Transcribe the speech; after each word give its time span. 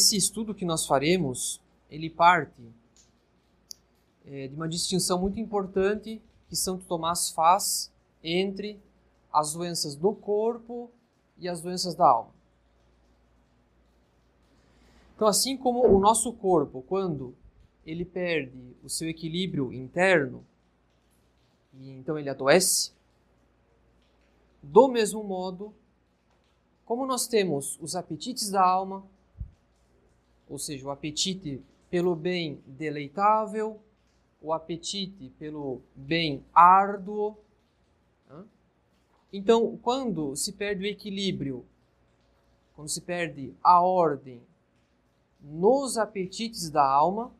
esse 0.00 0.16
estudo 0.16 0.54
que 0.54 0.64
nós 0.64 0.86
faremos, 0.86 1.60
ele 1.90 2.08
parte 2.08 2.62
é, 4.24 4.48
de 4.48 4.54
uma 4.54 4.66
distinção 4.66 5.20
muito 5.20 5.38
importante 5.38 6.22
que 6.48 6.56
Santo 6.56 6.86
Tomás 6.86 7.30
faz 7.30 7.92
entre 8.24 8.80
as 9.30 9.52
doenças 9.52 9.94
do 9.94 10.14
corpo 10.14 10.90
e 11.38 11.48
as 11.48 11.60
doenças 11.60 11.94
da 11.94 12.08
alma. 12.08 12.30
Então, 15.14 15.28
assim 15.28 15.54
como 15.54 15.86
o 15.86 16.00
nosso 16.00 16.32
corpo, 16.32 16.82
quando 16.88 17.34
ele 17.84 18.06
perde 18.06 18.74
o 18.82 18.88
seu 18.88 19.08
equilíbrio 19.08 19.70
interno, 19.70 20.44
e 21.74 21.90
então 21.90 22.18
ele 22.18 22.30
adoece, 22.30 22.92
do 24.62 24.88
mesmo 24.88 25.22
modo, 25.22 25.74
como 26.86 27.06
nós 27.06 27.26
temos 27.28 27.78
os 27.80 27.94
apetites 27.94 28.50
da 28.50 28.64
alma, 28.64 29.04
ou 30.50 30.58
seja, 30.58 30.86
o 30.86 30.90
apetite 30.90 31.62
pelo 31.88 32.16
bem 32.16 32.60
deleitável, 32.66 33.80
o 34.42 34.52
apetite 34.52 35.32
pelo 35.38 35.80
bem 35.94 36.44
árduo. 36.52 37.36
Então, 39.32 39.78
quando 39.80 40.34
se 40.34 40.52
perde 40.52 40.82
o 40.82 40.86
equilíbrio, 40.86 41.64
quando 42.74 42.88
se 42.88 43.00
perde 43.00 43.54
a 43.62 43.80
ordem 43.80 44.42
nos 45.40 45.96
apetites 45.96 46.68
da 46.68 46.84
alma, 46.84 47.32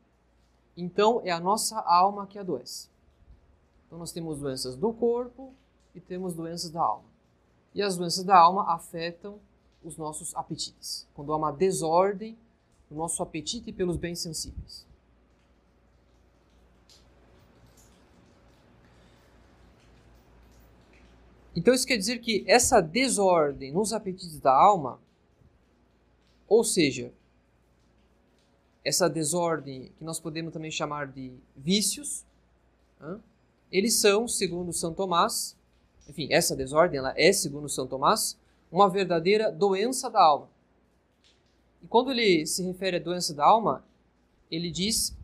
então 0.76 1.20
é 1.24 1.32
a 1.32 1.40
nossa 1.40 1.80
alma 1.80 2.28
que 2.28 2.38
adoece. 2.38 2.88
Então, 3.86 3.98
nós 3.98 4.12
temos 4.12 4.38
doenças 4.38 4.76
do 4.76 4.92
corpo 4.92 5.52
e 5.96 6.00
temos 6.00 6.32
doenças 6.34 6.70
da 6.70 6.80
alma. 6.80 7.08
E 7.74 7.82
as 7.82 7.96
doenças 7.96 8.22
da 8.22 8.38
alma 8.38 8.72
afetam 8.72 9.40
os 9.82 9.96
nossos 9.96 10.34
apetites. 10.36 11.08
Quando 11.12 11.32
há 11.32 11.36
uma 11.36 11.50
desordem 11.50 12.38
o 12.90 12.94
nosso 12.94 13.22
apetite 13.22 13.72
pelos 13.72 13.96
bens 13.96 14.18
sensíveis. 14.18 14.86
Então 21.54 21.74
isso 21.74 21.86
quer 21.86 21.96
dizer 21.96 22.18
que 22.18 22.44
essa 22.46 22.80
desordem 22.80 23.72
nos 23.72 23.92
apetites 23.92 24.38
da 24.38 24.52
alma, 24.52 25.00
ou 26.48 26.64
seja, 26.64 27.12
essa 28.84 29.08
desordem 29.08 29.92
que 29.98 30.04
nós 30.04 30.18
podemos 30.18 30.52
também 30.52 30.70
chamar 30.70 31.06
de 31.06 31.32
vícios, 31.56 32.24
eles 33.70 33.94
são, 33.94 34.26
segundo 34.26 34.72
São 34.72 34.92
Tomás, 34.92 35.56
enfim, 36.08 36.28
essa 36.30 36.56
desordem 36.56 36.98
ela 36.98 37.14
é, 37.16 37.32
segundo 37.32 37.68
São 37.68 37.86
Tomás, 37.86 38.38
uma 38.70 38.88
verdadeira 38.88 39.50
doença 39.50 40.10
da 40.10 40.20
alma. 40.20 40.49
E 41.82 41.86
quando 41.86 42.10
ele 42.10 42.46
se 42.46 42.62
refere 42.62 42.96
à 42.96 43.00
doença 43.00 43.34
da 43.34 43.44
alma, 43.44 43.84
ele 44.50 44.70
diz, 44.70 45.16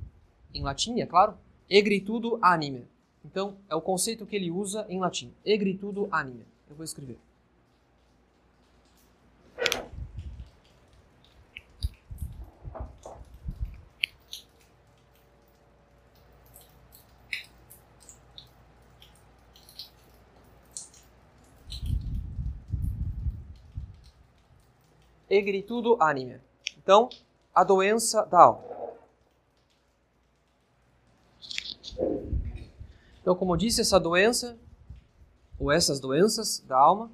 em 0.55 0.63
latim, 0.63 1.01
é 1.01 1.07
claro, 1.07 1.37
egritudo 1.69 2.39
anime. 2.41 2.87
Então, 3.25 3.57
é 3.69 3.75
o 3.75 3.81
conceito 3.81 4.25
que 4.25 4.37
ele 4.37 4.51
usa 4.51 4.87
em 4.89 5.01
latim, 5.01 5.33
egritudo 5.45 6.09
anime. 6.11 6.47
Eu 6.69 6.77
vou 6.77 6.85
escrever. 6.85 7.19
Egritudo 25.29 25.97
anime. 26.01 26.41
Então, 26.77 27.09
a 27.55 27.65
doença 27.65 28.25
da 28.27 28.41
alma. 28.43 28.65
Então, 33.21 33.35
como 33.35 33.55
eu 33.55 33.57
disse, 33.57 33.81
essa 33.81 33.99
doença, 33.99 34.57
ou 35.59 35.73
essas 35.73 35.99
doenças 35.99 36.61
da 36.61 36.79
alma, 36.79 37.11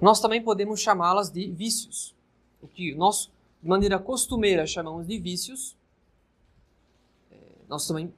nós 0.00 0.20
também 0.20 0.42
podemos 0.42 0.80
chamá-las 0.80 1.30
de 1.30 1.50
vícios. 1.50 2.14
O 2.60 2.68
que 2.68 2.94
nós, 2.94 3.30
de 3.62 3.68
maneira 3.68 3.98
costumeira, 3.98 4.66
chamamos 4.66 5.06
de 5.06 5.18
vícios, 5.18 5.76
é, 7.30 7.36
nós 7.68 7.86
também, 7.86 8.12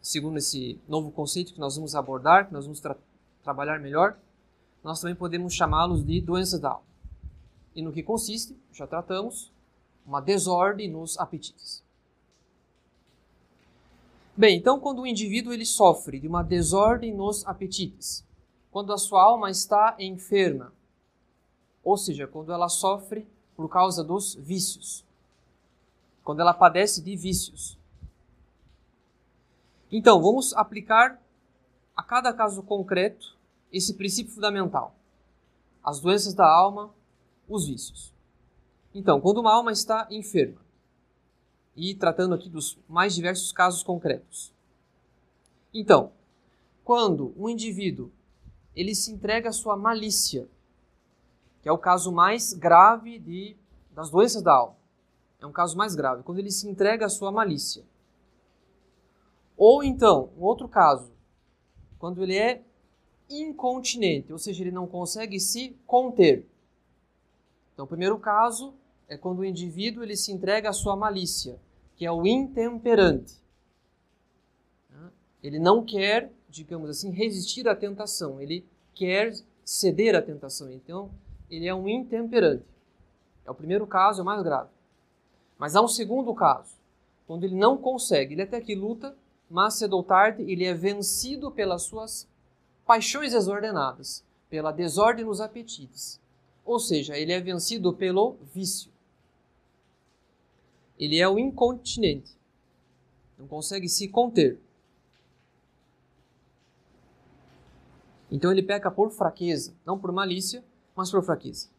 segundo 0.00 0.38
esse 0.38 0.78
novo 0.88 1.10
conceito 1.10 1.54
que 1.54 1.60
nós 1.60 1.76
vamos 1.76 1.94
abordar, 1.94 2.46
que 2.46 2.52
nós 2.52 2.64
vamos 2.64 2.80
tra 2.80 2.96
trabalhar 3.42 3.78
melhor, 3.78 4.16
nós 4.82 5.00
também 5.00 5.14
podemos 5.14 5.54
chamá-los 5.54 6.04
de 6.04 6.20
doenças 6.20 6.60
da 6.60 6.70
alma. 6.70 6.86
E 7.74 7.82
no 7.82 7.92
que 7.92 8.02
consiste, 8.02 8.56
já 8.72 8.86
tratamos, 8.86 9.52
uma 10.04 10.20
desordem 10.20 10.90
nos 10.90 11.18
apetites. 11.18 11.82
Bem, 14.36 14.56
então 14.56 14.80
quando 14.80 15.02
o 15.02 15.06
indivíduo 15.06 15.52
ele 15.52 15.66
sofre 15.66 16.18
de 16.18 16.26
uma 16.26 16.42
desordem 16.42 17.14
nos 17.14 17.46
apetites, 17.46 18.24
quando 18.70 18.92
a 18.92 18.98
sua 18.98 19.22
alma 19.22 19.50
está 19.50 19.94
enferma, 19.98 20.72
ou 21.84 21.96
seja, 21.96 22.26
quando 22.26 22.52
ela 22.52 22.68
sofre 22.68 23.26
por 23.54 23.68
causa 23.68 24.02
dos 24.02 24.34
vícios, 24.34 25.04
quando 26.24 26.40
ela 26.40 26.54
padece 26.54 27.02
de 27.02 27.16
vícios. 27.16 27.78
Então, 29.90 30.22
vamos 30.22 30.54
aplicar 30.54 31.20
a 31.94 32.02
cada 32.02 32.32
caso 32.32 32.62
concreto 32.62 33.36
esse 33.72 33.94
princípio 33.94 34.32
fundamental. 34.32 34.94
As 35.82 36.00
doenças 36.00 36.34
da 36.34 36.46
alma, 36.46 36.92
os 37.48 37.66
vícios. 37.66 38.12
Então, 38.94 39.20
quando 39.20 39.38
uma 39.38 39.52
alma 39.52 39.72
está 39.72 40.06
enferma, 40.10 40.60
e 41.76 41.94
tratando 41.94 42.34
aqui 42.34 42.48
dos 42.48 42.78
mais 42.88 43.14
diversos 43.14 43.52
casos 43.52 43.82
concretos. 43.82 44.52
Então, 45.72 46.12
quando 46.84 47.32
um 47.36 47.48
indivíduo 47.48 48.10
ele 48.74 48.94
se 48.94 49.12
entrega 49.12 49.48
à 49.48 49.52
sua 49.52 49.76
malícia, 49.76 50.48
que 51.62 51.68
é 51.68 51.72
o 51.72 51.78
caso 51.78 52.10
mais 52.12 52.52
grave 52.52 53.18
de, 53.18 53.56
das 53.90 54.10
doenças 54.10 54.42
da 54.42 54.52
alma, 54.52 54.76
é 55.40 55.46
um 55.46 55.52
caso 55.52 55.76
mais 55.76 55.94
grave, 55.94 56.22
quando 56.22 56.38
ele 56.38 56.50
se 56.50 56.68
entrega 56.68 57.06
à 57.06 57.08
sua 57.08 57.32
malícia. 57.32 57.84
Ou 59.56 59.82
então, 59.82 60.30
um 60.36 60.42
outro 60.42 60.68
caso, 60.68 61.12
quando 61.98 62.22
ele 62.22 62.36
é 62.36 62.62
incontinente, 63.40 64.32
ou 64.32 64.38
seja, 64.38 64.62
ele 64.62 64.70
não 64.70 64.86
consegue 64.86 65.38
se 65.40 65.76
conter. 65.86 66.46
Então, 67.72 67.84
o 67.84 67.88
primeiro 67.88 68.18
caso 68.18 68.74
é 69.08 69.16
quando 69.16 69.40
o 69.40 69.44
indivíduo 69.44 70.02
ele 70.02 70.16
se 70.16 70.32
entrega 70.32 70.70
à 70.70 70.72
sua 70.72 70.96
malícia, 70.96 71.58
que 71.96 72.04
é 72.04 72.12
o 72.12 72.26
intemperante. 72.26 73.40
Ele 75.42 75.58
não 75.58 75.84
quer, 75.84 76.30
digamos 76.48 76.88
assim, 76.88 77.10
resistir 77.10 77.68
à 77.68 77.74
tentação, 77.74 78.40
ele 78.40 78.64
quer 78.94 79.34
ceder 79.64 80.14
à 80.14 80.22
tentação. 80.22 80.70
Então, 80.70 81.10
ele 81.50 81.66
é 81.66 81.74
um 81.74 81.88
intemperante. 81.88 82.64
É 83.44 83.50
o 83.50 83.54
primeiro 83.54 83.86
caso, 83.86 84.20
é 84.20 84.22
o 84.22 84.26
mais 84.26 84.42
grave. 84.42 84.70
Mas 85.58 85.74
há 85.74 85.82
um 85.82 85.88
segundo 85.88 86.32
caso, 86.34 86.74
quando 87.26 87.44
ele 87.44 87.56
não 87.56 87.76
consegue, 87.76 88.34
ele 88.34 88.42
até 88.42 88.60
que 88.60 88.74
luta, 88.74 89.16
mas 89.50 89.74
cedo 89.74 89.96
ou 89.96 90.02
tarde 90.02 90.42
ele 90.50 90.64
é 90.64 90.72
vencido 90.72 91.50
pelas 91.50 91.82
suas 91.82 92.28
paixões 92.92 93.32
desordenadas, 93.32 94.22
pela 94.50 94.70
desordem 94.70 95.24
nos 95.24 95.40
apetites. 95.40 96.20
Ou 96.62 96.78
seja, 96.78 97.16
ele 97.16 97.32
é 97.32 97.40
vencido 97.40 97.90
pelo 97.94 98.36
vício. 98.52 98.92
Ele 100.98 101.18
é 101.18 101.26
o 101.26 101.38
incontinente. 101.38 102.36
Não 103.38 103.48
consegue 103.48 103.88
se 103.88 104.08
conter. 104.08 104.60
Então 108.30 108.52
ele 108.52 108.62
peca 108.62 108.90
por 108.90 109.10
fraqueza, 109.10 109.74
não 109.86 109.98
por 109.98 110.12
malícia, 110.12 110.62
mas 110.94 111.10
por 111.10 111.22
fraqueza. 111.22 111.70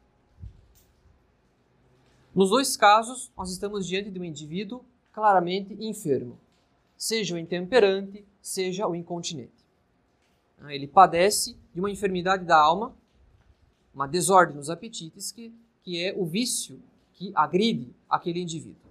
Nos 2.34 2.50
dois 2.50 2.76
casos, 2.76 3.32
nós 3.38 3.52
estamos 3.52 3.86
diante 3.86 4.10
de 4.10 4.20
um 4.20 4.24
indivíduo 4.24 4.84
claramente 5.12 5.76
enfermo, 5.80 6.40
seja 6.98 7.36
o 7.36 7.38
intemperante, 7.38 8.26
seja 8.42 8.88
o 8.88 8.96
incontinente. 8.96 9.63
Né? 10.64 10.74
Ele 10.74 10.88
padece 10.88 11.58
de 11.74 11.80
uma 11.80 11.92
enfermidade 11.92 12.46
da 12.46 12.58
alma, 12.58 12.96
uma 13.94 14.08
desordem 14.08 14.56
nos 14.56 14.70
apetites, 14.70 15.32
que, 15.32 15.54
que 15.84 16.04
é 16.04 16.16
o 16.18 16.26
vício 16.26 16.82
que 17.12 17.32
agride 17.36 17.94
aquele 18.10 18.42
indivíduo. 18.42 18.82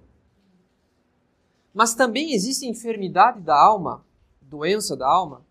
Mas 1.74 1.94
também 1.94 2.34
existe 2.34 2.66
enfermidade 2.66 3.40
da 3.40 3.58
alma, 3.58 4.04
doença 4.42 4.94
da 4.94 5.08
alma, 5.08 5.44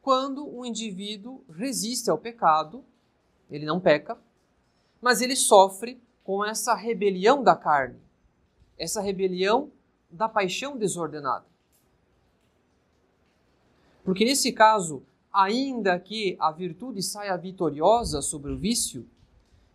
quando 0.00 0.48
o 0.48 0.64
indivíduo 0.64 1.44
resiste 1.50 2.08
ao 2.08 2.16
pecado, 2.16 2.82
ele 3.50 3.66
não 3.66 3.78
peca, 3.78 4.16
mas 5.00 5.20
ele 5.20 5.36
sofre 5.36 6.00
com 6.24 6.44
essa 6.44 6.74
rebelião 6.74 7.42
da 7.42 7.54
carne, 7.54 8.00
essa 8.78 9.00
rebelião 9.00 9.70
da 10.10 10.28
paixão 10.28 10.76
desordenada. 10.76 11.44
Porque 14.06 14.24
nesse 14.24 14.52
caso, 14.52 15.02
ainda 15.32 15.98
que 15.98 16.36
a 16.38 16.52
virtude 16.52 17.02
saia 17.02 17.36
vitoriosa 17.36 18.22
sobre 18.22 18.52
o 18.52 18.56
vício, 18.56 19.04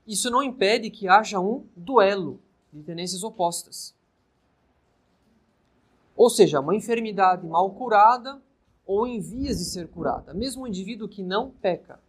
isso 0.08 0.30
não 0.32 0.42
impede 0.42 0.90
que 0.90 1.10
haja 1.10 1.38
um 1.38 1.66
duelo 1.76 2.40
de 2.72 2.82
tendências 2.82 3.26
opostas. 3.26 3.94
Ou 6.16 6.30
seja, 6.30 6.62
uma 6.62 6.74
enfermidade 6.74 7.46
mal 7.46 7.70
curada 7.72 8.42
ou 8.88 9.06
em 9.06 9.20
vias 9.20 9.58
de 9.58 9.66
ser 9.66 9.90
curada, 9.90 10.34
mesmo 10.34 10.64
um 10.64 10.68
indivíduo 10.68 11.10
que 11.10 11.22
não 11.22 11.52
peca, 11.52 12.00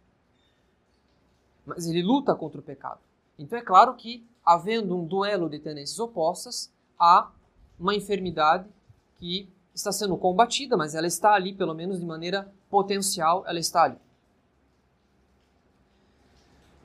mas 1.65 1.87
ele 1.87 2.01
luta 2.01 2.33
contra 2.33 2.61
o 2.61 2.63
pecado. 2.63 3.01
Então 3.37 3.59
é 3.59 3.61
claro 3.61 3.95
que, 3.95 4.25
havendo 4.45 4.97
um 4.97 5.05
duelo 5.05 5.49
de 5.49 5.59
tendências 5.59 5.99
opostas, 5.99 6.71
há 6.97 7.29
uma 7.77 7.93
enfermidade 7.93 8.69
que 9.19 9.49
está 9.73 9.91
sendo 9.91 10.17
combatida, 10.17 10.77
mas 10.77 10.93
ela 10.95 11.07
está 11.07 11.33
ali, 11.33 11.53
pelo 11.53 11.73
menos 11.73 11.99
de 11.99 12.05
maneira 12.05 12.51
potencial, 12.69 13.43
ela 13.47 13.59
está 13.59 13.83
ali. 13.83 13.97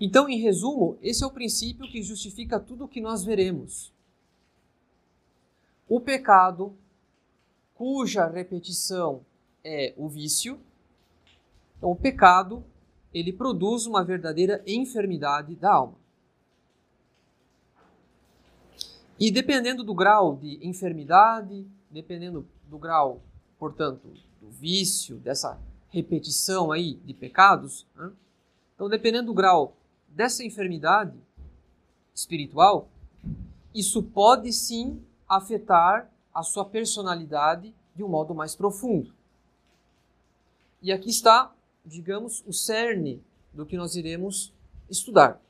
Então, 0.00 0.29
em 0.29 0.38
resumo, 0.38 0.96
esse 1.02 1.25
é 1.25 1.26
o 1.26 1.31
princípio 1.31 1.90
que 1.90 2.02
justifica 2.02 2.61
tudo 2.61 2.85
o 2.85 2.88
que 2.88 3.00
nós 3.00 3.25
veremos. 3.25 3.93
O 5.88 6.00
pecado, 6.00 6.76
cuja 7.75 8.26
repetição 8.26 9.25
é 9.64 9.93
o 9.96 10.08
vício, 10.08 10.61
então 11.76 11.90
o 11.90 11.96
pecado, 11.96 12.64
ele 13.12 13.32
produz 13.32 13.87
uma 13.87 14.05
verdadeira 14.05 14.62
enfermidade 14.67 15.56
da 15.56 15.73
alma. 15.73 15.96
E 19.19 19.31
dependendo 19.32 19.82
do 19.82 19.94
grau 19.94 20.37
de 20.37 20.64
enfermidade, 20.64 21.67
dependendo 21.90 22.46
do 22.69 22.79
grau, 22.79 23.20
portanto, 23.59 24.12
do 24.41 24.50
vício, 24.50 25.17
dessa 25.17 25.59
repetição 25.88 26.70
aí 26.70 26.94
de 27.05 27.15
pecados, 27.15 27.87
né? 27.97 28.12
então 28.75 28.88
dependendo 28.88 29.26
do 29.26 29.35
grau 29.35 29.76
dessa 30.09 30.44
enfermidade 30.44 31.19
espiritual, 32.15 32.88
isso 33.75 34.03
pode 34.03 34.53
sim 34.53 35.03
afetar 35.29 36.11
a 36.32 36.43
sua 36.43 36.65
personalidade 36.65 37.75
de 37.94 38.03
um 38.03 38.09
modo 38.09 38.35
mais 38.35 38.55
profundo. 38.55 39.12
E 40.81 40.93
aqui 40.93 41.11
está, 41.11 41.53
digamos, 41.85 42.44
o 42.47 42.53
cerne 42.53 43.23
do 43.53 43.67
que 43.67 43.76
nós 43.76 43.97
iremos 43.97 44.53
estudar. 44.88 45.41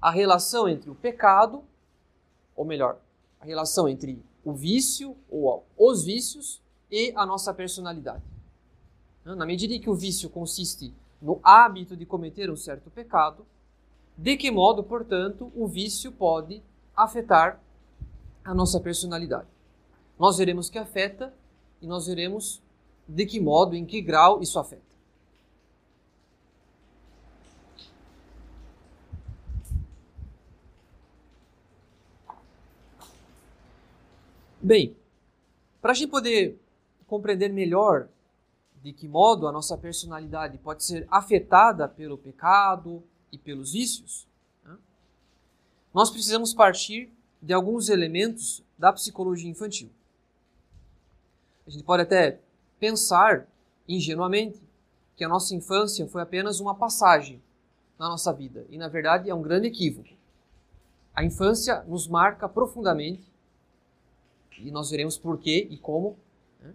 A 0.00 0.10
relação 0.10 0.68
entre 0.68 0.90
o 0.90 0.94
pecado, 0.94 1.64
ou 2.56 2.64
melhor, 2.64 2.98
a 3.40 3.44
relação 3.44 3.88
entre 3.88 4.22
o 4.44 4.52
vício 4.52 5.16
ou 5.30 5.64
os 5.76 6.04
vícios 6.04 6.60
e 6.90 7.12
a 7.16 7.24
nossa 7.24 7.52
personalidade. 7.54 8.22
Na 9.24 9.46
medida 9.46 9.72
em 9.72 9.80
que 9.80 9.88
o 9.88 9.94
vício 9.94 10.28
consiste 10.28 10.94
no 11.20 11.40
hábito 11.42 11.96
de 11.96 12.04
cometer 12.04 12.50
um 12.50 12.56
certo 12.56 12.90
pecado, 12.90 13.46
de 14.16 14.36
que 14.36 14.50
modo, 14.50 14.84
portanto, 14.84 15.50
o 15.56 15.66
vício 15.66 16.12
pode 16.12 16.62
afetar 16.94 17.60
a 18.44 18.54
nossa 18.54 18.78
personalidade? 18.78 19.48
Nós 20.18 20.36
veremos 20.36 20.68
que 20.68 20.78
afeta 20.78 21.34
e 21.80 21.86
nós 21.86 22.06
veremos 22.06 22.62
de 23.08 23.26
que 23.26 23.40
modo, 23.40 23.74
em 23.74 23.84
que 23.84 24.00
grau 24.00 24.40
isso 24.42 24.58
afeta. 24.58 24.83
Bem, 34.64 34.96
para 35.80 35.92
a 35.92 35.94
gente 35.94 36.10
poder 36.10 36.58
compreender 37.06 37.50
melhor 37.50 38.08
de 38.82 38.92
que 38.92 39.06
modo 39.06 39.46
a 39.46 39.52
nossa 39.52 39.76
personalidade 39.76 40.56
pode 40.58 40.82
ser 40.82 41.06
afetada 41.10 41.86
pelo 41.86 42.16
pecado, 42.16 43.04
e 43.34 43.38
pelos 43.38 43.72
vícios, 43.72 44.28
né? 44.64 44.78
nós 45.92 46.08
precisamos 46.08 46.54
partir 46.54 47.12
de 47.42 47.52
alguns 47.52 47.88
elementos 47.88 48.62
da 48.78 48.92
psicologia 48.92 49.50
infantil. 49.50 49.90
A 51.66 51.70
gente 51.70 51.82
pode 51.82 52.02
até 52.04 52.38
pensar 52.78 53.46
ingenuamente 53.88 54.62
que 55.16 55.24
a 55.24 55.28
nossa 55.28 55.54
infância 55.54 56.06
foi 56.06 56.22
apenas 56.22 56.60
uma 56.60 56.74
passagem 56.74 57.42
na 57.98 58.08
nossa 58.08 58.32
vida, 58.32 58.64
e 58.70 58.78
na 58.78 58.88
verdade 58.88 59.28
é 59.28 59.34
um 59.34 59.42
grande 59.42 59.66
equívoco. 59.66 60.08
A 61.14 61.24
infância 61.24 61.82
nos 61.82 62.06
marca 62.06 62.48
profundamente, 62.48 63.33
e 64.58 64.70
nós 64.70 64.90
veremos 64.90 65.18
por 65.18 65.38
quê 65.38 65.66
e 65.70 65.76
como. 65.76 66.16
Né? 66.60 66.74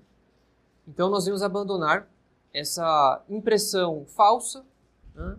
Então 0.88 1.10
nós 1.10 1.26
devemos 1.26 1.44
abandonar 1.44 2.08
essa 2.54 3.24
impressão 3.30 4.06
falsa 4.06 4.66
né? 5.14 5.38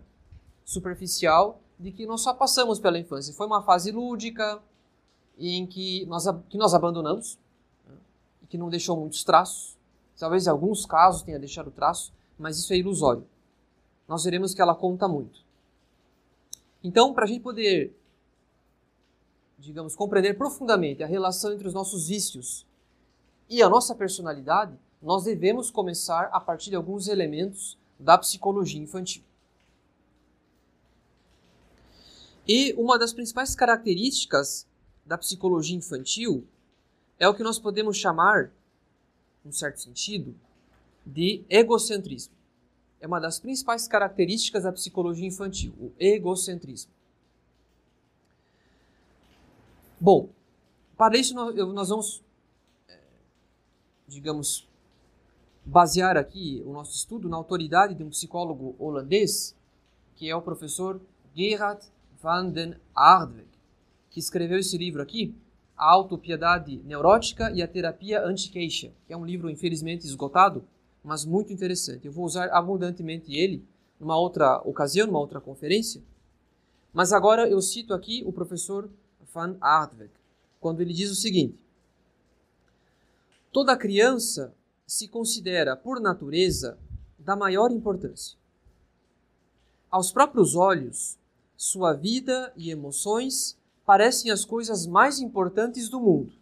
superficial 0.63 1.59
de 1.79 1.91
que 1.91 2.05
nós 2.05 2.21
só 2.21 2.33
passamos 2.33 2.79
pela 2.79 2.99
infância. 2.99 3.33
Foi 3.33 3.47
uma 3.47 3.63
fase 3.63 3.91
lúdica 3.91 4.61
em 5.37 5.65
que 5.65 6.05
nós, 6.05 6.25
que 6.49 6.57
nós 6.57 6.73
abandonamos 6.73 7.39
né, 7.87 7.95
e 8.43 8.45
que 8.45 8.57
não 8.57 8.69
deixou 8.69 8.95
muitos 8.95 9.23
traços. 9.23 9.77
Talvez 10.17 10.45
em 10.45 10.49
alguns 10.51 10.85
casos 10.85 11.23
tenha 11.23 11.39
deixado 11.39 11.71
traços, 11.71 12.13
mas 12.37 12.59
isso 12.59 12.71
é 12.73 12.77
ilusório. 12.77 13.25
Nós 14.07 14.23
veremos 14.23 14.53
que 14.53 14.61
ela 14.61 14.75
conta 14.75 15.07
muito. 15.07 15.41
Então, 16.83 17.13
para 17.13 17.23
a 17.23 17.27
gente 17.27 17.41
poder, 17.41 17.95
digamos, 19.61 19.95
compreender 19.95 20.33
profundamente 20.37 21.03
a 21.03 21.07
relação 21.07 21.53
entre 21.53 21.67
os 21.67 21.73
nossos 21.73 22.07
vícios 22.07 22.65
e 23.47 23.61
a 23.61 23.69
nossa 23.69 23.93
personalidade, 23.93 24.77
nós 25.01 25.23
devemos 25.23 25.69
começar 25.69 26.29
a 26.31 26.39
partir 26.39 26.69
de 26.69 26.75
alguns 26.75 27.07
elementos 27.07 27.77
da 27.99 28.17
psicologia 28.17 28.81
infantil. 28.81 29.23
E 32.47 32.73
uma 32.73 32.97
das 32.97 33.13
principais 33.13 33.55
características 33.55 34.67
da 35.05 35.17
psicologia 35.17 35.77
infantil 35.77 36.45
é 37.19 37.27
o 37.27 37.33
que 37.33 37.43
nós 37.43 37.59
podemos 37.59 37.97
chamar, 37.97 38.51
num 39.45 39.51
certo 39.51 39.79
sentido, 39.79 40.35
de 41.05 41.43
egocentrismo. 41.49 42.33
É 42.99 43.07
uma 43.07 43.19
das 43.19 43.39
principais 43.39 43.87
características 43.87 44.63
da 44.63 44.71
psicologia 44.71 45.27
infantil, 45.27 45.73
o 45.79 45.91
egocentrismo. 45.99 46.91
Bom, 50.03 50.29
para 50.97 51.15
isso 51.15 51.35
nós 51.35 51.89
vamos, 51.89 52.23
é, 52.89 52.97
digamos, 54.07 54.67
basear 55.63 56.17
aqui 56.17 56.63
o 56.65 56.73
nosso 56.73 56.95
estudo 56.95 57.29
na 57.29 57.37
autoridade 57.37 57.93
de 57.93 58.03
um 58.03 58.09
psicólogo 58.09 58.75
holandês, 58.79 59.55
que 60.15 60.27
é 60.27 60.35
o 60.35 60.41
professor 60.41 60.99
Gerhard 61.35 61.85
van 62.19 62.49
den 62.49 62.73
Aardweg, 62.95 63.47
que 64.09 64.19
escreveu 64.19 64.57
esse 64.57 64.75
livro 64.75 65.03
aqui, 65.03 65.35
A 65.77 65.91
Autopiedade 65.91 66.77
Neurótica 66.83 67.51
e 67.51 67.61
a 67.61 67.67
Terapia 67.67 68.25
Anti-Queixa, 68.25 68.91
que 69.05 69.13
é 69.13 69.17
um 69.17 69.23
livro 69.23 69.51
infelizmente 69.51 70.07
esgotado, 70.07 70.63
mas 71.03 71.25
muito 71.25 71.53
interessante. 71.53 72.07
Eu 72.07 72.11
vou 72.11 72.25
usar 72.25 72.49
abundantemente 72.49 73.35
ele 73.35 73.63
numa 73.99 74.17
outra 74.17 74.63
ocasião, 74.65 75.05
numa 75.05 75.19
outra 75.19 75.39
conferência. 75.39 76.01
Mas 76.91 77.13
agora 77.13 77.47
eu 77.47 77.61
cito 77.61 77.93
aqui 77.93 78.23
o 78.25 78.33
professor 78.33 78.89
Van 79.33 79.57
Aardweg, 79.61 80.11
quando 80.59 80.81
ele 80.81 80.93
diz 80.93 81.09
o 81.11 81.15
seguinte: 81.15 81.57
Toda 83.51 83.77
criança 83.77 84.53
se 84.85 85.07
considera, 85.07 85.75
por 85.75 85.99
natureza, 85.99 86.77
da 87.17 87.35
maior 87.35 87.71
importância. 87.71 88.37
Aos 89.89 90.11
próprios 90.11 90.55
olhos, 90.55 91.17
sua 91.55 91.93
vida 91.93 92.51
e 92.57 92.71
emoções 92.71 93.57
parecem 93.85 94.31
as 94.31 94.43
coisas 94.45 94.85
mais 94.85 95.19
importantes 95.19 95.89
do 95.89 95.99
mundo, 95.99 96.33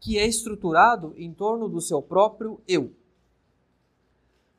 que 0.00 0.18
é 0.18 0.26
estruturado 0.26 1.14
em 1.16 1.32
torno 1.32 1.68
do 1.68 1.80
seu 1.80 2.02
próprio 2.02 2.60
eu. 2.68 2.92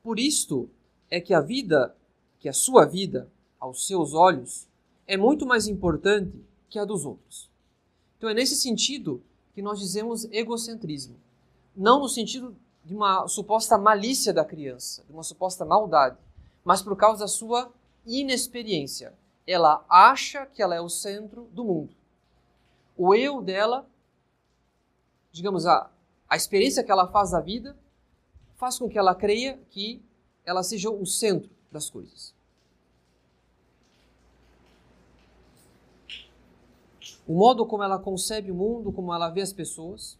Por 0.02 0.18
isto 0.18 0.68
é 1.10 1.20
que 1.20 1.32
a 1.32 1.40
vida, 1.40 1.96
que 2.38 2.48
a 2.48 2.52
sua 2.52 2.84
vida, 2.84 3.30
aos 3.58 3.86
seus 3.86 4.14
olhos, 4.14 4.66
é 5.06 5.16
muito 5.16 5.46
mais 5.46 5.66
importante 5.66 6.47
que 6.68 6.78
a 6.78 6.84
dos 6.84 7.04
outros. 7.04 7.50
Então 8.16 8.28
é 8.28 8.34
nesse 8.34 8.56
sentido 8.56 9.22
que 9.54 9.62
nós 9.62 9.78
dizemos 9.78 10.24
egocentrismo, 10.30 11.16
não 11.76 12.00
no 12.00 12.08
sentido 12.08 12.56
de 12.84 12.94
uma 12.94 13.28
suposta 13.28 13.76
malícia 13.76 14.32
da 14.32 14.44
criança, 14.44 15.04
de 15.06 15.12
uma 15.12 15.22
suposta 15.22 15.64
maldade, 15.64 16.16
mas 16.64 16.82
por 16.82 16.96
causa 16.96 17.20
da 17.20 17.28
sua 17.28 17.72
inexperiência, 18.06 19.14
ela 19.46 19.84
acha 19.88 20.46
que 20.46 20.62
ela 20.62 20.74
é 20.74 20.80
o 20.80 20.88
centro 20.88 21.48
do 21.52 21.64
mundo. 21.64 21.94
O 22.96 23.14
eu 23.14 23.40
dela, 23.40 23.86
digamos, 25.30 25.66
a, 25.66 25.90
a 26.28 26.36
experiência 26.36 26.82
que 26.82 26.90
ela 26.90 27.06
faz 27.06 27.30
da 27.30 27.40
vida, 27.40 27.76
faz 28.56 28.78
com 28.78 28.88
que 28.88 28.98
ela 28.98 29.14
creia 29.14 29.58
que 29.70 30.02
ela 30.44 30.62
seja 30.62 30.90
o 30.90 31.06
centro 31.06 31.50
das 31.70 31.88
coisas. 31.88 32.34
O 37.28 37.34
modo 37.34 37.66
como 37.66 37.82
ela 37.82 37.98
concebe 37.98 38.50
o 38.50 38.54
mundo, 38.54 38.90
como 38.90 39.12
ela 39.12 39.28
vê 39.28 39.42
as 39.42 39.52
pessoas, 39.52 40.18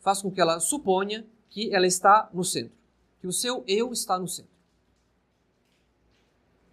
faz 0.00 0.20
com 0.20 0.30
que 0.30 0.38
ela 0.38 0.60
suponha 0.60 1.26
que 1.48 1.74
ela 1.74 1.86
está 1.86 2.28
no 2.34 2.44
centro, 2.44 2.76
que 3.18 3.26
o 3.26 3.32
seu 3.32 3.64
eu 3.66 3.90
está 3.92 4.18
no 4.18 4.28
centro. 4.28 4.52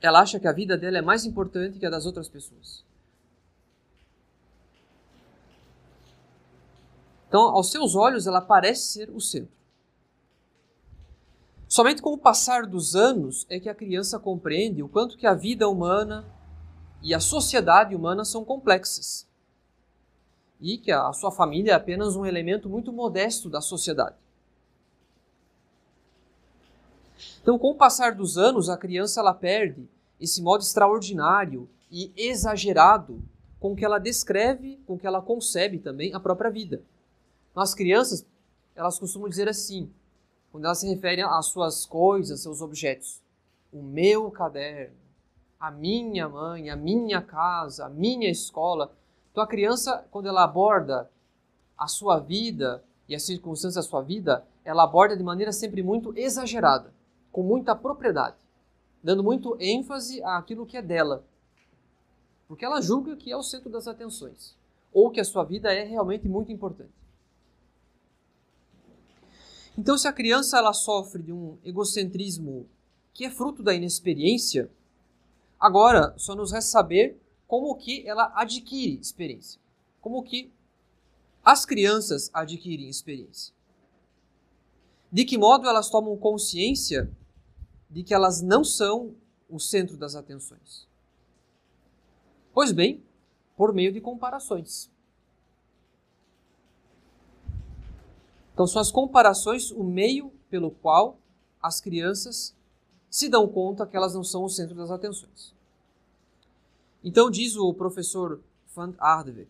ela 0.01 0.19
acha 0.19 0.39
que 0.39 0.47
a 0.47 0.51
vida 0.51 0.77
dela 0.77 0.97
é 0.97 1.01
mais 1.01 1.25
importante 1.25 1.79
que 1.79 1.85
a 1.85 1.89
das 1.89 2.05
outras 2.05 2.27
pessoas. 2.27 2.83
Então, 7.29 7.43
aos 7.43 7.71
seus 7.71 7.95
olhos, 7.95 8.27
ela 8.27 8.41
parece 8.41 8.87
ser 8.87 9.09
o 9.09 9.21
centro. 9.21 9.55
Somente 11.67 12.01
com 12.01 12.11
o 12.11 12.17
passar 12.17 12.67
dos 12.67 12.93
anos 12.93 13.47
é 13.49 13.59
que 13.59 13.69
a 13.69 13.73
criança 13.73 14.19
compreende 14.19 14.83
o 14.83 14.89
quanto 14.89 15.17
que 15.17 15.25
a 15.25 15.33
vida 15.33 15.67
humana 15.67 16.25
e 17.01 17.13
a 17.13 17.19
sociedade 17.19 17.95
humana 17.95 18.23
são 18.25 18.45
complexas. 18.45 19.25
E 20.59 20.77
que 20.77 20.91
a 20.91 21.11
sua 21.13 21.31
família 21.31 21.71
é 21.71 21.75
apenas 21.75 22.15
um 22.15 22.25
elemento 22.25 22.69
muito 22.69 22.91
modesto 22.91 23.49
da 23.49 23.61
sociedade. 23.61 24.15
Então, 27.41 27.59
com 27.59 27.71
o 27.71 27.75
passar 27.75 28.15
dos 28.15 28.37
anos, 28.37 28.69
a 28.69 28.77
criança 28.77 29.19
ela 29.19 29.33
perde 29.33 29.87
esse 30.19 30.41
modo 30.41 30.61
extraordinário 30.61 31.69
e 31.91 32.11
exagerado 32.15 33.21
com 33.59 33.75
que 33.75 33.85
ela 33.85 33.99
descreve, 33.99 34.79
com 34.85 34.97
que 34.97 35.07
ela 35.07 35.21
concebe 35.21 35.79
também 35.79 36.13
a 36.13 36.19
própria 36.19 36.49
vida. 36.49 36.81
As 37.55 37.73
crianças, 37.73 38.25
elas 38.75 38.99
costumam 38.99 39.29
dizer 39.29 39.47
assim: 39.47 39.89
quando 40.51 40.65
elas 40.65 40.79
se 40.79 40.87
referem 40.87 41.23
às 41.23 41.47
suas 41.47 41.85
coisas, 41.85 42.41
seus 42.41 42.61
objetos. 42.61 43.21
O 43.71 43.81
meu 43.81 44.31
caderno, 44.31 44.95
a 45.59 45.69
minha 45.71 46.29
mãe, 46.29 46.69
a 46.69 46.75
minha 46.75 47.21
casa, 47.21 47.85
a 47.85 47.89
minha 47.89 48.29
escola. 48.29 48.91
Então 49.35 49.43
a 49.43 49.47
criança, 49.47 50.07
quando 50.11 50.29
ela 50.29 50.45
aborda 50.45 51.11
a 51.77 51.89
sua 51.89 52.19
vida 52.19 52.81
e 53.05 53.13
as 53.13 53.23
circunstâncias 53.23 53.75
da 53.75 53.81
sua 53.81 54.01
vida, 54.01 54.47
ela 54.63 54.83
aborda 54.83 55.17
de 55.17 55.21
maneira 55.21 55.51
sempre 55.51 55.83
muito 55.83 56.17
exagerada, 56.17 56.93
com 57.33 57.43
muita 57.43 57.75
propriedade, 57.75 58.37
dando 59.03 59.21
muito 59.21 59.57
ênfase 59.59 60.23
àquilo 60.23 60.65
que 60.65 60.77
é 60.77 60.81
dela. 60.81 61.25
Porque 62.47 62.63
ela 62.63 62.79
julga 62.79 63.17
que 63.17 63.29
é 63.29 63.35
o 63.35 63.43
centro 63.43 63.69
das 63.69 63.89
atenções, 63.89 64.55
ou 64.93 65.11
que 65.11 65.19
a 65.19 65.25
sua 65.25 65.43
vida 65.43 65.69
é 65.69 65.83
realmente 65.83 66.29
muito 66.29 66.49
importante. 66.49 66.93
Então, 69.77 69.97
se 69.97 70.07
a 70.07 70.13
criança 70.13 70.57
ela 70.57 70.71
sofre 70.71 71.21
de 71.21 71.33
um 71.33 71.57
egocentrismo 71.61 72.69
que 73.13 73.25
é 73.25 73.29
fruto 73.29 73.61
da 73.61 73.73
inexperiência, 73.73 74.71
agora 75.59 76.13
só 76.15 76.33
nos 76.33 76.53
resta 76.53 76.71
saber 76.71 77.19
como 77.55 77.73
que 77.77 78.05
ela 78.05 78.33
adquire 78.35 78.99
experiência. 78.99 79.61
Como 80.01 80.21
que 80.21 80.51
as 81.41 81.65
crianças 81.65 82.29
adquirem 82.33 82.89
experiência. 82.89 83.55
De 85.09 85.23
que 85.23 85.37
modo 85.37 85.65
elas 85.65 85.89
tomam 85.89 86.17
consciência 86.17 87.09
de 87.89 88.03
que 88.03 88.13
elas 88.13 88.41
não 88.41 88.61
são 88.61 89.15
o 89.49 89.57
centro 89.57 89.95
das 89.95 90.15
atenções? 90.15 90.85
Pois 92.53 92.73
bem, 92.73 93.01
por 93.55 93.73
meio 93.73 93.93
de 93.93 94.01
comparações. 94.01 94.91
Então, 98.53 98.67
são 98.67 98.81
as 98.81 98.91
comparações 98.91 99.71
o 99.71 99.81
meio 99.81 100.29
pelo 100.49 100.71
qual 100.71 101.17
as 101.63 101.79
crianças 101.79 102.53
se 103.09 103.29
dão 103.29 103.47
conta 103.47 103.87
que 103.87 103.95
elas 103.95 104.13
não 104.13 104.25
são 104.25 104.43
o 104.43 104.49
centro 104.49 104.75
das 104.75 104.91
atenções. 104.91 105.54
Então, 107.05 107.29
diz 107.29 107.55
o 107.55 107.71
professor 107.71 108.41
Van 108.73 108.95
Ardweg, 108.97 109.47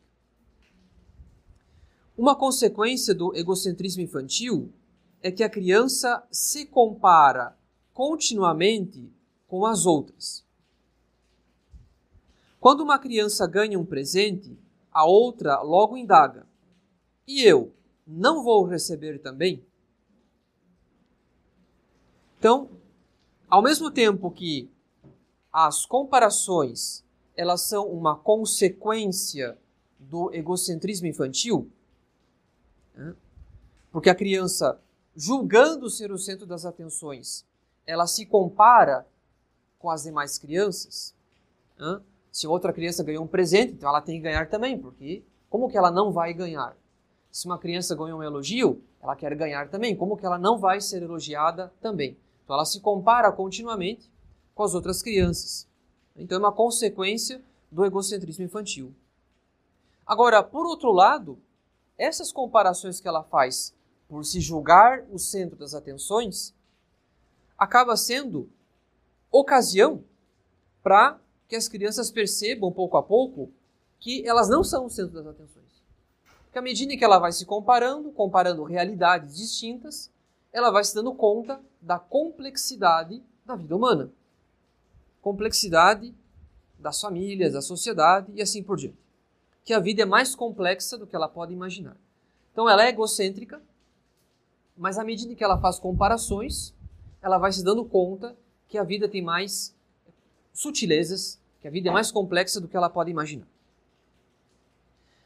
uma 2.17 2.35
consequência 2.35 3.15
do 3.15 3.33
egocentrismo 3.33 4.01
infantil 4.01 4.73
é 5.21 5.31
que 5.31 5.41
a 5.41 5.49
criança 5.49 6.27
se 6.29 6.65
compara 6.65 7.57
continuamente 7.93 9.09
com 9.47 9.65
as 9.65 9.85
outras. 9.85 10.45
Quando 12.59 12.81
uma 12.81 12.99
criança 12.99 13.47
ganha 13.47 13.79
um 13.79 13.85
presente, 13.85 14.59
a 14.91 15.05
outra 15.05 15.61
logo 15.61 15.95
indaga: 15.95 16.45
E 17.25 17.41
eu? 17.41 17.73
não 18.05 18.43
vou 18.43 18.65
receber 18.65 19.19
também? 19.19 19.65
Então, 22.37 22.69
ao 23.49 23.61
mesmo 23.61 23.89
tempo 23.89 24.29
que 24.29 24.69
as 25.51 25.85
comparações 25.85 27.04
elas 27.35 27.61
são 27.61 27.87
uma 27.87 28.15
consequência 28.15 29.57
do 29.99 30.33
egocentrismo 30.33 31.07
infantil, 31.07 31.69
porque 33.91 34.09
a 34.09 34.15
criança, 34.15 34.79
julgando 35.15 35.89
ser 35.89 36.11
o 36.11 36.17
centro 36.17 36.45
das 36.45 36.65
atenções, 36.65 37.45
ela 37.85 38.07
se 38.07 38.25
compara 38.25 39.05
com 39.79 39.89
as 39.89 40.03
demais 40.03 40.37
crianças. 40.37 41.13
Se 42.31 42.47
outra 42.47 42.73
criança 42.73 43.03
ganhou 43.03 43.23
um 43.23 43.27
presente, 43.27 43.73
então 43.73 43.89
ela 43.89 44.01
tem 44.01 44.17
que 44.17 44.23
ganhar 44.23 44.49
também, 44.49 44.77
porque 44.77 45.23
como 45.49 45.69
que 45.69 45.77
ela 45.77 45.91
não 45.91 46.11
vai 46.11 46.33
ganhar? 46.33 46.75
Se 47.31 47.45
uma 47.45 47.57
criança 47.57 47.95
ganha 47.95 48.15
um 48.15 48.23
elogio, 48.23 48.81
ela 49.01 49.15
quer 49.15 49.35
ganhar 49.35 49.69
também. 49.69 49.95
Como 49.95 50.17
que 50.17 50.25
ela 50.25 50.37
não 50.37 50.57
vai 50.57 50.81
ser 50.81 51.03
elogiada 51.03 51.71
também? 51.81 52.17
Então 52.43 52.55
ela 52.55 52.65
se 52.65 52.79
compara 52.79 53.31
continuamente 53.31 54.09
com 54.53 54.63
as 54.63 54.73
outras 54.73 55.01
crianças. 55.01 55.67
Então 56.15 56.37
é 56.37 56.39
uma 56.39 56.51
consequência 56.51 57.41
do 57.71 57.85
egocentrismo 57.85 58.45
infantil. 58.45 58.93
Agora, 60.05 60.41
por 60.41 60.65
outro 60.65 60.91
lado, 60.91 61.37
essas 61.97 62.31
comparações 62.31 62.99
que 62.99 63.07
ela 63.07 63.23
faz 63.23 63.73
por 64.07 64.23
se 64.23 64.39
julgar 64.39 65.03
o 65.11 65.17
centro 65.17 65.57
das 65.57 65.73
atenções, 65.73 66.53
acaba 67.57 67.97
sendo 67.97 68.49
ocasião 69.31 70.03
para 70.83 71.19
que 71.47 71.55
as 71.55 71.67
crianças 71.67 72.11
percebam 72.11 72.71
pouco 72.71 72.97
a 72.97 73.03
pouco 73.03 73.51
que 73.99 74.27
elas 74.27 74.47
não 74.47 74.63
são 74.63 74.85
o 74.85 74.89
centro 74.89 75.13
das 75.13 75.25
atenções 75.25 75.65
que 76.55 76.59
à 76.59 76.61
medida 76.61 76.95
que 76.95 77.03
ela 77.03 77.19
vai 77.19 77.33
se 77.33 77.45
comparando, 77.45 78.13
comparando 78.13 78.63
realidades 78.63 79.35
distintas, 79.35 80.09
ela 80.53 80.71
vai 80.71 80.85
se 80.85 80.95
dando 80.95 81.13
conta 81.13 81.59
da 81.81 81.99
complexidade 81.99 83.21
da 83.45 83.57
vida 83.57 83.75
humana. 83.75 84.09
Complexidade 85.25 86.13
das 86.77 87.01
famílias, 87.01 87.53
da 87.53 87.61
sociedade 87.63 88.31
e 88.35 88.43
assim 88.43 88.61
por 88.61 88.77
diante. 88.77 88.99
Que 89.63 89.73
a 89.73 89.79
vida 89.79 90.03
é 90.03 90.05
mais 90.05 90.35
complexa 90.35 90.99
do 90.99 91.07
que 91.07 91.15
ela 91.15 91.27
pode 91.27 91.51
imaginar. 91.51 91.97
Então 92.51 92.69
ela 92.69 92.85
é 92.85 92.89
egocêntrica, 92.89 93.59
mas 94.77 94.99
à 94.99 95.03
medida 95.03 95.33
que 95.33 95.43
ela 95.43 95.59
faz 95.59 95.79
comparações, 95.79 96.75
ela 97.23 97.39
vai 97.39 97.51
se 97.51 97.63
dando 97.63 97.83
conta 97.83 98.37
que 98.67 98.77
a 98.77 98.83
vida 98.83 99.09
tem 99.09 99.23
mais 99.23 99.75
sutilezas, 100.53 101.41
que 101.59 101.67
a 101.67 101.71
vida 101.71 101.89
é 101.89 101.91
mais 101.91 102.11
complexa 102.11 102.61
do 102.61 102.67
que 102.67 102.77
ela 102.77 102.87
pode 102.87 103.09
imaginar. 103.09 103.47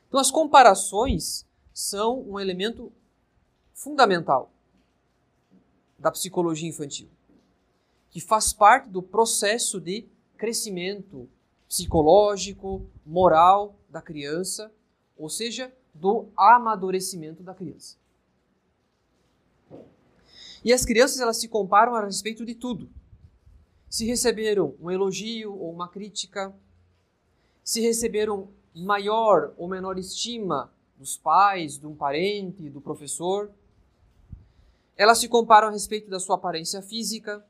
Então, 0.07 0.17
as 0.17 0.31
comparações 0.31 1.45
são 1.73 2.21
um 2.21 2.39
elemento 2.39 2.89
fundamental 3.73 4.49
da 5.97 6.09
psicologia 6.09 6.69
infantil, 6.69 7.09
que 8.09 8.19
faz 8.19 8.51
parte 8.53 8.89
do 8.89 9.01
processo 9.01 9.79
de 9.79 10.07
crescimento 10.37 11.29
psicológico, 11.67 12.89
moral 13.05 13.75
da 13.89 14.01
criança, 14.01 14.71
ou 15.17 15.29
seja, 15.29 15.71
do 15.93 16.29
amadurecimento 16.35 17.43
da 17.43 17.53
criança. 17.53 17.97
E 20.63 20.73
as 20.73 20.85
crianças 20.85 21.19
elas 21.19 21.37
se 21.37 21.47
comparam 21.47 21.95
a 21.95 22.03
respeito 22.03 22.45
de 22.45 22.55
tudo. 22.55 22.89
Se 23.89 24.05
receberam 24.05 24.75
um 24.79 24.89
elogio 24.91 25.55
ou 25.55 25.71
uma 25.71 25.87
crítica, 25.87 26.53
se 27.63 27.81
receberam 27.81 28.49
maior 28.75 29.53
ou 29.57 29.67
menor 29.67 29.97
estima 29.97 30.71
dos 30.97 31.17
pais, 31.17 31.77
de 31.77 31.87
um 31.87 31.95
parente, 31.95 32.69
do 32.69 32.81
professor. 32.81 33.51
Elas 34.97 35.19
se 35.19 35.29
comparam 35.29 35.69
a 35.69 35.71
respeito 35.71 36.09
da 36.09 36.19
sua 36.19 36.35
aparência 36.35 36.81
física, 36.81 37.45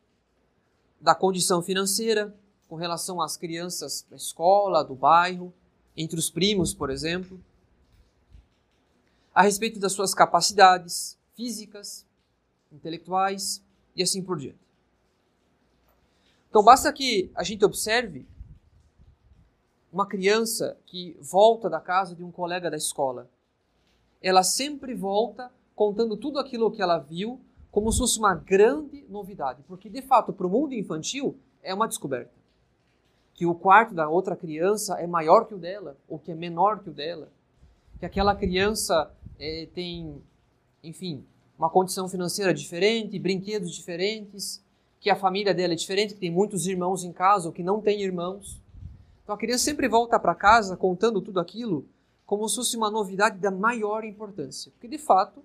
da 1.00 1.16
condição 1.16 1.62
financeira, 1.62 2.36
com 2.68 2.76
relação 2.76 3.22
às 3.22 3.36
crianças 3.36 4.06
da 4.10 4.16
escola, 4.16 4.84
do 4.84 4.96
bairro, 4.96 5.54
entre 5.96 6.20
os 6.20 6.30
primos, 6.30 6.74
por 6.74 6.90
exemplo. 6.90 7.40
A 9.34 9.42
respeito 9.42 9.80
das 9.80 9.94
suas 9.94 10.14
capacidades 10.14 11.18
físicas, 11.36 12.06
intelectuais 12.72 13.64
e 13.96 14.04
assim 14.04 14.22
por 14.22 14.38
diante. 14.38 14.60
Então 16.50 16.64
basta 16.64 16.92
que 16.92 17.32
a 17.36 17.44
gente 17.44 17.64
observe 17.64 18.28
uma 19.92 20.06
criança 20.06 20.78
que 20.86 21.18
volta 21.20 21.70
da 21.70 21.80
casa 21.80 22.16
de 22.16 22.24
um 22.24 22.32
colega 22.32 22.70
da 22.70 22.78
escola, 22.78 23.30
ela 24.22 24.44
sempre 24.44 24.94
volta 24.94 25.52
contando 25.76 26.18
tudo 26.18 26.40
aquilo 26.40 26.72
que 26.72 26.82
ela 26.82 27.00
viu 27.00 27.40
como 27.80 27.94
se 27.94 28.00
fosse 28.00 28.20
uma 28.20 28.36
grande 28.36 29.06
novidade, 29.08 29.64
porque 29.66 29.90
de 29.90 30.02
fato 30.02 30.34
para 30.34 30.46
o 30.46 30.50
mundo 30.50 30.74
infantil 30.74 31.38
é 31.64 31.74
uma 31.74 31.88
descoberta. 31.88 32.34
Que 33.34 33.46
o 33.46 33.56
quarto 33.56 33.96
da 33.96 34.10
outra 34.10 34.36
criança 34.36 35.00
é 35.00 35.08
maior 35.08 35.46
que 35.46 35.54
o 35.54 35.58
dela, 35.58 35.96
ou 36.06 36.20
que 36.20 36.30
é 36.30 36.36
menor 36.36 36.80
que 36.80 36.90
o 36.90 36.94
dela, 36.94 37.30
que 37.98 38.06
aquela 38.06 38.36
criança 38.36 39.10
é, 39.40 39.66
tem, 39.74 40.22
enfim, 40.84 41.24
uma 41.58 41.70
condição 41.70 42.10
financeira 42.10 42.54
diferente, 42.54 43.18
brinquedos 43.18 43.72
diferentes, 43.72 44.62
que 45.00 45.10
a 45.10 45.16
família 45.16 45.54
dela 45.54 45.72
é 45.72 45.78
diferente, 45.78 46.14
que 46.14 46.20
tem 46.20 46.30
muitos 46.30 46.68
irmãos 46.68 47.06
em 47.06 47.14
casa 47.14 47.48
ou 47.48 47.54
que 47.54 47.64
não 47.64 47.80
tem 47.80 48.02
irmãos. 48.02 48.62
Então 49.24 49.34
a 49.34 49.38
criança 49.38 49.64
sempre 49.64 49.88
volta 49.88 50.20
para 50.20 50.36
casa 50.36 50.76
contando 50.76 51.22
tudo 51.22 51.40
aquilo 51.40 51.86
como 52.26 52.46
se 52.50 52.58
fosse 52.58 52.76
uma 52.76 52.92
novidade 52.92 53.38
da 53.38 53.50
maior 53.50 54.04
importância. 54.04 54.70
Porque, 54.72 54.88
de 54.90 54.98
fato, 54.98 55.42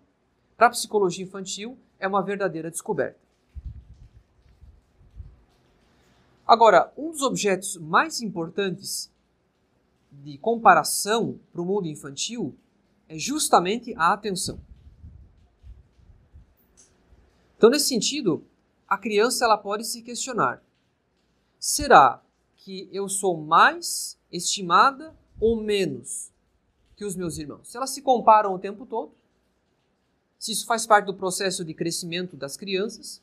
para 0.56 0.66
a 0.66 0.70
psicologia 0.70 1.24
infantil, 1.24 1.78
é 1.98 2.06
uma 2.06 2.22
verdadeira 2.22 2.70
descoberta. 2.70 3.18
Agora, 6.46 6.92
um 6.96 7.10
dos 7.10 7.22
objetos 7.22 7.76
mais 7.76 8.20
importantes 8.20 9.10
de 10.10 10.36
comparação 10.38 11.38
para 11.52 11.62
o 11.62 11.64
mundo 11.64 11.88
infantil 11.88 12.54
é 13.08 13.18
justamente 13.18 13.94
a 13.96 14.12
atenção. 14.12 14.60
Então, 17.56 17.70
nesse 17.70 17.88
sentido, 17.88 18.44
a 18.86 18.98
criança 18.98 19.44
ela 19.44 19.56
pode 19.56 19.84
se 19.86 20.02
questionar: 20.02 20.62
será 21.58 22.22
que 22.56 22.88
eu 22.92 23.08
sou 23.08 23.36
mais 23.36 24.18
estimada 24.30 25.16
ou 25.40 25.56
menos 25.56 26.30
que 26.94 27.04
os 27.04 27.16
meus 27.16 27.38
irmãos? 27.38 27.68
Se 27.68 27.76
elas 27.76 27.90
se 27.90 28.02
comparam 28.02 28.54
o 28.54 28.58
tempo 28.58 28.84
todo, 28.84 29.12
se 30.44 30.52
isso 30.52 30.66
faz 30.66 30.86
parte 30.86 31.06
do 31.06 31.14
processo 31.14 31.64
de 31.64 31.72
crescimento 31.72 32.36
das 32.36 32.54
crianças, 32.54 33.18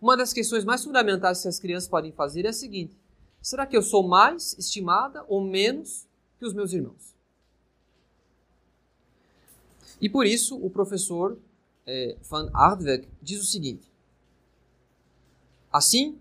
uma 0.00 0.16
das 0.16 0.32
questões 0.32 0.64
mais 0.64 0.84
fundamentais 0.84 1.42
que 1.42 1.48
as 1.48 1.58
crianças 1.58 1.88
podem 1.88 2.12
fazer 2.12 2.44
é 2.44 2.50
a 2.50 2.52
seguinte: 2.52 2.96
será 3.42 3.66
que 3.66 3.76
eu 3.76 3.82
sou 3.82 4.06
mais 4.06 4.54
estimada 4.56 5.24
ou 5.26 5.40
menos 5.40 6.06
que 6.38 6.46
os 6.46 6.54
meus 6.54 6.72
irmãos? 6.72 7.12
E 10.00 10.08
por 10.08 10.26
isso 10.26 10.56
o 10.56 10.70
professor 10.70 11.36
é, 11.84 12.16
Van 12.22 12.48
Aardweg 12.54 13.08
diz 13.20 13.40
o 13.40 13.46
seguinte: 13.46 13.90
Assim, 15.72 16.16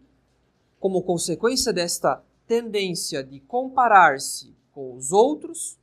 como 0.79 1.03
consequência 1.03 1.71
desta 1.71 2.23
tendência 2.47 3.23
de 3.23 3.39
comparar-se 3.39 4.51
com 4.71 4.95
os 4.95 5.11
outros, 5.11 5.77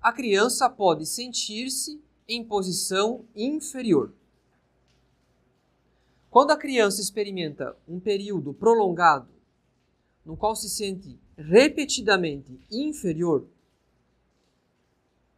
a 0.00 0.12
criança 0.12 0.70
pode 0.70 1.04
sentir-se 1.04 2.00
em 2.30 2.44
posição 2.44 3.24
inferior. 3.34 4.12
Quando 6.30 6.52
a 6.52 6.56
criança 6.56 7.00
experimenta 7.00 7.76
um 7.88 7.98
período 7.98 8.54
prolongado 8.54 9.28
no 10.24 10.36
qual 10.36 10.54
se 10.54 10.70
sente 10.70 11.18
repetidamente 11.36 12.60
inferior, 12.70 13.48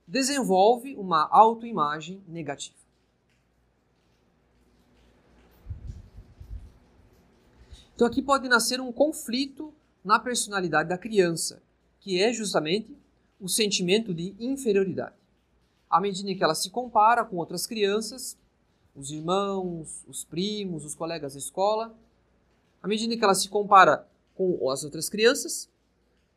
desenvolve 0.07 0.95
uma 0.97 1.27
autoimagem 1.31 2.23
negativa. 2.29 2.77
Então 7.95 8.07
aqui 8.07 8.21
pode 8.21 8.49
nascer 8.51 8.83
um 8.83 8.93
conflito 8.93 9.73
na 10.05 10.19
personalidade 10.19 10.91
da 10.91 10.99
criança, 10.99 11.63
que 12.01 12.21
é 12.21 12.35
justamente 12.35 12.95
o 13.41 13.49
sentimento 13.49 14.13
de 14.13 14.35
inferioridade. 14.39 15.22
À 15.93 16.01
medida 16.01 16.35
que 16.35 16.43
ela 16.43 16.55
se 16.55 16.71
compara 16.71 17.23
com 17.23 17.37
outras 17.37 17.67
crianças, 17.67 18.35
os 18.97 19.11
irmãos, 19.11 20.03
os 20.09 20.25
primos, 20.25 20.87
os 20.87 20.95
colegas 20.95 21.35
da 21.35 21.39
escola, 21.39 21.95
à 22.83 22.89
medida 22.89 23.15
que 23.15 23.23
ela 23.23 23.35
se 23.35 23.51
compara 23.51 24.09
com 24.35 24.71
as 24.71 24.85
outras 24.85 25.11
crianças, 25.11 25.69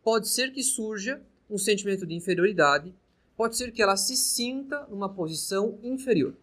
pode 0.04 0.28
ser 0.28 0.52
que 0.52 0.62
surja 0.62 1.22
um 1.50 1.58
sentimento 1.58 2.06
de 2.06 2.14
inferioridade, 2.14 2.94
pode 3.38 3.56
ser 3.56 3.72
que 3.72 3.82
ela 3.82 3.96
se 3.96 4.18
sinta 4.18 4.86
numa 4.88 5.08
posição 5.08 5.80
inferior. 5.82 6.36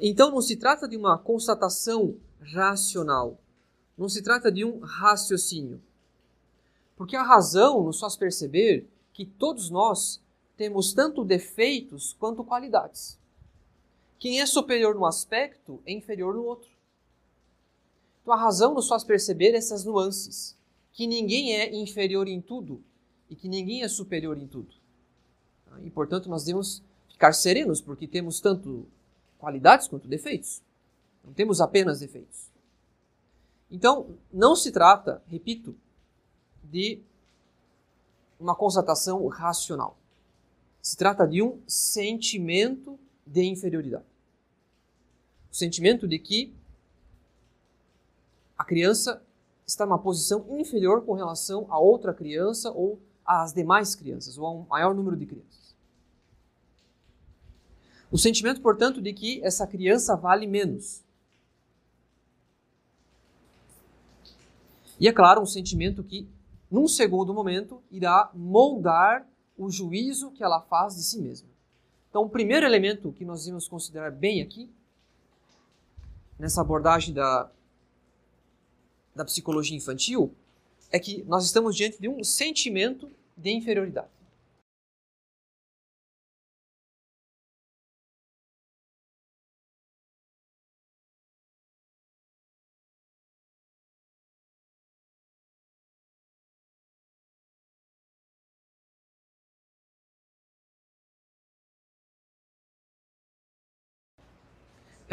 Então 0.00 0.30
não 0.30 0.40
se 0.40 0.56
trata 0.56 0.88
de 0.88 0.96
uma 0.96 1.18
constatação 1.18 2.16
racional, 2.40 3.38
não 3.96 4.08
se 4.08 4.22
trata 4.22 4.50
de 4.50 4.64
um 4.64 4.80
raciocínio. 4.80 5.82
Porque 7.02 7.16
a 7.16 7.22
razão 7.24 7.82
nos 7.82 7.98
faz 7.98 8.14
perceber 8.14 8.88
que 9.12 9.26
todos 9.26 9.70
nós 9.70 10.22
temos 10.56 10.92
tanto 10.92 11.24
defeitos 11.24 12.12
quanto 12.12 12.44
qualidades. 12.44 13.18
Quem 14.20 14.40
é 14.40 14.46
superior 14.46 14.94
num 14.94 15.04
aspecto 15.04 15.82
é 15.84 15.92
inferior 15.92 16.32
no 16.32 16.44
outro. 16.44 16.70
Então 18.22 18.32
a 18.32 18.36
razão 18.36 18.72
nos 18.72 18.86
faz 18.86 19.02
perceber 19.02 19.52
essas 19.52 19.84
nuances, 19.84 20.56
que 20.92 21.08
ninguém 21.08 21.56
é 21.56 21.74
inferior 21.74 22.28
em 22.28 22.40
tudo 22.40 22.80
e 23.28 23.34
que 23.34 23.48
ninguém 23.48 23.82
é 23.82 23.88
superior 23.88 24.38
em 24.38 24.46
tudo. 24.46 24.72
E 25.82 25.90
portanto 25.90 26.28
nós 26.28 26.44
devemos 26.44 26.84
ficar 27.08 27.32
serenos, 27.32 27.80
porque 27.80 28.06
temos 28.06 28.38
tanto 28.38 28.86
qualidades 29.40 29.88
quanto 29.88 30.06
defeitos. 30.06 30.62
Não 31.24 31.32
temos 31.32 31.60
apenas 31.60 31.98
defeitos. 31.98 32.48
Então, 33.68 34.16
não 34.32 34.54
se 34.54 34.70
trata, 34.70 35.20
repito, 35.26 35.74
de 36.72 36.98
uma 38.40 38.56
constatação 38.56 39.26
racional. 39.28 39.96
Se 40.80 40.96
trata 40.96 41.28
de 41.28 41.42
um 41.42 41.60
sentimento 41.66 42.98
de 43.26 43.44
inferioridade. 43.44 44.04
O 45.50 45.54
sentimento 45.54 46.08
de 46.08 46.18
que 46.18 46.52
a 48.56 48.64
criança 48.64 49.22
está 49.66 49.84
numa 49.84 49.98
posição 49.98 50.46
inferior 50.58 51.04
com 51.04 51.12
relação 51.12 51.66
a 51.68 51.78
outra 51.78 52.14
criança 52.14 52.70
ou 52.70 52.98
às 53.24 53.52
demais 53.52 53.94
crianças, 53.94 54.38
ou 54.38 54.46
a 54.46 54.50
um 54.50 54.66
maior 54.66 54.94
número 54.94 55.16
de 55.16 55.26
crianças. 55.26 55.76
O 58.10 58.18
sentimento, 58.18 58.60
portanto, 58.60 59.00
de 59.00 59.12
que 59.12 59.42
essa 59.44 59.66
criança 59.66 60.16
vale 60.16 60.46
menos. 60.46 61.02
E 64.98 65.08
é 65.08 65.12
claro, 65.12 65.40
um 65.40 65.46
sentimento 65.46 66.04
que, 66.04 66.28
num 66.72 66.88
segundo 66.88 67.34
momento, 67.34 67.82
irá 67.90 68.30
moldar 68.32 69.28
o 69.58 69.70
juízo 69.70 70.30
que 70.30 70.42
ela 70.42 70.58
faz 70.58 70.96
de 70.96 71.02
si 71.02 71.20
mesma. 71.20 71.46
Então, 72.08 72.22
o 72.22 72.30
primeiro 72.30 72.64
elemento 72.64 73.12
que 73.12 73.26
nós 73.26 73.44
vamos 73.44 73.68
considerar 73.68 74.10
bem 74.10 74.40
aqui, 74.40 74.70
nessa 76.38 76.62
abordagem 76.62 77.12
da, 77.12 77.50
da 79.14 79.22
psicologia 79.22 79.76
infantil, 79.76 80.34
é 80.90 80.98
que 80.98 81.22
nós 81.24 81.44
estamos 81.44 81.76
diante 81.76 82.00
de 82.00 82.08
um 82.08 82.24
sentimento 82.24 83.10
de 83.36 83.50
inferioridade. 83.50 84.08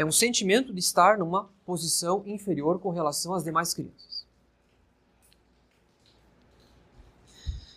É 0.00 0.04
um 0.04 0.10
sentimento 0.10 0.72
de 0.72 0.80
estar 0.80 1.18
numa 1.18 1.50
posição 1.62 2.22
inferior 2.26 2.80
com 2.80 2.88
relação 2.88 3.34
às 3.34 3.44
demais 3.44 3.74
crianças. 3.74 4.26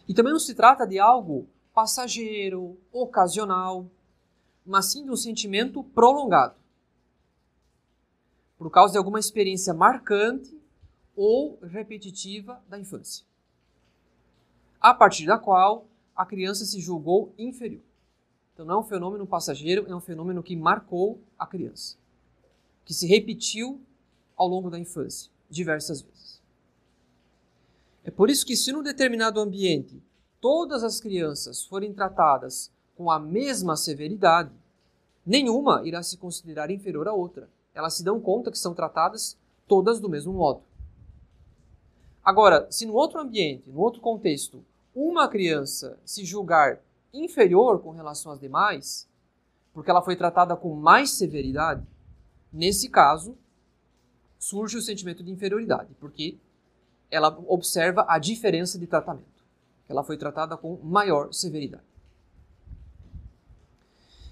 E 0.07 0.13
também 0.13 0.31
não 0.31 0.39
se 0.39 0.55
trata 0.55 0.87
de 0.87 0.97
algo 0.97 1.45
passageiro, 1.73 2.77
ocasional, 2.93 3.87
mas 4.65 4.85
sim 4.85 5.03
de 5.03 5.11
um 5.11 5.17
sentimento 5.17 5.83
prolongado, 5.83 6.55
por 8.57 8.71
causa 8.71 8.93
de 8.93 8.97
alguma 8.97 9.19
experiência 9.19 9.73
marcante 9.73 10.57
ou 11.17 11.59
repetitiva 11.61 12.63
da 12.69 12.79
infância, 12.79 13.25
a 14.79 14.93
partir 14.93 15.25
da 15.25 15.37
qual 15.37 15.87
a 16.15 16.25
criança 16.25 16.63
se 16.63 16.79
julgou 16.79 17.33
inferior. 17.37 17.83
Então 18.53 18.65
não 18.65 18.75
é 18.75 18.79
um 18.79 18.83
fenômeno 18.83 19.27
passageiro, 19.27 19.85
é 19.89 19.93
um 19.93 19.99
fenômeno 19.99 20.41
que 20.41 20.55
marcou 20.55 21.19
a 21.37 21.45
criança 21.45 22.01
que 22.85 22.93
se 22.93 23.07
repetiu 23.07 23.81
ao 24.35 24.47
longo 24.47 24.69
da 24.69 24.79
infância, 24.79 25.31
diversas 25.49 26.01
vezes. 26.01 26.41
É 28.03 28.11
por 28.11 28.29
isso 28.29 28.45
que, 28.45 28.55
se 28.55 28.71
num 28.71 28.83
determinado 28.83 29.39
ambiente 29.39 30.01
todas 30.41 30.83
as 30.83 30.99
crianças 30.99 31.63
forem 31.63 31.93
tratadas 31.93 32.69
com 32.97 33.09
a 33.09 33.17
mesma 33.17 33.77
severidade, 33.77 34.51
nenhuma 35.25 35.81
irá 35.85 36.03
se 36.03 36.17
considerar 36.17 36.69
inferior 36.69 37.07
à 37.07 37.13
outra. 37.13 37.49
Elas 37.73 37.93
se 37.93 38.03
dão 38.03 38.19
conta 38.19 38.51
que 38.51 38.59
são 38.59 38.73
tratadas 38.73 39.37
todas 39.67 39.99
do 39.99 40.09
mesmo 40.09 40.33
modo. 40.33 40.61
Agora, 42.23 42.67
se 42.69 42.85
no 42.85 42.93
outro 42.93 43.19
ambiente, 43.19 43.69
no 43.69 43.79
outro 43.79 44.01
contexto, 44.01 44.63
uma 44.93 45.27
criança 45.27 45.97
se 46.05 46.23
julgar 46.25 46.79
inferior 47.13 47.79
com 47.79 47.91
relação 47.91 48.31
às 48.31 48.39
demais, 48.39 49.07
porque 49.73 49.89
ela 49.89 50.01
foi 50.01 50.15
tratada 50.15 50.55
com 50.55 50.75
mais 50.75 51.11
severidade, 51.11 51.85
Nesse 52.53 52.87
caso, 52.87 53.35
surge 54.37 54.77
o 54.77 54.81
sentimento 54.81 55.23
de 55.23 55.31
inferioridade, 55.31 55.95
porque 55.99 56.37
ela 57.09 57.35
observa 57.47 58.05
a 58.07 58.19
diferença 58.19 58.77
de 58.77 58.85
tratamento. 58.85 59.43
Ela 59.89 60.03
foi 60.03 60.17
tratada 60.17 60.55
com 60.55 60.77
maior 60.83 61.33
severidade. 61.33 61.83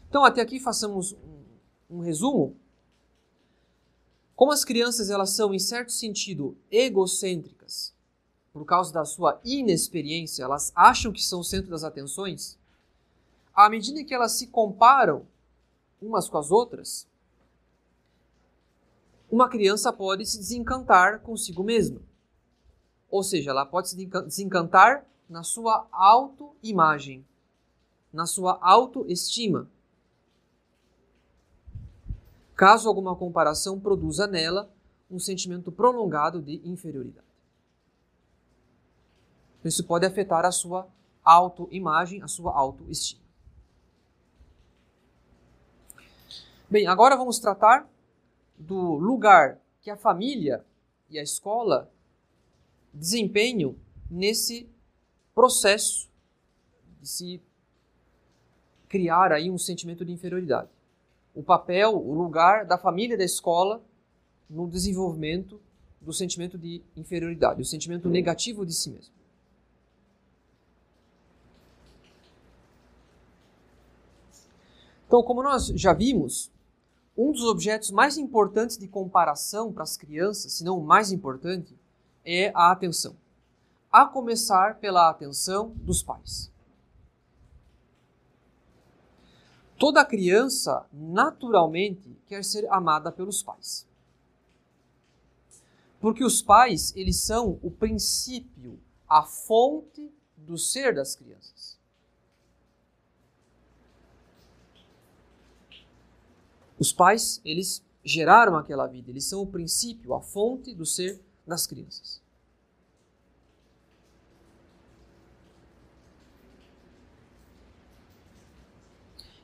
Então, 0.08 0.24
até 0.24 0.42
aqui 0.42 0.60
façamos 0.60 1.16
um 1.90 2.00
resumo, 2.00 2.56
como 4.36 4.52
as 4.52 4.64
crianças 4.64 5.10
elas 5.10 5.32
são 5.32 5.54
em 5.54 5.60
certo 5.60 5.92
sentido 5.92 6.58
egocêntricas, 6.70 7.94
por 8.52 8.66
causa 8.66 8.92
da 8.92 9.06
sua 9.06 9.40
inexperiência, 9.44 10.44
elas 10.44 10.72
acham 10.76 11.12
que 11.12 11.24
são 11.24 11.40
o 11.40 11.44
centro 11.44 11.72
das 11.72 11.84
atenções, 11.84 12.58
à 13.54 13.70
medida 13.70 14.04
que 14.04 14.14
elas 14.14 14.34
se 14.34 14.48
comparam 14.48 15.26
umas 16.02 16.28
com 16.28 16.38
as 16.38 16.52
outras, 16.52 17.08
uma 19.32 19.48
criança 19.48 19.94
pode 19.94 20.26
se 20.26 20.38
desencantar 20.38 21.22
consigo 21.22 21.64
mesma. 21.64 22.02
Ou 23.10 23.24
seja, 23.24 23.52
ela 23.52 23.66
pode 23.66 23.90
se 23.90 23.96
desencantar 23.96 25.06
na 25.30 25.42
sua 25.42 25.88
autoimagem, 25.90 27.26
na 28.12 28.26
sua 28.26 28.60
autoestima. 28.62 29.70
Caso 32.54 32.90
alguma 32.90 33.16
comparação 33.16 33.80
produza 33.80 34.28
nela 34.28 34.70
um 35.10 35.18
sentimento 35.18 35.72
prolongado 35.72 36.42
de 36.42 36.62
inferioridade. 36.68 37.26
Isso 39.64 39.86
pode 39.86 40.06
afetar 40.06 40.46
a 40.46 40.52
sua 40.52 40.88
autoimagem, 41.24 42.22
a 42.22 42.28
sua 42.28 42.52
autoestima. 42.54 43.22
Bem, 46.70 46.88
agora 46.88 47.16
vamos 47.16 47.40
tratar 47.40 47.88
do 48.62 48.96
lugar 48.96 49.60
que 49.82 49.90
a 49.90 49.98
família 49.98 50.64
e 51.10 51.18
a 51.18 51.24
escola 51.24 51.92
desempenham 52.94 53.76
nesse 54.10 54.70
processo 55.34 56.10
de 57.00 57.08
se 57.08 57.42
criar 58.88 59.32
aí 59.32 59.50
um 59.50 59.58
sentimento 59.58 60.06
de 60.06 60.12
inferioridade. 60.12 60.70
O 61.34 61.42
papel, 61.42 61.96
o 61.96 62.14
lugar 62.14 62.66
da 62.66 62.78
família 62.78 63.16
e 63.16 63.18
da 63.18 63.24
escola 63.24 63.82
no 64.50 64.68
desenvolvimento 64.68 65.60
do 66.00 66.14
sentimento 66.14 66.58
de 66.58 66.82
inferioridade, 66.96 67.62
o 67.62 67.66
sentimento 67.66 68.10
negativo 68.10 68.66
de 68.66 68.74
si 68.74 68.90
mesmo. 68.90 69.14
Então, 75.08 75.24
como 75.24 75.44
nós 75.44 75.68
já 75.68 75.94
vimos, 75.94 76.52
um 77.22 77.32
dos 77.32 77.44
objetos 77.44 77.92
mais 77.92 78.18
importantes 78.18 78.78
de 78.78 78.88
comparação 78.88 79.72
para 79.72 79.84
as 79.84 79.96
crianças, 79.96 80.54
se 80.54 80.64
não 80.64 80.80
o 80.80 80.84
mais 80.84 81.12
importante, 81.12 81.78
é 82.26 82.52
a 82.56 82.72
atenção. 82.72 83.16
A 83.92 84.06
começar 84.06 84.80
pela 84.80 85.10
atenção 85.10 85.70
dos 85.78 86.02
pais. 86.02 86.52
Toda 89.78 90.06
criança, 90.06 90.86
naturalmente, 90.92 92.18
quer 92.28 92.44
ser 92.44 92.68
amada 92.72 93.12
pelos 93.12 93.44
pais. 93.44 93.88
Porque 96.00 96.24
os 96.24 96.42
pais, 96.42 96.92
eles 96.96 97.18
são 97.18 97.60
o 97.62 97.70
princípio, 97.70 98.80
a 99.08 99.24
fonte 99.24 100.12
do 100.36 100.58
ser 100.58 100.96
das 100.96 101.16
crianças. 101.16 101.71
Os 106.82 106.92
pais, 106.92 107.40
eles 107.46 107.86
geraram 108.04 108.58
aquela 108.58 108.88
vida, 108.88 109.12
eles 109.12 109.26
são 109.26 109.44
o 109.44 109.46
princípio, 109.46 110.16
a 110.16 110.20
fonte 110.20 110.74
do 110.74 110.84
ser 110.84 111.22
das 111.46 111.68
crianças. 111.68 112.20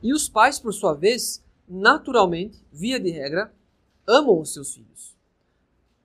E 0.01 0.11
os 0.11 0.27
pais, 0.27 0.59
por 0.59 0.73
sua 0.73 0.95
vez, 0.95 1.43
naturalmente, 1.67 2.59
via 2.73 2.99
de 2.99 3.11
regra, 3.11 3.53
amam 4.07 4.41
os 4.41 4.51
seus 4.51 4.73
filhos, 4.73 5.15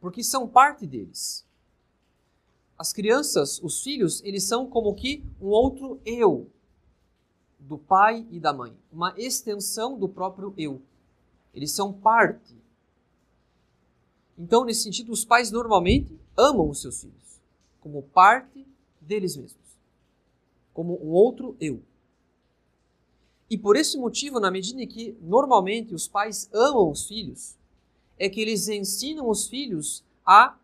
porque 0.03 0.23
são 0.23 0.47
parte 0.47 0.87
deles. 0.87 1.47
As 2.77 2.92
crianças, 2.92 3.59
os 3.62 3.83
filhos, 3.83 4.23
eles 4.23 4.45
são 4.45 4.66
como 4.66 4.95
que 4.95 5.25
um 5.40 5.47
outro 5.47 5.99
eu 6.05 6.51
do 7.59 7.79
pai 7.79 8.27
e 8.31 8.38
da 8.38 8.53
mãe, 8.53 8.77
uma 8.92 9.14
extensão 9.16 9.99
do 9.99 10.11
próprio 10.11 10.53
eu. 10.59 10.83
Eles 11.55 11.73
são 11.73 11.93
parte. 11.93 12.57
Então, 14.38 14.65
nesse 14.65 14.83
sentido, 14.83 15.12
os 15.12 15.25
pais 15.25 15.51
normalmente 15.51 16.19
amam 16.37 16.69
os 16.69 16.81
seus 16.81 17.01
filhos 17.01 17.23
como 17.83 18.03
parte 18.03 18.65
deles 19.01 19.37
mesmos, 19.37 19.77
como 20.73 20.95
um 21.05 21.11
outro 21.11 21.57
eu. 21.61 21.83
E 23.51 23.59
por 23.59 23.77
esse 23.77 23.99
motivo, 23.99 24.38
na 24.38 24.51
medida 24.51 24.81
em 24.81 24.87
que 24.87 25.17
normalmente 25.21 25.93
os 25.93 26.07
pais 26.07 26.49
amam 26.55 26.91
os 26.91 27.07
filhos, 27.07 27.59
é 28.19 28.29
que 28.29 28.41
eles 28.41 28.69
ensinam 28.69 29.29
os 29.29 29.49
filhos 29.49 30.05
a 30.25 30.57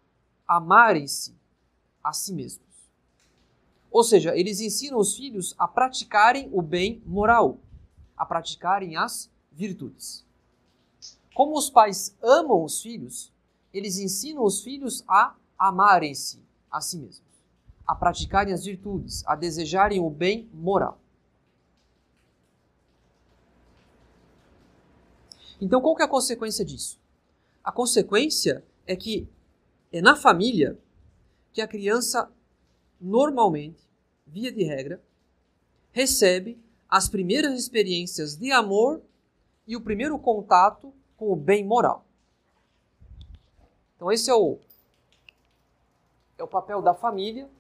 amarem-se 0.47 1.35
a 2.03 2.13
si 2.13 2.33
mesmos. 2.33 2.67
Ou 3.91 4.05
seja, 4.05 4.37
eles 4.37 4.61
ensinam 4.61 4.99
os 4.99 5.17
filhos 5.17 5.55
a 5.59 5.67
praticarem 5.67 6.49
o 6.53 6.63
bem 6.63 7.03
moral, 7.05 7.59
a 8.17 8.25
praticarem 8.25 8.97
as 8.97 9.29
virtudes. 9.51 10.25
Como 11.39 11.57
os 11.57 11.71
pais 11.71 12.17
amam 12.21 12.65
os 12.65 12.83
filhos, 12.83 13.33
eles 13.73 13.97
ensinam 13.97 14.43
os 14.43 14.61
filhos 14.61 15.05
a 15.07 15.37
amarem-se 15.57 16.43
a 16.69 16.81
si 16.81 16.99
mesmos, 16.99 17.31
a 17.87 17.95
praticarem 17.95 18.53
as 18.53 18.65
virtudes, 18.65 19.23
a 19.25 19.37
desejarem 19.37 20.01
o 20.01 20.11
bem 20.11 20.51
moral. 20.53 21.01
Então, 25.61 25.81
qual 25.81 25.95
que 25.95 26.03
é 26.03 26.07
a 26.07 26.09
consequência 26.09 26.65
disso? 26.65 26.99
A 27.63 27.71
consequência 27.71 28.65
é 28.85 28.97
que 28.97 29.29
é 29.93 30.03
na 30.03 30.17
família 30.17 30.77
que 31.53 31.61
a 31.61 31.69
criança 31.69 32.29
normalmente, 33.01 33.89
via 34.27 34.51
de 34.51 34.65
regra, 34.65 35.01
recebe 35.93 36.59
as 36.89 37.09
primeiras 37.09 37.57
experiências 37.57 38.35
de 38.35 38.51
amor 38.51 39.01
e 39.69 39.77
o 39.77 39.81
primeiro 39.81 40.19
contato 40.19 40.93
com 41.19 41.31
o 41.31 41.37
bem 41.37 41.65
moral. 41.65 42.05
Então 43.97 44.11
esse 44.11 44.31
é 44.31 44.35
o 44.35 44.59
é 46.39 46.43
o 46.43 46.49
papel 46.49 46.81
da 46.81 46.95
família 46.95 47.51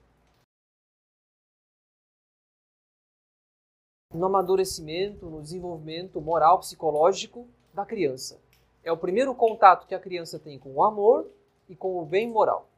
no 4.14 4.24
amadurecimento, 4.24 5.26
no 5.26 5.42
desenvolvimento 5.42 6.20
moral 6.20 6.60
psicológico 6.60 7.46
da 7.74 7.84
criança. 7.84 8.40
É 8.84 8.92
o 8.92 8.96
primeiro 8.96 9.34
contato 9.34 9.86
que 9.86 9.94
a 9.94 10.00
criança 10.00 10.38
tem 10.38 10.58
com 10.58 10.72
o 10.74 10.82
amor 10.82 11.28
e 11.68 11.76
com 11.76 12.00
o 12.00 12.06
bem 12.06 12.30
moral. 12.30 12.68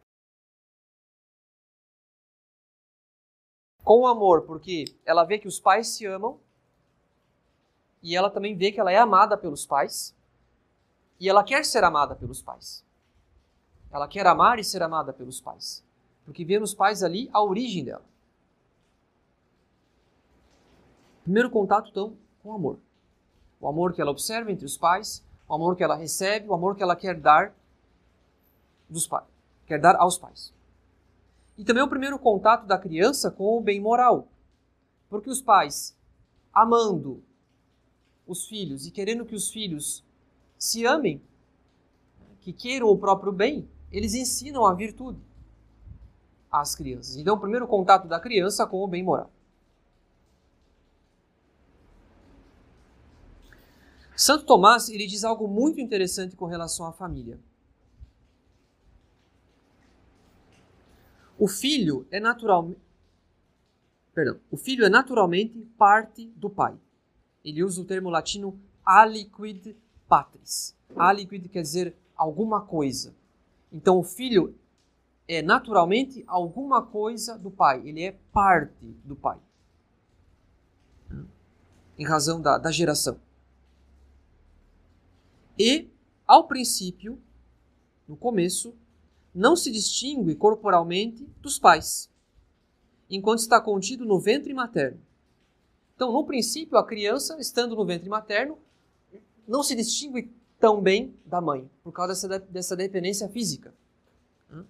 Com 3.85 4.01
o 4.01 4.07
amor, 4.07 4.47
porque 4.47 4.85
ela 5.05 5.25
vê 5.25 5.39
que 5.39 5.49
os 5.49 5.61
pais 5.61 5.89
se 5.89 6.07
amam 6.07 6.41
e 8.03 8.17
ela 8.17 8.31
também 8.31 8.57
vê 8.57 8.73
que 8.73 8.81
ela 8.81 8.91
é 8.91 8.97
amada 8.97 9.37
pelos 9.37 9.67
pais. 9.67 10.15
E 11.21 11.29
ela 11.29 11.45
quer 11.45 11.65
ser 11.67 11.85
amada 11.85 12.17
pelos 12.17 12.41
pais. 12.41 12.83
Ela 13.93 14.09
quer 14.09 14.27
amar 14.27 14.59
e 14.59 14.65
ser 14.65 14.83
amada 14.83 15.13
pelos 15.13 15.41
pais. 15.41 15.85
Porque 16.25 16.45
vê 16.45 16.59
nos 16.59 16.73
pais 16.73 17.03
ali 17.03 17.29
a 17.33 17.43
origem 17.43 17.85
dela. 17.85 18.05
Primeiro 21.23 21.51
contato, 21.51 21.91
então, 21.91 22.17
com 22.43 22.49
o 22.49 22.55
amor. 22.55 22.79
O 23.61 23.69
amor 23.69 23.93
que 23.93 24.01
ela 24.01 24.11
observa 24.11 24.51
entre 24.51 24.65
os 24.65 24.79
pais, 24.79 25.23
o 25.47 25.55
amor 25.55 25.77
que 25.77 25.85
ela 25.85 25.95
recebe, 25.95 26.49
o 26.49 26.55
amor 26.55 26.75
que 26.75 26.83
ela 26.83 26.97
quer 26.97 27.15
dar 27.15 27.55
dos 28.89 29.07
pais, 29.07 29.27
quer 29.67 29.79
dar 29.79 29.97
aos 29.97 30.17
pais. 30.17 30.53
E 31.59 31.65
também 31.65 31.83
o 31.83 31.89
primeiro 31.89 32.19
contato 32.19 32.67
da 32.67 32.79
criança 32.79 33.31
com 33.31 33.59
o 33.59 33.61
bem 33.61 33.79
moral. 33.81 34.27
Porque 35.11 35.29
os 35.29 35.43
pais, 35.43 35.95
amando 36.55 37.23
os 38.27 38.47
filhos 38.47 38.87
e 38.87 38.91
querendo 38.91 39.27
que 39.27 39.35
os 39.35 39.51
filhos 39.51 40.03
se 40.61 40.85
amem, 40.85 41.23
que 42.43 42.53
queiram 42.53 42.89
o 42.89 42.99
próprio 42.99 43.33
bem, 43.33 43.67
eles 43.91 44.13
ensinam 44.15 44.67
a 44.67 44.75
virtude 44.75 45.19
às 46.53 46.75
crianças. 46.75 47.17
Então, 47.17 47.35
o 47.35 47.41
primeiro 47.41 47.67
contato 47.67 48.07
da 48.07 48.21
criança 48.21 48.67
com 48.67 48.85
o 48.85 48.87
bem 48.87 49.03
moral. 49.03 49.33
Santo 54.15 54.45
Tomás 54.45 54.91
ele 54.91 55.07
diz 55.07 55.25
algo 55.25 55.49
muito 55.49 55.81
interessante 55.81 56.37
com 56.37 56.45
relação 56.45 56.87
à 56.87 56.93
família. 56.93 57.41
O 61.39 61.49
filho 61.49 62.07
é 62.11 62.21
naturalmente 62.21 62.79
Perdão, 64.13 64.39
o 64.51 64.57
filho 64.59 64.85
é 64.85 64.91
naturalmente 64.91 65.59
parte 65.79 66.27
do 66.37 66.51
pai. 66.51 66.77
Ele 67.43 67.63
usa 67.63 67.81
o 67.81 67.85
termo 67.85 68.11
latino 68.11 68.61
aliquid 68.85 69.75
patris. 70.11 70.77
Aliquid 70.97 71.49
quer 71.49 71.63
dizer 71.63 71.97
alguma 72.17 72.61
coisa. 72.61 73.15
Então 73.73 73.97
o 73.97 74.03
filho 74.03 74.59
é 75.29 75.41
naturalmente 75.41 76.25
alguma 76.27 76.83
coisa 76.83 77.39
do 77.39 77.53
pai, 77.53 77.81
ele 77.87 78.03
é 78.03 78.19
parte 78.33 78.85
do 79.05 79.15
pai. 79.15 79.39
Em 81.97 82.05
razão 82.05 82.41
da, 82.41 82.59
da 82.59 82.73
geração. 82.73 83.21
e, 85.57 85.89
ao 86.27 86.49
princípio, 86.49 87.21
no 88.09 88.17
começo, 88.17 88.75
não 89.33 89.55
se 89.55 89.71
distingue 89.71 90.35
corporalmente 90.35 91.25
dos 91.41 91.59
pais, 91.59 92.11
enquanto 93.09 93.41
está 93.41 93.61
contido 93.61 94.05
no 94.05 94.19
ventre 94.19 94.53
materno. 94.55 95.01
Então, 95.95 96.11
no 96.13 96.25
princípio, 96.25 96.79
a 96.79 96.87
criança, 96.87 97.39
estando 97.39 97.77
no 97.77 97.85
ventre 97.85 98.09
materno, 98.09 98.59
não 99.51 99.65
se 99.65 99.75
distingue 99.75 100.33
tão 100.61 100.81
bem 100.81 101.13
da 101.27 101.41
mãe, 101.41 101.69
por 101.83 101.91
causa 101.91 102.29
dessa, 102.29 102.47
dessa 102.47 102.77
dependência 102.77 103.29
física. 103.29 103.75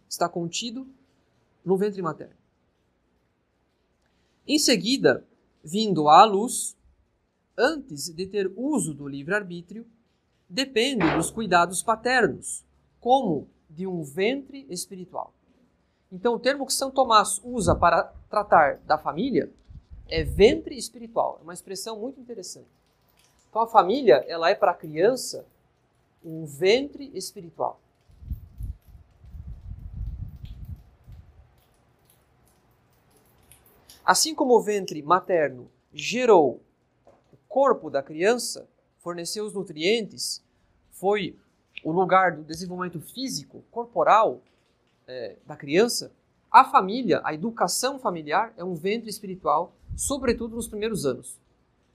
Está 0.09 0.27
contido 0.27 0.89
no 1.63 1.77
ventre 1.77 2.01
materno. 2.01 2.35
Em 4.49 4.59
seguida, 4.59 5.27
vindo 5.63 6.09
à 6.09 6.25
luz, 6.25 6.75
antes 7.59 8.09
de 8.09 8.27
ter 8.27 8.51
uso 8.57 8.95
do 8.95 9.07
livre-arbítrio, 9.07 9.87
depende 10.49 11.05
dos 11.15 11.31
cuidados 11.31 11.83
paternos, 11.83 12.65
como 12.99 13.51
de 13.69 13.87
um 13.87 14.03
ventre 14.03 14.67
espiritual. 14.71 15.35
Então, 16.11 16.35
o 16.35 16.39
termo 16.39 16.65
que 16.65 16.73
São 16.73 16.91
Tomás 16.91 17.39
usa 17.45 17.77
para 17.77 18.05
tratar 18.31 18.79
da 18.79 18.97
família 18.97 19.53
é 20.09 20.25
ventre 20.25 20.77
espiritual. 20.77 21.37
É 21.41 21.43
uma 21.43 21.55
expressão 21.55 22.01
muito 22.01 22.19
interessante. 22.19 22.80
Então, 23.51 23.63
a 23.63 23.67
família 23.67 24.25
ela 24.29 24.49
é 24.49 24.55
para 24.55 24.71
a 24.71 24.75
criança 24.75 25.45
um 26.25 26.47
ventre 26.47 27.11
espiritual. 27.15 27.81
Assim 34.05 34.35
como 34.35 34.57
o 34.57 34.63
ventre 34.63 35.03
materno 35.03 35.69
gerou 35.93 36.61
o 37.33 37.37
corpo 37.49 37.91
da 37.91 38.03
criança, 38.03 38.69
forneceu 38.99 39.45
os 39.45 39.53
nutrientes, 39.53 40.43
foi 40.93 41.37
o 41.83 41.91
lugar 41.91 42.37
do 42.37 42.45
desenvolvimento 42.45 43.01
físico, 43.01 43.65
corporal 43.71 44.41
é, 45.09 45.37
da 45.45 45.57
criança, 45.57 46.13
a 46.51 46.65
família, 46.65 47.21
a 47.25 47.33
educação 47.35 47.99
familiar 47.99 48.53
é 48.57 48.65
um 48.65 48.75
ventre 48.75 49.09
espiritual, 49.09 49.73
sobretudo 49.97 50.57
nos 50.57 50.69
primeiros 50.69 51.07
anos. 51.07 51.39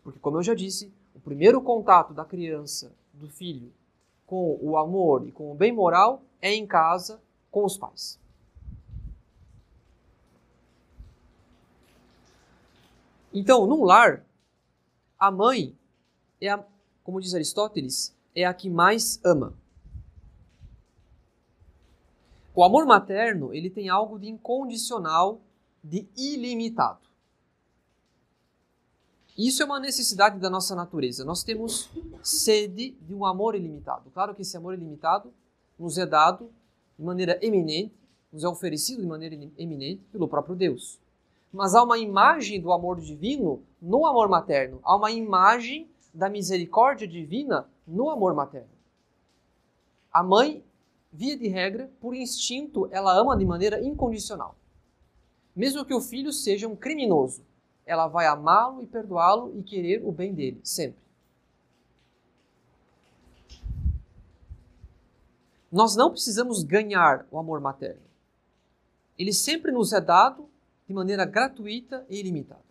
Porque, 0.04 0.20
como 0.20 0.38
eu 0.38 0.44
já 0.44 0.54
disse, 0.54 0.92
primeiro 1.26 1.60
contato 1.60 2.14
da 2.14 2.24
criança, 2.24 2.96
do 3.12 3.28
filho, 3.28 3.74
com 4.28 4.60
o 4.62 4.78
amor 4.78 5.28
e 5.28 5.32
com 5.32 5.52
o 5.52 5.56
bem 5.56 5.72
moral 5.72 6.22
é 6.40 6.54
em 6.54 6.68
casa 6.68 7.20
com 7.50 7.66
os 7.66 7.78
pais. 7.78 8.20
Então, 13.34 13.66
num 13.66 13.84
lar, 13.84 14.24
a 15.18 15.32
mãe 15.32 15.76
é 16.40 16.50
a, 16.50 16.64
como 17.04 17.20
diz 17.20 17.34
Aristóteles, 17.34 18.16
é 18.36 18.46
a 18.46 18.54
que 18.54 18.70
mais 18.70 19.20
ama. 19.26 19.54
O 22.54 22.64
amor 22.64 22.86
materno, 22.86 23.54
ele 23.54 23.70
tem 23.70 23.90
algo 23.90 24.20
de 24.20 24.30
incondicional, 24.30 25.42
de 25.84 26.08
ilimitado. 26.16 27.06
Isso 29.38 29.62
é 29.62 29.66
uma 29.66 29.80
necessidade 29.80 30.40
da 30.40 30.50
nossa 30.50 30.74
natureza. 30.76 31.26
Nós 31.26 31.44
temos 31.44 31.90
sede 32.24 32.92
de 33.02 33.14
um 33.14 33.26
amor 33.26 33.54
ilimitado. 33.54 34.10
Claro 34.12 34.34
que 34.34 34.44
esse 34.44 34.56
amor 34.56 34.74
ilimitado 34.74 35.34
nos 35.78 35.98
é 35.98 36.06
dado 36.06 36.50
de 36.98 37.04
maneira 37.04 37.38
eminente, 37.42 37.94
nos 38.32 38.46
é 38.46 38.48
oferecido 38.48 39.02
de 39.02 39.08
maneira 39.08 39.36
eminente 39.58 40.02
pelo 40.12 40.28
próprio 40.28 40.56
Deus. 40.56 41.00
Mas 41.52 41.76
há 41.76 41.84
uma 41.84 41.98
imagem 41.98 42.62
do 42.62 42.72
amor 42.72 43.00
divino 43.02 43.62
no 43.82 44.06
amor 44.06 44.30
materno. 44.30 44.80
Há 44.84 44.96
uma 44.96 45.12
imagem 45.12 45.90
da 46.14 46.30
misericórdia 46.30 47.08
divina 47.08 47.68
no 47.86 48.10
amor 48.10 48.34
materno. 48.34 48.70
A 50.14 50.24
mãe 50.24 50.64
via 51.12 51.38
de 51.38 51.48
regra, 51.50 51.92
por 52.00 52.16
instinto, 52.16 52.88
ela 52.90 53.14
ama 53.18 53.38
de 53.38 53.46
maneira 53.46 53.82
incondicional. 53.82 54.56
Mesmo 55.54 55.86
que 55.86 55.94
o 55.94 56.02
filho 56.02 56.32
seja 56.32 56.68
um 56.68 56.76
criminoso, 56.76 57.42
ela 57.86 58.08
vai 58.08 58.26
amá-lo 58.26 58.82
e 58.82 58.88
perdoá-lo 58.88 59.58
e 59.58 59.64
querer 59.64 60.04
o 60.04 60.12
bem 60.12 60.34
dele, 60.34 60.60
sempre. 60.64 61.00
Nós 65.72 65.96
não 65.96 66.10
precisamos 66.10 66.64
ganhar 66.64 67.28
o 67.30 67.38
amor 67.38 67.60
materno. 67.60 68.02
Ele 69.18 69.34
sempre 69.34 69.72
nos 69.72 69.94
é 69.94 70.02
dado 70.02 70.50
de 70.88 70.94
maneira 70.94 71.26
gratuita 71.26 72.06
e 72.10 72.20
ilimitada. 72.20 72.64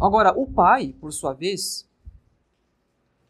Agora, 0.00 0.32
o 0.38 0.46
pai, 0.46 0.94
por 1.00 1.12
sua 1.12 1.32
vez, 1.32 1.88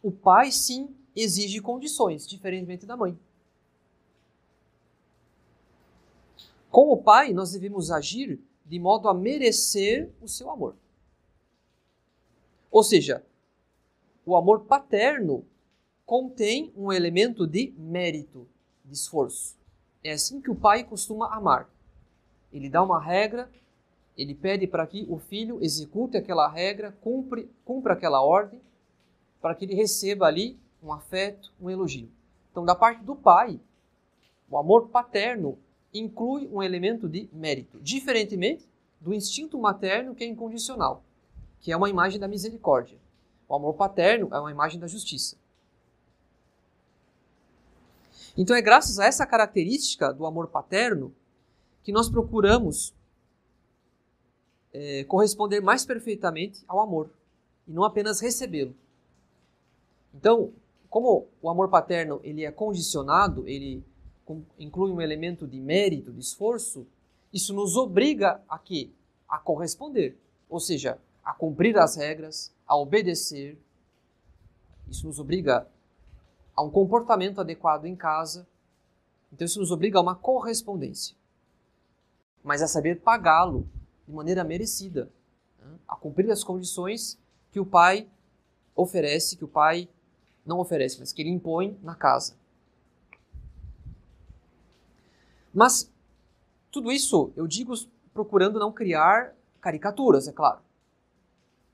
o 0.03 0.11
pai 0.11 0.53
sim 0.53 0.95
exige 1.17 1.61
condições, 1.61 2.27
diferentemente 2.27 2.85
da 2.85 2.97
mãe. 2.97 3.19
Com 6.71 6.93
o 6.93 6.97
pai, 6.97 7.33
nós 7.33 7.53
devemos 7.53 7.91
agir 7.91 8.39
de 8.69 8.79
modo 8.79 9.09
a 9.09 9.15
merecer 9.15 10.11
o 10.21 10.29
seu 10.29 10.51
amor. 10.51 10.77
Ou 12.71 12.83
seja, 12.83 13.25
o 14.27 14.37
amor 14.37 14.67
paterno 14.67 15.45
contém 16.05 16.71
um 16.77 16.93
elemento 16.93 17.47
de 17.47 17.73
mérito, 17.79 18.47
de 18.85 18.93
esforço. 18.93 19.57
É 20.05 20.13
assim 20.13 20.41
que 20.41 20.51
o 20.51 20.55
pai 20.55 20.85
costuma 20.85 21.35
amar. 21.35 21.69
Ele 22.53 22.69
dá 22.69 22.83
uma 22.83 23.01
regra, 23.01 23.51
ele 24.17 24.35
pede 24.35 24.67
para 24.67 24.87
que 24.87 25.07
o 25.09 25.19
filho 25.19 25.63
execute 25.63 26.17
aquela 26.17 26.49
regra, 26.49 26.93
cumpre, 27.01 27.51
cumpra 27.65 27.95
aquela 27.95 28.23
ordem, 28.23 28.61
para 29.41 29.55
que 29.55 29.65
ele 29.65 29.75
receba 29.75 30.27
ali 30.27 30.59
um 30.83 30.93
afeto, 30.93 31.53
um 31.61 31.71
elogio. 31.71 32.11
Então, 32.51 32.65
da 32.65 32.75
parte 32.75 33.03
do 33.03 33.17
pai, 33.17 33.59
o 34.51 34.59
amor 34.59 34.89
paterno 34.89 35.59
inclui 35.99 36.49
um 36.53 36.63
elemento 36.63 37.09
de 37.09 37.29
mérito, 37.33 37.81
diferentemente 37.81 38.69
do 39.01 39.13
instinto 39.13 39.59
materno 39.59 40.15
que 40.15 40.25
é 40.25 40.27
incondicional, 40.27 41.05
que 41.61 41.73
é 41.73 41.77
uma 41.77 41.89
imagem 41.89 42.19
da 42.19 42.29
misericórdia. 42.29 42.99
O 43.49 43.55
amor 43.55 43.75
paterno 43.75 44.29
é 44.33 44.39
uma 44.39 44.51
imagem 44.51 44.79
da 44.79 44.87
justiça. 44.87 45.37
Então 48.37 48.55
é 48.55 48.63
graças 48.63 48.99
a 48.99 49.07
essa 49.07 49.27
característica 49.27 50.13
do 50.13 50.27
amor 50.27 50.49
paterno 50.49 51.13
que 51.83 51.91
nós 51.91 52.09
procuramos 52.09 52.95
é, 54.73 55.05
corresponder 55.05 55.61
mais 55.61 55.85
perfeitamente 55.85 56.63
ao 56.69 56.81
amor 56.81 57.11
e 57.67 57.73
não 57.73 57.83
apenas 57.83 58.21
recebê-lo. 58.21 58.77
Então, 60.15 60.53
como 60.89 61.29
o 61.43 61.49
amor 61.49 61.69
paterno 61.69 62.21
ele 62.23 62.45
é 62.45 62.51
condicionado, 62.51 63.49
ele 63.49 63.83
inclui 64.59 64.91
um 64.91 65.01
elemento 65.01 65.47
de 65.47 65.61
mérito, 65.61 66.13
de 66.13 66.21
esforço, 66.21 66.87
isso 67.33 67.53
nos 67.55 67.77
obriga 67.77 68.41
a 68.49 68.59
quê? 68.59 68.91
A 69.29 69.39
corresponder, 69.39 70.17
ou 70.49 70.59
seja, 70.59 70.99
a 71.25 71.33
cumprir 71.33 71.77
as 71.79 71.97
regras, 71.97 72.53
a 72.67 72.77
obedecer. 72.77 73.59
Isso 74.89 75.07
nos 75.07 75.19
obriga 75.19 75.69
a 76.57 76.63
um 76.63 76.71
comportamento 76.71 77.41
adequado 77.41 77.85
em 77.85 77.95
casa. 77.95 78.47
Então 79.33 79.45
isso 79.45 79.61
nos 79.61 79.71
obriga 79.71 79.99
a 79.99 80.03
uma 80.03 80.15
correspondência. 80.15 81.15
Mas 82.43 82.63
a 82.63 82.67
saber 82.67 83.01
pagá-lo 83.01 83.69
de 84.07 84.15
maneira 84.15 84.43
merecida, 84.43 85.11
né? 85.61 85.79
a 85.87 85.95
cumprir 85.95 86.31
as 86.31 86.43
condições 86.43 87.19
que 87.53 87.61
o 87.61 87.67
pai 87.67 88.09
oferece, 88.75 89.37
que 89.37 89.45
o 89.45 89.49
pai 89.49 89.89
não 90.47 90.59
oferece, 90.59 90.99
mas 90.99 91.13
que 91.13 91.21
ele 91.21 91.31
impõe 91.31 91.79
na 91.83 91.95
casa. 91.95 92.35
Mas 95.53 95.91
tudo 96.71 96.93
isso 96.93 97.33
eu 97.37 97.47
digo 97.47 97.75
procurando 98.13 98.59
não 98.59 98.73
criar 98.73 99.35
caricaturas, 99.61 100.29
é 100.29 100.33
claro. 100.33 100.61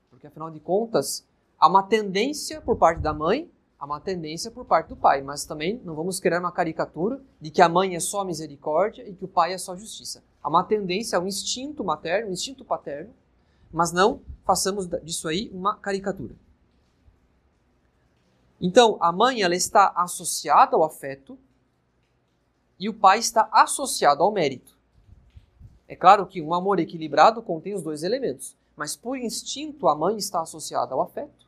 Porque 0.09 0.27
afinal 0.27 0.49
de 0.49 0.59
contas, 0.59 1.25
há 1.59 1.67
uma 1.67 1.83
tendência 1.83 2.61
por 2.61 2.77
parte 2.77 3.01
da 3.01 3.13
mãe, 3.13 3.49
há 3.79 3.85
uma 3.85 3.99
tendência 3.99 4.49
por 4.49 4.65
parte 4.65 4.89
do 4.89 4.95
pai, 4.95 5.21
mas 5.21 5.45
também 5.45 5.81
não 5.83 5.95
vamos 5.95 6.19
criar 6.19 6.39
uma 6.39 6.51
caricatura 6.51 7.21
de 7.39 7.51
que 7.51 7.61
a 7.61 7.69
mãe 7.69 7.95
é 7.95 7.99
só 7.99 8.23
misericórdia 8.23 9.07
e 9.07 9.13
que 9.13 9.25
o 9.25 9.27
pai 9.27 9.53
é 9.53 9.57
só 9.57 9.75
justiça. 9.75 10.23
Há 10.41 10.49
uma 10.49 10.63
tendência, 10.63 11.19
um 11.19 11.27
instinto 11.27 11.83
materno, 11.83 12.29
um 12.29 12.33
instinto 12.33 12.63
paterno, 12.63 13.13
mas 13.71 13.91
não 13.91 14.21
façamos 14.45 14.87
disso 15.03 15.27
aí 15.27 15.49
uma 15.53 15.75
caricatura. 15.75 16.35
Então, 18.61 18.97
a 19.01 19.11
mãe 19.11 19.41
ela 19.41 19.55
está 19.55 19.91
associada 19.95 20.75
ao 20.75 20.83
afeto 20.83 21.37
e 22.79 22.89
o 22.89 22.93
pai 22.93 23.19
está 23.19 23.49
associado 23.51 24.23
ao 24.23 24.31
mérito. 24.31 24.77
É 25.87 25.95
claro 25.95 26.25
que 26.25 26.41
um 26.41 26.53
amor 26.53 26.79
equilibrado 26.79 27.41
contém 27.41 27.73
os 27.73 27.83
dois 27.83 28.03
elementos, 28.03 28.55
mas 28.75 28.95
por 28.95 29.17
instinto 29.17 29.87
a 29.87 29.95
mãe 29.95 30.17
está 30.17 30.41
associada 30.41 30.93
ao 30.93 31.01
afeto, 31.01 31.45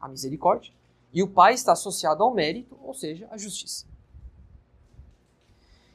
à 0.00 0.08
misericórdia, 0.08 0.72
e 1.12 1.22
o 1.22 1.28
pai 1.28 1.54
está 1.54 1.72
associado 1.72 2.22
ao 2.22 2.34
mérito, 2.34 2.78
ou 2.82 2.92
seja, 2.92 3.26
à 3.30 3.38
justiça. 3.38 3.86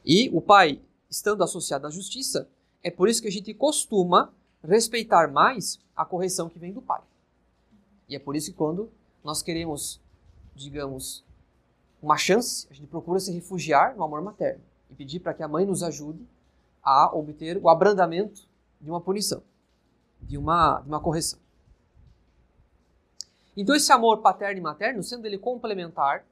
E 0.04 0.28
o 0.30 0.40
pai, 0.40 0.80
estando 1.08 1.44
associado 1.44 1.86
à 1.86 1.90
justiça, 1.90 2.48
é 2.82 2.90
por 2.90 3.08
isso 3.08 3.22
que 3.22 3.28
a 3.28 3.32
gente 3.32 3.54
costuma 3.54 4.32
respeitar 4.62 5.30
mais 5.30 5.78
a 5.96 6.04
correção 6.04 6.48
que 6.48 6.58
vem 6.58 6.72
do 6.72 6.82
pai. 6.82 7.02
E 8.08 8.16
é 8.16 8.18
por 8.18 8.34
isso 8.34 8.50
que 8.50 8.56
quando 8.56 8.90
nós 9.22 9.42
queremos 9.42 10.00
digamos, 10.54 11.24
uma 12.04 12.16
chance, 12.18 12.66
a 12.70 12.74
gente 12.74 12.86
procura 12.86 13.18
se 13.18 13.32
refugiar 13.32 13.96
no 13.96 14.04
amor 14.04 14.20
materno 14.20 14.62
e 14.90 14.94
pedir 14.94 15.20
para 15.20 15.32
que 15.32 15.42
a 15.42 15.48
mãe 15.48 15.64
nos 15.64 15.82
ajude 15.82 16.26
a 16.82 17.14
obter 17.14 17.56
o 17.56 17.68
abrandamento 17.68 18.46
de 18.80 18.90
uma 18.90 19.00
punição, 19.00 19.42
de 20.20 20.36
uma, 20.36 20.80
de 20.80 20.88
uma 20.88 21.00
correção. 21.00 21.38
Então, 23.56 23.74
esse 23.74 23.90
amor 23.90 24.18
paterno 24.18 24.58
e 24.58 24.62
materno, 24.62 25.02
sendo 25.02 25.26
ele 25.26 25.38
complementar, 25.38 26.26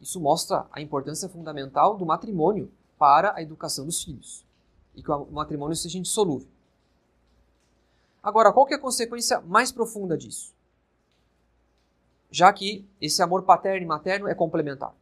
isso 0.00 0.20
mostra 0.20 0.66
a 0.72 0.80
importância 0.80 1.28
fundamental 1.28 1.96
do 1.96 2.04
matrimônio 2.04 2.72
para 2.98 3.34
a 3.36 3.42
educação 3.42 3.86
dos 3.86 4.02
filhos 4.02 4.44
e 4.94 5.02
que 5.02 5.10
o 5.10 5.26
matrimônio 5.30 5.76
seja 5.76 5.98
indissolúvel. 5.98 6.48
Agora, 8.22 8.52
qual 8.52 8.68
é 8.68 8.74
a 8.74 8.78
consequência 8.78 9.40
mais 9.40 9.70
profunda 9.70 10.16
disso? 10.16 10.52
Já 12.32 12.50
que 12.50 12.84
esse 12.98 13.22
amor 13.22 13.42
paterno 13.42 13.84
e 13.84 13.86
materno 13.86 14.26
é 14.26 14.34
complementar. 14.34 14.94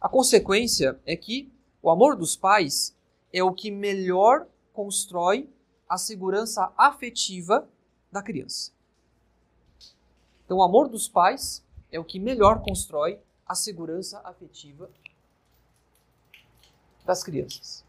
A 0.00 0.08
consequência 0.08 0.98
é 1.04 1.16
que 1.16 1.52
o 1.82 1.90
amor 1.90 2.16
dos 2.16 2.36
pais 2.36 2.96
é 3.32 3.42
o 3.42 3.52
que 3.52 3.68
melhor 3.68 4.46
constrói 4.72 5.50
a 5.88 5.98
segurança 5.98 6.72
afetiva 6.78 7.68
da 8.10 8.22
criança. 8.22 8.72
Então, 10.44 10.58
o 10.58 10.62
amor 10.62 10.88
dos 10.88 11.08
pais 11.08 11.64
é 11.90 11.98
o 11.98 12.04
que 12.04 12.20
melhor 12.20 12.62
constrói 12.62 13.20
a 13.44 13.54
segurança 13.54 14.20
afetiva 14.24 14.88
das 17.04 17.24
crianças. 17.24 17.84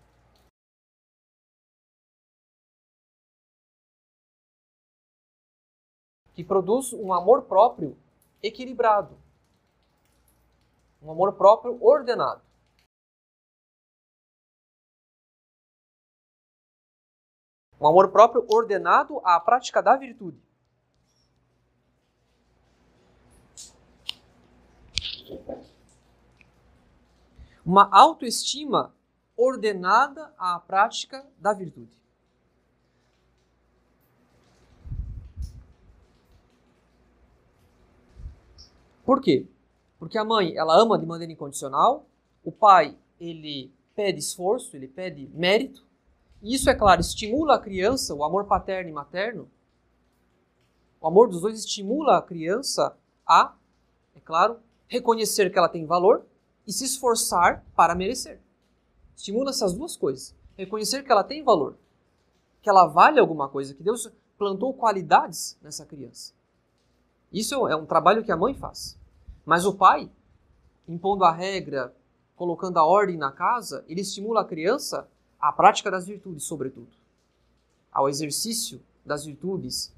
Que 6.34 6.44
produz 6.44 6.94
um 6.94 7.14
amor 7.14 7.44
próprio 7.44 7.98
equilibrado, 8.42 9.18
um 11.02 11.12
amor 11.12 11.34
próprio 11.34 11.78
ordenado. 11.84 12.42
Um 17.80 17.88
amor 17.88 18.12
próprio 18.12 18.46
ordenado 18.50 19.20
à 19.26 19.40
prática 19.40 19.82
da 19.82 19.98
virtude. 19.98 20.42
Uma 27.66 27.90
autoestima 27.92 28.96
ordenada 29.36 30.34
à 30.38 30.60
prática 30.60 31.26
da 31.38 31.54
virtude. 31.54 32.03
Por 39.06 39.22
quê? 39.22 39.46
Porque 40.00 40.18
a 40.18 40.26
mãe, 40.26 40.56
ela 40.56 40.80
ama 40.80 40.98
de 40.98 41.06
maneira 41.06 41.32
incondicional, 41.32 42.06
o 42.44 42.52
pai, 42.52 42.98
ele 43.20 43.72
pede 43.96 44.20
esforço, 44.20 44.76
ele 44.76 44.88
pede 44.88 45.30
mérito, 45.34 45.86
e 46.42 46.54
isso, 46.54 46.70
é 46.70 46.76
claro, 46.76 47.00
estimula 47.00 47.56
a 47.56 47.60
criança, 47.60 48.14
o 48.14 48.24
amor 48.24 48.46
paterno 48.46 48.90
e 48.90 48.94
materno, 48.94 49.50
o 51.00 51.08
amor 51.08 51.30
dos 51.30 51.42
dois 51.42 51.60
estimula 51.60 52.18
a 52.18 52.22
criança 52.22 52.98
a, 53.26 53.56
é 54.16 54.20
claro, 54.20 54.60
reconhecer 54.88 55.50
que 55.52 55.58
ela 55.58 55.70
tem 55.70 55.86
valor 55.86 56.26
e 56.66 56.72
se 56.72 56.86
esforçar 56.86 57.64
para 57.76 57.96
merecer. 57.96 58.40
Estimula 59.16 59.50
essas 59.50 59.74
duas 59.74 59.98
coisas. 59.98 60.36
Reconhecer 60.58 61.04
que 61.04 61.12
ela 61.12 61.24
tem 61.24 61.44
valor, 61.44 61.78
que 62.62 62.70
ela 62.70 62.88
vale 62.88 63.20
alguma 63.20 63.50
coisa, 63.50 63.74
que 63.74 63.84
Deus 63.84 64.10
plantou 64.38 64.74
qualidades 64.74 65.58
nessa 65.62 65.86
criança. 65.86 66.34
Isso 67.34 67.68
é 67.68 67.76
um 67.76 67.86
trabalho 67.86 68.24
que 68.24 68.32
a 68.32 68.38
mãe 68.38 68.54
faz. 68.54 68.98
Mas 69.44 69.66
o 69.66 69.74
pai, 69.74 70.10
impondo 70.88 71.26
a 71.26 71.32
regra, 71.32 71.94
colocando 72.36 72.78
a 72.78 72.86
ordem 72.86 73.18
na 73.18 73.32
casa, 73.32 73.84
ele 73.88 74.02
estimula 74.02 74.42
a 74.42 74.46
criança 74.46 75.10
à 75.40 75.52
prática 75.52 75.90
das 75.90 76.06
virtudes, 76.06 76.44
sobretudo. 76.44 76.92
Ao 77.92 78.08
exercício 78.08 78.82
das 79.04 79.26
virtudes, 79.26 79.94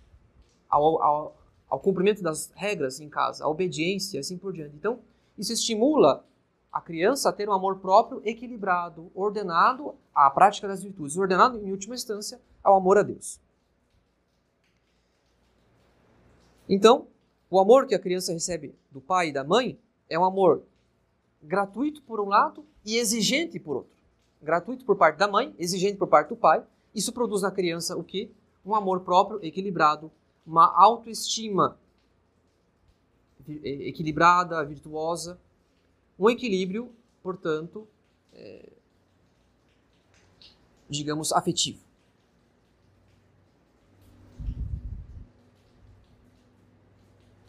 ao, 0.70 1.02
ao, 1.02 1.38
ao 1.70 1.80
cumprimento 1.80 2.24
das 2.24 2.52
regras 2.56 3.00
em 3.00 3.10
casa, 3.10 3.44
à 3.44 3.48
obediência, 3.50 4.20
assim 4.20 4.38
por 4.38 4.54
diante. 4.54 4.76
Então, 4.76 5.00
isso 5.38 5.52
estimula 5.52 6.26
a 6.72 6.82
criança 6.82 7.30
a 7.30 7.34
ter 7.34 7.48
um 7.48 7.54
amor 7.54 7.80
próprio 7.80 8.22
equilibrado, 8.26 9.12
ordenado 9.14 9.96
à 10.14 10.30
prática 10.30 10.68
das 10.68 10.84
virtudes, 10.84 11.18
ordenado, 11.18 11.60
em 11.60 11.72
última 11.72 11.96
instância, 11.96 12.40
ao 12.64 12.76
amor 12.76 12.98
a 12.98 13.04
Deus. 13.04 13.40
Então, 16.68 17.08
o 17.50 17.60
amor 17.60 17.86
que 17.86 17.96
a 17.96 18.00
criança 18.00 18.34
recebe 18.34 18.74
do 18.92 19.00
pai 19.00 19.30
e 19.30 19.32
da 19.32 19.44
mãe 19.44 19.78
é 20.10 20.18
um 20.18 20.26
amor 20.26 20.64
gratuito 21.42 22.02
por 22.02 22.20
um 22.20 22.28
lado 22.28 22.66
e 22.84 22.98
exigente 22.98 23.60
por 23.60 23.78
outro. 23.78 23.96
Gratuito 24.42 24.86
por 24.86 24.96
parte 24.96 25.18
da 25.18 25.28
mãe, 25.28 25.54
exigente 25.58 25.98
por 25.98 26.08
parte 26.08 26.30
do 26.30 26.36
pai. 26.36 26.64
Isso 26.94 27.12
produz 27.12 27.42
na 27.42 27.52
criança 27.52 27.96
o 27.96 28.04
quê? 28.04 28.30
Um 28.66 28.76
amor 28.76 29.02
próprio 29.02 29.40
equilibrado, 29.44 30.12
uma 30.46 30.74
autoestima 30.76 31.78
equilibrada, 33.48 34.64
virtuosa, 34.66 35.40
um 36.18 36.30
equilíbrio, 36.30 36.92
portanto, 37.22 37.88
é, 38.34 38.70
digamos, 40.90 41.32
afetivo. 41.32 41.85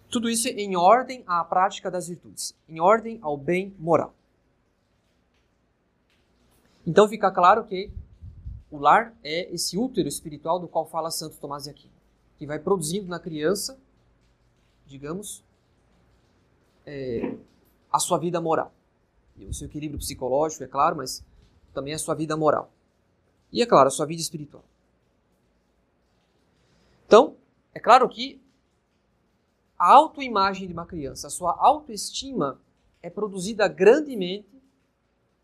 Tudo 0.09 0.31
isso 0.31 0.49
em 0.49 0.77
ordem 0.77 1.25
à 1.27 1.43
prática 1.45 1.91
das 1.91 2.09
virtudes, 2.09 2.55
em 2.69 2.81
ordem 2.81 3.19
ao 3.23 3.37
bem 3.37 3.75
moral. 3.79 4.15
Então 6.87 7.09
fica 7.09 7.31
claro 7.31 7.65
que 7.65 7.91
o 8.71 8.79
lar 8.79 9.15
é 9.23 9.53
esse 9.53 9.77
útero 9.77 10.09
espiritual 10.09 10.59
do 10.61 10.69
qual 10.69 10.87
fala 10.87 11.11
Santo 11.11 11.37
Tomás 11.39 11.65
de 11.65 11.71
Aquino, 11.71 11.95
que 12.39 12.47
vai 12.47 12.59
produzindo 12.59 13.09
na 13.09 13.19
criança, 13.19 13.79
digamos, 14.87 15.45
é, 16.85 17.37
a 17.93 17.99
sua 17.99 18.19
vida 18.19 18.41
moral. 18.41 18.73
E 19.37 19.45
o 19.45 19.53
seu 19.53 19.67
equilíbrio 19.67 19.99
psicológico, 19.99 20.63
é 20.65 20.69
claro, 20.69 20.97
mas 20.97 21.25
também 21.75 21.93
a 21.93 21.99
sua 21.99 22.15
vida 22.15 22.37
moral. 22.37 22.71
E, 23.53 23.61
é 23.61 23.67
claro, 23.67 23.89
a 23.89 23.91
sua 23.91 24.07
vida 24.07 24.23
espiritual. 24.23 24.65
Então, 27.07 27.37
é 27.75 27.81
claro 27.81 28.09
que 28.09 28.41
a 29.79 29.93
autoimagem 29.93 30.67
de 30.67 30.73
uma 30.73 30.87
criança, 30.87 31.27
a 31.27 31.31
sua 31.31 31.57
autoestima 31.59 32.61
é 33.03 33.11
produzida 33.11 33.69
grandemente 33.69 34.63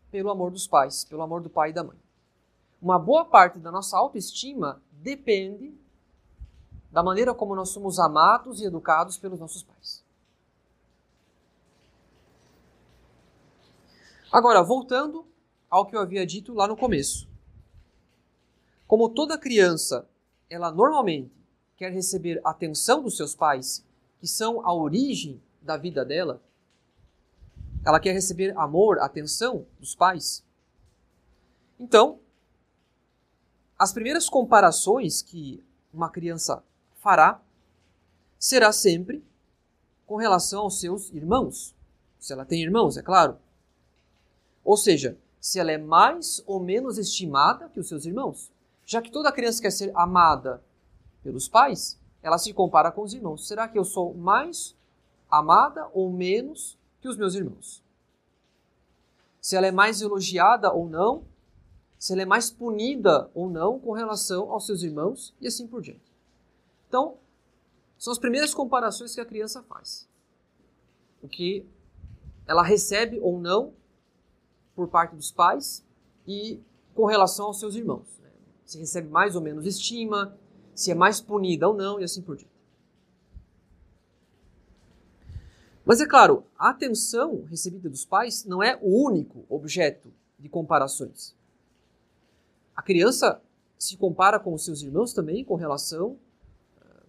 pelo 0.09 0.29
amor 0.29 0.51
dos 0.51 0.67
pais, 0.67 1.03
pelo 1.03 1.21
amor 1.21 1.41
do 1.41 1.49
pai 1.49 1.69
e 1.69 1.73
da 1.73 1.83
mãe. 1.83 1.97
Uma 2.81 2.99
boa 2.99 3.25
parte 3.25 3.59
da 3.59 3.71
nossa 3.71 3.97
autoestima 3.97 4.81
depende 4.91 5.73
da 6.91 7.01
maneira 7.01 7.33
como 7.33 7.55
nós 7.55 7.69
somos 7.69 7.99
amados 7.99 8.61
e 8.61 8.65
educados 8.65 9.17
pelos 9.17 9.39
nossos 9.39 9.63
pais. 9.63 10.03
Agora, 14.31 14.61
voltando 14.63 15.25
ao 15.69 15.85
que 15.85 15.95
eu 15.95 15.99
havia 15.99 16.25
dito 16.25 16.53
lá 16.53 16.67
no 16.67 16.77
começo. 16.77 17.27
Como 18.87 19.09
toda 19.09 19.37
criança, 19.39 20.07
ela 20.49 20.71
normalmente 20.71 21.33
quer 21.75 21.91
receber 21.91 22.39
atenção 22.43 23.01
dos 23.01 23.17
seus 23.17 23.35
pais, 23.35 23.83
que 24.23 24.27
são 24.29 24.65
a 24.65 24.73
origem 24.73 25.43
da 25.61 25.75
vida 25.75 26.05
dela, 26.05 26.41
ela 27.85 27.99
quer 27.99 28.13
receber 28.13 28.57
amor, 28.57 28.97
atenção 28.99 29.65
dos 29.77 29.95
pais. 29.95 30.41
Então, 31.77 32.21
as 33.77 33.91
primeiras 33.91 34.29
comparações 34.29 35.21
que 35.21 35.61
uma 35.93 36.09
criança 36.09 36.63
fará 37.01 37.41
será 38.39 38.71
sempre 38.71 39.21
com 40.07 40.15
relação 40.15 40.61
aos 40.61 40.79
seus 40.79 41.11
irmãos. 41.11 41.75
Se 42.17 42.31
ela 42.31 42.45
tem 42.45 42.63
irmãos, 42.63 42.95
é 42.95 43.01
claro. 43.01 43.37
Ou 44.63 44.77
seja, 44.77 45.17
se 45.37 45.59
ela 45.59 45.73
é 45.73 45.77
mais 45.77 46.41
ou 46.47 46.61
menos 46.61 46.97
estimada 46.97 47.67
que 47.67 47.81
os 47.81 47.89
seus 47.89 48.05
irmãos. 48.05 48.49
Já 48.85 49.01
que 49.01 49.11
toda 49.11 49.33
criança 49.33 49.61
quer 49.61 49.71
ser 49.71 49.91
amada 49.93 50.63
pelos 51.21 51.49
pais, 51.49 51.99
ela 52.23 52.37
se 52.37 52.53
compara 52.53 52.89
com 52.91 53.03
os 53.03 53.13
irmãos. 53.13 53.45
Será 53.45 53.67
que 53.67 53.77
eu 53.77 53.83
sou 53.83 54.13
mais 54.13 54.75
amada 55.29 55.89
ou 55.93 56.09
menos 56.09 56.79
que 57.01 57.07
os 57.07 57.17
meus 57.17 57.35
irmãos? 57.35 57.83
Se 59.41 59.57
ela 59.57 59.67
é 59.67 59.71
mais 59.71 60.01
elogiada 60.01 60.71
ou 60.71 60.87
não, 60.87 61.25
se 61.99 62.13
ela 62.13 62.21
é 62.21 62.25
mais 62.25 62.49
punida 62.49 63.29
ou 63.35 63.49
não 63.49 63.77
com 63.77 63.91
relação 63.91 64.49
aos 64.51 64.65
seus 64.65 64.83
irmãos 64.83 65.35
e 65.41 65.47
assim 65.47 65.67
por 65.67 65.81
diante. 65.81 66.13
Então, 66.87 67.17
são 67.97 68.11
as 68.11 68.19
primeiras 68.19 68.53
comparações 68.53 69.13
que 69.13 69.21
a 69.21 69.25
criança 69.25 69.61
faz. 69.63 70.07
O 71.21 71.27
que 71.27 71.65
ela 72.47 72.63
recebe 72.63 73.19
ou 73.19 73.39
não 73.39 73.73
por 74.75 74.87
parte 74.87 75.15
dos 75.15 75.31
pais 75.31 75.85
e 76.25 76.59
com 76.95 77.05
relação 77.05 77.47
aos 77.47 77.59
seus 77.59 77.75
irmãos. 77.75 78.17
Né? 78.21 78.29
Se 78.65 78.77
recebe 78.77 79.09
mais 79.09 79.35
ou 79.35 79.41
menos 79.41 79.65
estima, 79.65 80.37
se 80.75 80.91
é 80.91 80.95
mais 80.95 81.21
punida 81.21 81.67
ou 81.67 81.75
não 81.75 81.99
e 81.99 82.03
assim 82.03 82.21
por 82.21 82.35
diante. 82.35 82.53
Mas 85.85 85.99
é 85.99 86.07
claro, 86.07 86.45
a 86.57 86.69
atenção 86.69 87.43
recebida 87.43 87.89
dos 87.89 88.05
pais 88.05 88.45
não 88.45 88.63
é 88.63 88.79
o 88.81 89.05
único 89.05 89.45
objeto 89.49 90.13
de 90.39 90.47
comparações. 90.47 91.35
A 92.75 92.81
criança 92.81 93.41
se 93.77 93.97
compara 93.97 94.39
com 94.39 94.53
os 94.53 94.63
seus 94.63 94.81
irmãos 94.81 95.13
também 95.13 95.43
com 95.43 95.55
relação 95.55 96.11
uh, 96.11 97.05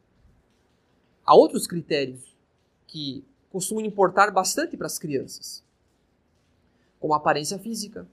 a 1.25 1.35
outros 1.37 1.67
critérios 1.67 2.37
que 2.87 3.25
costumam 3.49 3.85
importar 3.85 4.33
bastante 4.33 4.77
para 4.77 4.87
as 4.89 4.99
crianças, 4.99 5.65
como 6.99 7.15
a 7.15 7.17
aparência 7.17 7.59
física, 7.59 8.09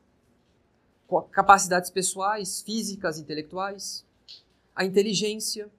capacidades 1.32 1.90
pessoais, 1.90 2.62
físicas, 2.62 3.18
intelectuais, 3.18 4.06
a 4.76 4.86
inteligência 4.86 5.70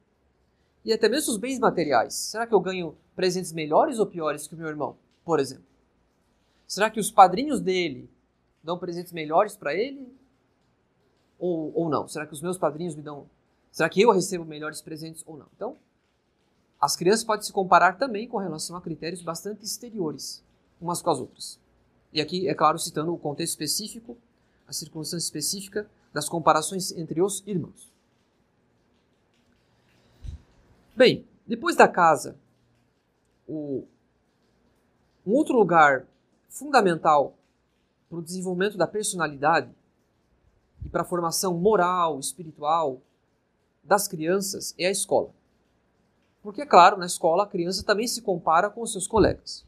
e 0.85 0.93
até 0.93 1.09
mesmo 1.09 1.33
os 1.33 1.39
bens 1.39 1.59
materiais. 1.59 2.15
Será 2.15 2.47
que 2.47 2.55
eu 2.55 2.61
ganho 2.61 2.97
presentes 3.15 3.53
melhores 3.53 3.99
ou 3.99 4.07
piores 4.07 4.47
que 4.47 4.55
o 4.55 4.59
meu 4.59 4.69
irmão, 4.69 4.97
por 5.25 5.39
exemplo? 5.39 5.65
Será 6.67 6.91
que 6.91 7.01
os 7.01 7.11
padrinhos 7.11 7.61
dele 7.61 8.09
dão 8.63 8.79
presentes 8.79 9.13
melhores 9.13 9.57
para 9.57 9.75
ele? 9.75 10.11
Ou, 11.39 11.73
ou 11.75 11.89
não? 11.89 12.09
Será 12.09 12.27
que 12.27 12.33
os 12.33 12.41
meus 12.41 12.57
padrinhos 12.57 12.95
me 12.95 13.03
dão. 13.03 13.27
Será 13.71 13.89
que 13.89 14.01
eu 14.01 14.11
recebo 14.11 14.45
melhores 14.45 14.81
presentes 14.81 15.23
ou 15.27 15.37
não? 15.37 15.47
Então, 15.55 15.77
as 16.81 16.97
crianças 16.97 17.25
podem 17.25 17.45
se 17.45 17.53
comparar 17.53 17.97
também 17.97 18.27
com 18.27 18.39
relação 18.39 18.75
a 18.75 18.81
critérios 18.81 19.23
bastante 19.23 19.65
exteriores, 19.65 20.43
umas 20.81 21.01
com 21.01 21.11
as 21.11 21.21
outras. 21.21 21.61
E 22.13 22.21
aqui, 22.21 22.49
é 22.49 22.55
claro, 22.55 22.79
citando 22.79 23.15
o 23.15 23.19
contexto 23.19 23.53
específico, 23.53 24.17
a 24.67 24.73
circunstância 24.73 25.25
específica 25.25 25.89
das 26.13 26.29
comparações 26.29 26.91
entre 26.93 27.23
os 27.23 27.43
irmãos. 27.47 27.92
Bem, 30.95 31.27
depois 31.47 31.75
da 31.75 31.89
casa, 31.89 32.37
o, 33.49 33.85
um 35.27 35.33
outro 35.33 35.57
lugar 35.57 36.07
fundamental 36.49 37.35
para 38.11 38.19
o 38.19 38.23
desenvolvimento 38.23 38.77
da 38.77 38.87
personalidade 38.87 39.71
e 40.85 40.89
para 40.91 41.01
a 41.01 41.07
formação 41.07 41.55
moral, 41.55 42.21
espiritual 42.21 43.01
das 43.83 44.07
crianças 44.07 44.75
é 44.79 44.87
a 44.87 44.91
escola. 44.91 45.31
Porque, 46.43 46.61
é 46.61 46.67
claro, 46.67 46.99
na 46.99 47.07
escola 47.07 47.45
a 47.45 47.49
criança 47.49 47.83
também 47.83 48.07
se 48.07 48.21
compara 48.21 48.69
com 48.69 48.83
os 48.83 48.93
seus 48.93 49.07
colegas. 49.07 49.65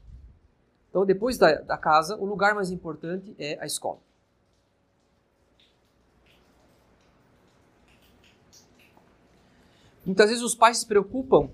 Então, 0.90 1.06
depois 1.06 1.38
da, 1.38 1.54
da 1.54 1.78
casa, 1.78 2.16
o 2.16 2.26
lugar 2.26 2.54
mais 2.54 2.70
importante 2.70 3.34
é 3.38 3.58
a 3.60 3.64
escola. 3.64 3.98
Muitas 10.04 10.28
vezes 10.28 10.44
os 10.44 10.54
pais 10.54 10.78
se 10.78 10.86
preocupam 10.86 11.50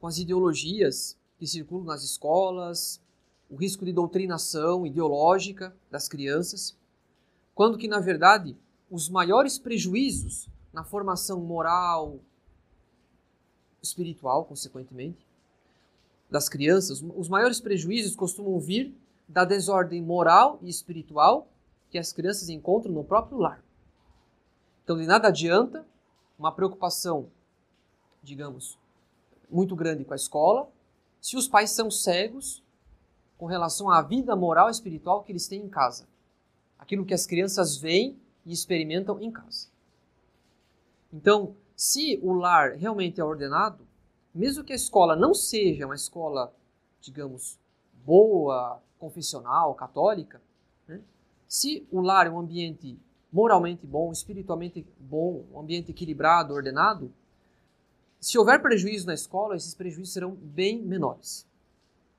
com 0.00 0.06
as 0.06 0.18
ideologias 0.18 1.18
que 1.36 1.46
circulam 1.46 1.84
nas 1.84 2.04
escolas, 2.04 3.00
o 3.50 3.56
risco 3.56 3.84
de 3.84 3.92
doutrinação 3.92 4.86
ideológica 4.86 5.74
das 5.90 6.08
crianças, 6.08 6.76
quando 7.54 7.76
que 7.76 7.88
na 7.88 7.98
verdade 7.98 8.56
os 8.88 9.08
maiores 9.08 9.58
prejuízos 9.58 10.48
na 10.72 10.84
formação 10.84 11.40
moral, 11.40 12.20
espiritual, 13.82 14.44
consequentemente, 14.44 15.26
das 16.30 16.48
crianças, 16.48 17.02
os 17.02 17.28
maiores 17.28 17.60
prejuízos 17.60 18.14
costumam 18.14 18.60
vir 18.60 18.94
da 19.26 19.44
desordem 19.44 20.00
moral 20.00 20.58
e 20.62 20.68
espiritual 20.68 21.48
que 21.90 21.98
as 21.98 22.12
crianças 22.12 22.48
encontram 22.48 22.92
no 22.92 23.02
próprio 23.02 23.38
lar. 23.38 23.62
Então, 24.84 24.96
de 24.96 25.06
nada 25.06 25.28
adianta 25.28 25.84
uma 26.38 26.52
preocupação 26.52 27.28
digamos, 28.28 28.78
muito 29.50 29.74
grande 29.74 30.04
com 30.04 30.12
a 30.12 30.16
escola, 30.16 30.70
se 31.20 31.36
os 31.36 31.48
pais 31.48 31.70
são 31.70 31.90
cegos 31.90 32.62
com 33.38 33.46
relação 33.46 33.90
à 33.90 34.02
vida 34.02 34.36
moral 34.36 34.68
e 34.68 34.70
espiritual 34.70 35.22
que 35.22 35.32
eles 35.32 35.48
têm 35.48 35.62
em 35.62 35.68
casa. 35.68 36.06
Aquilo 36.78 37.04
que 37.04 37.14
as 37.14 37.26
crianças 37.26 37.76
veem 37.76 38.18
e 38.44 38.52
experimentam 38.52 39.20
em 39.20 39.30
casa. 39.30 39.68
Então, 41.12 41.56
se 41.74 42.20
o 42.22 42.32
lar 42.32 42.74
realmente 42.74 43.20
é 43.20 43.24
ordenado, 43.24 43.86
mesmo 44.34 44.62
que 44.62 44.72
a 44.72 44.76
escola 44.76 45.16
não 45.16 45.32
seja 45.32 45.86
uma 45.86 45.94
escola, 45.94 46.54
digamos, 47.00 47.58
boa, 48.04 48.82
confessional, 48.98 49.74
católica, 49.74 50.40
né? 50.86 51.00
se 51.46 51.86
o 51.90 52.00
lar 52.00 52.26
é 52.26 52.30
um 52.30 52.38
ambiente 52.38 52.98
moralmente 53.32 53.86
bom, 53.86 54.12
espiritualmente 54.12 54.86
bom, 54.98 55.44
um 55.52 55.60
ambiente 55.60 55.90
equilibrado, 55.90 56.54
ordenado, 56.54 57.12
se 58.20 58.38
houver 58.38 58.60
prejuízo 58.60 59.06
na 59.06 59.14
escola, 59.14 59.56
esses 59.56 59.74
prejuízos 59.74 60.12
serão 60.12 60.32
bem 60.32 60.82
menores. 60.82 61.46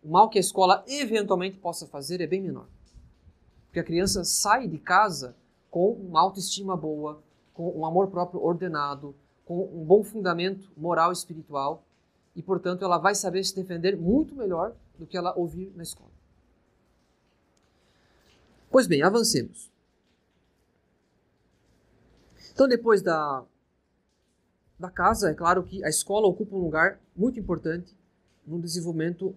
O 0.02 0.10
mal 0.10 0.30
que 0.30 0.38
a 0.38 0.41
escola 0.41 0.84
eventualmente 0.88 1.58
possa 1.58 1.86
fazer 1.86 2.22
é 2.22 2.28
bem 2.28 2.41
menor. 2.41 2.68
Porque 3.66 3.80
a 3.80 3.84
criança 3.84 4.24
sai 4.24 4.68
de 4.68 4.78
casa 4.78 5.36
com 5.70 5.91
uma 5.91 6.22
autoestima 6.22 6.76
boa, 6.76 7.22
com 7.54 7.70
um 7.78 7.86
amor 7.86 8.08
próprio 8.08 8.41
ordenado, 8.41 9.14
com 9.45 9.64
um 9.66 9.84
bom 9.84 10.04
fundamento 10.04 10.72
moral 10.78 11.12
e 11.12 11.14
espiritual, 11.14 11.84
e 12.36 12.41
portanto 12.41 12.86
ela 12.86 12.97
vai 12.97 13.14
saber 13.14 13.43
se 13.43 13.56
defender 13.56 13.97
muito 13.97 14.36
melhor 14.36 14.74
do 14.97 15.06
que 15.06 15.18
ela 15.18 15.38
ouvir 15.38 15.72
na 15.76 15.84
escola. 15.84 16.12
Pois 18.72 18.88
bem, 18.88 19.02
avancemos. 19.02 19.70
Então, 22.54 22.68
depois 22.68 23.02
da 23.02 23.43
da 24.80 24.90
casa, 24.90 25.30
é 25.30 25.34
claro 25.34 25.62
que 25.64 25.84
a 25.84 25.90
escola 25.90 26.28
ocupa 26.28 26.56
um 26.56 26.60
lugar 26.60 27.00
muito 27.16 27.40
importante 27.40 27.94
no 28.48 28.60
desenvolvimento 28.60 29.36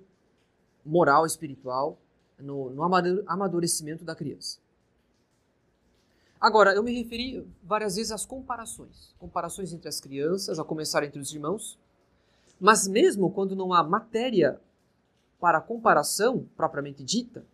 moral, 0.85 1.27
espiritual, 1.27 1.99
no, 2.39 2.71
no 2.71 2.83
amadurecimento 3.27 4.05
da 4.05 4.15
criança. 4.15 4.59
Agora, 6.41 6.73
eu 6.75 6.83
me 6.83 6.93
referi 6.93 7.47
várias 7.63 7.97
vezes 7.97 8.11
às 8.11 8.25
comparações. 8.25 9.15
Comparações 9.19 9.73
entre 9.73 9.89
as 9.89 10.01
crianças, 10.01 10.59
a 10.59 10.65
começar 10.65 11.05
entre 11.05 11.21
os 11.21 11.33
irmãos. 11.33 11.79
Mas 12.61 12.87
mesmo 12.87 13.31
quando 13.31 13.55
não 13.55 13.73
há 13.73 13.83
matéria 13.83 14.61
para 15.41 15.61
comparação 15.61 16.47
propriamente 16.57 17.03
dita, 17.05 17.45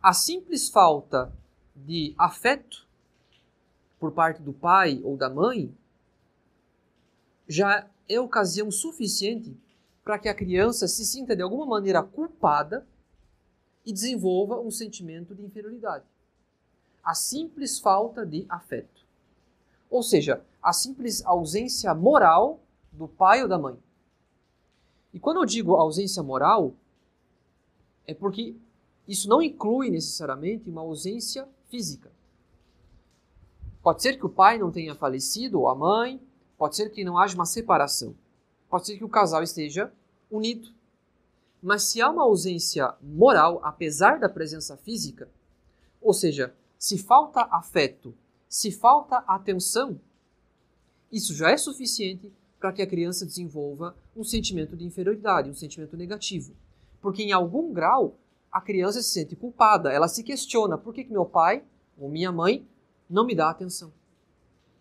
a 0.00 0.12
simples 0.12 0.68
falta 0.68 1.32
de 1.74 2.14
afeto 2.18 2.86
por 3.98 4.12
parte 4.12 4.42
do 4.42 4.52
pai 4.52 5.00
ou 5.04 5.16
da 5.16 5.30
mãe 5.30 5.72
já 7.48 7.88
é 8.08 8.20
ocasião 8.20 8.70
suficiente 8.70 9.56
para 10.04 10.18
que 10.18 10.28
a 10.28 10.34
criança 10.34 10.88
se 10.88 11.04
sinta 11.04 11.34
de 11.36 11.42
alguma 11.42 11.66
maneira 11.66 12.02
culpada 12.02 12.86
e 13.84 13.92
desenvolva 13.92 14.60
um 14.60 14.70
sentimento 14.70 15.34
de 15.34 15.42
inferioridade. 15.42 16.04
A 17.02 17.14
simples 17.14 17.78
falta 17.78 18.24
de 18.24 18.46
afeto. 18.48 19.02
Ou 19.90 20.02
seja, 20.02 20.44
a 20.62 20.72
simples 20.72 21.24
ausência 21.24 21.92
moral 21.94 22.60
do 22.92 23.08
pai 23.08 23.42
ou 23.42 23.48
da 23.48 23.58
mãe. 23.58 23.76
E 25.12 25.18
quando 25.18 25.38
eu 25.38 25.44
digo 25.44 25.74
ausência 25.74 26.22
moral, 26.22 26.74
é 28.06 28.14
porque 28.14 28.56
isso 29.06 29.28
não 29.28 29.42
inclui 29.42 29.90
necessariamente 29.90 30.70
uma 30.70 30.80
ausência 30.80 31.48
física. 31.68 32.10
Pode 33.82 34.00
ser 34.00 34.16
que 34.16 34.26
o 34.26 34.30
pai 34.30 34.58
não 34.58 34.70
tenha 34.70 34.94
falecido, 34.94 35.60
ou 35.60 35.68
a 35.68 35.74
mãe, 35.74 36.20
Pode 36.62 36.76
ser 36.76 36.90
que 36.90 37.02
não 37.02 37.18
haja 37.18 37.34
uma 37.34 37.44
separação. 37.44 38.14
Pode 38.70 38.86
ser 38.86 38.96
que 38.96 39.02
o 39.02 39.08
casal 39.08 39.42
esteja 39.42 39.92
unido. 40.30 40.72
Mas 41.60 41.82
se 41.82 42.00
há 42.00 42.08
uma 42.08 42.22
ausência 42.22 42.94
moral, 43.02 43.58
apesar 43.64 44.20
da 44.20 44.28
presença 44.28 44.76
física, 44.76 45.28
ou 46.00 46.14
seja, 46.14 46.54
se 46.78 46.96
falta 46.98 47.40
afeto, 47.50 48.14
se 48.48 48.70
falta 48.70 49.24
atenção, 49.26 50.00
isso 51.10 51.34
já 51.34 51.50
é 51.50 51.56
suficiente 51.56 52.32
para 52.60 52.72
que 52.72 52.80
a 52.80 52.86
criança 52.86 53.26
desenvolva 53.26 53.96
um 54.16 54.22
sentimento 54.22 54.76
de 54.76 54.84
inferioridade, 54.84 55.50
um 55.50 55.54
sentimento 55.56 55.96
negativo. 55.96 56.54
Porque 57.00 57.24
em 57.24 57.32
algum 57.32 57.72
grau 57.72 58.14
a 58.52 58.60
criança 58.60 59.02
se 59.02 59.10
sente 59.10 59.34
culpada, 59.34 59.90
ela 59.90 60.06
se 60.06 60.22
questiona 60.22 60.78
por 60.78 60.94
que, 60.94 61.02
que 61.02 61.12
meu 61.12 61.26
pai 61.26 61.64
ou 61.98 62.08
minha 62.08 62.30
mãe 62.30 62.64
não 63.10 63.26
me 63.26 63.34
dá 63.34 63.50
atenção. 63.50 63.92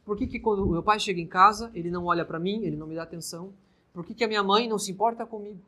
Por 0.06 0.18
que, 0.18 0.28
que 0.28 0.40
quando 0.40 0.64
o 0.64 0.70
meu 0.70 0.84
pai 0.84 1.00
chega 1.00 1.22
em 1.22 1.28
casa, 1.28 1.72
ele 1.74 1.92
não 1.92 2.06
olha 2.06 2.26
para 2.26 2.40
mim, 2.40 2.64
ele 2.64 2.76
não 2.76 2.88
me 2.88 2.96
dá 2.96 3.04
atenção? 3.04 3.54
Por 3.94 4.06
que, 4.06 4.14
que 4.14 4.24
a 4.24 4.28
minha 4.28 4.44
mãe 4.44 4.68
não 4.68 4.80
se 4.80 4.92
importa 4.92 5.26
comigo? 5.26 5.60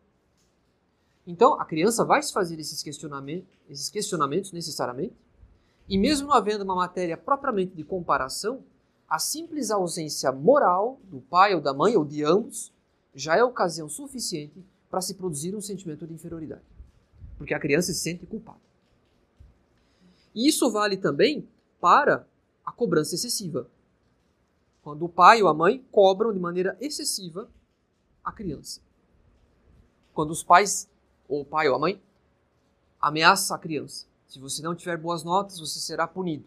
Então, 1.26 1.60
a 1.60 1.66
criança 1.66 2.04
vai 2.04 2.22
se 2.22 2.34
fazer 2.34 2.60
esses 2.60 2.82
questionamentos, 2.84 3.48
esses 3.70 3.90
questionamentos 3.90 4.52
necessariamente, 4.52 5.16
e 5.88 5.98
mesmo 5.98 6.28
não 6.28 6.34
havendo 6.34 6.64
uma 6.64 6.76
matéria 6.76 7.18
propriamente 7.18 7.76
de 7.76 7.84
comparação, 7.84 8.64
a 9.08 9.20
simples 9.20 9.70
ausência 9.70 10.32
moral 10.32 11.00
do 11.04 11.22
pai 11.22 11.54
ou 11.54 11.62
da 11.62 11.74
mãe 11.74 11.96
ou 11.96 12.04
de 12.04 12.24
ambos 12.24 12.74
já 13.14 13.38
é 13.38 13.44
ocasião 13.44 13.88
suficiente 13.88 14.64
para 14.90 15.02
se 15.02 15.14
produzir 15.14 15.56
um 15.56 15.62
sentimento 15.62 16.08
de 16.08 16.14
inferioridade, 16.14 16.64
porque 17.38 17.54
a 17.54 17.60
criança 17.60 17.94
se 17.94 18.00
sente 18.00 18.26
culpada. 18.26 18.60
E 20.34 20.48
isso 20.48 20.72
vale 20.72 20.98
também 20.98 21.48
para 21.80 22.26
a 22.66 22.72
cobrança 22.72 23.14
excessiva. 23.14 23.68
Quando 24.84 25.06
o 25.06 25.10
pai 25.10 25.42
ou 25.42 25.48
a 25.48 25.54
mãe 25.54 25.84
cobram 25.92 26.34
de 26.34 26.40
maneira 26.40 26.78
excessiva 26.82 27.50
a 28.24 28.32
criança. 28.32 28.82
Quando 30.14 30.32
os 30.32 30.44
pais, 30.44 30.90
ou 31.28 31.42
o 31.42 31.46
pai 31.46 31.70
ou 31.70 31.76
a 31.76 31.80
mãe, 31.80 32.02
ameaça 33.00 33.56
a 33.56 33.58
criança. 33.58 34.06
Se 34.28 34.40
você 34.40 34.62
não 34.62 34.76
tiver 34.76 34.98
boas 34.98 35.24
notas, 35.24 35.60
você 35.60 35.80
será 35.80 36.06
punido. 36.06 36.46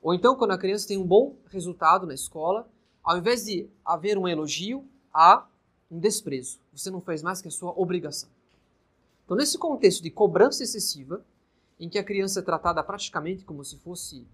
Ou 0.00 0.14
então, 0.14 0.36
quando 0.36 0.52
a 0.52 0.58
criança 0.58 0.86
tem 0.86 0.96
um 0.98 1.06
bom 1.06 1.34
resultado 1.48 2.06
na 2.06 2.14
escola, 2.14 2.68
ao 3.02 3.18
invés 3.18 3.44
de 3.44 3.68
haver 3.84 4.16
um 4.16 4.28
elogio, 4.28 4.84
há 5.12 5.46
um 5.90 5.98
desprezo. 5.98 6.58
Você 6.72 6.90
não 6.90 7.00
fez 7.00 7.22
mais 7.22 7.42
que 7.42 7.48
a 7.48 7.50
sua 7.50 7.72
obrigação. 7.76 8.28
Então, 9.24 9.36
nesse 9.36 9.58
contexto 9.58 10.02
de 10.02 10.10
cobrança 10.10 10.62
excessiva, 10.62 11.24
em 11.78 11.88
que 11.88 11.98
a 11.98 12.04
criança 12.04 12.40
é 12.40 12.42
tratada 12.42 12.82
praticamente 12.82 13.44
como 13.44 13.64
se 13.64 13.76
fosse 13.78 14.26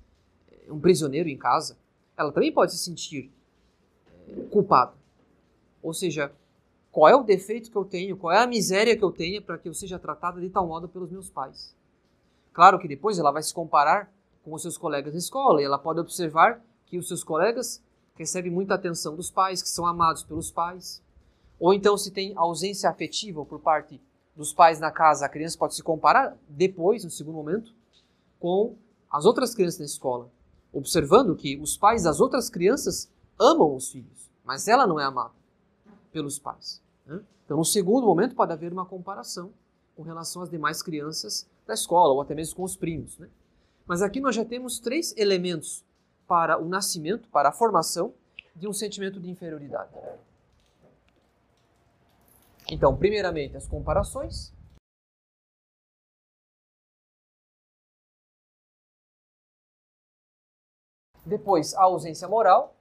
eh, 0.50 0.72
um 0.72 0.78
prisioneiro 0.78 1.28
em 1.28 1.36
casa, 1.36 1.76
ela 2.18 2.32
também 2.32 2.52
pode 2.52 2.72
se 2.72 2.78
sentir 2.78 3.30
é, 4.28 4.42
culpada. 4.50 4.92
Ou 5.80 5.94
seja, 5.94 6.32
qual 6.90 7.08
é 7.08 7.14
o 7.14 7.22
defeito 7.22 7.70
que 7.70 7.76
eu 7.76 7.84
tenho, 7.84 8.16
qual 8.16 8.32
é 8.32 8.42
a 8.42 8.46
miséria 8.46 8.96
que 8.96 9.04
eu 9.04 9.12
tenho 9.12 9.40
para 9.40 9.56
que 9.56 9.68
eu 9.68 9.72
seja 9.72 9.98
tratada 9.98 10.40
de 10.40 10.50
tal 10.50 10.66
modo 10.66 10.88
pelos 10.88 11.10
meus 11.10 11.30
pais. 11.30 11.76
Claro 12.52 12.78
que 12.80 12.88
depois 12.88 13.20
ela 13.20 13.30
vai 13.30 13.42
se 13.42 13.54
comparar 13.54 14.12
com 14.42 14.52
os 14.52 14.62
seus 14.62 14.76
colegas 14.76 15.12
na 15.12 15.18
escola 15.18 15.62
e 15.62 15.64
ela 15.64 15.78
pode 15.78 16.00
observar 16.00 16.60
que 16.86 16.98
os 16.98 17.06
seus 17.06 17.22
colegas 17.22 17.80
recebem 18.16 18.50
muita 18.50 18.74
atenção 18.74 19.14
dos 19.14 19.30
pais, 19.30 19.62
que 19.62 19.68
são 19.68 19.86
amados 19.86 20.24
pelos 20.24 20.50
pais. 20.50 21.00
Ou 21.60 21.72
então, 21.72 21.96
se 21.96 22.10
tem 22.10 22.32
ausência 22.36 22.90
afetiva 22.90 23.44
por 23.44 23.60
parte 23.60 24.00
dos 24.34 24.52
pais 24.52 24.80
na 24.80 24.90
casa, 24.90 25.24
a 25.24 25.28
criança 25.28 25.56
pode 25.56 25.76
se 25.76 25.82
comparar 25.84 26.36
depois, 26.48 27.04
no 27.04 27.10
segundo 27.10 27.36
momento, 27.36 27.72
com 28.40 28.74
as 29.08 29.24
outras 29.24 29.54
crianças 29.54 29.78
na 29.78 29.86
escola, 29.86 30.30
observando 30.72 31.34
que 31.34 31.56
os 31.58 31.76
pais 31.76 32.02
das 32.02 32.20
outras 32.20 32.48
crianças 32.50 33.10
amam 33.38 33.74
os 33.74 33.90
filhos, 33.90 34.30
mas 34.44 34.68
ela 34.68 34.86
não 34.86 34.98
é 34.98 35.04
amada 35.04 35.34
pelos 36.12 36.38
pais. 36.38 36.82
Né? 37.06 37.20
Então, 37.44 37.56
no 37.56 37.64
segundo 37.64 38.06
momento, 38.06 38.34
pode 38.34 38.52
haver 38.52 38.72
uma 38.72 38.84
comparação 38.84 39.52
com 39.96 40.02
relação 40.02 40.42
às 40.42 40.50
demais 40.50 40.82
crianças 40.82 41.48
da 41.66 41.74
escola, 41.74 42.14
ou 42.14 42.20
até 42.20 42.34
mesmo 42.34 42.56
com 42.56 42.62
os 42.62 42.76
primos. 42.76 43.18
Né? 43.18 43.28
Mas 43.86 44.02
aqui 44.02 44.20
nós 44.20 44.34
já 44.34 44.44
temos 44.44 44.78
três 44.78 45.14
elementos 45.16 45.84
para 46.26 46.60
o 46.60 46.68
nascimento, 46.68 47.28
para 47.28 47.48
a 47.48 47.52
formação 47.52 48.12
de 48.54 48.68
um 48.68 48.72
sentimento 48.72 49.18
de 49.18 49.30
inferioridade. 49.30 49.90
Então, 52.70 52.94
primeiramente, 52.94 53.56
as 53.56 53.66
comparações. 53.66 54.52
Depois, 61.28 61.74
a 61.74 61.82
ausência 61.82 62.26
moral. 62.26 62.74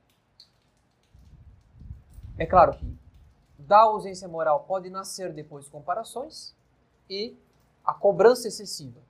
É 2.38 2.46
claro 2.46 2.78
que 2.78 2.98
da 3.60 3.80
ausência 3.80 4.28
moral 4.28 4.64
pode 4.64 4.90
nascer 4.90 5.34
depois 5.34 5.68
comparações 5.68 6.56
e 7.10 7.36
a 7.84 7.94
cobrança 7.94 8.48
excessiva. 8.48 9.02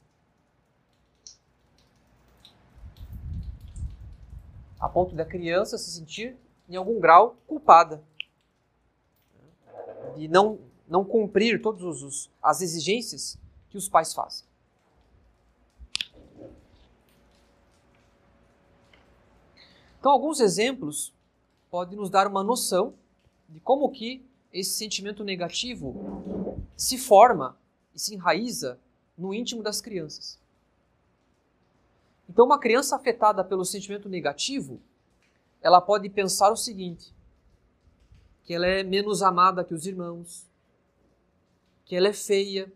A 4.79 4.89
ponto 4.89 5.15
da 5.15 5.25
criança 5.25 5.77
se 5.77 5.91
sentir, 5.91 6.35
em 6.67 6.75
algum 6.75 6.99
grau, 6.99 7.37
culpada 7.47 8.03
de 10.15 10.27
não, 10.27 10.59
não 10.87 11.05
cumprir 11.05 11.61
todas 11.61 12.29
as 12.41 12.61
exigências 12.61 13.37
que 13.69 13.77
os 13.77 13.87
pais 13.87 14.13
fazem. 14.13 14.47
Então, 20.07 20.13
alguns 20.13 20.39
exemplos 20.39 21.13
podem 21.69 21.97
nos 21.97 22.09
dar 22.09 22.27
uma 22.27 22.41
noção 22.41 22.93
de 23.49 23.59
como 23.59 23.91
que 23.91 24.25
esse 24.53 24.69
sentimento 24.69 25.21
negativo 25.21 26.63
se 26.77 26.97
forma 26.97 27.57
e 27.93 27.99
se 27.99 28.15
enraiza 28.15 28.79
no 29.17 29.33
íntimo 29.33 29.61
das 29.61 29.81
crianças. 29.81 30.39
Então, 32.29 32.45
uma 32.45 32.57
criança 32.57 32.95
afetada 32.95 33.43
pelo 33.43 33.65
sentimento 33.65 34.07
negativo, 34.07 34.79
ela 35.61 35.81
pode 35.81 36.09
pensar 36.09 36.53
o 36.53 36.55
seguinte: 36.55 37.13
que 38.45 38.53
ela 38.53 38.65
é 38.65 38.83
menos 38.83 39.21
amada 39.21 39.61
que 39.61 39.73
os 39.73 39.85
irmãos, 39.85 40.47
que 41.83 41.97
ela 41.97 42.07
é 42.07 42.13
feia, 42.13 42.71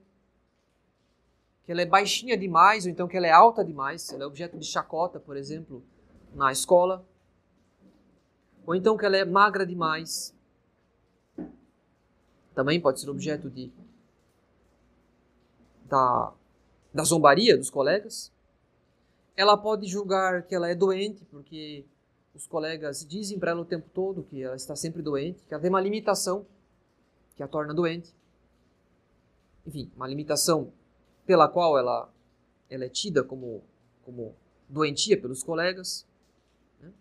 que 1.64 1.72
ela 1.72 1.82
é 1.82 1.86
baixinha 1.86 2.36
demais, 2.36 2.84
ou 2.84 2.92
então 2.92 3.08
que 3.08 3.16
ela 3.16 3.28
é 3.28 3.32
alta 3.32 3.64
demais, 3.64 4.12
ela 4.12 4.24
é 4.24 4.28
objeto 4.28 4.58
de 4.58 4.66
chacota, 4.66 5.18
por 5.18 5.38
exemplo, 5.38 5.82
na 6.34 6.52
escola, 6.52 7.10
ou 8.72 8.76
então 8.76 8.96
que 8.96 9.06
ela 9.06 9.18
é 9.18 9.26
magra 9.26 9.66
demais. 9.66 10.34
Também 12.56 12.80
pode 12.80 13.02
ser 13.02 13.10
objeto 13.10 13.50
de 13.50 13.70
da, 15.90 16.34
da 16.94 17.04
zombaria 17.04 17.58
dos 17.58 17.70
colegas. 17.70 18.32
Ela 19.36 19.58
pode 19.58 19.88
julgar 19.88 20.44
que 20.44 20.56
ela 20.56 20.70
é 20.70 20.76
doente, 20.76 21.26
porque 21.26 21.84
os 22.34 22.48
colegas 22.48 23.06
dizem 23.06 23.38
para 23.38 23.52
ela 23.52 23.60
o 23.60 23.66
tempo 23.66 23.90
todo 23.94 24.24
que 24.24 24.42
ela 24.42 24.56
está 24.56 24.74
sempre 24.74 25.02
doente, 25.02 25.46
que 25.46 25.54
ela 25.54 25.62
tem 25.62 25.70
uma 25.70 25.82
limitação 25.82 26.46
que 27.36 27.44
a 27.44 27.50
torna 27.50 27.74
doente. 27.74 28.16
Enfim, 29.68 29.92
uma 29.98 30.08
limitação 30.08 30.72
pela 31.26 31.50
qual 31.50 31.78
ela, 31.78 32.10
ela 32.70 32.86
é 32.86 32.90
tida 32.90 33.22
como, 33.22 33.66
como 34.06 34.34
doentia 34.70 35.20
pelos 35.20 35.44
colegas. 35.44 36.08
Né? 36.80 36.94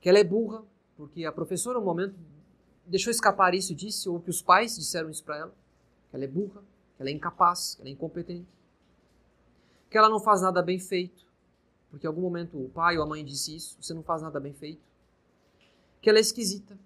Que 0.00 0.08
ela 0.08 0.18
é 0.18 0.24
burra, 0.24 0.64
porque 0.96 1.24
a 1.24 1.32
professora, 1.32 1.78
no 1.78 1.84
momento, 1.84 2.14
deixou 2.86 3.10
escapar 3.10 3.54
isso 3.54 3.72
e 3.72 3.74
disse, 3.74 4.08
ou 4.08 4.20
que 4.20 4.30
os 4.30 4.40
pais 4.40 4.76
disseram 4.76 5.10
isso 5.10 5.24
para 5.24 5.36
ela, 5.36 5.54
que 6.10 6.16
ela 6.16 6.24
é 6.24 6.28
burra, 6.28 6.62
que 6.96 7.02
ela 7.02 7.10
é 7.10 7.12
incapaz, 7.12 7.74
que 7.74 7.82
ela 7.82 7.90
é 7.90 7.92
incompetente. 7.92 8.48
Que 9.90 9.98
ela 9.98 10.08
não 10.08 10.20
faz 10.20 10.42
nada 10.42 10.62
bem 10.62 10.78
feito 10.78 11.26
porque 11.96 12.06
em 12.06 12.08
algum 12.08 12.20
momento 12.20 12.62
o 12.62 12.68
pai 12.68 12.98
ou 12.98 13.02
a 13.02 13.06
mãe 13.06 13.24
disse 13.24 13.56
isso, 13.56 13.76
você 13.80 13.94
não 13.94 14.02
faz 14.02 14.20
nada 14.20 14.38
bem 14.38 14.52
feito. 14.52 14.82
Que 16.00 16.10
ela 16.10 16.18
é 16.18 16.20
esquisita. 16.20 16.78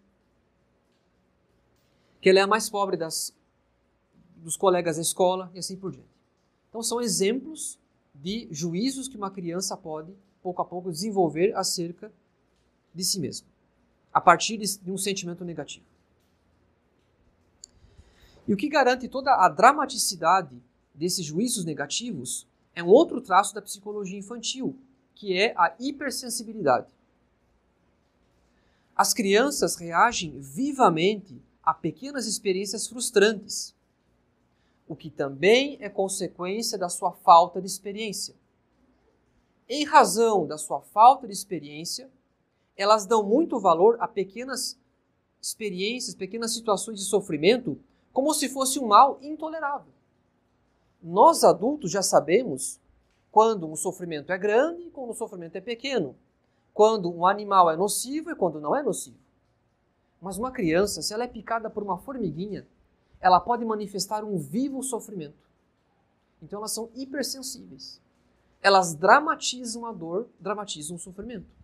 Que 2.20 2.30
ela 2.30 2.38
é 2.38 2.42
a 2.42 2.46
mais 2.46 2.70
pobre 2.70 2.96
das, 2.96 3.34
dos 4.36 4.56
colegas 4.56 4.96
da 4.96 5.02
escola 5.02 5.50
e 5.52 5.58
assim 5.58 5.76
por 5.76 5.90
diante. 5.90 6.08
Então 6.68 6.80
são 6.80 7.00
exemplos 7.00 7.76
de 8.14 8.46
juízos 8.52 9.08
que 9.08 9.16
uma 9.16 9.32
criança 9.32 9.76
pode, 9.76 10.14
pouco 10.42 10.62
a 10.62 10.64
pouco, 10.64 10.92
desenvolver 10.92 11.56
acerca 11.56 12.12
de 12.94 13.04
si 13.04 13.18
mesma, 13.18 13.48
a 14.12 14.20
partir 14.20 14.56
de 14.56 14.90
um 14.90 14.98
sentimento 14.98 15.44
negativo. 15.44 15.86
E 18.46 18.52
o 18.52 18.56
que 18.56 18.68
garante 18.68 19.08
toda 19.08 19.32
a 19.34 19.48
dramaticidade 19.48 20.60
desses 20.94 21.24
juízos 21.24 21.64
negativos 21.64 22.46
é 22.74 22.82
um 22.82 22.88
outro 22.88 23.20
traço 23.20 23.54
da 23.54 23.62
psicologia 23.62 24.18
infantil, 24.18 24.76
que 25.14 25.38
é 25.38 25.54
a 25.56 25.74
hipersensibilidade. 25.78 26.88
As 28.96 29.14
crianças 29.14 29.76
reagem 29.76 30.38
vivamente 30.40 31.40
a 31.62 31.72
pequenas 31.72 32.26
experiências 32.26 32.86
frustrantes, 32.86 33.74
o 34.88 34.96
que 34.96 35.10
também 35.10 35.78
é 35.80 35.88
consequência 35.88 36.76
da 36.76 36.88
sua 36.88 37.12
falta 37.12 37.60
de 37.60 37.66
experiência. 37.66 38.34
Em 39.68 39.84
razão 39.84 40.46
da 40.46 40.58
sua 40.58 40.80
falta 40.80 41.28
de 41.28 41.32
experiência, 41.32 42.10
elas 42.80 43.04
dão 43.04 43.22
muito 43.22 43.60
valor 43.60 43.98
a 44.00 44.08
pequenas 44.08 44.80
experiências, 45.38 46.14
pequenas 46.14 46.54
situações 46.54 46.98
de 46.98 47.04
sofrimento, 47.04 47.78
como 48.10 48.32
se 48.32 48.48
fosse 48.48 48.78
um 48.78 48.86
mal 48.86 49.18
intolerável. 49.20 49.92
Nós 51.02 51.44
adultos 51.44 51.90
já 51.90 52.00
sabemos 52.00 52.80
quando 53.30 53.70
um 53.70 53.76
sofrimento 53.76 54.32
é 54.32 54.38
grande 54.38 54.84
e 54.84 54.90
quando 54.90 55.10
o 55.10 55.14
sofrimento 55.14 55.56
é 55.56 55.60
pequeno. 55.60 56.16
Quando 56.72 57.12
um 57.14 57.26
animal 57.26 57.70
é 57.70 57.76
nocivo 57.76 58.30
e 58.30 58.34
quando 58.34 58.58
não 58.58 58.74
é 58.74 58.82
nocivo. 58.82 59.18
Mas 60.18 60.38
uma 60.38 60.50
criança, 60.50 61.02
se 61.02 61.12
ela 61.12 61.24
é 61.24 61.28
picada 61.28 61.68
por 61.68 61.82
uma 61.82 61.98
formiguinha, 61.98 62.66
ela 63.20 63.40
pode 63.40 63.62
manifestar 63.62 64.24
um 64.24 64.38
vivo 64.38 64.82
sofrimento. 64.82 65.50
Então 66.42 66.60
elas 66.60 66.72
são 66.72 66.88
hipersensíveis. 66.94 68.00
Elas 68.62 68.94
dramatizam 68.94 69.84
a 69.84 69.92
dor, 69.92 70.30
dramatizam 70.40 70.96
o 70.96 70.98
sofrimento. 70.98 71.59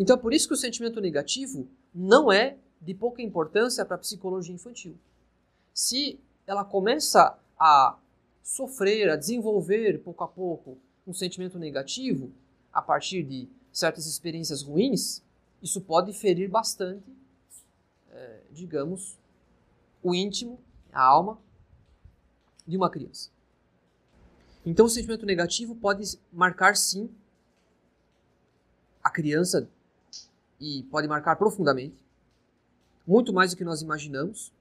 Então 0.00 0.16
é 0.16 0.18
por 0.18 0.32
isso 0.32 0.48
que 0.48 0.54
o 0.54 0.56
sentimento 0.56 0.98
negativo 0.98 1.68
não 1.94 2.32
é 2.32 2.56
de 2.80 2.94
pouca 2.94 3.20
importância 3.20 3.84
para 3.84 3.96
a 3.96 3.98
psicologia 3.98 4.54
infantil. 4.54 4.96
Se 5.74 6.18
ela 6.46 6.64
começa 6.64 7.38
a 7.58 7.98
sofrer, 8.42 9.10
a 9.10 9.16
desenvolver 9.16 9.98
pouco 10.02 10.24
a 10.24 10.28
pouco 10.28 10.78
um 11.06 11.12
sentimento 11.12 11.58
negativo 11.58 12.32
a 12.72 12.80
partir 12.80 13.22
de 13.22 13.46
certas 13.70 14.06
experiências 14.06 14.62
ruins, 14.62 15.22
isso 15.62 15.82
pode 15.82 16.14
ferir 16.14 16.48
bastante, 16.48 17.04
é, 18.10 18.40
digamos, 18.50 19.18
o 20.02 20.14
íntimo, 20.14 20.58
a 20.90 21.02
alma 21.02 21.38
de 22.66 22.74
uma 22.74 22.88
criança. 22.88 23.28
Então, 24.64 24.86
o 24.86 24.88
sentimento 24.88 25.26
negativo 25.26 25.74
pode 25.74 26.18
marcar 26.32 26.74
sim 26.74 27.10
a 29.04 29.10
criança 29.10 29.68
e 30.60 30.82
pode 30.84 31.08
marcar 31.08 31.36
profundamente, 31.36 31.96
muito 33.06 33.32
mais 33.32 33.50
do 33.50 33.56
que 33.56 33.64
nós 33.64 33.82
imaginamos. 33.82 34.52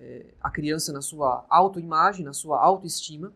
é, 0.00 0.26
a 0.40 0.50
criança 0.50 0.92
na 0.92 1.00
sua 1.00 1.44
autoimagem, 1.48 2.24
na 2.24 2.32
sua 2.32 2.60
autoestima. 2.60 3.32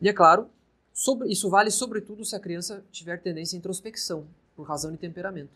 E 0.00 0.08
é 0.08 0.12
claro, 0.12 0.48
sobre, 0.92 1.28
isso 1.30 1.48
vale 1.48 1.70
sobretudo 1.70 2.24
se 2.24 2.34
a 2.34 2.40
criança 2.40 2.84
tiver 2.90 3.20
tendência 3.20 3.56
à 3.56 3.58
introspecção, 3.58 4.26
por 4.54 4.66
razão 4.66 4.90
de 4.90 4.98
temperamento. 4.98 5.50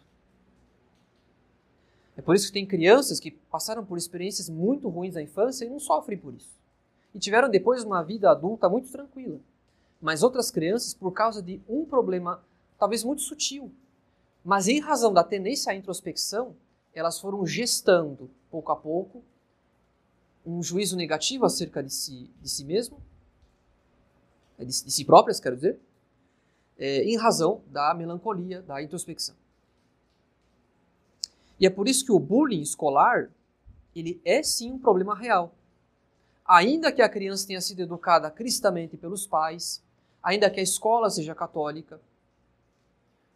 É 2.17 2.23
por 2.23 2.35
isso 2.35 2.47
que 2.47 2.53
tem 2.53 2.67
crianças 2.67 3.19
que 3.19 3.31
passaram 3.31 3.85
por 3.85 3.97
experiências 3.97 4.49
muito 4.49 4.89
ruins 4.89 5.15
na 5.15 5.23
infância 5.23 5.65
e 5.65 5.71
não 5.71 5.81
sofrem 5.81 6.19
por 6.19 6.35
isso. 6.35 6.51
E 7.15 7.19
tiveram 7.19 7.49
depois 7.49 7.83
uma 7.83 8.03
vida 8.03 8.31
adulta 8.31 8.69
muito 8.69 8.91
tranquila. 8.91 9.39
Mas 10.01 10.23
outras 10.23 10.51
crianças, 10.51 10.95
por 10.95 11.13
causa 11.13 11.43
de 11.43 11.61
um 11.69 11.85
problema 11.85 12.43
talvez 12.81 13.05
muito 13.05 13.21
sutil, 13.21 13.71
mas 14.43 14.67
em 14.67 14.81
razão 14.81 15.13
da 15.13 15.23
tendência 15.23 15.71
à 15.71 15.75
introspecção, 15.77 16.57
elas 16.95 17.21
foram 17.21 17.47
gestando, 17.47 18.31
pouco 18.51 18.73
a 18.73 18.77
pouco, 18.77 19.23
um 20.45 20.63
juízo 20.63 20.97
negativo 20.97 21.45
acerca 21.45 21.83
de 21.83 21.93
si, 21.93 22.31
de 22.41 22.49
si 22.49 22.65
mesmo, 22.65 22.99
de, 24.59 24.65
de 24.65 24.91
si 24.91 25.05
próprias, 25.05 25.39
quero 25.39 25.57
dizer, 25.57 25.79
é, 26.79 27.05
em 27.05 27.19
razão 27.19 27.61
da 27.67 27.93
melancolia, 27.93 28.63
da 28.63 28.83
introspecção. 28.83 29.37
E 31.61 31.67
é 31.67 31.71
por 31.71 31.87
isso 31.87 32.07
que 32.07 32.13
o 32.13 32.19
bullying 32.19 32.63
escolar, 32.63 33.31
ele 33.95 34.19
é 34.25 34.43
sim 34.43 34.73
um 34.73 34.79
problema 34.79 35.15
real. 35.15 35.55
Ainda 36.47 36.91
que 36.91 37.03
a 37.03 37.09
criança 37.11 37.47
tenha 37.47 37.61
sido 37.61 37.83
educada 37.83 38.31
cristamente 38.31 38.97
pelos 38.97 39.27
pais, 39.27 39.83
ainda 40.23 40.49
que 40.49 40.59
a 40.59 40.63
escola 40.63 41.11
seja 41.11 41.35
católica, 41.35 42.01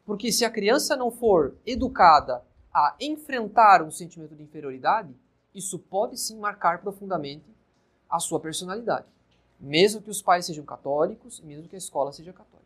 porque 0.05 0.30
se 0.30 0.44
a 0.44 0.50
criança 0.50 0.96
não 0.96 1.11
for 1.11 1.57
educada 1.64 2.42
a 2.72 2.94
enfrentar 3.00 3.82
um 3.82 3.90
sentimento 3.90 4.34
de 4.34 4.42
inferioridade, 4.42 5.14
isso 5.55 5.78
pode 5.78 6.18
sim 6.18 6.38
marcar 6.38 6.80
profundamente 6.80 7.46
a 8.11 8.18
sua 8.18 8.40
personalidade, 8.40 9.07
mesmo 9.59 10.02
que 10.02 10.11
os 10.11 10.20
pais 10.20 10.46
sejam 10.46 10.64
católicos, 10.64 11.40
mesmo 11.40 11.68
que 11.68 11.76
a 11.76 11.78
escola 11.78 12.12
seja 12.12 12.32
católica. 12.32 12.64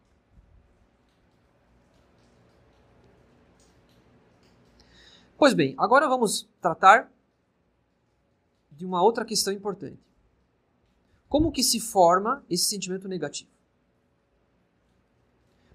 Pois 5.37 5.55
bem, 5.55 5.75
agora 5.79 6.09
vamos 6.09 6.49
tratar 6.61 7.13
de 8.73 8.85
uma 8.85 9.03
outra 9.03 9.25
questão 9.25 9.53
importante. 9.53 10.01
Como 11.29 11.53
que 11.53 11.63
se 11.63 11.79
forma 11.79 12.45
esse 12.51 12.65
sentimento 12.65 13.07
negativo? 13.07 13.51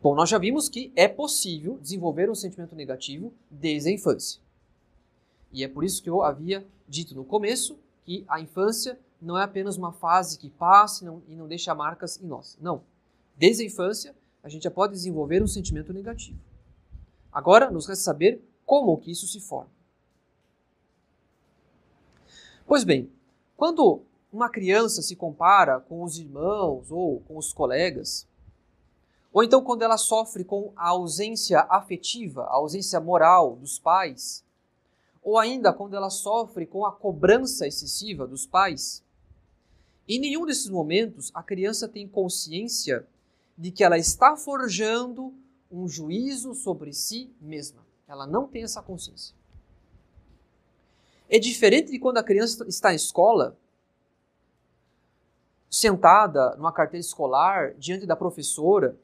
Bom, 0.04 0.14
nós 0.14 0.28
já 0.28 0.38
vimos 0.38 0.68
que 0.68 0.91
é 0.97 1.08
possível 1.08 1.80
desenvolver 1.82 2.30
um 2.30 2.36
sentimento 2.36 2.76
negativo 2.76 3.34
desde 3.49 3.88
a 3.88 3.93
infância. 3.93 4.41
E 5.49 5.64
é 5.64 5.68
por 5.70 5.86
isso 5.86 6.04
que 6.04 6.10
eu 6.10 6.22
havia 6.22 6.68
dito 6.86 7.16
no 7.16 7.24
começo 7.24 7.80
que 8.04 8.26
a 8.28 8.41
infância 8.41 8.99
não 9.22 9.38
é 9.38 9.43
apenas 9.43 9.78
uma 9.78 9.93
fase 9.93 10.38
que 10.38 10.49
passa 10.49 11.06
e 11.06 11.08
não, 11.08 11.24
e 11.30 11.36
não 11.38 11.47
deixa 11.47 11.74
marcas 11.74 12.22
em 12.22 12.28
nós. 12.28 12.58
Não. 12.60 12.84
Desde 13.38 13.64
a 13.64 13.66
infância, 13.66 14.14
a 14.43 14.49
gente 14.49 14.64
já 14.64 14.72
pode 14.72 14.91
desenvolver 14.91 15.41
um 15.41 15.47
sentimento 15.47 15.93
negativo. 15.93 16.38
Agora, 17.32 17.72
nos 17.72 17.88
resta 17.88 18.04
saber 18.04 18.43
como 18.66 18.97
que 18.97 19.10
isso 19.10 19.26
se 19.26 19.39
forma. 19.39 19.72
Pois 22.68 22.84
bem, 22.84 23.10
quando 23.56 24.01
uma 24.34 24.49
criança 24.49 25.01
se 25.01 25.16
compara 25.16 25.80
com 25.80 26.04
os 26.04 26.20
irmãos 26.20 26.91
ou 26.91 27.22
com 27.22 27.38
os 27.38 27.54
colegas, 27.54 28.28
ou 29.34 29.43
então 29.43 29.63
quando 29.63 29.81
ela 29.81 29.97
sofre 29.97 30.43
com 30.43 30.71
a 30.75 30.89
ausência 30.89 31.61
afetiva, 31.61 32.43
a 32.43 32.53
ausência 32.53 32.99
moral 32.99 33.55
dos 33.55 33.79
pais, 33.79 34.45
ou 35.23 35.39
ainda 35.39 35.73
quando 35.73 35.95
ela 35.95 36.11
sofre 36.11 36.67
com 36.67 36.86
a 36.86 36.91
cobrança 36.91 37.65
excessiva 37.65 38.27
dos 38.27 38.45
pais, 38.45 39.03
em 40.07 40.19
nenhum 40.19 40.45
desses 40.45 40.69
momentos 40.69 41.31
a 41.34 41.41
criança 41.41 41.88
tem 41.88 42.07
consciência 42.07 43.07
de 43.57 43.71
que 43.71 43.84
ela 43.84 43.97
está 43.97 44.36
forjando 44.36 45.34
um 45.71 45.88
juízo 45.88 46.53
sobre 46.53 46.93
si 46.93 47.31
mesma. 47.41 47.81
Ela 48.07 48.27
não 48.27 48.47
tem 48.47 48.63
essa 48.63 48.81
consciência. 48.81 49.36
É 51.27 51.39
diferente 51.39 51.91
de 51.91 51.97
quando 51.97 52.17
a 52.17 52.23
criança 52.23 52.63
está 52.67 52.91
em 52.91 52.95
escola, 52.95 53.57
sentada 55.69 56.55
numa 56.55 56.71
carteira 56.71 57.01
escolar, 57.01 57.73
diante 57.75 58.05
da 58.05 58.15
professora, 58.15 58.95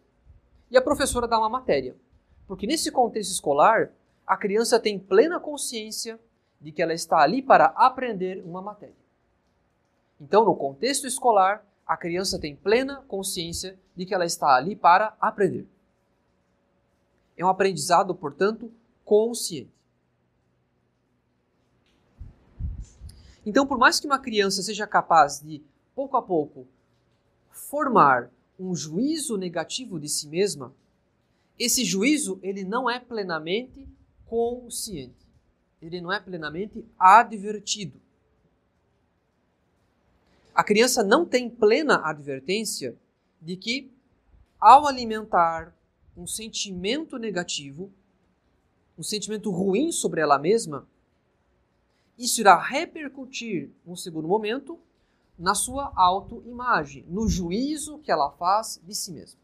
e 0.70 0.78
a 0.78 0.82
professora 0.82 1.28
dá 1.28 1.38
uma 1.38 1.50
matéria. 1.50 1.96
Porque 2.48 2.68
nesse 2.68 2.92
contexto 2.92 3.32
escolar, 3.32 3.92
a 4.26 4.38
criança 4.38 4.80
tem 4.80 5.00
plena 5.00 5.40
consciência 5.40 6.20
de 6.62 6.72
que 6.72 6.82
ela 6.82 6.94
está 6.94 7.20
ali 7.20 7.42
para 7.42 7.66
aprender 7.76 8.44
uma 8.46 8.62
matéria. 8.62 8.96
Então, 10.20 10.44
no 10.44 10.56
contexto 10.56 11.08
escolar, 11.08 11.66
a 11.86 11.96
criança 11.96 12.38
tem 12.38 12.56
plena 12.56 13.04
consciência 13.08 13.80
de 13.96 14.06
que 14.06 14.14
ela 14.14 14.26
está 14.26 14.56
ali 14.56 14.76
para 14.76 15.16
aprender. 15.20 15.68
É 17.38 17.46
um 17.46 17.50
aprendizado, 17.50 18.14
portanto, 18.14 18.72
consciente. 19.06 19.72
Então, 23.46 23.66
por 23.66 23.78
mais 23.78 24.00
que 24.00 24.06
uma 24.06 24.20
criança 24.20 24.62
seja 24.62 24.86
capaz 24.86 25.40
de, 25.40 25.64
pouco 25.96 26.18
a 26.18 26.22
pouco, 26.22 26.68
formar 27.50 28.30
um 28.60 28.76
juízo 28.76 29.38
negativo 29.38 30.00
de 30.00 30.10
si 30.10 30.28
mesma, 30.28 30.76
esse 31.58 31.86
juízo 31.86 32.40
ele 32.44 32.64
não 32.64 32.90
é 32.90 33.00
plenamente 33.00 33.88
consciente. 34.26 35.28
Ele 35.82 36.02
não 36.02 36.12
é 36.12 36.20
plenamente 36.20 36.86
advertido. 36.98 38.00
A 40.54 40.64
criança 40.64 41.04
não 41.04 41.26
tem 41.26 41.50
plena 41.50 42.02
advertência 42.04 42.98
de 43.42 43.56
que, 43.56 43.90
ao 44.60 44.86
alimentar 44.86 45.74
um 46.18 46.28
sentimento 46.28 47.18
negativo, 47.18 47.90
um 48.98 49.04
sentimento 49.04 49.50
ruim 49.50 49.90
sobre 49.92 50.20
ela 50.20 50.38
mesma, 50.38 50.86
isso 52.18 52.42
irá 52.42 52.60
repercutir, 52.62 53.70
num 53.86 53.96
segundo 53.96 54.28
momento, 54.28 54.78
na 55.40 55.56
sua 55.56 55.94
autoimagem, 55.96 57.06
no 57.08 57.30
juízo 57.30 57.98
que 58.00 58.12
ela 58.12 58.30
faz 58.32 58.80
de 58.84 58.94
si 58.94 59.14
mesma. 59.14 59.40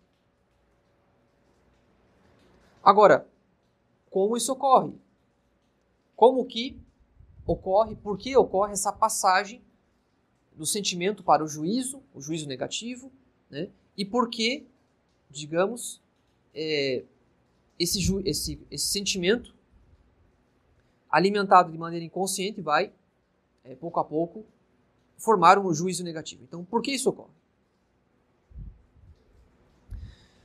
Agora, 2.84 3.28
como 4.10 4.36
isso 4.36 4.52
ocorre? 4.52 4.94
Como 6.16 6.46
que 6.46 6.78
ocorre, 7.46 7.96
por 7.96 8.18
que 8.18 8.36
ocorre 8.36 8.74
essa 8.74 8.92
passagem 8.92 9.62
do 10.54 10.66
sentimento 10.66 11.24
para 11.24 11.44
o 11.44 11.48
juízo, 11.48 12.02
o 12.14 12.22
juízo 12.22 12.48
negativo, 12.48 13.12
né? 13.50 13.70
e 13.96 14.04
por 14.04 14.30
que, 14.30 14.68
digamos, 15.30 16.02
é, 16.54 17.04
esse, 17.80 18.00
esse, 18.26 18.60
esse 18.70 18.88
sentimento 18.88 19.56
alimentado 21.10 21.72
de 21.72 21.78
maneira 21.78 22.06
inconsciente 22.06 22.62
vai, 22.62 22.92
é, 23.64 23.76
pouco 23.76 24.00
a 24.00 24.04
pouco, 24.04 24.46
formar 25.18 25.58
um 25.58 25.74
juízo 25.74 26.04
negativo. 26.04 26.44
Então, 26.44 26.64
por 26.64 26.82
que 26.82 26.92
isso 26.92 27.10
ocorre? 27.10 27.34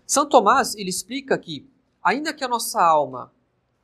São 0.07 0.29
Tomás 0.29 0.75
ele 0.75 0.91
explica 0.91 1.39
que, 1.39 1.69
ainda 2.03 2.35
que 2.35 2.43
a 2.43 2.49
nossa 2.49 2.83
alma 2.83 3.33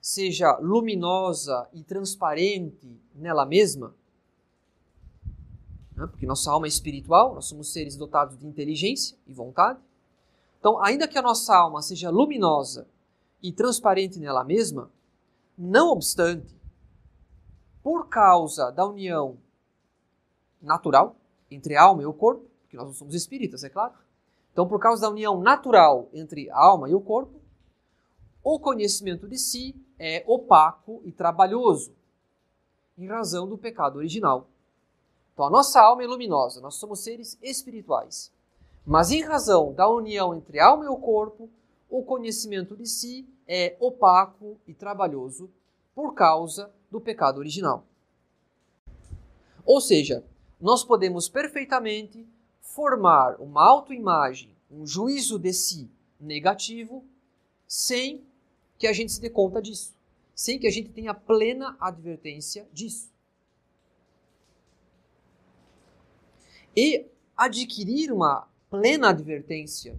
seja 0.01 0.57
luminosa 0.59 1.69
e 1.73 1.83
transparente 1.83 3.01
nela 3.15 3.47
mesma, 3.47 3.95
né, 5.97 6.07
porque 6.07 6.27
nossa 6.27 6.51
alma 6.51 6.67
é 6.67 6.69
espiritual, 6.69 7.35
nós 7.35 7.47
somos 7.47 7.73
seres 7.73 7.97
dotados 7.97 8.39
de 8.39 8.47
inteligência 8.47 9.17
e 9.27 9.33
vontade. 9.33 9.81
Então, 10.59 10.83
ainda 10.83 11.09
que 11.09 11.19
a 11.19 11.23
nossa 11.23 11.57
alma 11.57 11.81
seja 11.81 12.11
luminosa 12.11 12.89
e 13.43 13.53
transparente 13.53 14.19
nela 14.19 14.45
mesma, 14.45 14.91
não 15.57 15.91
obstante, 15.91 16.55
por 17.83 18.09
causa 18.09 18.71
da 18.71 18.85
união 18.85 19.39
natural 20.61 21.17
entre 21.51 21.77
a 21.77 21.83
alma 21.83 22.03
e 22.03 22.07
o 22.07 22.13
corpo, 22.13 22.45
porque 22.63 22.77
nós 22.77 22.87
não 22.87 22.95
somos 22.95 23.15
espíritas, 23.15 23.63
é 23.65 23.69
claro. 23.69 23.95
Então, 24.53 24.67
por 24.67 24.81
causa 24.81 25.03
da 25.03 25.11
união 25.11 25.41
natural 25.41 26.09
entre 26.13 26.51
a 26.51 26.59
alma 26.59 26.89
e 26.89 26.95
o 26.95 27.01
corpo, 27.01 27.41
o 28.43 28.59
conhecimento 28.59 29.29
de 29.29 29.39
si 29.39 29.75
é 29.99 30.25
opaco 30.27 31.03
e 31.05 31.13
trabalhoso, 31.13 31.93
em 32.97 33.07
razão 33.07 33.47
do 33.49 33.59
pecado 33.59 33.97
original. 33.97 34.49
Então, 35.33 35.45
a 35.45 35.51
nossa 35.51 35.81
alma 35.81 36.03
é 36.03 36.07
luminosa, 36.07 36.61
nós 36.61 36.77
somos 36.77 37.01
seres 37.01 37.39
espirituais. 37.43 38.33
Mas, 38.87 39.11
em 39.11 39.23
razão 39.23 39.75
da 39.75 39.89
união 39.89 40.35
entre 40.35 40.59
a 40.59 40.69
alma 40.69 40.85
e 40.85 40.89
o 40.89 40.97
corpo, 40.97 41.51
o 41.91 42.03
conhecimento 42.03 42.77
de 42.77 42.87
si 42.87 43.29
é 43.47 43.77
opaco 43.79 44.57
e 44.67 44.73
trabalhoso 44.73 45.51
por 45.95 46.15
causa 46.15 46.71
do 46.91 47.01
pecado 47.01 47.39
original. 47.39 47.85
Ou 49.65 49.81
seja, 49.81 50.25
nós 50.61 50.85
podemos 50.85 51.29
perfeitamente 51.29 52.27
formar 52.61 53.41
uma 53.41 53.63
autoimagem, 53.63 54.51
um 54.71 54.87
juízo 54.87 55.39
de 55.39 55.53
si 55.53 55.91
negativo, 56.21 57.05
sem 57.67 58.25
que 58.79 58.87
a 58.87 58.93
gente 58.93 59.13
se 59.13 59.21
dê 59.21 59.31
conta 59.31 59.61
disso, 59.61 59.95
sem 60.35 60.59
que 60.59 60.67
a 60.67 60.71
gente 60.71 60.91
tenha 60.91 61.15
plena 61.15 61.77
advertência 61.81 62.67
disso. 62.73 63.11
E 66.77 67.07
adquirir 67.37 68.13
uma 68.13 68.47
plena 68.71 69.11
advertência 69.11 69.99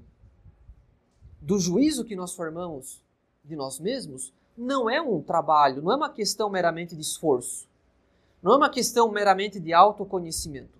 do 1.42 1.60
juízo 1.60 2.06
que 2.06 2.16
nós 2.16 2.34
formamos 2.34 3.02
de 3.44 3.56
nós 3.56 3.80
mesmos 3.80 4.34
não 4.58 4.90
é 4.90 5.02
um 5.02 5.22
trabalho, 5.22 5.82
não 5.82 5.92
é 5.92 5.96
uma 5.96 6.10
questão 6.10 6.50
meramente 6.50 6.96
de 6.96 7.02
esforço, 7.02 7.67
não 8.48 8.54
é 8.54 8.58
uma 8.60 8.70
questão 8.70 9.12
meramente 9.12 9.60
de 9.60 9.74
autoconhecimento. 9.74 10.80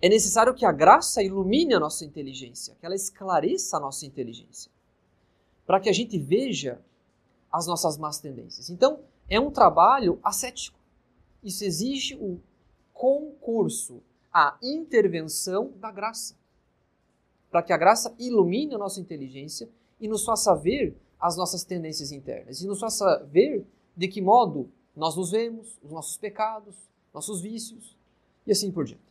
É 0.00 0.08
necessário 0.08 0.54
que 0.54 0.64
a 0.64 0.72
graça 0.72 1.22
ilumine 1.22 1.74
a 1.74 1.78
nossa 1.78 2.06
inteligência, 2.06 2.74
que 2.80 2.86
ela 2.86 2.94
esclareça 2.94 3.76
a 3.76 3.80
nossa 3.80 4.06
inteligência, 4.06 4.72
para 5.66 5.78
que 5.78 5.90
a 5.90 5.92
gente 5.92 6.18
veja 6.18 6.80
as 7.52 7.66
nossas 7.66 7.98
más 7.98 8.18
tendências. 8.18 8.70
Então, 8.70 9.00
é 9.28 9.38
um 9.38 9.50
trabalho 9.50 10.18
ascético. 10.22 10.78
Isso 11.44 11.64
exige 11.64 12.14
o 12.14 12.40
concurso, 12.94 14.02
a 14.32 14.56
intervenção 14.62 15.70
da 15.76 15.90
graça, 15.90 16.34
para 17.50 17.62
que 17.62 17.74
a 17.74 17.76
graça 17.76 18.14
ilumine 18.18 18.74
a 18.74 18.78
nossa 18.78 19.00
inteligência 19.00 19.68
e 20.00 20.08
nos 20.08 20.24
faça 20.24 20.54
ver 20.54 20.96
as 21.20 21.36
nossas 21.36 21.62
tendências 21.62 22.10
internas 22.10 22.62
e 22.62 22.66
nos 22.66 22.80
faça 22.80 23.22
ver 23.30 23.66
de 23.94 24.08
que 24.08 24.22
modo 24.22 24.72
nós 25.00 25.16
nos 25.16 25.30
vemos, 25.30 25.78
os 25.82 25.90
nossos 25.90 26.18
pecados, 26.18 26.74
nossos 27.10 27.40
vícios 27.40 27.96
e 28.46 28.52
assim 28.52 28.70
por 28.70 28.84
diante. 28.84 29.02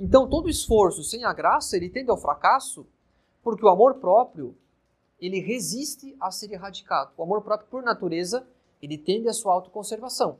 Então, 0.00 0.26
todo 0.26 0.48
esforço 0.48 1.04
sem 1.04 1.26
a 1.26 1.32
graça, 1.34 1.76
ele 1.76 1.90
tende 1.90 2.10
ao 2.10 2.16
fracasso, 2.16 2.86
porque 3.42 3.62
o 3.62 3.68
amor 3.68 3.96
próprio, 3.96 4.56
ele 5.20 5.40
resiste 5.40 6.16
a 6.18 6.30
ser 6.30 6.50
erradicado. 6.50 7.12
O 7.18 7.22
amor 7.22 7.42
próprio, 7.42 7.68
por 7.68 7.82
natureza, 7.82 8.48
ele 8.80 8.96
tende 8.96 9.28
à 9.28 9.32
sua 9.34 9.52
autoconservação. 9.52 10.38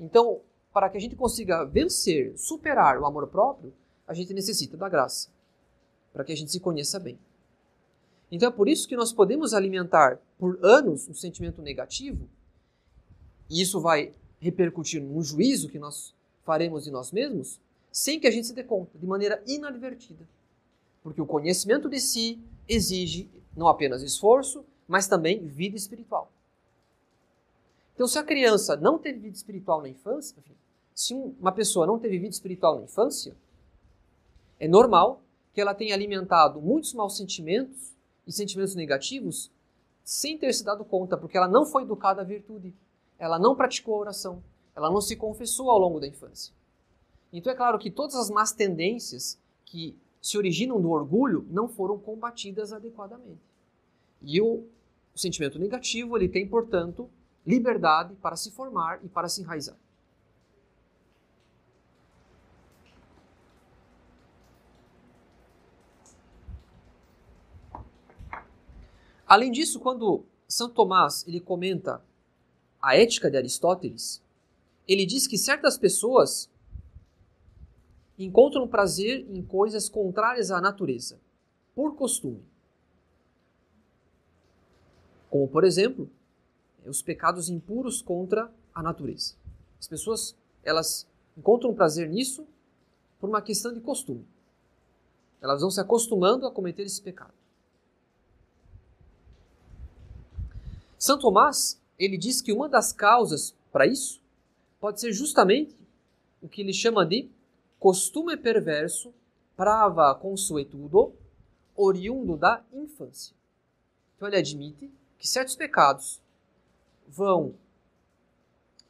Então, 0.00 0.40
para 0.72 0.88
que 0.88 0.96
a 0.96 1.00
gente 1.00 1.16
consiga 1.16 1.66
vencer, 1.66 2.32
superar 2.38 2.98
o 2.98 3.04
amor 3.04 3.26
próprio, 3.26 3.74
a 4.08 4.14
gente 4.14 4.32
necessita 4.32 4.74
da 4.74 4.88
graça, 4.88 5.28
para 6.14 6.24
que 6.24 6.32
a 6.32 6.36
gente 6.36 6.50
se 6.50 6.60
conheça 6.60 6.98
bem. 6.98 7.18
Então 8.32 8.48
é 8.48 8.52
por 8.52 8.70
isso 8.70 8.88
que 8.88 8.96
nós 8.96 9.12
podemos 9.12 9.52
alimentar 9.52 10.18
por 10.38 10.58
anos 10.64 11.06
um 11.06 11.14
sentimento 11.14 11.60
negativo, 11.60 12.26
e 13.48 13.60
isso 13.60 13.80
vai 13.80 14.12
repercutir 14.40 15.02
no 15.02 15.22
juízo 15.22 15.68
que 15.68 15.78
nós 15.78 16.14
faremos 16.44 16.84
de 16.84 16.90
nós 16.90 17.10
mesmos, 17.12 17.60
sem 17.90 18.20
que 18.20 18.26
a 18.26 18.30
gente 18.30 18.46
se 18.46 18.52
dê 18.52 18.62
conta, 18.62 18.98
de 18.98 19.06
maneira 19.06 19.42
inadvertida. 19.46 20.26
Porque 21.02 21.20
o 21.20 21.26
conhecimento 21.26 21.88
de 21.88 22.00
si 22.00 22.38
exige 22.68 23.28
não 23.56 23.68
apenas 23.68 24.02
esforço, 24.02 24.64
mas 24.86 25.08
também 25.08 25.46
vida 25.46 25.76
espiritual. 25.76 26.30
Então, 27.94 28.06
se 28.06 28.18
a 28.18 28.22
criança 28.22 28.76
não 28.76 28.98
teve 28.98 29.18
vida 29.18 29.36
espiritual 29.36 29.80
na 29.80 29.88
infância, 29.88 30.36
se 30.94 31.14
uma 31.14 31.52
pessoa 31.52 31.86
não 31.86 31.98
teve 31.98 32.18
vida 32.18 32.30
espiritual 32.30 32.76
na 32.76 32.84
infância, 32.84 33.34
é 34.60 34.68
normal 34.68 35.22
que 35.54 35.60
ela 35.60 35.74
tenha 35.74 35.94
alimentado 35.94 36.60
muitos 36.60 36.92
maus 36.92 37.16
sentimentos 37.16 37.94
e 38.26 38.32
sentimentos 38.32 38.74
negativos 38.74 39.50
sem 40.04 40.38
ter 40.38 40.52
se 40.52 40.62
dado 40.62 40.84
conta, 40.84 41.16
porque 41.16 41.36
ela 41.36 41.48
não 41.48 41.64
foi 41.66 41.82
educada 41.82 42.20
à 42.20 42.24
virtude, 42.24 42.74
ela 43.18 43.38
não 43.38 43.54
praticou 43.54 43.94
a 43.96 44.00
oração, 44.00 44.42
ela 44.74 44.90
não 44.90 45.00
se 45.00 45.16
confessou 45.16 45.70
ao 45.70 45.78
longo 45.78 46.00
da 46.00 46.06
infância. 46.06 46.54
Então 47.32 47.52
é 47.52 47.56
claro 47.56 47.78
que 47.78 47.90
todas 47.90 48.14
as 48.14 48.30
más 48.30 48.52
tendências 48.52 49.38
que 49.64 49.96
se 50.20 50.36
originam 50.36 50.80
do 50.80 50.90
orgulho 50.90 51.46
não 51.50 51.68
foram 51.68 51.98
combatidas 51.98 52.72
adequadamente. 52.72 53.40
E 54.22 54.40
o, 54.40 54.64
o 55.14 55.18
sentimento 55.18 55.58
negativo, 55.58 56.16
ele 56.16 56.28
tem, 56.28 56.48
portanto, 56.48 57.10
liberdade 57.46 58.14
para 58.16 58.36
se 58.36 58.50
formar 58.50 59.04
e 59.04 59.08
para 59.08 59.28
se 59.28 59.40
enraizar. 59.40 59.76
Além 69.26 69.50
disso, 69.50 69.80
quando 69.80 70.24
São 70.46 70.70
Tomás 70.70 71.26
ele 71.26 71.40
comenta 71.40 72.00
a 72.86 72.94
ética 72.94 73.28
de 73.28 73.36
Aristóteles, 73.36 74.22
ele 74.86 75.04
diz 75.04 75.26
que 75.26 75.36
certas 75.36 75.76
pessoas 75.76 76.48
encontram 78.16 78.68
prazer 78.68 79.26
em 79.28 79.42
coisas 79.42 79.88
contrárias 79.88 80.52
à 80.52 80.60
natureza, 80.60 81.18
por 81.74 81.96
costume. 81.96 82.44
Como, 85.28 85.48
por 85.48 85.64
exemplo, 85.64 86.08
os 86.86 87.02
pecados 87.02 87.48
impuros 87.48 88.00
contra 88.00 88.54
a 88.72 88.80
natureza. 88.80 89.34
As 89.80 89.88
pessoas, 89.88 90.36
elas 90.62 91.08
encontram 91.36 91.74
prazer 91.74 92.08
nisso 92.08 92.46
por 93.18 93.28
uma 93.28 93.42
questão 93.42 93.74
de 93.74 93.80
costume. 93.80 94.24
Elas 95.42 95.60
vão 95.60 95.72
se 95.72 95.80
acostumando 95.80 96.46
a 96.46 96.52
cometer 96.52 96.84
esse 96.84 97.02
pecado. 97.02 97.34
São 100.96 101.18
Tomás, 101.18 101.84
ele 101.98 102.16
diz 102.16 102.40
que 102.40 102.52
uma 102.52 102.68
das 102.68 102.92
causas 102.92 103.54
para 103.72 103.86
isso 103.86 104.20
pode 104.80 105.00
ser 105.00 105.12
justamente 105.12 105.74
o 106.42 106.48
que 106.48 106.60
ele 106.60 106.72
chama 106.72 107.04
de 107.04 107.28
costume 107.78 108.36
perverso 108.36 109.12
prava 109.56 110.14
consuetudo 110.14 111.14
oriundo 111.74 112.36
da 112.36 112.62
infância. 112.72 113.34
Então 114.16 114.28
ele 114.28 114.36
admite 114.36 114.90
que 115.18 115.28
certos 115.28 115.56
pecados 115.56 116.20
vão 117.06 117.54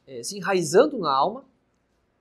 é, 0.05 0.23
se 0.23 0.37
enraizando 0.37 0.97
na 0.97 1.13
alma 1.13 1.45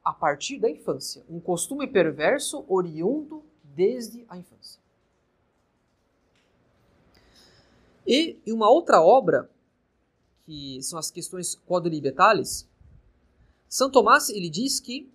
a 0.05 0.13
partir 0.13 0.59
da 0.59 0.71
infância. 0.71 1.25
Um 1.29 1.41
costume 1.41 1.87
perverso 1.87 2.65
oriundo 2.69 3.43
desde 3.65 4.25
a 4.29 4.37
infância. 4.37 4.81
E 8.07 8.39
em 8.47 8.53
uma 8.53 8.71
outra 8.71 9.03
obra 9.03 9.51
que 10.47 10.81
são 10.81 10.99
as 10.99 11.11
questões 11.11 11.57
quadrilibetais, 11.67 12.69
São 13.69 13.91
Tomás 13.91 14.31
ele 14.31 14.49
diz 14.49 14.79
que, 14.79 15.11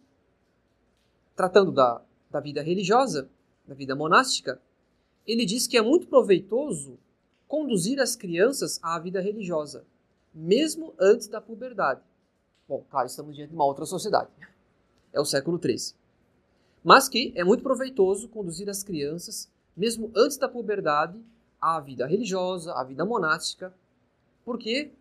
tratando 1.35 1.71
da, 1.71 2.01
da 2.29 2.41
vida 2.41 2.61
religiosa, 2.61 3.29
da 3.65 3.73
vida 3.73 3.95
monástica, 3.95 4.61
ele 5.25 5.45
diz 5.45 5.65
que 5.67 5.77
é 5.77 5.81
muito 5.81 6.07
proveitoso 6.07 6.99
conduzir 7.47 7.99
as 7.99 8.15
crianças 8.15 8.77
à 8.83 8.99
vida 8.99 9.21
religiosa, 9.21 9.85
mesmo 10.33 10.93
antes 10.99 11.27
da 11.27 11.39
puberdade. 11.39 12.01
Bom, 12.67 12.83
claro, 12.89 13.07
estamos 13.07 13.35
diante 13.35 13.49
de 13.49 13.55
uma 13.55 13.65
outra 13.65 13.85
sociedade. 13.85 14.29
É 15.13 15.19
o 15.19 15.25
século 15.25 15.59
XIII. 15.61 15.95
Mas 16.83 17.07
que 17.07 17.31
é 17.35 17.43
muito 17.43 17.63
proveitoso 17.63 18.27
conduzir 18.27 18.69
as 18.69 18.83
crianças, 18.83 19.49
mesmo 19.75 20.11
antes 20.15 20.37
da 20.37 20.49
puberdade, 20.49 21.17
à 21.59 21.79
vida 21.79 22.05
religiosa, 22.05 22.73
à 22.73 22.83
vida 22.83 23.05
monástica, 23.05 23.73
porque 24.43 24.91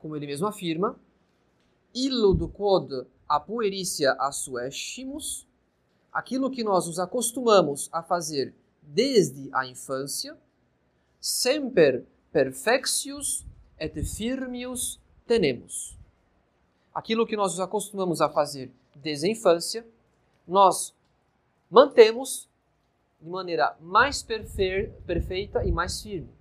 como 0.00 0.16
ele 0.16 0.26
mesmo 0.26 0.46
afirma, 0.46 0.98
illudo 1.94 2.48
quod 2.48 3.06
apuericia 3.28 4.12
assuestimus, 4.12 5.46
aquilo 6.12 6.50
que 6.50 6.64
nós 6.64 6.86
nos 6.86 6.98
acostumamos 6.98 7.88
a 7.92 8.02
fazer 8.02 8.54
desde 8.82 9.48
a 9.52 9.66
infância, 9.66 10.36
semper 11.20 12.04
perfectius 12.32 13.46
et 13.78 14.02
firmius 14.02 14.98
tenemos. 15.26 15.96
Aquilo 16.94 17.26
que 17.26 17.36
nós 17.36 17.52
nos 17.52 17.60
acostumamos 17.60 18.20
a 18.20 18.28
fazer 18.28 18.72
desde 18.96 19.28
a 19.28 19.30
infância, 19.30 19.86
nós 20.46 20.94
mantemos 21.70 22.48
de 23.20 23.28
maneira 23.28 23.76
mais 23.80 24.22
perfeita 24.22 25.64
e 25.64 25.70
mais 25.70 26.02
firme 26.02 26.39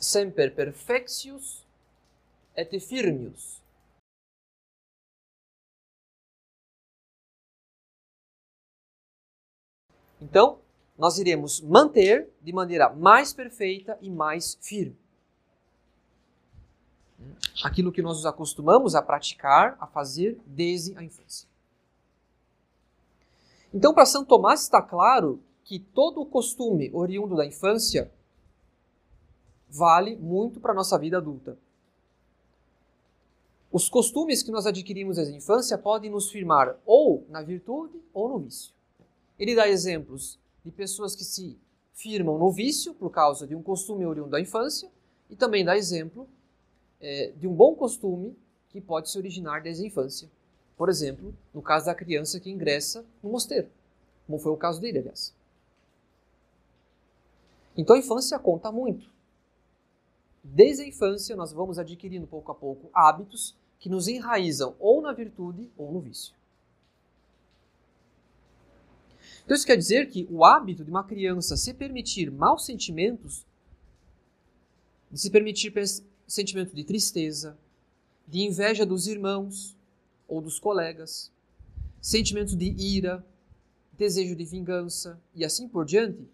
semper 0.00 0.54
perfectius 0.54 1.64
et 2.56 2.80
firmius. 2.80 3.60
Então, 10.20 10.58
nós 10.98 11.18
iremos 11.18 11.60
manter 11.60 12.28
de 12.42 12.52
maneira 12.52 12.90
mais 12.90 13.32
perfeita 13.32 13.96
e 14.00 14.10
mais 14.10 14.58
firme 14.60 14.98
aquilo 17.62 17.92
que 17.92 18.02
nós 18.02 18.16
nos 18.16 18.26
acostumamos 18.26 18.94
a 18.94 19.02
praticar, 19.02 19.76
a 19.80 19.86
fazer 19.86 20.38
desde 20.46 20.96
a 20.96 21.02
infância. 21.02 21.48
Então, 23.72 23.94
para 23.94 24.06
São 24.06 24.24
Tomás 24.24 24.62
está 24.62 24.82
claro 24.82 25.42
que 25.64 25.78
todo 25.78 26.20
o 26.20 26.26
costume 26.26 26.90
oriundo 26.92 27.36
da 27.36 27.46
infância 27.46 28.10
vale 29.70 30.16
muito 30.16 30.60
para 30.60 30.72
a 30.72 30.74
nossa 30.74 30.98
vida 30.98 31.16
adulta. 31.16 31.56
Os 33.72 33.88
costumes 33.88 34.42
que 34.42 34.50
nós 34.50 34.66
adquirimos 34.66 35.16
na 35.16 35.24
infância 35.24 35.78
podem 35.78 36.10
nos 36.10 36.28
firmar 36.30 36.76
ou 36.84 37.24
na 37.28 37.40
virtude 37.40 38.00
ou 38.12 38.28
no 38.28 38.38
vício. 38.40 38.72
Ele 39.38 39.54
dá 39.54 39.68
exemplos 39.68 40.38
de 40.64 40.72
pessoas 40.72 41.14
que 41.14 41.24
se 41.24 41.56
firmam 41.92 42.36
no 42.36 42.50
vício 42.50 42.92
por 42.94 43.10
causa 43.10 43.46
de 43.46 43.54
um 43.54 43.62
costume 43.62 44.04
oriundo 44.04 44.30
da 44.30 44.40
infância 44.40 44.90
e 45.28 45.36
também 45.36 45.64
dá 45.64 45.76
exemplo 45.76 46.28
é, 47.00 47.32
de 47.36 47.46
um 47.46 47.54
bom 47.54 47.74
costume 47.74 48.36
que 48.68 48.80
pode 48.80 49.10
se 49.10 49.18
originar 49.18 49.62
desde 49.62 49.84
a 49.84 49.86
infância, 49.86 50.30
Por 50.76 50.88
exemplo, 50.88 51.34
no 51.52 51.60
caso 51.60 51.86
da 51.86 51.94
criança 51.94 52.38
que 52.38 52.50
ingressa 52.50 53.04
no 53.22 53.30
mosteiro, 53.30 53.68
como 54.26 54.38
foi 54.38 54.52
o 54.52 54.56
caso 54.56 54.80
dele, 54.80 54.98
aliás. 54.98 55.34
Então 57.76 57.96
a 57.96 57.98
infância 57.98 58.38
conta 58.38 58.70
muito. 58.70 59.10
Desde 60.42 60.82
a 60.82 60.86
infância, 60.86 61.36
nós 61.36 61.52
vamos 61.52 61.78
adquirindo 61.78 62.26
pouco 62.26 62.50
a 62.50 62.54
pouco 62.54 62.90
hábitos 62.94 63.56
que 63.78 63.88
nos 63.88 64.08
enraizam 64.08 64.74
ou 64.78 65.00
na 65.00 65.12
virtude 65.12 65.68
ou 65.76 65.92
no 65.92 66.00
vício. 66.00 66.34
Então 69.44 69.56
isso 69.56 69.66
quer 69.66 69.76
dizer 69.76 70.08
que 70.08 70.26
o 70.30 70.44
hábito 70.44 70.84
de 70.84 70.90
uma 70.90 71.04
criança 71.04 71.56
se 71.56 71.74
permitir 71.74 72.30
maus 72.30 72.64
sentimentos, 72.64 73.44
de 75.10 75.20
se 75.20 75.30
permitir 75.30 75.72
sentimento 76.26 76.74
de 76.74 76.84
tristeza, 76.84 77.58
de 78.26 78.42
inveja 78.42 78.86
dos 78.86 79.06
irmãos 79.06 79.76
ou 80.28 80.40
dos 80.40 80.58
colegas, 80.58 81.32
sentimento 82.00 82.56
de 82.56 82.66
ira, 82.66 83.24
desejo 83.98 84.36
de 84.36 84.44
vingança 84.44 85.20
e 85.34 85.44
assim 85.44 85.68
por 85.68 85.84
diante. 85.84 86.28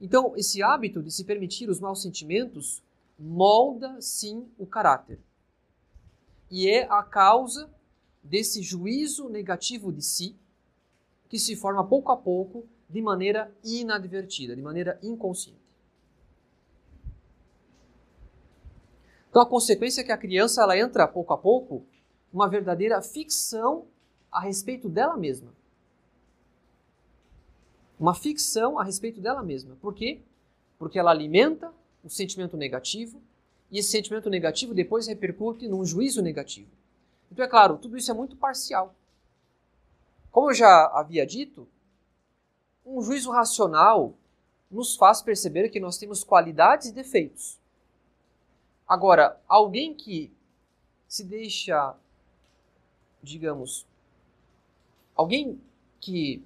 Então, 0.00 0.36
esse 0.36 0.62
hábito 0.62 1.02
de 1.02 1.10
se 1.10 1.24
permitir 1.24 1.68
os 1.68 1.80
maus 1.80 2.02
sentimentos 2.02 2.82
molda 3.18 4.00
sim 4.00 4.48
o 4.56 4.66
caráter. 4.66 5.18
E 6.50 6.68
é 6.68 6.86
a 6.90 7.02
causa 7.02 7.70
desse 8.22 8.62
juízo 8.62 9.28
negativo 9.28 9.92
de 9.92 10.02
si 10.02 10.36
que 11.28 11.38
se 11.38 11.56
forma 11.56 11.84
pouco 11.86 12.10
a 12.10 12.16
pouco 12.16 12.66
de 12.88 13.02
maneira 13.02 13.52
inadvertida, 13.62 14.56
de 14.56 14.62
maneira 14.62 14.98
inconsciente. 15.02 15.60
Então 19.28 19.42
a 19.42 19.46
consequência 19.46 20.00
é 20.00 20.04
que 20.04 20.12
a 20.12 20.16
criança 20.16 20.62
ela 20.62 20.78
entra 20.78 21.06
pouco 21.06 21.34
a 21.34 21.38
pouco 21.38 21.84
uma 22.32 22.48
verdadeira 22.48 23.02
ficção 23.02 23.86
a 24.32 24.40
respeito 24.40 24.88
dela 24.88 25.16
mesma. 25.16 25.52
Uma 27.98 28.14
ficção 28.14 28.78
a 28.78 28.84
respeito 28.84 29.20
dela 29.20 29.42
mesma. 29.42 29.76
Por 29.80 29.94
quê? 29.94 30.20
Porque 30.78 30.98
ela 30.98 31.10
alimenta 31.10 31.72
o 32.04 32.08
sentimento 32.08 32.56
negativo 32.56 33.20
e 33.70 33.78
esse 33.78 33.90
sentimento 33.90 34.30
negativo 34.30 34.72
depois 34.72 35.06
repercute 35.06 35.66
num 35.66 35.84
juízo 35.84 36.22
negativo. 36.22 36.70
Então, 37.30 37.44
é 37.44 37.48
claro, 37.48 37.76
tudo 37.76 37.96
isso 37.96 38.10
é 38.10 38.14
muito 38.14 38.36
parcial. 38.36 38.94
Como 40.30 40.50
eu 40.50 40.54
já 40.54 40.86
havia 40.94 41.26
dito, 41.26 41.66
um 42.84 43.02
juízo 43.02 43.30
racional 43.30 44.14
nos 44.70 44.96
faz 44.96 45.20
perceber 45.20 45.68
que 45.68 45.80
nós 45.80 45.98
temos 45.98 46.22
qualidades 46.22 46.88
e 46.88 46.92
defeitos. 46.92 47.58
Agora, 48.86 49.38
alguém 49.46 49.94
que 49.94 50.32
se 51.06 51.24
deixa, 51.24 51.94
digamos, 53.22 53.86
alguém 55.14 55.60
que 56.00 56.42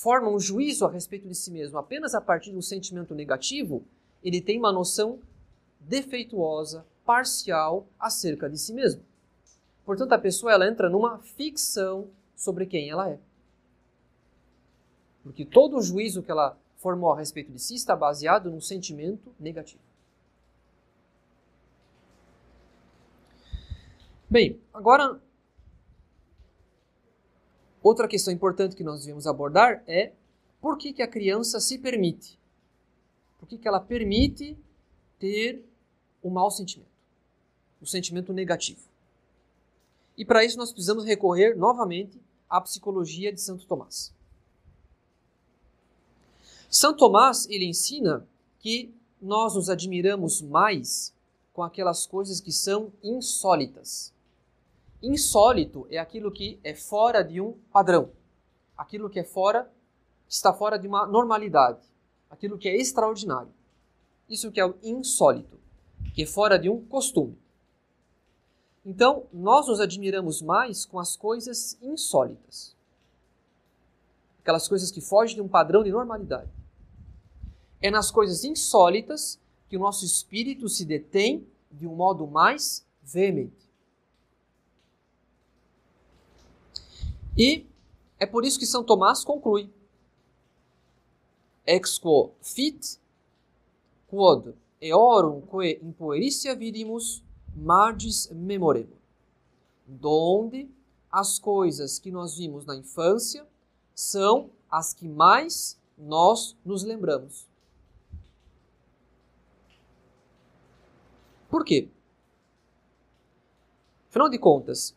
forma 0.00 0.30
um 0.30 0.40
juízo 0.40 0.86
a 0.86 0.90
respeito 0.90 1.28
de 1.28 1.34
si 1.34 1.50
mesmo 1.50 1.76
apenas 1.76 2.14
a 2.14 2.22
partir 2.22 2.52
do 2.52 2.62
sentimento 2.62 3.14
negativo, 3.14 3.84
ele 4.24 4.40
tem 4.40 4.58
uma 4.58 4.72
noção 4.72 5.18
defeituosa, 5.78 6.86
parcial 7.04 7.86
acerca 7.98 8.48
de 8.48 8.56
si 8.56 8.72
mesmo. 8.72 9.02
Portanto, 9.84 10.12
a 10.12 10.18
pessoa 10.18 10.52
ela 10.52 10.66
entra 10.66 10.88
numa 10.88 11.18
ficção 11.18 12.08
sobre 12.34 12.64
quem 12.64 12.88
ela 12.88 13.10
é. 13.10 13.18
Porque 15.22 15.44
todo 15.44 15.76
o 15.76 15.82
juízo 15.82 16.22
que 16.22 16.30
ela 16.30 16.56
formou 16.78 17.12
a 17.12 17.18
respeito 17.18 17.52
de 17.52 17.58
si 17.58 17.74
está 17.74 17.94
baseado 17.94 18.50
num 18.50 18.60
sentimento 18.60 19.34
negativo. 19.38 19.82
Bem, 24.30 24.58
agora 24.72 25.20
outra 27.82 28.08
questão 28.08 28.32
importante 28.32 28.76
que 28.76 28.84
nós 28.84 29.00
devemos 29.00 29.26
abordar 29.26 29.82
é 29.86 30.12
por 30.60 30.76
que, 30.76 30.92
que 30.92 31.02
a 31.02 31.08
criança 31.08 31.58
se 31.60 31.78
permite? 31.78 32.38
Por 33.38 33.48
que, 33.48 33.56
que 33.56 33.66
ela 33.66 33.80
permite 33.80 34.56
ter 35.18 35.64
o 36.22 36.28
mau 36.28 36.50
sentimento, 36.50 36.90
o 37.80 37.86
sentimento 37.86 38.32
negativo? 38.32 38.80
E 40.16 40.24
para 40.24 40.44
isso 40.44 40.58
nós 40.58 40.70
precisamos 40.70 41.04
recorrer 41.04 41.56
novamente 41.56 42.20
a 42.48 42.60
psicologia 42.60 43.32
de 43.32 43.40
Santo 43.40 43.66
Tomás. 43.66 44.12
Santo 46.68 46.98
Tomás 46.98 47.48
ele 47.48 47.64
ensina 47.64 48.26
que 48.58 48.92
nós 49.20 49.54
nos 49.54 49.70
admiramos 49.70 50.42
mais 50.42 51.14
com 51.52 51.62
aquelas 51.62 52.06
coisas 52.06 52.40
que 52.40 52.52
são 52.52 52.92
insólitas. 53.02 54.12
Insólito 55.02 55.86
é 55.90 55.98
aquilo 55.98 56.30
que 56.30 56.60
é 56.62 56.74
fora 56.74 57.22
de 57.22 57.40
um 57.40 57.52
padrão, 57.72 58.10
aquilo 58.76 59.08
que 59.08 59.18
é 59.18 59.24
fora, 59.24 59.70
está 60.28 60.52
fora 60.52 60.78
de 60.78 60.86
uma 60.86 61.06
normalidade, 61.06 61.80
aquilo 62.28 62.58
que 62.58 62.68
é 62.68 62.76
extraordinário. 62.76 63.52
Isso 64.28 64.52
que 64.52 64.60
é 64.60 64.66
o 64.66 64.76
insólito, 64.82 65.58
que 66.14 66.22
é 66.22 66.26
fora 66.26 66.58
de 66.58 66.68
um 66.68 66.84
costume. 66.84 67.36
Então, 68.84 69.26
nós 69.32 69.68
nos 69.68 69.80
admiramos 69.80 70.42
mais 70.42 70.84
com 70.84 70.98
as 70.98 71.16
coisas 71.16 71.78
insólitas. 71.80 72.76
Aquelas 74.42 74.68
coisas 74.68 74.90
que 74.90 75.00
fogem 75.00 75.36
de 75.36 75.42
um 75.42 75.48
padrão 75.48 75.82
de 75.82 75.90
normalidade. 75.90 76.50
É 77.80 77.90
nas 77.90 78.10
coisas 78.10 78.44
insólitas 78.44 79.38
que 79.68 79.76
o 79.76 79.80
nosso 79.80 80.04
espírito 80.04 80.68
se 80.68 80.84
detém 80.84 81.46
de 81.70 81.86
um 81.86 81.94
modo 81.94 82.26
mais 82.26 82.84
veemente. 83.02 83.69
E 87.40 87.66
é 88.18 88.26
por 88.26 88.44
isso 88.44 88.58
que 88.58 88.66
São 88.66 88.84
Tomás 88.84 89.24
conclui: 89.24 89.72
Ex 91.66 91.98
quo 91.98 92.32
fit 92.42 93.00
quod 94.10 94.54
eorum 94.78 95.40
que 95.40 95.80
impueritia 95.82 96.54
vidimus 96.54 97.24
margis 97.56 98.28
memorem, 98.30 98.86
donde 99.86 100.68
as 101.10 101.38
coisas 101.38 101.98
que 101.98 102.10
nós 102.10 102.36
vimos 102.36 102.66
na 102.66 102.76
infância 102.76 103.46
são 103.94 104.50
as 104.70 104.92
que 104.92 105.08
mais 105.08 105.80
nós 105.96 106.54
nos 106.62 106.82
lembramos. 106.82 107.48
Por 111.48 111.64
quê? 111.64 111.88
Afinal 114.10 114.28
de 114.28 114.38
contas, 114.38 114.94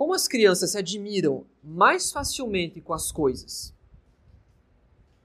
como 0.00 0.14
as 0.14 0.26
crianças 0.26 0.70
se 0.70 0.78
admiram 0.78 1.44
mais 1.62 2.10
facilmente 2.10 2.80
com 2.80 2.94
as 2.94 3.12
coisas, 3.12 3.74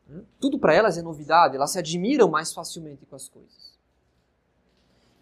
né? 0.06 0.22
tudo 0.38 0.60
para 0.60 0.74
elas 0.74 0.98
é 0.98 1.02
novidade, 1.02 1.56
elas 1.56 1.72
se 1.72 1.80
admiram 1.80 2.28
mais 2.28 2.52
facilmente 2.52 3.06
com 3.06 3.16
as 3.16 3.30
coisas. 3.30 3.74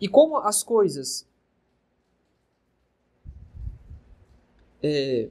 E 0.02 0.08
como 0.08 0.38
as 0.38 0.64
coisas 0.64 1.28
é, 4.82 5.30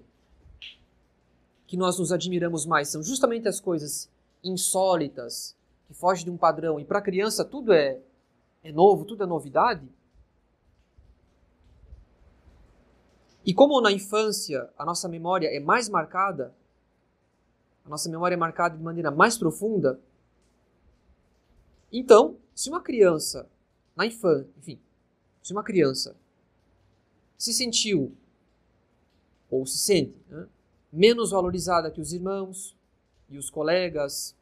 que 1.66 1.76
nós 1.76 1.98
nos 1.98 2.12
admiramos 2.12 2.64
mais 2.64 2.90
são 2.90 3.02
justamente 3.02 3.48
as 3.48 3.58
coisas 3.58 4.08
insólitas, 4.44 5.56
que 5.88 5.94
fogem 5.94 6.26
de 6.26 6.30
um 6.30 6.36
padrão, 6.36 6.78
e 6.78 6.84
para 6.84 7.00
a 7.00 7.02
criança 7.02 7.44
tudo 7.44 7.72
é, 7.72 7.98
é 8.62 8.70
novo, 8.70 9.04
tudo 9.04 9.24
é 9.24 9.26
novidade. 9.26 9.84
E 13.44 13.52
como 13.52 13.80
na 13.80 13.90
infância 13.90 14.70
a 14.78 14.84
nossa 14.84 15.08
memória 15.08 15.48
é 15.48 15.58
mais 15.58 15.88
marcada, 15.88 16.54
a 17.84 17.88
nossa 17.88 18.08
memória 18.08 18.34
é 18.34 18.38
marcada 18.38 18.76
de 18.76 18.82
maneira 18.82 19.10
mais 19.10 19.36
profunda, 19.36 20.00
então, 21.92 22.38
se 22.54 22.70
uma 22.70 22.80
criança 22.80 23.48
na 23.94 24.06
infância, 24.06 24.48
enfim, 24.56 24.80
se 25.42 25.52
uma 25.52 25.62
criança 25.62 26.16
se 27.36 27.52
sentiu 27.52 28.16
ou 29.50 29.66
se 29.66 29.76
sente 29.76 30.16
né, 30.28 30.48
menos 30.90 31.32
valorizada 31.32 31.90
que 31.90 32.00
os 32.00 32.12
irmãos 32.12 32.74
e 33.28 33.36
os 33.36 33.50
colegas, 33.50 34.34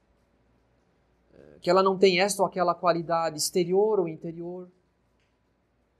eh, 1.34 1.58
que 1.60 1.68
ela 1.68 1.82
não 1.82 1.98
tem 1.98 2.20
esta 2.20 2.42
ou 2.42 2.46
aquela 2.46 2.74
qualidade 2.74 3.38
exterior 3.38 3.98
ou 3.98 4.06
interior, 4.06 4.68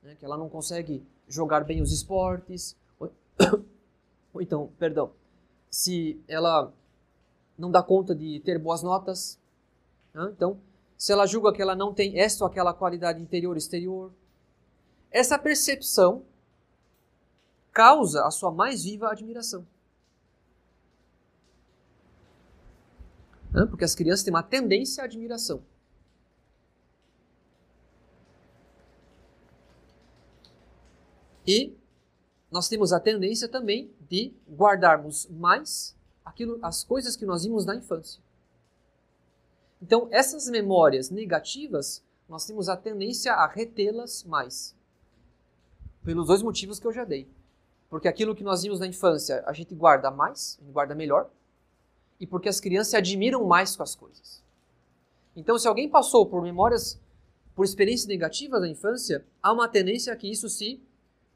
né, 0.03 0.15
que 0.15 0.25
ela 0.25 0.37
não 0.37 0.49
consegue 0.49 1.03
jogar 1.27 1.65
bem 1.65 1.83
os 1.83 1.91
esportes, 1.91 2.77
ou, 3.41 3.65
ou 4.35 4.43
então, 4.43 4.71
perdão, 4.79 5.13
se 5.71 6.21
ela 6.27 6.73
não 7.57 7.71
dá 7.71 7.83
conta 7.83 8.15
de 8.15 8.41
ter 8.41 8.59
boas 8.59 8.83
notas, 8.83 9.39
né, 10.15 10.31
então 10.33 10.59
se 11.01 11.13
ela 11.13 11.27
julga 11.27 11.51
que 11.51 11.63
ela 11.63 11.75
não 11.75 11.95
tem 11.95 12.19
esta 12.19 12.45
ou 12.45 12.51
aquela 12.51 12.75
qualidade 12.75 13.23
interior 13.23 13.57
exterior. 13.57 14.13
Essa 15.11 15.39
percepção 15.39 16.27
causa 17.73 18.27
a 18.27 18.31
sua 18.31 18.51
mais 18.51 18.85
viva 18.85 19.11
admiração. 19.11 19.67
Porque 23.71 23.85
as 23.85 23.95
crianças 23.95 24.23
têm 24.23 24.33
uma 24.33 24.43
tendência 24.43 25.03
à 25.03 25.07
admiração. 25.07 25.63
E 31.47 31.75
nós 32.51 32.69
temos 32.69 32.93
a 32.93 32.99
tendência 32.99 33.49
também 33.49 33.91
de 34.09 34.33
guardarmos 34.49 35.27
mais 35.29 35.97
aquilo, 36.25 36.59
as 36.63 36.83
coisas 36.83 37.15
que 37.15 37.25
nós 37.25 37.45
vimos 37.45 37.65
na 37.65 37.77
infância. 37.77 38.21
Então, 39.81 40.09
essas 40.11 40.49
memórias 40.49 41.11
negativas, 41.11 42.03
nós 42.29 42.45
temos 42.45 42.69
a 42.69 42.77
tendência 42.77 43.33
a 43.33 43.47
retê-las 43.47 44.25
mais. 44.25 44.75
Pelos 46.03 46.27
dois 46.27 46.43
motivos 46.43 46.79
que 46.79 46.87
eu 46.87 46.93
já 46.93 47.05
dei. 47.05 47.29
Porque 47.89 48.09
aquilo 48.09 48.35
que 48.35 48.45
nós 48.45 48.63
vimos 48.63 48.81
na 48.81 48.87
infância, 48.87 49.43
a 49.47 49.53
gente 49.53 49.75
guarda 49.75 50.11
mais, 50.11 50.59
a 50.59 50.65
gente 50.65 50.73
guarda 50.73 50.95
melhor, 50.95 51.31
e 52.19 52.27
porque 52.27 52.49
as 52.49 52.61
crianças 52.61 52.91
se 52.91 52.97
admiram 52.97 53.45
mais 53.45 53.75
com 53.75 53.83
as 53.83 53.95
coisas. 53.95 54.43
Então, 55.35 55.59
se 55.59 55.67
alguém 55.67 55.89
passou 55.89 56.27
por 56.27 56.43
memórias, 56.43 57.01
por 57.55 57.65
experiências 57.65 58.07
negativas 58.07 58.61
na 58.61 58.69
infância, 58.69 59.25
há 59.43 59.53
uma 59.53 59.69
tendência 59.69 60.13
a 60.13 60.17
que 60.17 60.31
isso 60.31 60.49
se 60.49 60.81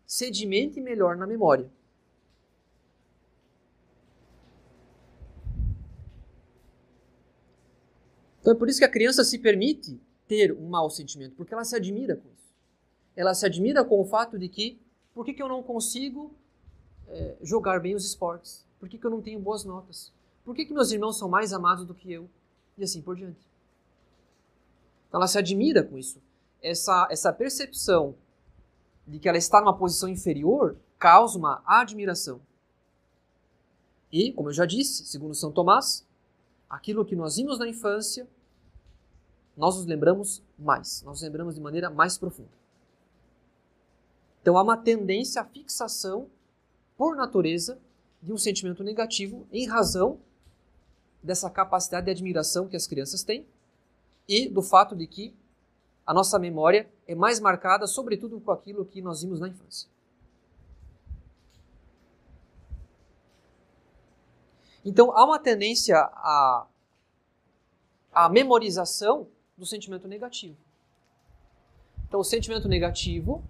sedimente 0.07 0.81
melhor 0.81 1.17
na 1.17 1.27
memória. 1.27 1.71
Então 8.41 8.53
é 8.53 8.57
por 8.57 8.69
isso 8.69 8.79
que 8.79 8.85
a 8.85 8.91
criança 8.91 9.25
se 9.25 9.39
permite 9.39 9.99
ter 10.29 10.53
um 10.53 10.69
mau 10.69 10.91
sentimento, 10.91 11.35
porque 11.35 11.55
ela 11.55 11.65
se 11.65 11.75
admira 11.75 12.15
com 12.15 12.29
isso. 12.29 12.53
Ela 13.17 13.33
se 13.33 13.47
admira 13.47 13.83
com 13.83 13.99
o 14.01 14.05
fato 14.05 14.39
de 14.39 14.49
que, 14.49 14.79
por 15.15 15.25
que, 15.25 15.33
que 15.33 15.43
eu 15.43 15.49
não 15.49 15.63
consigo 15.63 16.35
é, 17.09 17.37
jogar 17.41 17.81
bem 17.81 17.95
os 17.95 18.05
esportes? 18.05 18.67
Por 18.79 18.89
que, 18.89 18.99
que 18.99 19.07
eu 19.07 19.11
não 19.11 19.23
tenho 19.23 19.41
boas 19.41 19.65
notas? 19.65 20.13
Por 20.45 20.55
que, 20.55 20.67
que 20.67 20.75
meus 20.75 20.93
irmãos 20.93 21.19
são 21.19 21.27
mais 21.27 21.55
amados 21.55 21.87
do 21.87 21.95
que 21.95 22.13
eu? 22.13 22.29
E 22.77 22.85
assim 22.85 23.01
por 23.01 23.17
diante. 23.17 23.49
Então 25.09 25.19
ela 25.19 25.29
se 25.29 25.39
admira 25.39 25.83
com 25.83 25.97
isso. 25.97 26.21
Essa, 26.61 27.09
essa 27.11 27.33
percepção 27.33 28.15
de 29.07 29.19
que 29.19 29.29
ela 29.29 29.39
está 29.39 29.61
numa 29.61 29.77
posição 29.77 30.09
inferior 30.09 30.77
causa 30.99 31.39
uma 31.39 31.63
admiração. 31.67 32.41
E, 34.11 34.33
como 34.33 34.49
eu 34.49 34.53
já 34.53 34.65
disse, 34.65 35.05
segundo 35.07 35.35
São 35.35 35.51
Tomás, 35.51 36.07
aquilo 36.71 37.05
que 37.05 37.17
nós 37.17 37.37
vimos 37.37 37.59
na 37.59 37.69
infância, 37.69 38.27
nós 39.57 39.77
nos 39.77 39.87
lembramos 39.87 40.43
mais, 40.59 41.03
nós 41.03 41.15
nos 41.15 41.23
lembramos 41.23 41.55
de 41.55 41.61
maneira 41.61 41.91
mais 41.91 42.17
profunda. 42.17 42.51
Então 44.41 44.57
há 44.59 44.63
uma 44.63 44.77
tendência 44.77 45.41
à 45.41 45.45
fixação, 45.45 46.29
por 46.97 47.17
natureza, 47.17 47.79
de 48.23 48.33
um 48.33 48.39
sentimento 48.39 48.83
negativo 48.83 49.47
em 49.53 49.67
razão 49.67 50.19
dessa 51.23 51.51
capacidade 51.51 52.07
de 52.07 52.11
admiração 52.11 52.69
que 52.69 52.77
as 52.77 52.87
crianças 52.87 53.23
têm 53.23 53.47
e 54.29 54.49
do 54.49 54.63
fato 54.63 54.95
de 54.95 55.07
que 55.07 55.35
a 56.07 56.13
nossa 56.13 56.39
memória 56.39 56.89
é 57.07 57.15
mais 57.15 57.41
marcada, 57.41 57.87
sobretudo, 57.87 58.41
com 58.41 58.51
aquilo 58.51 58.85
que 58.85 59.03
nós 59.03 59.23
vimos 59.23 59.41
na 59.41 59.49
infância. 59.49 59.89
Então, 64.85 65.11
há 65.13 65.25
uma 65.25 65.39
tendência 65.39 65.97
à, 65.97 66.67
à 68.13 68.29
memorização 68.29 69.27
do 69.57 69.65
sentimento 69.65 70.07
negativo. 70.07 70.57
Então, 72.07 72.21
o 72.21 72.25
sentimento 72.25 72.69
negativo, 72.69 73.43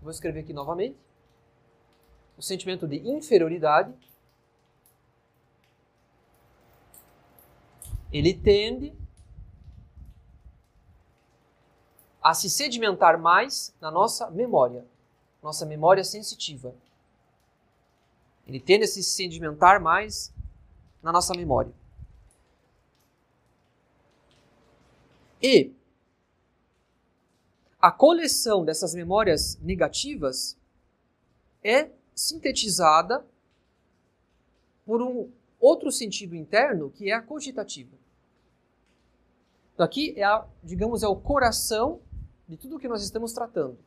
vou 0.00 0.10
escrever 0.10 0.40
aqui 0.40 0.52
novamente, 0.52 0.96
o 2.36 2.42
sentimento 2.42 2.86
de 2.86 2.96
inferioridade, 2.96 3.92
ele 8.12 8.34
tende 8.34 8.92
a 12.22 12.34
se 12.34 12.48
sedimentar 12.48 13.18
mais 13.18 13.74
na 13.80 13.90
nossa 13.90 14.30
memória, 14.30 14.86
nossa 15.42 15.66
memória 15.66 16.04
sensitiva. 16.04 16.74
Ele 18.46 18.60
tende 18.60 18.84
a 18.84 18.88
se 18.88 19.02
sedimentar 19.02 19.80
mais 19.80 20.32
na 21.02 21.10
nossa 21.10 21.34
memória. 21.34 21.72
E 25.42 25.72
a 27.80 27.90
coleção 27.90 28.64
dessas 28.64 28.94
memórias 28.94 29.58
negativas 29.60 30.56
é 31.64 31.90
sintetizada 32.14 33.26
por 34.86 35.02
um 35.02 35.28
outro 35.58 35.90
sentido 35.90 36.36
interno 36.36 36.90
que 36.90 37.10
é 37.10 37.14
a 37.14 37.22
cogitativa. 37.22 37.96
Então 39.74 39.84
aqui 39.84 40.14
é 40.16 40.22
a, 40.22 40.46
digamos, 40.62 41.02
é 41.02 41.08
o 41.08 41.16
coração 41.16 42.00
de 42.52 42.58
tudo 42.58 42.76
o 42.76 42.78
que 42.78 42.86
nós 42.86 43.02
estamos 43.02 43.32
tratando. 43.32 43.78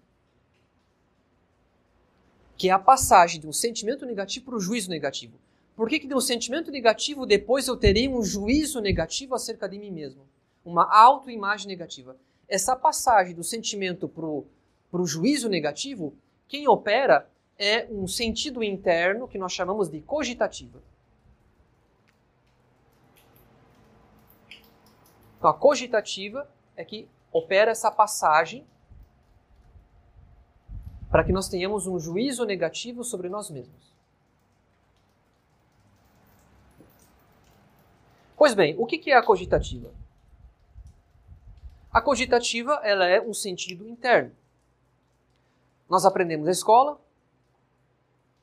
Que 2.58 2.70
é 2.70 2.72
a 2.72 2.80
passagem 2.80 3.40
de 3.40 3.48
um 3.48 3.54
sentimento 3.54 4.08
negativo 4.08 4.46
para 4.46 4.56
o 4.56 4.60
juízo 4.60 4.90
negativo. 4.90 5.38
Por 5.76 5.88
que, 5.88 6.00
que 6.00 6.08
de 6.08 6.16
um 6.16 6.20
sentimento 6.22 6.72
negativo 6.72 7.28
depois 7.28 7.68
eu 7.68 7.78
terei 7.78 8.10
um 8.10 8.24
juízo 8.24 8.82
negativo 8.82 9.36
acerca 9.36 9.70
de 9.70 9.78
mim 9.78 9.92
mesmo? 9.92 10.28
Uma 10.66 10.92
autoimagem 10.92 11.68
negativa. 11.68 12.18
Essa 12.48 12.76
passagem 12.76 13.36
do 13.36 13.44
sentimento 13.44 14.08
para 14.10 14.26
o 14.26 15.06
juízo 15.06 15.48
negativo, 15.48 16.16
quem 16.48 16.68
opera 16.68 17.30
é 17.60 17.86
um 17.92 18.08
sentido 18.08 18.64
interno 18.64 19.28
que 19.28 19.38
nós 19.38 19.54
chamamos 19.54 19.90
de 19.90 20.02
cogitativa. 20.02 20.82
Então, 25.38 25.52
a 25.52 25.54
cogitativa 25.54 26.50
é 26.76 26.84
que 26.84 27.08
opera 27.38 27.72
essa 27.72 27.92
passagem 27.92 28.66
para 31.12 31.22
que 31.22 31.34
nós 31.34 31.50
tenhamos 31.50 31.86
um 31.86 32.00
juízo 32.00 32.46
negativo 32.46 33.04
sobre 33.04 33.28
nós 33.28 33.50
mesmos. 33.50 33.94
Pois 38.38 38.54
bem, 38.54 38.74
o 38.78 38.86
que 38.86 39.12
é 39.12 39.18
a 39.18 39.24
cogitativa? 39.24 39.92
A 41.92 42.02
cogitativa 42.02 42.80
ela 42.84 43.06
é 43.06 43.20
um 43.20 43.34
sentido 43.34 43.86
interno. 43.86 44.34
Nós 45.90 46.06
aprendemos 46.06 46.46
na 46.46 46.52
escola 46.52 47.00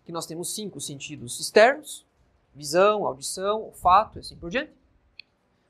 que 0.05 0.13
nós 0.13 0.27
temos 0.27 0.55
cinco 0.55 0.83
sentidos 0.83 1.41
externos: 1.41 2.05
visão, 2.55 3.07
audição, 3.07 3.63
olfato 3.63 4.19
e 4.19 4.21
assim 4.21 4.37
por 4.37 4.51
diante. 4.51 4.73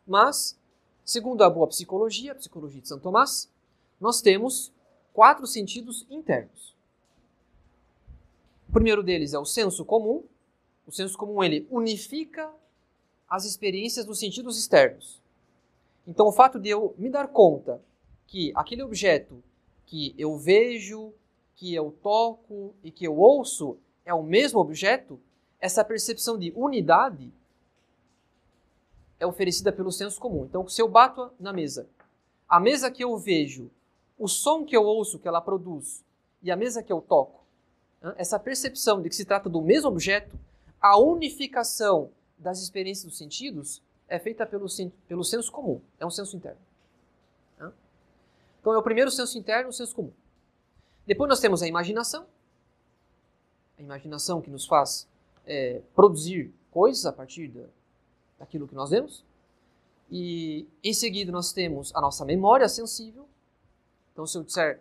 Mas 0.04 0.60
Segundo 1.04 1.42
a 1.42 1.50
boa 1.50 1.66
psicologia, 1.66 2.32
a 2.32 2.36
psicologia 2.36 2.80
de 2.80 2.88
São 2.88 2.98
Tomás, 2.98 3.50
nós 4.00 4.20
temos 4.20 4.72
quatro 5.12 5.46
sentidos 5.46 6.06
internos. 6.08 6.74
O 8.68 8.72
primeiro 8.72 9.02
deles 9.02 9.34
é 9.34 9.38
o 9.38 9.44
senso 9.44 9.84
comum. 9.84 10.22
O 10.86 10.92
senso 10.92 11.18
comum 11.18 11.42
ele 11.42 11.66
unifica 11.70 12.50
as 13.28 13.44
experiências 13.44 14.06
dos 14.06 14.18
sentidos 14.18 14.58
externos. 14.58 15.20
Então, 16.06 16.26
o 16.26 16.32
fato 16.32 16.58
de 16.58 16.68
eu 16.68 16.94
me 16.98 17.08
dar 17.08 17.28
conta 17.28 17.80
que 18.26 18.52
aquele 18.54 18.82
objeto 18.82 19.42
que 19.86 20.14
eu 20.16 20.36
vejo, 20.36 21.12
que 21.56 21.74
eu 21.74 21.94
toco 22.02 22.74
e 22.82 22.90
que 22.90 23.06
eu 23.06 23.18
ouço 23.18 23.76
é 24.04 24.14
o 24.14 24.22
mesmo 24.22 24.58
objeto, 24.58 25.20
essa 25.60 25.84
percepção 25.84 26.38
de 26.38 26.52
unidade 26.56 27.32
é 29.22 29.26
oferecida 29.26 29.70
pelo 29.70 29.92
senso 29.92 30.20
comum. 30.20 30.44
Então, 30.44 30.66
se 30.68 30.82
eu 30.82 30.88
bato 30.88 31.30
na 31.38 31.52
mesa, 31.52 31.86
a 32.48 32.58
mesa 32.58 32.90
que 32.90 33.04
eu 33.04 33.16
vejo, 33.16 33.70
o 34.18 34.26
som 34.26 34.64
que 34.64 34.76
eu 34.76 34.82
ouço 34.82 35.16
que 35.16 35.28
ela 35.28 35.40
produz 35.40 36.04
e 36.42 36.50
a 36.50 36.56
mesa 36.56 36.82
que 36.82 36.92
eu 36.92 37.00
toco, 37.00 37.44
essa 38.16 38.36
percepção 38.36 39.00
de 39.00 39.08
que 39.08 39.14
se 39.14 39.24
trata 39.24 39.48
do 39.48 39.62
mesmo 39.62 39.88
objeto, 39.88 40.36
a 40.80 40.98
unificação 40.98 42.10
das 42.36 42.60
experiências 42.60 43.06
dos 43.06 43.16
sentidos 43.16 43.80
é 44.08 44.18
feita 44.18 44.44
pelo, 44.44 44.66
pelo 45.06 45.22
senso 45.22 45.52
comum, 45.52 45.80
é 46.00 46.04
um 46.04 46.10
senso 46.10 46.36
interno. 46.36 46.58
Então 48.60 48.72
é 48.72 48.78
o 48.78 48.82
primeiro 48.82 49.10
senso 49.10 49.38
interno, 49.38 49.70
o 49.70 49.72
senso 49.72 49.94
comum. 49.94 50.12
Depois 51.06 51.28
nós 51.28 51.38
temos 51.38 51.62
a 51.62 51.68
imaginação, 51.68 52.26
a 53.78 53.82
imaginação 53.82 54.40
que 54.42 54.50
nos 54.50 54.66
faz 54.66 55.08
é, 55.46 55.80
produzir 55.94 56.52
coisas 56.72 57.06
a 57.06 57.12
partir 57.12 57.46
da, 57.48 57.62
daquilo 58.42 58.66
que 58.66 58.74
nós 58.74 58.90
vemos. 58.90 59.24
E 60.10 60.66
em 60.82 60.92
seguida 60.92 61.30
nós 61.30 61.52
temos 61.52 61.94
a 61.94 62.00
nossa 62.00 62.24
memória 62.24 62.68
sensível. 62.68 63.26
Então, 64.12 64.26
se 64.26 64.36
eu 64.36 64.42
disser 64.42 64.80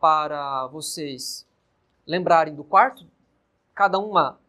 para 0.00 0.66
vocês 0.68 1.46
lembrarem 2.06 2.54
do 2.54 2.64
quarto, 2.64 3.06
cada 3.74 3.98
uma 3.98 4.40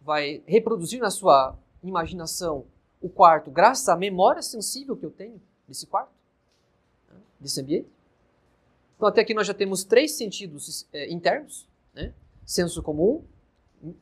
vai 0.00 0.42
reproduzir 0.46 1.00
na 1.00 1.10
sua 1.10 1.58
imaginação 1.82 2.64
o 3.02 3.08
quarto 3.08 3.50
graças 3.50 3.88
à 3.88 3.96
memória 3.96 4.40
sensível 4.40 4.96
que 4.96 5.04
eu 5.04 5.10
tenho 5.10 5.42
desse 5.68 5.86
quarto, 5.86 6.12
desse 7.38 7.60
ambiente. 7.60 7.88
Então, 8.96 9.08
até 9.08 9.20
aqui 9.20 9.34
nós 9.34 9.46
já 9.46 9.52
temos 9.52 9.84
três 9.84 10.12
sentidos 10.12 10.86
é, 10.92 11.12
internos: 11.12 11.68
né? 11.92 12.14
senso 12.46 12.82
comum, 12.82 13.24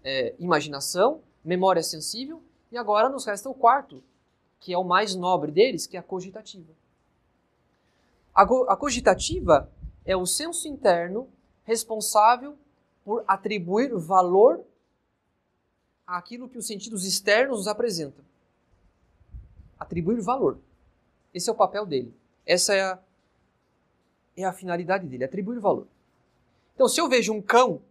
é, 0.04 0.34
imaginação, 0.38 1.22
memória 1.42 1.82
sensível 1.82 2.40
e 2.72 2.78
agora 2.78 3.10
nos 3.10 3.26
resta 3.26 3.50
o 3.50 3.54
quarto, 3.54 4.02
que 4.58 4.72
é 4.72 4.78
o 4.78 4.82
mais 4.82 5.14
nobre 5.14 5.52
deles, 5.52 5.86
que 5.86 5.96
é 5.96 6.00
a 6.00 6.02
cogitativa. 6.02 6.72
A, 8.34 8.76
cogitativa 8.76 9.70
é 10.06 10.16
o 10.16 10.24
senso 10.24 10.66
interno 10.66 11.28
responsável 11.64 12.56
por 13.04 13.22
atribuir 13.28 13.94
valor 13.94 14.64
àquilo 16.06 16.48
que 16.48 16.56
os 16.56 16.66
sentidos 16.66 17.04
externos 17.04 17.58
nos 17.58 17.68
apresentam. 17.68 18.24
Atribuir 19.78 20.22
valor. 20.22 20.58
Esse 21.34 21.50
é 21.50 21.52
o 21.52 21.56
papel 21.56 21.84
dele. 21.84 22.14
Essa 22.46 22.74
é 22.74 22.82
a, 22.82 22.98
é 24.34 24.44
a 24.44 24.52
finalidade 24.52 25.06
dele, 25.06 25.24
atribuir 25.24 25.58
valor. 25.58 25.86
Então, 26.74 26.88
se 26.88 26.98
eu 26.98 27.08
vejo 27.08 27.34
um 27.34 27.42
cão, 27.42 27.82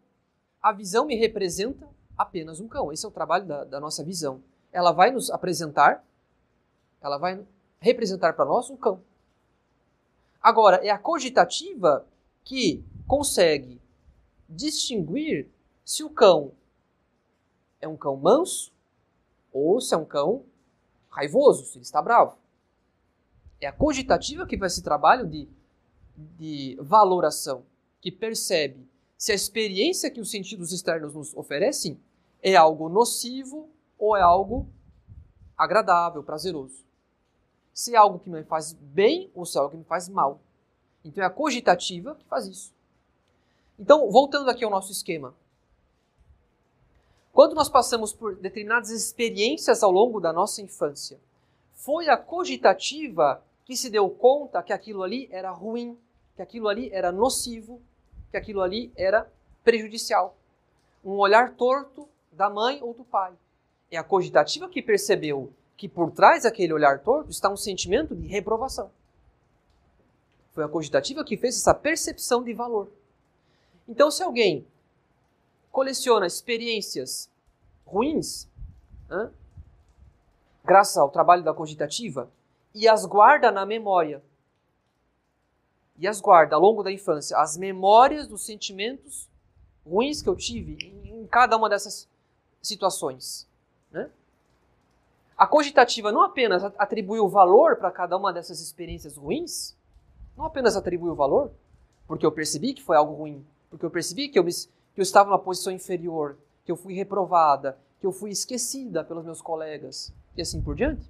a 0.60 0.72
visão 0.72 1.06
me 1.06 1.16
representa 1.16 1.88
apenas 2.18 2.60
um 2.60 2.68
cão. 2.68 2.92
Esse 2.92 3.06
é 3.06 3.08
o 3.08 3.12
trabalho 3.12 3.46
da, 3.46 3.64
da 3.64 3.80
nossa 3.80 4.04
visão. 4.04 4.42
Ela 4.72 4.92
vai 4.92 5.12
nos 5.12 5.30
apresentar, 5.30 6.04
ela 7.02 7.18
vai 7.18 7.46
representar 7.80 8.34
para 8.34 8.46
nós 8.46 8.70
um 8.70 8.78
cão. 8.78 9.02
Agora, 10.42 10.78
é 10.78 10.90
a 10.90 10.98
cogitativa 10.98 12.06
que 12.44 12.84
consegue 13.08 13.82
distinguir 14.48 15.50
se 15.86 16.04
o 16.04 16.10
cão 16.10 16.52
é 17.80 17.88
um 17.88 17.98
cão 17.98 18.16
manso 18.16 18.72
ou 19.52 19.82
se 19.82 19.94
é 19.94 19.98
um 19.98 20.06
cão 20.06 20.46
raivoso, 21.10 21.66
se 21.66 21.78
ele 21.78 21.84
está 21.84 22.02
bravo. 22.02 22.38
É 23.60 23.68
a 23.68 23.72
cogitativa 23.72 24.46
que 24.46 24.58
faz 24.58 24.74
esse 24.74 24.84
trabalho 24.84 25.28
de, 25.28 25.48
de 26.16 26.78
valoração, 26.80 27.64
que 28.00 28.12
percebe 28.12 28.88
se 29.18 29.32
a 29.32 29.36
experiência 29.36 30.10
que 30.10 30.20
os 30.20 30.32
sentidos 30.32 30.72
externos 30.72 31.14
nos 31.14 31.36
oferecem 31.36 32.00
é 32.42 32.56
algo 32.56 32.90
nocivo 32.90 33.70
ou 34.02 34.18
é 34.18 34.22
algo 34.22 34.68
agradável, 35.56 36.24
prazeroso. 36.24 36.84
Se 37.72 37.94
é 37.94 37.98
algo 37.98 38.18
que 38.18 38.30
me 38.32 38.44
faz 38.44 38.74
bem 38.74 39.30
ou 39.36 39.46
se 39.46 39.58
é 39.58 39.62
algo 39.62 39.72
que 39.72 39.78
me 39.78 39.84
faz 39.84 40.10
mal. 40.10 40.42
Então 41.06 41.24
é 41.24 41.28
a 41.28 41.30
cogitativa 41.30 42.16
que 42.16 42.26
faz 42.26 42.48
isso. 42.48 42.74
Então, 43.80 44.10
voltando 44.12 44.50
aqui 44.50 44.64
ao 44.64 44.72
nosso 44.72 44.92
esquema. 44.92 45.36
Quando 47.32 47.54
nós 47.54 47.70
passamos 47.70 48.12
por 48.12 48.36
determinadas 48.36 48.90
experiências 48.90 49.84
ao 49.84 49.92
longo 49.92 50.20
da 50.20 50.34
nossa 50.34 50.62
infância, 50.62 51.20
foi 51.76 52.10
a 52.10 52.18
cogitativa 52.18 53.44
que 53.66 53.78
se 53.78 53.90
deu 53.90 54.10
conta 54.10 54.62
que 54.64 54.74
aquilo 54.74 55.04
ali 55.04 55.30
era 55.32 55.52
ruim, 55.52 55.98
que 56.36 56.42
aquilo 56.42 56.68
ali 56.68 56.92
era 56.92 57.12
nocivo, 57.12 57.82
que 58.32 58.38
aquilo 58.38 58.62
ali 58.62 58.92
era 58.96 59.32
prejudicial. 59.64 60.36
Um 61.06 61.18
olhar 61.18 61.54
torto 61.56 62.10
da 62.32 62.50
mãe 62.50 62.82
ou 62.82 62.94
do 62.94 63.04
pai. 63.04 63.34
É 63.92 63.98
a 63.98 64.04
cogitativa 64.04 64.70
que 64.70 64.82
percebeu 64.82 65.52
que 65.76 65.90
por 65.90 66.12
trás 66.12 66.44
daquele 66.44 66.72
olhar 66.72 67.00
torto 67.00 67.30
está 67.30 67.50
um 67.50 67.58
sentimento 67.58 68.16
de 68.16 68.26
reprovação. 68.26 68.90
Foi 70.54 70.64
a 70.64 70.70
cogitativa 70.70 71.26
que 71.26 71.36
fez 71.36 71.58
essa 71.58 71.74
percepção 71.74 72.42
de 72.42 72.54
valor. 72.54 72.90
Então, 73.88 74.10
se 74.10 74.24
alguém 74.24 74.66
coleciona 75.70 76.26
experiências 76.26 77.30
ruins, 77.86 78.48
hein, 79.12 79.30
graças 80.64 80.98
ao 80.98 81.10
trabalho 81.10 81.44
da 81.44 81.54
cogitativa, 81.54 82.32
e 82.74 82.88
as 82.88 83.06
guarda 83.06 83.52
na 83.52 83.66
memória, 83.66 84.24
e 85.98 86.08
as 86.08 86.22
guarda 86.22 86.56
ao 86.56 86.62
longo 86.62 86.82
da 86.82 86.92
infância, 86.92 87.38
as 87.38 87.58
memórias 87.58 88.28
dos 88.28 88.46
sentimentos 88.46 89.30
ruins 89.86 90.22
que 90.22 90.30
eu 90.30 90.36
tive 90.36 90.78
em 91.04 91.28
cada 91.28 91.58
uma 91.58 91.70
dessas 91.70 92.08
situações. 92.62 93.50
Né? 93.92 94.10
A 95.38 95.48
cogitativa 95.48 96.12
não 96.12 96.22
apenas 96.22 96.64
atribui 96.64 97.20
o 97.20 97.28
valor 97.28 97.78
para 97.78 97.92
cada 97.92 98.16
uma 98.16 98.32
dessas 98.32 98.62
experiências 98.62 99.18
ruins, 99.18 99.76
não 100.38 100.46
apenas 100.46 100.76
atribui 100.76 101.10
o 101.10 101.16
valor, 101.16 101.52
porque 102.08 102.26
eu 102.26 102.32
percebi 102.32 102.74
que 102.74 102.84
foi 102.84 102.96
algo 102.96 103.14
ruim, 103.14 103.46
porque 103.70 103.86
eu 103.86 103.90
percebi 103.90 104.30
que 104.30 104.38
eu, 104.38 104.44
me, 104.44 104.52
que 104.52 105.00
eu 105.00 105.04
estava 105.04 105.30
numa 105.30 105.40
posição 105.40 105.74
inferior, 105.74 106.38
que 106.66 106.72
eu 106.72 106.76
fui 106.76 106.94
reprovada, 106.94 107.78
que 108.00 108.06
eu 108.06 108.12
fui 108.12 108.30
esquecida 108.30 109.04
pelos 109.04 109.26
meus 109.26 109.42
colegas 109.42 110.14
e 110.36 110.42
assim 110.42 110.62
por 110.62 110.76
diante. 110.76 111.10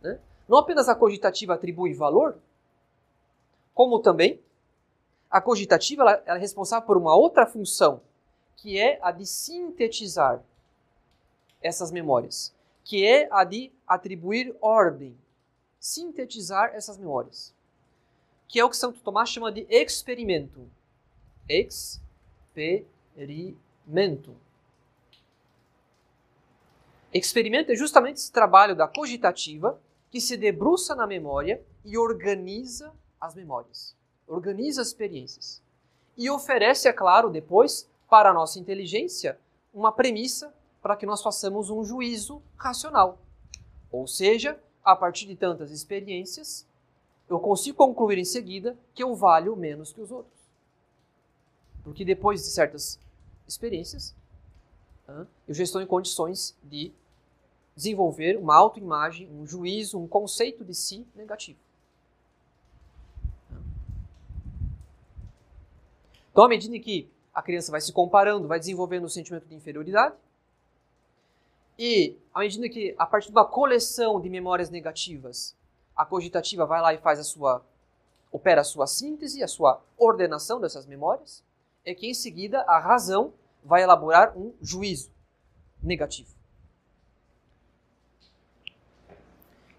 Né? 0.00 0.18
Não 0.48 0.58
apenas 0.58 0.88
a 0.88 0.94
cogitativa 0.94 1.54
atribui 1.54 1.94
valor, 1.94 2.36
como 3.72 3.98
também 3.98 4.40
a 5.30 5.40
cogitativa 5.40 6.02
ela, 6.02 6.22
ela 6.26 6.38
é 6.38 6.40
responsável 6.40 6.86
por 6.86 6.96
uma 6.96 7.14
outra 7.14 7.46
função, 7.46 8.00
que 8.56 8.78
é 8.78 8.98
a 9.02 9.10
de 9.10 9.26
sintetizar 9.26 10.42
essas 11.64 11.90
memórias, 11.90 12.54
que 12.84 13.04
é 13.04 13.26
a 13.32 13.42
de 13.42 13.72
atribuir 13.88 14.54
ordem, 14.60 15.18
sintetizar 15.80 16.70
essas 16.74 16.96
memórias 16.96 17.52
que 18.54 18.60
é 18.60 18.64
o 18.64 18.70
que 18.70 18.76
Santo 18.76 19.00
Tomás 19.00 19.30
chama 19.30 19.50
de 19.50 19.66
experimento. 19.68 20.70
Experimento. 21.48 22.86
Experimento 27.12 27.72
é 27.72 27.74
justamente 27.74 28.18
esse 28.18 28.30
trabalho 28.30 28.76
da 28.76 28.86
cogitativa 28.86 29.76
que 30.08 30.20
se 30.20 30.36
debruça 30.36 30.94
na 30.94 31.04
memória 31.04 31.60
e 31.84 31.98
organiza 31.98 32.92
as 33.20 33.34
memórias, 33.34 33.96
organiza 34.24 34.82
as 34.82 34.88
experiências. 34.88 35.60
E 36.16 36.30
oferece, 36.30 36.86
é 36.86 36.92
claro, 36.92 37.30
depois, 37.30 37.90
para 38.08 38.30
a 38.30 38.34
nossa 38.34 38.60
inteligência, 38.60 39.36
uma 39.72 39.90
premissa 39.90 40.54
para 40.84 40.96
que 40.96 41.06
nós 41.06 41.22
façamos 41.22 41.70
um 41.70 41.82
juízo 41.82 42.42
racional. 42.58 43.18
Ou 43.90 44.06
seja, 44.06 44.60
a 44.84 44.94
partir 44.94 45.24
de 45.24 45.34
tantas 45.34 45.70
experiências, 45.70 46.66
eu 47.26 47.40
consigo 47.40 47.78
concluir 47.78 48.18
em 48.18 48.24
seguida 48.24 48.76
que 48.94 49.02
eu 49.02 49.14
valho 49.14 49.56
menos 49.56 49.94
que 49.94 50.02
os 50.02 50.12
outros. 50.12 50.38
Porque 51.82 52.04
depois 52.04 52.42
de 52.42 52.48
certas 52.48 53.00
experiências, 53.48 54.14
eu 55.48 55.54
já 55.54 55.64
estou 55.64 55.80
em 55.80 55.86
condições 55.86 56.54
de 56.62 56.92
desenvolver 57.74 58.36
uma 58.36 58.54
autoimagem, 58.54 59.26
um 59.30 59.46
juízo, 59.46 59.98
um 59.98 60.06
conceito 60.06 60.62
de 60.66 60.74
si 60.74 61.06
negativo. 61.14 61.58
Então, 66.30 66.44
à 66.44 66.48
medida 66.48 66.78
que 66.78 67.08
a 67.32 67.40
criança 67.40 67.72
vai 67.72 67.80
se 67.80 67.90
comparando, 67.90 68.46
vai 68.46 68.58
desenvolvendo 68.58 69.04
o 69.04 69.08
sentimento 69.08 69.46
de 69.46 69.54
inferioridade, 69.54 70.14
e 71.78 72.16
à 72.32 72.40
medida 72.40 72.68
que, 72.68 72.94
a 72.98 73.06
partir 73.06 73.28
de 73.28 73.32
uma 73.32 73.44
coleção 73.44 74.20
de 74.20 74.28
memórias 74.28 74.70
negativas, 74.70 75.56
a 75.96 76.04
cogitativa 76.04 76.66
vai 76.66 76.80
lá 76.80 76.94
e 76.94 76.98
faz 76.98 77.18
a 77.18 77.24
sua 77.24 77.64
opera 78.30 78.62
a 78.62 78.64
sua 78.64 78.88
síntese, 78.88 79.44
a 79.44 79.48
sua 79.48 79.80
ordenação 79.96 80.60
dessas 80.60 80.86
memórias, 80.86 81.44
é 81.84 81.94
que 81.94 82.08
em 82.08 82.14
seguida 82.14 82.62
a 82.62 82.80
razão 82.80 83.32
vai 83.62 83.82
elaborar 83.82 84.36
um 84.36 84.52
juízo 84.60 85.12
negativo. 85.80 86.34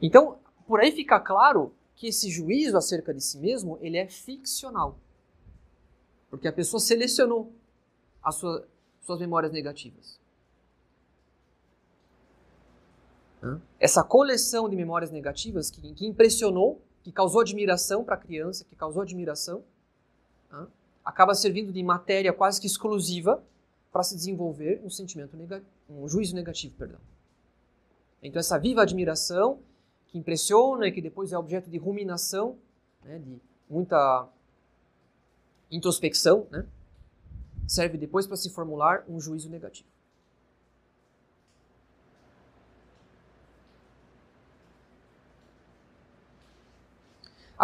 Então, 0.01 0.39
por 0.65 0.79
aí 0.79 0.91
fica 0.91 1.19
claro 1.19 1.73
que 1.95 2.07
esse 2.07 2.29
juízo 2.29 2.77
acerca 2.77 3.13
de 3.13 3.21
si 3.21 3.37
mesmo, 3.37 3.77
ele 3.81 3.97
é 3.97 4.07
ficcional. 4.07 4.97
Porque 6.29 6.47
a 6.47 6.53
pessoa 6.53 6.79
selecionou 6.79 7.51
as 8.23 8.35
sua, 8.35 8.67
suas 9.01 9.19
memórias 9.19 9.51
negativas. 9.51 10.19
Essa 13.79 14.03
coleção 14.03 14.67
de 14.69 14.75
memórias 14.75 15.11
negativas 15.11 15.69
que, 15.69 15.93
que 15.93 16.05
impressionou, 16.05 16.81
que 17.03 17.11
causou 17.11 17.41
admiração 17.41 18.03
para 18.03 18.15
a 18.15 18.17
criança, 18.17 18.65
que 18.65 18.75
causou 18.75 19.01
admiração, 19.01 19.63
acaba 21.03 21.35
servindo 21.35 21.71
de 21.71 21.83
matéria 21.83 22.33
quase 22.33 22.59
que 22.59 22.65
exclusiva 22.65 23.43
para 23.91 24.03
se 24.03 24.15
desenvolver 24.15 24.81
um 24.83 24.89
sentimento 24.89 25.37
negativo, 25.37 25.69
um 25.89 26.07
juízo 26.07 26.35
negativo, 26.35 26.75
perdão. 26.75 26.99
Então 28.21 28.39
essa 28.39 28.57
viva 28.57 28.81
admiração 28.81 29.59
que 30.07 30.17
impressiona 30.17 30.87
e 30.87 30.91
que 30.91 31.01
depois 31.01 31.31
é 31.31 31.37
objeto 31.37 31.69
de 31.69 31.77
ruminação, 31.77 32.57
né, 33.03 33.19
de 33.19 33.39
muita 33.69 34.27
introspecção, 35.69 36.47
né, 36.49 36.65
serve 37.67 37.97
depois 37.97 38.25
para 38.25 38.35
se 38.35 38.49
formular 38.49 39.03
um 39.07 39.19
juízo 39.19 39.49
negativo. 39.49 39.87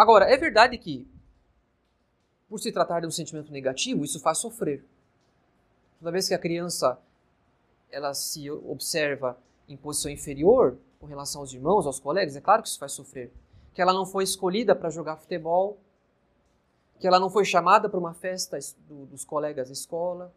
Agora, 0.02 0.28
é 0.28 0.36
verdade 0.36 0.76
que, 0.78 1.06
por 2.48 2.58
se 2.58 2.72
tratar 2.72 2.98
de 2.98 3.06
um 3.06 3.10
sentimento 3.12 3.52
negativo, 3.52 4.02
isso 4.02 4.18
faz 4.18 4.38
sofrer. 4.38 4.84
Toda 6.00 6.10
vez 6.10 6.26
que 6.26 6.34
a 6.34 6.38
criança 6.38 6.98
ela 7.88 8.12
se 8.12 8.50
observa 8.50 9.38
em 9.68 9.76
posição 9.76 10.10
inferior 10.10 10.76
com 10.98 11.06
relação 11.06 11.40
aos 11.40 11.52
irmãos, 11.52 11.86
aos 11.86 12.00
colegas, 12.00 12.34
é 12.34 12.40
claro 12.40 12.62
que 12.62 12.68
isso 12.68 12.80
faz 12.80 12.90
sofrer. 12.90 13.30
Que 13.72 13.80
ela 13.80 13.92
não 13.92 14.04
foi 14.04 14.24
escolhida 14.24 14.74
para 14.74 14.90
jogar 14.90 15.18
futebol, 15.18 15.78
que 16.98 17.06
ela 17.06 17.20
não 17.20 17.30
foi 17.30 17.44
chamada 17.44 17.88
para 17.88 18.00
uma 18.00 18.12
festa 18.12 18.58
do, 18.88 19.06
dos 19.06 19.24
colegas 19.24 19.68
da 19.68 19.72
escola, 19.72 20.34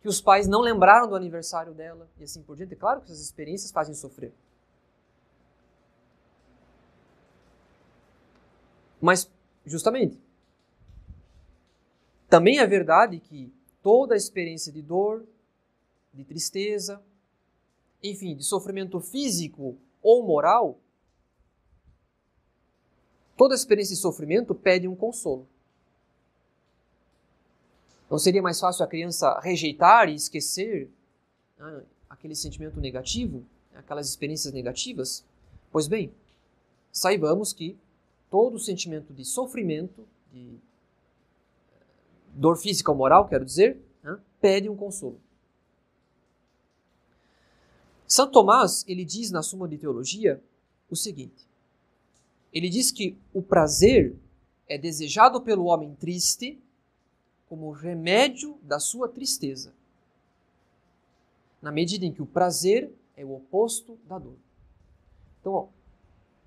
que 0.00 0.08
os 0.08 0.20
pais 0.20 0.48
não 0.48 0.60
lembraram 0.60 1.08
do 1.08 1.14
aniversário 1.14 1.72
dela 1.74 2.08
e 2.18 2.24
assim 2.24 2.42
por 2.42 2.56
diante. 2.56 2.74
É 2.74 2.76
claro 2.76 3.02
que 3.02 3.06
essas 3.06 3.20
experiências 3.20 3.70
fazem 3.70 3.94
sofrer. 3.94 4.34
Mas, 9.04 9.30
justamente, 9.66 10.18
também 12.26 12.58
é 12.58 12.66
verdade 12.66 13.20
que 13.20 13.52
toda 13.82 14.14
a 14.14 14.16
experiência 14.16 14.72
de 14.72 14.80
dor, 14.80 15.26
de 16.14 16.24
tristeza, 16.24 17.02
enfim, 18.02 18.34
de 18.34 18.42
sofrimento 18.42 18.98
físico 19.02 19.76
ou 20.02 20.26
moral, 20.26 20.78
toda 23.36 23.54
experiência 23.54 23.94
de 23.94 24.00
sofrimento 24.00 24.54
pede 24.54 24.88
um 24.88 24.96
consolo. 24.96 25.46
Não 28.08 28.18
seria 28.18 28.40
mais 28.40 28.58
fácil 28.58 28.86
a 28.86 28.88
criança 28.88 29.38
rejeitar 29.40 30.08
e 30.08 30.14
esquecer 30.14 30.90
né, 31.58 31.82
aquele 32.08 32.34
sentimento 32.34 32.80
negativo, 32.80 33.44
aquelas 33.74 34.08
experiências 34.08 34.54
negativas? 34.54 35.22
Pois 35.70 35.86
bem, 35.86 36.10
saibamos 36.90 37.52
que 37.52 37.76
todo 38.34 38.58
sentimento 38.58 39.14
de 39.14 39.24
sofrimento, 39.24 40.08
de 40.32 40.58
dor 42.30 42.56
física 42.56 42.90
ou 42.90 42.96
moral, 42.98 43.28
quero 43.28 43.44
dizer, 43.44 43.80
né, 44.02 44.18
pede 44.40 44.68
um 44.68 44.74
consolo. 44.74 45.20
Santo 48.08 48.32
Tomás, 48.32 48.84
ele 48.88 49.04
diz 49.04 49.30
na 49.30 49.40
Suma 49.40 49.68
de 49.68 49.78
Teologia 49.78 50.42
o 50.90 50.96
seguinte: 50.96 51.46
ele 52.52 52.68
diz 52.68 52.90
que 52.90 53.16
o 53.32 53.40
prazer 53.40 54.16
é 54.66 54.76
desejado 54.76 55.40
pelo 55.40 55.66
homem 55.66 55.94
triste 55.94 56.60
como 57.48 57.70
remédio 57.70 58.58
da 58.64 58.80
sua 58.80 59.08
tristeza, 59.08 59.72
na 61.62 61.70
medida 61.70 62.04
em 62.04 62.12
que 62.12 62.20
o 62.20 62.26
prazer 62.26 62.92
é 63.16 63.24
o 63.24 63.32
oposto 63.32 63.96
da 64.08 64.18
dor. 64.18 64.34
Então, 65.40 65.68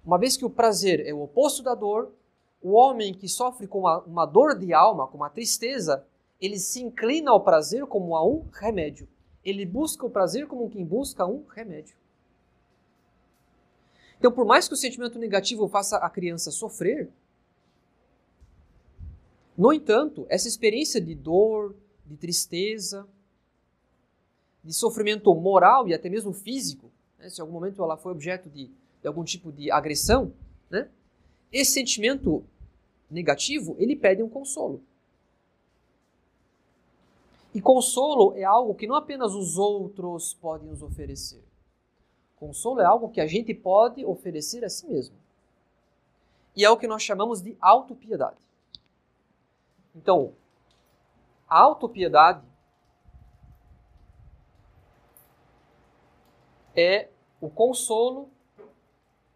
uma 0.07 0.17
vez 0.17 0.37
que 0.37 0.45
o 0.45 0.49
prazer 0.49 1.05
é 1.05 1.13
o 1.13 1.21
oposto 1.21 1.61
da 1.61 1.75
dor, 1.75 2.13
o 2.61 2.71
homem 2.71 3.13
que 3.13 3.27
sofre 3.27 3.67
com 3.67 3.79
uma, 3.79 3.99
uma 4.03 4.25
dor 4.25 4.57
de 4.57 4.73
alma, 4.73 5.05
com 5.05 5.17
uma 5.17 5.29
tristeza, 5.29 6.07
ele 6.39 6.57
se 6.57 6.81
inclina 6.81 7.29
ao 7.29 7.43
prazer 7.43 7.85
como 7.87 8.15
a 8.15 8.25
um 8.25 8.47
remédio. 8.53 9.05
Ele 9.43 9.65
busca 9.65 10.05
o 10.05 10.09
prazer 10.09 10.47
como 10.47 10.69
quem 10.69 10.85
busca 10.85 11.25
um 11.25 11.43
remédio. 11.49 11.97
Então, 14.17 14.31
por 14.31 14.45
mais 14.45 14.65
que 14.65 14.73
o 14.73 14.77
sentimento 14.77 15.19
negativo 15.19 15.67
faça 15.67 15.97
a 15.97 16.09
criança 16.09 16.51
sofrer, 16.51 17.09
no 19.57 19.73
entanto, 19.73 20.25
essa 20.29 20.47
experiência 20.47 21.01
de 21.01 21.13
dor, 21.13 21.75
de 22.05 22.15
tristeza, 22.15 23.05
de 24.63 24.71
sofrimento 24.71 25.35
moral 25.35 25.85
e 25.85 25.93
até 25.93 26.09
mesmo 26.09 26.31
físico, 26.31 26.89
né, 27.19 27.29
se 27.29 27.39
em 27.39 27.41
algum 27.41 27.53
momento 27.53 27.83
ela 27.83 27.97
foi 27.97 28.13
objeto 28.13 28.49
de, 28.49 28.71
de 29.01 29.07
algum 29.07 29.23
tipo 29.23 29.51
de 29.51 29.71
agressão, 29.71 30.33
né, 30.69 30.89
esse 31.51 31.71
sentimento 31.71 32.43
negativo, 33.09 33.75
ele 33.79 33.95
pede 33.95 34.21
um 34.21 34.29
consolo. 34.29 34.81
E 37.53 37.61
consolo 37.61 38.35
é 38.35 38.43
algo 38.43 38.75
que 38.75 38.85
não 38.85 38.95
apenas 38.95 39.33
os 39.33 39.57
outros 39.57 40.33
podem 40.35 40.67
nos 40.67 40.81
oferecer. 40.81 41.43
Consolo 42.35 42.81
é 42.81 42.85
algo 42.85 43.09
que 43.09 43.19
a 43.19 43.25
gente 43.25 43.53
pode 43.53 44.05
oferecer 44.05 44.63
a 44.63 44.69
si 44.69 44.87
mesmo. 44.87 45.15
E 46.55 46.63
é 46.63 46.69
o 46.69 46.77
que 46.77 46.87
nós 46.87 47.01
chamamos 47.01 47.41
de 47.41 47.57
autopiedade. 47.59 48.37
Então, 49.95 50.33
a 51.49 51.59
autopiedade 51.59 52.45
é 56.75 57.09
o 57.41 57.49
consolo 57.49 58.29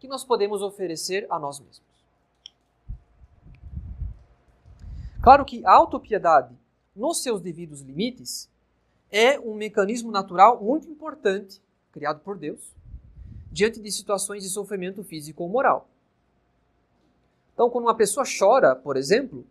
que 0.02 0.08
nós 0.08 0.24
podemos 0.24 0.62
oferecer 0.62 1.28
a 1.30 1.38
nós 1.38 1.60
mesmos. 1.60 1.80
Claro 5.22 5.44
que 5.44 5.64
a 5.64 5.70
autopiedade, 5.70 6.52
nos 6.94 7.22
seus 7.22 7.40
devidos 7.40 7.82
limites, 7.82 8.50
é 9.12 9.38
um 9.38 9.54
mecanismo 9.54 10.10
natural 10.10 10.60
muito 10.60 10.88
importante, 10.90 11.62
criado 11.92 12.18
por 12.18 12.36
Deus, 12.36 12.74
diante 13.52 13.80
de 13.80 13.92
situações 13.92 14.42
de 14.42 14.48
sofrimento 14.48 15.04
físico 15.04 15.44
ou 15.44 15.48
moral. 15.48 15.88
Então, 17.54 17.70
quando 17.70 17.84
uma 17.84 17.94
pessoa 17.94 18.26
chora, 18.26 18.74
por 18.74 18.96
exemplo, 18.96 19.46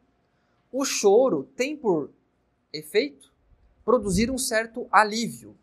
o 0.69 0.83
choro 0.83 1.47
tem 1.55 1.77
por 1.77 2.09
efeito 2.73 3.31
produzir 3.85 4.29
um 4.29 4.37
certo 4.37 4.85
alívio, 4.91 5.55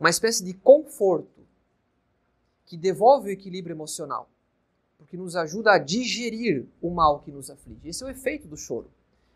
uma 0.00 0.10
espécie 0.10 0.44
de 0.44 0.54
conforto 0.54 1.33
que 2.66 2.76
devolve 2.76 3.28
o 3.28 3.32
equilíbrio 3.32 3.74
emocional 3.74 4.28
porque 5.04 5.16
nos 5.16 5.36
ajuda 5.36 5.72
a 5.72 5.78
digerir 5.78 6.66
o 6.80 6.90
mal 6.90 7.20
que 7.20 7.30
nos 7.30 7.50
aflige. 7.50 7.88
Esse 7.88 8.02
é 8.02 8.06
o 8.06 8.10
efeito 8.10 8.48
do 8.48 8.56
choro. 8.56 8.90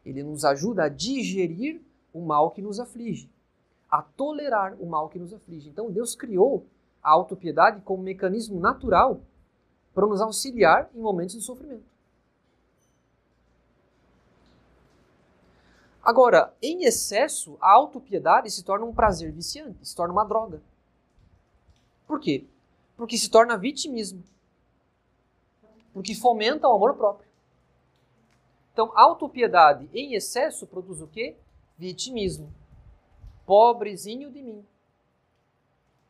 Ele 0.04 0.22
nos 0.22 0.44
ajuda 0.44 0.84
a 0.84 0.88
digerir 0.88 1.80
o 2.12 2.20
mal 2.20 2.50
que 2.50 2.62
nos 2.62 2.80
aflige, 2.80 3.30
a 3.90 4.00
tolerar 4.00 4.74
o 4.80 4.86
mal 4.86 5.08
que 5.08 5.18
nos 5.18 5.32
aflige. 5.32 5.68
Então 5.68 5.90
Deus 5.90 6.16
criou 6.16 6.64
a 7.02 7.10
autopiedade 7.10 7.82
como 7.82 8.00
um 8.00 8.04
mecanismo 8.04 8.58
natural 8.58 9.20
para 9.94 10.06
nos 10.06 10.20
auxiliar 10.20 10.90
em 10.94 11.00
momentos 11.00 11.34
de 11.34 11.42
sofrimento. 11.42 11.84
Agora, 16.02 16.54
em 16.62 16.84
excesso, 16.84 17.58
a 17.60 17.70
autopiedade 17.70 18.50
se 18.50 18.64
torna 18.64 18.86
um 18.86 18.94
prazer 18.94 19.30
viciante, 19.30 19.86
se 19.86 19.94
torna 19.94 20.14
uma 20.14 20.24
droga. 20.24 20.62
Por 22.06 22.18
quê? 22.18 22.46
Porque 22.98 23.16
se 23.16 23.30
torna 23.30 23.56
vitimismo 23.56 24.22
porque 25.98 26.14
fomenta 26.14 26.68
o 26.68 26.72
amor 26.72 26.94
próprio. 26.94 27.28
Então, 28.72 28.92
autopiedade 28.94 29.90
em 29.92 30.14
excesso 30.14 30.64
produz 30.64 31.00
o 31.00 31.08
quê? 31.08 31.36
Vitimismo. 31.76 32.54
Pobrezinho 33.44 34.30
de 34.30 34.40
mim. 34.40 34.64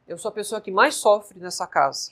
Eu 0.07 0.19
sou 0.19 0.29
a 0.29 0.35
pessoa 0.35 0.61
que 0.61 0.71
mais 0.71 0.97
sofre 0.97 1.41
nessa 1.41 1.67
casa. 1.67 2.11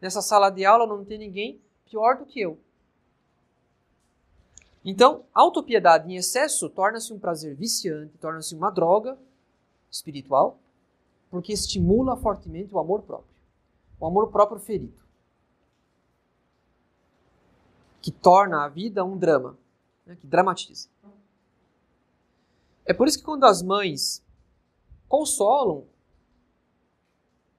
Nessa 0.00 0.20
sala 0.20 0.50
de 0.50 0.64
aula 0.64 0.84
não 0.84 1.04
tem 1.04 1.18
ninguém 1.18 1.60
pior 1.84 2.16
do 2.16 2.26
que 2.26 2.40
eu. 2.40 2.58
Então, 4.84 5.24
autopiedade 5.32 6.12
em 6.12 6.16
excesso 6.16 6.68
torna-se 6.68 7.12
um 7.12 7.18
prazer 7.20 7.54
viciante, 7.54 8.18
torna-se 8.18 8.56
uma 8.56 8.70
droga 8.70 9.16
espiritual, 9.88 10.58
porque 11.30 11.52
estimula 11.52 12.16
fortemente 12.16 12.74
o 12.74 12.80
amor 12.80 13.02
próprio. 13.02 13.31
O 14.02 14.06
amor 14.06 14.32
próprio 14.32 14.58
ferido. 14.58 15.00
que 18.02 18.10
torna 18.10 18.64
a 18.64 18.68
vida 18.68 19.04
um 19.04 19.16
drama, 19.16 19.56
né, 20.04 20.16
que 20.16 20.26
dramatiza. 20.26 20.88
É 22.84 22.92
por 22.92 23.06
isso 23.06 23.18
que 23.18 23.24
quando 23.24 23.44
as 23.44 23.62
mães 23.62 24.20
consolam 25.08 25.86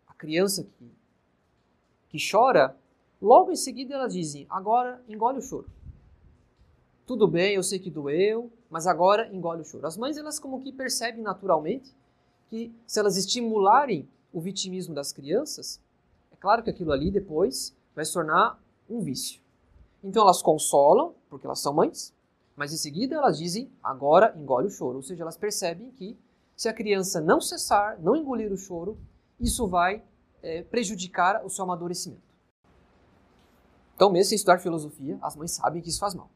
a 0.05 0.13
criança 0.13 0.65
que, 0.65 0.91
que 2.09 2.17
chora, 2.29 2.77
logo 3.21 3.53
em 3.53 3.55
seguida 3.55 3.95
elas 3.95 4.13
dizem: 4.13 4.45
agora 4.49 5.01
engole 5.07 5.39
o 5.39 5.41
choro. 5.41 5.69
Tudo 7.05 7.25
bem, 7.25 7.55
eu 7.55 7.63
sei 7.63 7.79
que 7.79 7.89
doeu, 7.89 8.51
mas 8.69 8.85
agora 8.85 9.33
engole 9.33 9.61
o 9.61 9.65
choro. 9.65 9.87
As 9.87 9.95
mães, 9.95 10.17
elas 10.17 10.39
como 10.39 10.61
que 10.61 10.73
percebem 10.73 11.21
naturalmente 11.21 11.95
que 12.49 12.75
se 12.85 12.99
elas 12.99 13.15
estimularem 13.15 14.09
o 14.33 14.41
vitimismo 14.41 14.93
das 14.93 15.13
crianças, 15.13 15.81
claro 16.43 16.61
que 16.61 16.69
aquilo 16.69 16.91
ali 16.91 17.09
depois 17.09 17.73
vai 17.95 18.03
se 18.03 18.11
tornar 18.11 18.61
um 18.89 18.99
vício. 18.99 19.39
Então 20.03 20.23
elas 20.23 20.41
consolam, 20.41 21.15
porque 21.29 21.47
elas 21.47 21.61
são 21.61 21.73
mães, 21.73 22.13
mas 22.53 22.73
em 22.73 22.75
seguida 22.75 23.15
elas 23.15 23.37
dizem, 23.37 23.71
agora 23.81 24.35
engole 24.37 24.67
o 24.67 24.69
choro. 24.69 24.97
Ou 24.97 25.01
seja, 25.01 25.23
elas 25.23 25.37
percebem 25.37 25.89
que 25.91 26.19
se 26.53 26.67
a 26.67 26.73
criança 26.73 27.21
não 27.21 27.39
cessar, 27.39 27.97
não 28.01 28.13
engolir 28.13 28.51
o 28.51 28.57
choro, 28.57 28.97
isso 29.39 29.65
vai 29.65 30.03
é, 30.41 30.63
prejudicar 30.63 31.45
o 31.45 31.49
seu 31.49 31.63
amadurecimento. 31.63 32.21
Então, 33.95 34.11
mesmo 34.11 34.27
sem 34.27 34.35
estudar 34.35 34.59
filosofia, 34.59 35.17
as 35.21 35.37
mães 35.37 35.51
sabem 35.51 35.81
que 35.81 35.87
isso 35.87 35.99
faz 35.99 36.13
mal. 36.13 36.29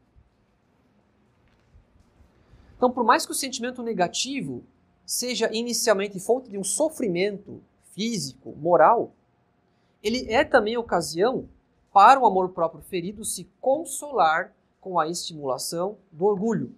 Então, 2.78 2.90
por 2.90 3.04
mais 3.04 3.26
que 3.26 3.32
o 3.32 3.34
sentimento 3.34 3.82
negativo 3.82 4.64
seja 5.04 5.54
inicialmente 5.54 6.18
fonte 6.18 6.48
de 6.48 6.56
um 6.56 6.64
sofrimento 6.64 7.62
físico, 7.92 8.56
moral, 8.56 9.12
ele 10.02 10.30
é 10.32 10.44
também 10.44 10.76
ocasião 10.76 11.48
para 11.92 12.20
o 12.20 12.26
amor 12.26 12.50
próprio 12.50 12.82
ferido 12.82 13.24
se 13.24 13.44
consolar 13.60 14.54
com 14.80 14.98
a 14.98 15.08
estimulação 15.08 15.98
do 16.12 16.24
orgulho. 16.24 16.74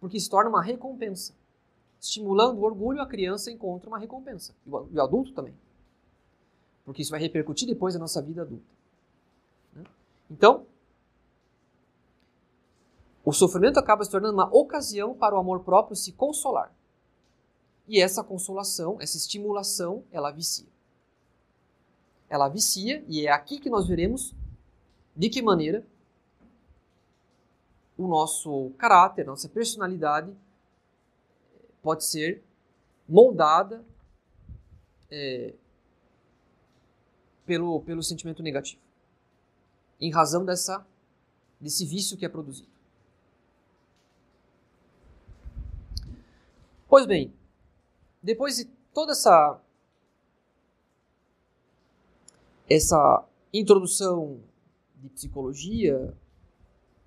Porque 0.00 0.20
se 0.20 0.28
torna 0.28 0.50
uma 0.50 0.62
recompensa. 0.62 1.34
Estimulando 2.00 2.58
o 2.58 2.64
orgulho, 2.64 3.00
a 3.00 3.06
criança 3.06 3.50
encontra 3.50 3.88
uma 3.88 3.98
recompensa. 3.98 4.54
E 4.66 4.98
o 4.98 5.02
adulto 5.02 5.32
também. 5.32 5.54
Porque 6.84 7.00
isso 7.00 7.12
vai 7.12 7.20
repercutir 7.20 7.66
depois 7.66 7.94
na 7.94 8.00
nossa 8.00 8.20
vida 8.20 8.42
adulta. 8.42 8.66
Né? 9.72 9.84
Então, 10.30 10.66
o 13.24 13.32
sofrimento 13.32 13.78
acaba 13.78 14.04
se 14.04 14.10
tornando 14.10 14.34
uma 14.34 14.52
ocasião 14.52 15.14
para 15.14 15.36
o 15.36 15.38
amor 15.38 15.60
próprio 15.60 15.96
se 15.96 16.12
consolar. 16.12 16.74
E 17.86 18.00
essa 18.00 18.24
consolação, 18.24 18.98
essa 19.00 19.16
estimulação, 19.16 20.04
ela 20.10 20.32
vicia 20.32 20.71
ela 22.32 22.48
vicia, 22.48 23.04
e 23.06 23.26
é 23.26 23.30
aqui 23.30 23.60
que 23.60 23.68
nós 23.68 23.86
veremos 23.86 24.34
de 25.14 25.28
que 25.28 25.42
maneira 25.42 25.86
o 27.94 28.08
nosso 28.08 28.70
caráter, 28.78 29.26
nossa 29.26 29.50
personalidade 29.50 30.34
pode 31.82 32.06
ser 32.06 32.42
moldada 33.06 33.84
é, 35.10 35.52
pelo, 37.44 37.82
pelo 37.82 38.02
sentimento 38.02 38.42
negativo, 38.42 38.80
em 40.00 40.10
razão 40.10 40.42
dessa, 40.42 40.86
desse 41.60 41.84
vício 41.84 42.16
que 42.16 42.24
é 42.24 42.30
produzido. 42.30 42.70
Pois 46.88 47.04
bem, 47.04 47.30
depois 48.22 48.56
de 48.56 48.64
toda 48.94 49.12
essa 49.12 49.60
essa 52.68 53.24
introdução 53.52 54.40
de 54.96 55.08
psicologia, 55.10 56.14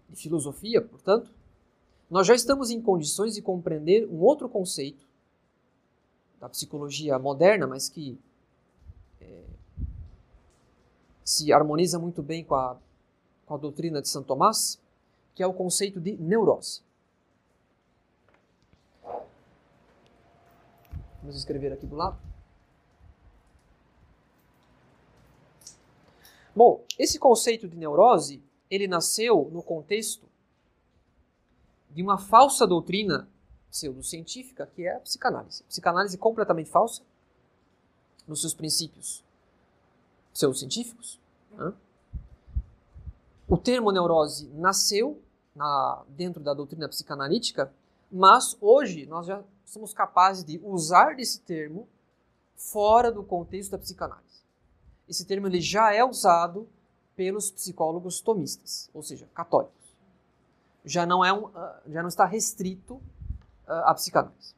de 0.09 0.15
filosofia, 0.15 0.81
portanto, 0.81 1.33
nós 2.09 2.27
já 2.27 2.35
estamos 2.35 2.69
em 2.69 2.81
condições 2.81 3.33
de 3.35 3.41
compreender 3.41 4.07
um 4.07 4.21
outro 4.21 4.47
conceito 4.47 5.05
da 6.39 6.47
psicologia 6.47 7.17
moderna, 7.17 7.65
mas 7.65 7.89
que 7.89 8.19
é, 9.19 9.43
se 11.23 11.51
harmoniza 11.51 11.97
muito 11.97 12.21
bem 12.21 12.43
com 12.43 12.55
a, 12.55 12.77
com 13.45 13.55
a 13.55 13.57
doutrina 13.57 14.01
de 14.01 14.07
Santo 14.07 14.27
Tomás, 14.27 14.79
que 15.33 15.41
é 15.41 15.47
o 15.47 15.53
conceito 15.53 15.99
de 15.99 16.15
neurose. 16.17 16.81
Vamos 21.21 21.37
escrever 21.37 21.73
aqui 21.73 21.87
do 21.87 21.95
lado. 21.95 22.34
Bom, 26.55 26.85
esse 26.97 27.19
conceito 27.19 27.67
de 27.67 27.75
neurose, 27.75 28.41
ele 28.69 28.87
nasceu 28.87 29.49
no 29.51 29.61
contexto 29.61 30.25
de 31.89 32.01
uma 32.01 32.17
falsa 32.17 32.65
doutrina 32.65 33.27
pseudocientífica, 33.69 34.65
que 34.73 34.87
é 34.87 34.95
a 34.95 34.99
psicanálise. 34.99 35.63
Psicanálise 35.63 36.17
completamente 36.17 36.69
falsa 36.69 37.03
nos 38.25 38.41
seus 38.41 38.53
princípios 38.53 39.23
pseudocientíficos. 40.33 41.19
Né? 41.51 41.73
O 43.47 43.57
termo 43.57 43.91
neurose 43.91 44.47
nasceu 44.53 45.21
na, 45.53 46.03
dentro 46.09 46.41
da 46.41 46.53
doutrina 46.53 46.87
psicanalítica, 46.87 47.73
mas 48.11 48.57
hoje 48.61 49.05
nós 49.05 49.27
já 49.27 49.43
somos 49.65 49.93
capazes 49.93 50.43
de 50.43 50.59
usar 50.63 51.15
desse 51.15 51.41
termo 51.41 51.87
fora 52.55 53.11
do 53.11 53.23
contexto 53.23 53.71
da 53.71 53.77
psicanálise. 53.77 54.44
Esse 55.07 55.25
termo 55.25 55.47
ele 55.47 55.61
já 55.61 55.93
é 55.93 56.03
usado 56.03 56.67
pelos 57.15 57.51
psicólogos 57.51 58.19
tomistas, 58.21 58.89
ou 58.93 59.01
seja, 59.01 59.27
católicos 59.33 59.85
já 60.85 61.05
não, 61.05 61.25
é 61.25 61.33
um, 61.33 61.47
ah, 61.47 61.81
já 61.87 62.01
não 62.01 62.07
está 62.07 62.25
restrito 62.25 63.01
ah, 63.67 63.91
à 63.91 63.93
psicanálise. 63.95 64.53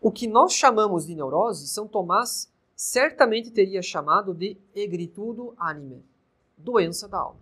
O 0.00 0.10
que 0.10 0.26
nós 0.26 0.54
chamamos 0.54 1.06
de 1.06 1.14
neurose, 1.14 1.68
São 1.68 1.86
Tomás 1.86 2.50
certamente 2.74 3.50
teria 3.50 3.82
chamado 3.82 4.32
de 4.32 4.56
egritudo 4.74 5.52
anime, 5.58 6.02
doença 6.56 7.06
da 7.06 7.18
alma. 7.18 7.40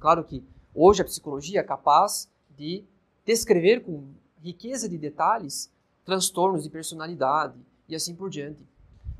Claro 0.00 0.24
que 0.24 0.42
hoje 0.74 1.02
a 1.02 1.04
psicologia 1.04 1.60
é 1.60 1.64
capaz 1.64 2.28
de 2.56 2.84
descrever 3.24 3.84
com 3.84 4.08
riqueza 4.40 4.88
de 4.88 4.98
detalhes 4.98 5.70
transtornos 6.04 6.64
de 6.64 6.70
personalidade 6.70 7.54
e 7.88 7.94
assim 7.94 8.14
por 8.16 8.30
diante. 8.30 8.60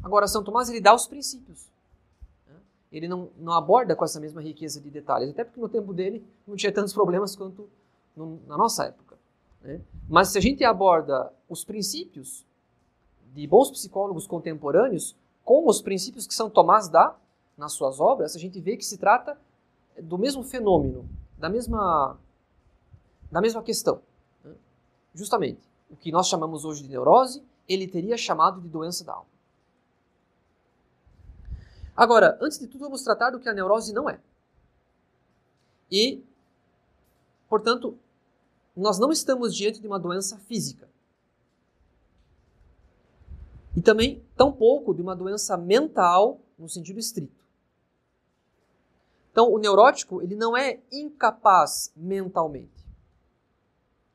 Agora, 0.03 0.27
São 0.27 0.43
Tomás 0.43 0.69
ele 0.69 0.81
dá 0.81 0.95
os 0.95 1.07
princípios 1.07 1.71
ele 2.93 3.07
não, 3.07 3.31
não 3.39 3.53
aborda 3.53 3.95
com 3.95 4.05
essa 4.05 4.19
mesma 4.19 4.43
riqueza 4.43 4.81
de 4.81 4.91
detalhes, 4.91 5.31
até 5.31 5.45
porque 5.45 5.61
no 5.61 5.69
tempo 5.69 5.93
dele 5.93 6.27
não 6.47 6.57
tinha 6.57 6.73
tantos 6.73 6.93
problemas 6.93 7.37
quanto 7.37 7.69
no, 8.17 8.41
na 8.47 8.57
nossa 8.57 8.85
época. 8.87 9.17
Né? 9.63 9.81
Mas 10.09 10.29
se 10.29 10.39
a 10.39 10.41
gente 10.41 10.65
aborda 10.65 11.33
os 11.49 11.65
princípios 11.65 12.45
de 13.33 13.47
bons 13.47 13.71
psicólogos 13.71 14.27
contemporâneos 14.27 15.15
com 15.45 15.69
os 15.69 15.81
princípios 15.81 16.27
que 16.27 16.35
São 16.35 16.51
Tomás 16.51 16.89
dá 16.89 17.17
nas 17.57 17.73
suas 17.73 18.01
obras, 18.01 18.35
a 18.35 18.39
gente 18.39 18.61
vê 18.61 18.77
que 18.77 18.85
se 18.85 18.99
trata 18.99 19.39
do 20.03 20.19
mesmo 20.19 20.43
fenômeno, 20.43 21.09
da 21.39 21.49
mesma, 21.49 22.19
da 23.31 23.41
mesma 23.41 23.63
questão. 23.63 24.01
Né? 24.45 24.53
Justamente, 25.15 25.61
o 25.89 25.95
que 25.95 26.11
nós 26.11 26.27
chamamos 26.27 26.65
hoje 26.65 26.83
de 26.83 26.89
neurose, 26.89 27.43
ele 27.69 27.87
teria 27.87 28.17
chamado 28.17 28.61
de 28.61 28.69
doença 28.69 29.05
da 29.05 29.13
alma. 29.13 29.31
Agora, 32.01 32.39
antes 32.41 32.59
de 32.59 32.67
tudo, 32.67 32.85
vamos 32.85 33.03
tratar 33.03 33.29
do 33.29 33.39
que 33.39 33.47
a 33.47 33.53
neurose 33.53 33.93
não 33.93 34.09
é. 34.09 34.19
E, 35.93 36.25
portanto, 37.47 37.95
nós 38.75 38.99
não 38.99 39.13
estamos 39.13 39.55
diante 39.55 39.83
de 39.83 39.87
uma 39.87 40.01
doença 40.01 40.39
física. 40.39 40.89
E 43.77 43.83
também, 43.83 44.25
tampouco, 44.35 44.95
de 44.95 45.03
uma 45.03 45.15
doença 45.15 45.59
mental 45.59 46.41
no 46.59 46.71
sentido 46.71 46.99
estrito. 46.99 47.45
Então, 49.31 49.53
o 49.53 49.59
neurótico, 49.59 50.23
ele 50.23 50.35
não 50.35 50.57
é 50.57 50.81
incapaz 50.91 51.93
mentalmente. 51.95 52.83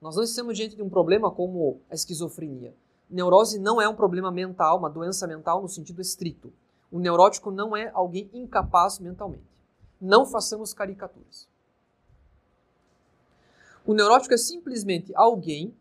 Nós 0.02 0.16
não 0.16 0.24
estamos 0.24 0.58
diante 0.58 0.76
de 0.76 0.82
um 0.82 0.90
problema 0.90 1.30
como 1.30 1.80
a 1.88 1.94
esquizofrenia. 1.94 2.76
Neurose 3.08 3.60
não 3.60 3.80
é 3.80 3.88
um 3.88 3.96
problema 3.96 4.32
mental, 4.32 4.80
uma 4.80 4.90
doença 4.90 5.28
mental 5.28 5.62
no 5.62 5.70
sentido 5.70 6.02
estrito. 6.02 6.52
O 6.92 7.00
neurótico 7.00 7.52
não 7.52 7.76
é 7.76 7.90
alguém 7.94 8.30
incapaz 8.34 9.00
mentalmente. 9.00 9.44
Não 10.00 10.26
façamos 10.26 10.74
caricaturas. 10.74 11.48
O 13.86 13.94
neurótico 13.94 14.34
é 14.34 14.38
simplesmente 14.38 15.14
alguém 15.16 15.76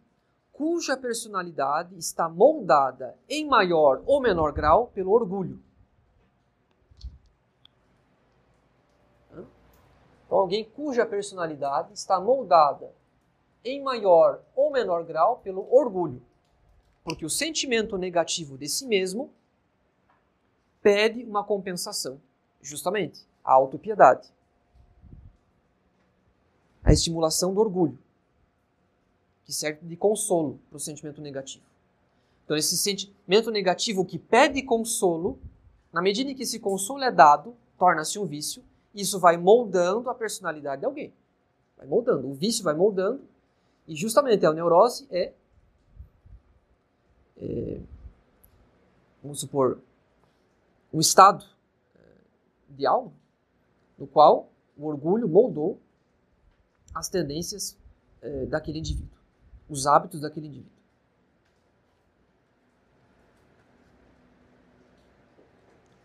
cuja 0.53 0.97
personalidade 0.97 1.97
está 1.99 2.29
moldada 2.29 3.19
em 3.29 3.47
maior 3.47 4.03
ou 4.07 4.21
menor 4.21 4.53
grau 4.53 4.89
pelo 4.89 5.11
orgulho. 5.13 5.61
Então, 10.35 10.39
alguém 10.39 10.65
cuja 10.65 11.07
personalidade 11.07 11.93
está 11.93 12.21
moldada 12.21 12.93
em 13.65 13.83
maior 13.83 14.43
ou 14.55 14.71
menor 14.71 15.05
grau 15.05 15.39
pelo 15.39 15.73
orgulho. 15.73 16.23
Porque 17.03 17.25
o 17.25 17.31
sentimento 17.31 17.97
negativo 17.97 18.59
de 18.59 18.69
si 18.69 18.87
mesmo 18.87 19.33
pede 20.85 21.25
uma 21.25 21.43
compensação, 21.43 22.21
justamente 22.61 23.27
a 23.43 23.55
autopiedade. 23.55 24.29
A 26.85 26.93
estimulação 26.93 27.55
do 27.55 27.61
orgulho, 27.63 27.99
que 29.47 29.53
serve 29.53 29.81
de 29.87 29.97
consolo 29.97 30.61
para 30.69 30.77
o 30.77 30.81
sentimento 30.81 31.23
negativo. 31.23 31.65
Então, 32.45 32.55
esse 32.55 32.77
sentimento 32.77 33.51
negativo 33.51 34.05
que 34.05 34.19
pede 34.19 34.63
consolo, 34.63 35.39
na 35.91 36.03
medida 36.03 36.31
em 36.31 36.35
que 36.35 36.43
esse 36.43 36.61
consolo 36.61 37.03
é 37.03 37.11
dado, 37.11 37.57
torna-se 37.79 38.19
um 38.19 38.27
vício, 38.27 38.63
isso 38.95 39.19
vai 39.19 39.39
moldando 39.39 40.11
a 40.11 40.15
personalidade 40.15 40.81
de 40.81 40.87
alguém. 40.87 41.15
Vai 41.79 41.87
moldando. 41.87 42.29
O 42.29 42.35
vício 42.35 42.63
vai 42.63 42.75
moldando, 42.75 43.23
e 43.89 43.97
justamente 43.97 44.45
a 44.45 44.53
neurose 44.53 45.09
é, 45.11 45.33
é 47.39 47.81
vamos 49.23 49.41
supor, 49.41 49.81
um 50.95 51.01
estado 51.01 51.45
eh, 51.97 51.99
de 52.71 52.87
alma 52.87 53.13
no 53.99 54.07
qual 54.07 54.49
o 54.77 54.87
orgulho 54.87 55.29
moldou 55.29 55.81
as 56.95 57.09
tendências 57.09 57.77
eh, 58.23 58.47
daquele 58.47 58.79
indivíduo, 58.79 59.19
os 59.69 59.89
hábitos 59.89 60.21
daquele 60.21 60.47
indivíduo. 60.47 60.73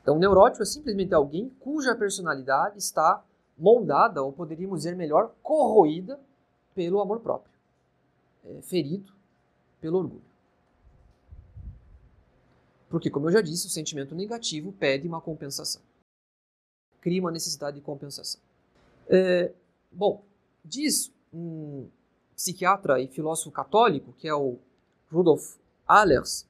Então, 0.01 0.15
o 0.15 0.19
neurótico 0.19 0.63
é 0.63 0.65
simplesmente 0.65 1.13
alguém 1.13 1.49
cuja 1.59 1.93
personalidade 1.93 2.79
está 2.79 3.23
moldada, 3.55 4.23
ou 4.23 4.33
poderíamos 4.33 4.79
dizer 4.79 4.95
melhor, 4.95 5.35
corroída 5.43 6.19
pelo 6.73 6.99
amor 6.99 7.19
próprio, 7.19 7.53
é, 8.43 8.61
ferido 8.63 9.13
pelo 9.79 9.99
orgulho. 9.99 10.28
Porque, 12.89 13.09
como 13.09 13.27
eu 13.27 13.31
já 13.31 13.41
disse, 13.41 13.67
o 13.67 13.69
sentimento 13.69 14.15
negativo 14.15 14.73
pede 14.73 15.07
uma 15.07 15.21
compensação. 15.21 15.81
Cria 16.99 17.21
uma 17.21 17.31
necessidade 17.31 17.77
de 17.77 17.83
compensação. 17.83 18.41
É, 19.07 19.53
bom, 19.91 20.25
diz 20.65 21.13
um 21.31 21.87
psiquiatra 22.35 22.99
e 22.99 23.07
filósofo 23.07 23.51
católico, 23.51 24.11
que 24.13 24.27
é 24.27 24.33
o 24.33 24.57
Rudolf 25.11 25.57
Allers, 25.87 26.47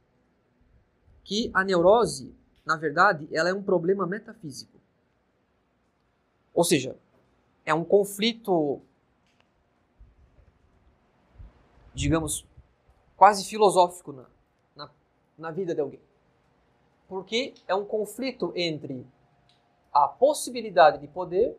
que 1.23 1.51
a 1.53 1.63
neurose, 1.63 2.33
na 2.65 2.77
verdade, 2.77 3.27
ela 3.31 3.49
é 3.49 3.53
um 3.53 3.61
problema 3.61 4.07
metafísico. 4.07 4.79
Ou 6.53 6.63
seja, 6.63 6.95
é 7.65 7.73
um 7.73 7.83
conflito, 7.83 8.81
digamos, 11.93 12.45
quase 13.17 13.43
filosófico 13.45 14.13
na, 14.13 14.25
na, 14.75 14.89
na 15.37 15.51
vida 15.51 15.75
de 15.75 15.81
alguém 15.81 16.08
porque 17.09 17.55
é 17.67 17.73
um 17.73 17.83
conflito 17.83 18.53
entre 18.55 19.05
a 19.91 20.07
possibilidade 20.07 20.99
de 20.99 21.07
poder 21.07 21.57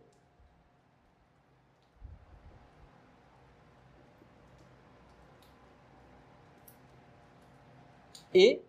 e 8.33 8.63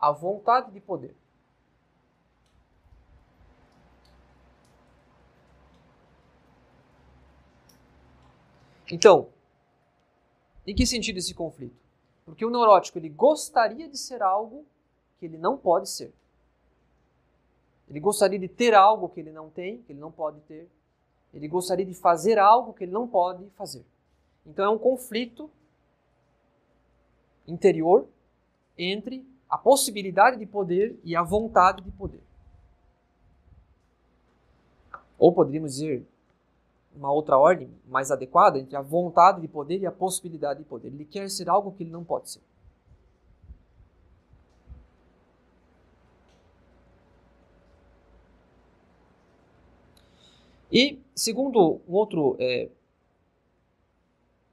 a 0.00 0.10
vontade 0.10 0.72
de 0.72 0.80
poder. 0.80 1.14
Então, 8.90 9.28
em 10.66 10.74
que 10.74 10.86
sentido 10.86 11.18
esse 11.18 11.34
conflito? 11.34 11.76
Porque 12.24 12.46
o 12.46 12.50
neurótico 12.50 12.96
ele 12.96 13.10
gostaria 13.10 13.86
de 13.86 13.98
ser 13.98 14.22
algo 14.22 14.64
que 15.18 15.26
ele 15.26 15.38
não 15.38 15.56
pode 15.56 15.88
ser. 15.88 16.12
Ele 17.88 18.00
gostaria 18.00 18.38
de 18.38 18.48
ter 18.48 18.74
algo 18.74 19.08
que 19.08 19.20
ele 19.20 19.30
não 19.30 19.48
tem, 19.48 19.82
que 19.82 19.92
ele 19.92 20.00
não 20.00 20.10
pode 20.10 20.40
ter. 20.40 20.68
Ele 21.32 21.46
gostaria 21.46 21.86
de 21.86 21.94
fazer 21.94 22.38
algo 22.38 22.72
que 22.72 22.84
ele 22.84 22.92
não 22.92 23.06
pode 23.06 23.48
fazer. 23.50 23.84
Então 24.44 24.64
é 24.64 24.68
um 24.68 24.78
conflito 24.78 25.50
interior 27.46 28.06
entre 28.76 29.26
a 29.48 29.56
possibilidade 29.56 30.38
de 30.38 30.46
poder 30.46 30.98
e 31.04 31.14
a 31.14 31.22
vontade 31.22 31.82
de 31.82 31.90
poder. 31.92 32.22
Ou 35.18 35.32
poderíamos 35.32 35.74
dizer 35.74 36.06
uma 36.94 37.12
outra 37.12 37.38
ordem 37.38 37.70
mais 37.86 38.10
adequada 38.10 38.58
entre 38.58 38.74
a 38.74 38.80
vontade 38.80 39.40
de 39.40 39.48
poder 39.48 39.80
e 39.80 39.86
a 39.86 39.92
possibilidade 39.92 40.60
de 40.60 40.64
poder. 40.64 40.88
Ele 40.88 41.04
quer 41.04 41.28
ser 41.30 41.48
algo 41.48 41.72
que 41.72 41.82
ele 41.82 41.90
não 41.90 42.02
pode 42.02 42.30
ser. 42.30 42.42
E, 50.76 51.00
segundo 51.14 51.80
um 51.88 51.94
outro 51.94 52.36
é, 52.38 52.68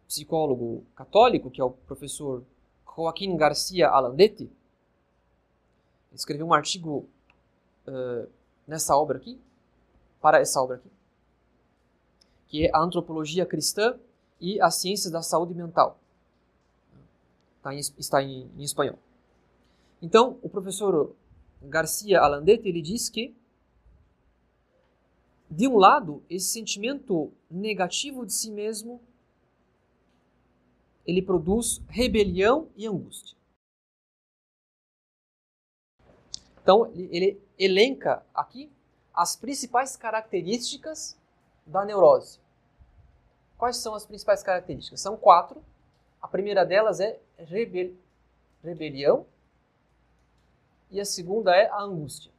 psicólogo 0.07 0.85
católico, 0.95 1.51
que 1.51 1.59
é 1.59 1.63
o 1.65 1.71
professor 1.71 2.45
Joaquim 2.95 3.35
Garcia 3.35 3.89
Alandetti, 3.89 4.49
escreveu 6.13 6.45
um 6.45 6.53
artigo 6.53 7.09
uh, 7.85 8.25
nessa 8.65 8.95
obra 8.95 9.17
aqui, 9.17 9.37
para 10.21 10.39
essa 10.39 10.61
obra 10.61 10.77
aqui, 10.77 10.89
que 12.47 12.67
é 12.67 12.71
a 12.73 12.79
Antropologia 12.79 13.45
Cristã 13.45 13.99
e 14.39 14.61
as 14.61 14.75
Ciências 14.75 15.11
da 15.11 15.21
Saúde 15.21 15.53
Mental. 15.53 15.99
Está 17.57 17.75
em, 17.75 17.79
está 17.79 18.23
em, 18.23 18.49
em 18.57 18.63
espanhol. 18.63 18.97
Então, 20.01 20.39
o 20.41 20.47
professor 20.47 21.13
Garcia 21.61 22.21
Alandetti, 22.21 22.69
ele 22.69 22.81
diz 22.81 23.09
que 23.09 23.35
de 25.53 25.67
um 25.67 25.77
lado, 25.77 26.23
esse 26.29 26.47
sentimento 26.47 27.31
negativo 27.49 28.25
de 28.25 28.33
si 28.33 28.49
mesmo 28.49 28.99
ele 31.05 31.21
produz 31.21 31.81
rebelião 31.87 32.69
e 32.75 32.87
angústia. 32.87 33.37
Então, 36.61 36.87
ele 36.95 37.41
elenca 37.59 38.25
aqui 38.33 38.71
as 39.13 39.35
principais 39.35 39.95
características 39.95 41.17
da 41.65 41.85
neurose. 41.85 42.39
Quais 43.57 43.77
são 43.77 43.93
as 43.93 44.05
principais 44.05 44.41
características? 44.41 45.01
São 45.01 45.17
quatro. 45.17 45.63
A 46.21 46.27
primeira 46.27 46.65
delas 46.65 46.99
é 46.99 47.19
rebel 47.37 47.93
rebelião 48.63 49.25
e 50.89 50.99
a 50.99 51.05
segunda 51.05 51.53
é 51.53 51.67
a 51.67 51.81
angústia. 51.81 52.32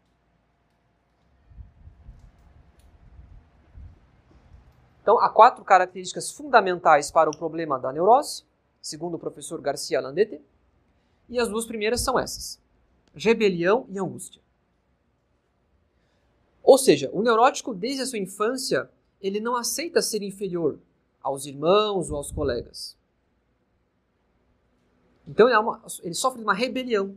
Então, 5.05 5.19
há 5.19 5.29
quatro 5.29 5.63
características 5.63 6.31
fundamentais 6.31 7.11
para 7.11 7.29
o 7.29 7.37
problema 7.37 7.79
da 7.79 7.93
neurose, 7.93 8.43
segundo 8.81 9.17
o 9.17 9.19
professor 9.19 9.61
Garcia 9.61 10.01
Landete, 10.01 10.41
e 11.29 11.39
as 11.39 11.47
duas 11.47 11.67
primeiras 11.67 12.01
são 12.01 12.19
essas: 12.19 12.59
rebelião 13.15 13.85
e 13.91 13.99
angústia. 13.99 14.41
Ou 16.63 16.79
seja, 16.79 17.11
o 17.13 17.23
neurótico, 17.23 17.75
desde 17.75 18.01
a 18.01 18.07
sua 18.07 18.19
infância, 18.19 18.91
ele 19.21 19.41
não 19.41 19.57
aceita 19.57 20.01
ser 20.01 20.23
inferior 20.23 20.79
aos 21.23 21.45
irmãos 21.45 22.11
ou 22.11 22.17
aos 22.17 22.33
colegas. 22.33 22.97
Então 25.29 25.49
ele, 25.49 25.55
é 25.55 25.59
uma, 25.59 25.83
ele 26.03 26.15
sofre 26.15 26.39
de 26.39 26.45
uma 26.45 26.55
rebelião, 26.55 27.15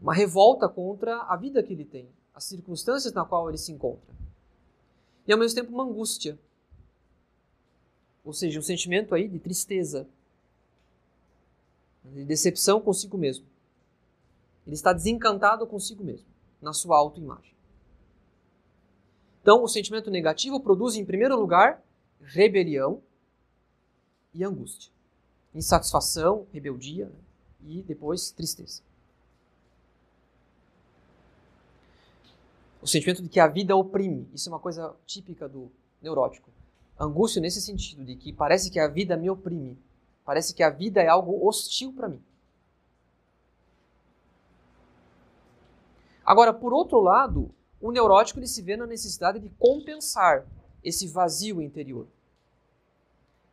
uma 0.00 0.14
revolta 0.14 0.68
contra 0.68 1.22
a 1.22 1.34
vida 1.34 1.60
que 1.60 1.72
ele 1.72 1.84
tem, 1.84 2.08
as 2.32 2.44
circunstâncias 2.44 3.12
na 3.12 3.24
qual 3.24 3.48
ele 3.48 3.58
se 3.58 3.72
encontra 3.72 4.22
e 5.26 5.32
ao 5.32 5.38
mesmo 5.38 5.54
tempo 5.54 5.72
uma 5.72 5.84
angústia. 5.84 6.38
Ou 8.24 8.32
seja, 8.32 8.58
um 8.58 8.62
sentimento 8.62 9.14
aí 9.14 9.28
de 9.28 9.38
tristeza, 9.38 10.08
de 12.04 12.24
decepção 12.24 12.80
consigo 12.80 13.16
mesmo. 13.18 13.44
Ele 14.66 14.74
está 14.74 14.92
desencantado 14.92 15.66
consigo 15.66 16.04
mesmo, 16.04 16.26
na 16.60 16.72
sua 16.72 16.96
autoimagem. 16.96 17.52
Então, 19.40 19.64
o 19.64 19.68
sentimento 19.68 20.08
negativo 20.08 20.60
produz, 20.60 20.94
em 20.94 21.04
primeiro 21.04 21.36
lugar, 21.36 21.82
rebelião 22.20 23.02
e 24.32 24.44
angústia. 24.44 24.92
Insatisfação, 25.52 26.46
rebeldia 26.52 27.06
né? 27.06 27.18
e 27.64 27.82
depois 27.82 28.30
tristeza. 28.30 28.82
O 32.82 32.86
sentimento 32.86 33.22
de 33.22 33.28
que 33.28 33.38
a 33.38 33.46
vida 33.46 33.76
oprime. 33.76 34.28
Isso 34.34 34.48
é 34.48 34.52
uma 34.52 34.58
coisa 34.58 34.94
típica 35.06 35.48
do 35.48 35.70
neurótico. 36.02 36.50
Angústia 36.98 37.40
nesse 37.40 37.62
sentido, 37.62 38.04
de 38.04 38.16
que 38.16 38.32
parece 38.32 38.70
que 38.70 38.80
a 38.80 38.88
vida 38.88 39.16
me 39.16 39.30
oprime. 39.30 39.78
Parece 40.24 40.52
que 40.52 40.62
a 40.62 40.68
vida 40.68 41.00
é 41.00 41.06
algo 41.06 41.46
hostil 41.46 41.92
para 41.92 42.08
mim. 42.08 42.22
Agora, 46.24 46.52
por 46.52 46.72
outro 46.72 47.00
lado, 47.00 47.50
o 47.80 47.90
neurótico 47.92 48.38
ele 48.38 48.46
se 48.46 48.62
vê 48.62 48.76
na 48.76 48.86
necessidade 48.86 49.38
de 49.38 49.48
compensar 49.50 50.46
esse 50.82 51.06
vazio 51.06 51.62
interior. 51.62 52.06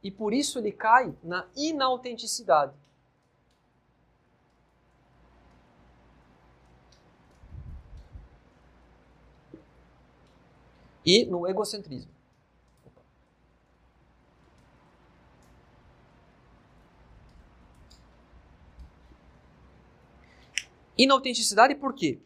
E 0.03 0.10
por 0.10 0.34
isso 0.34 0.57
ele 0.57 0.72
cai 0.72 1.14
na 1.23 1.47
inautenticidade. 1.56 2.73
E 11.05 11.26
no 11.26 11.47
egocentrismo. 11.47 12.11
Inautenticidade 20.97 21.76
por 21.76 21.93
quê? 21.93 22.19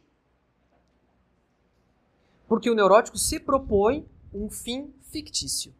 Porque 2.47 2.71
o 2.71 2.75
neurótico 2.75 3.19
se 3.19 3.39
propõe 3.39 4.03
um 4.33 4.49
fim 4.49 4.91
fictício. 5.11 5.73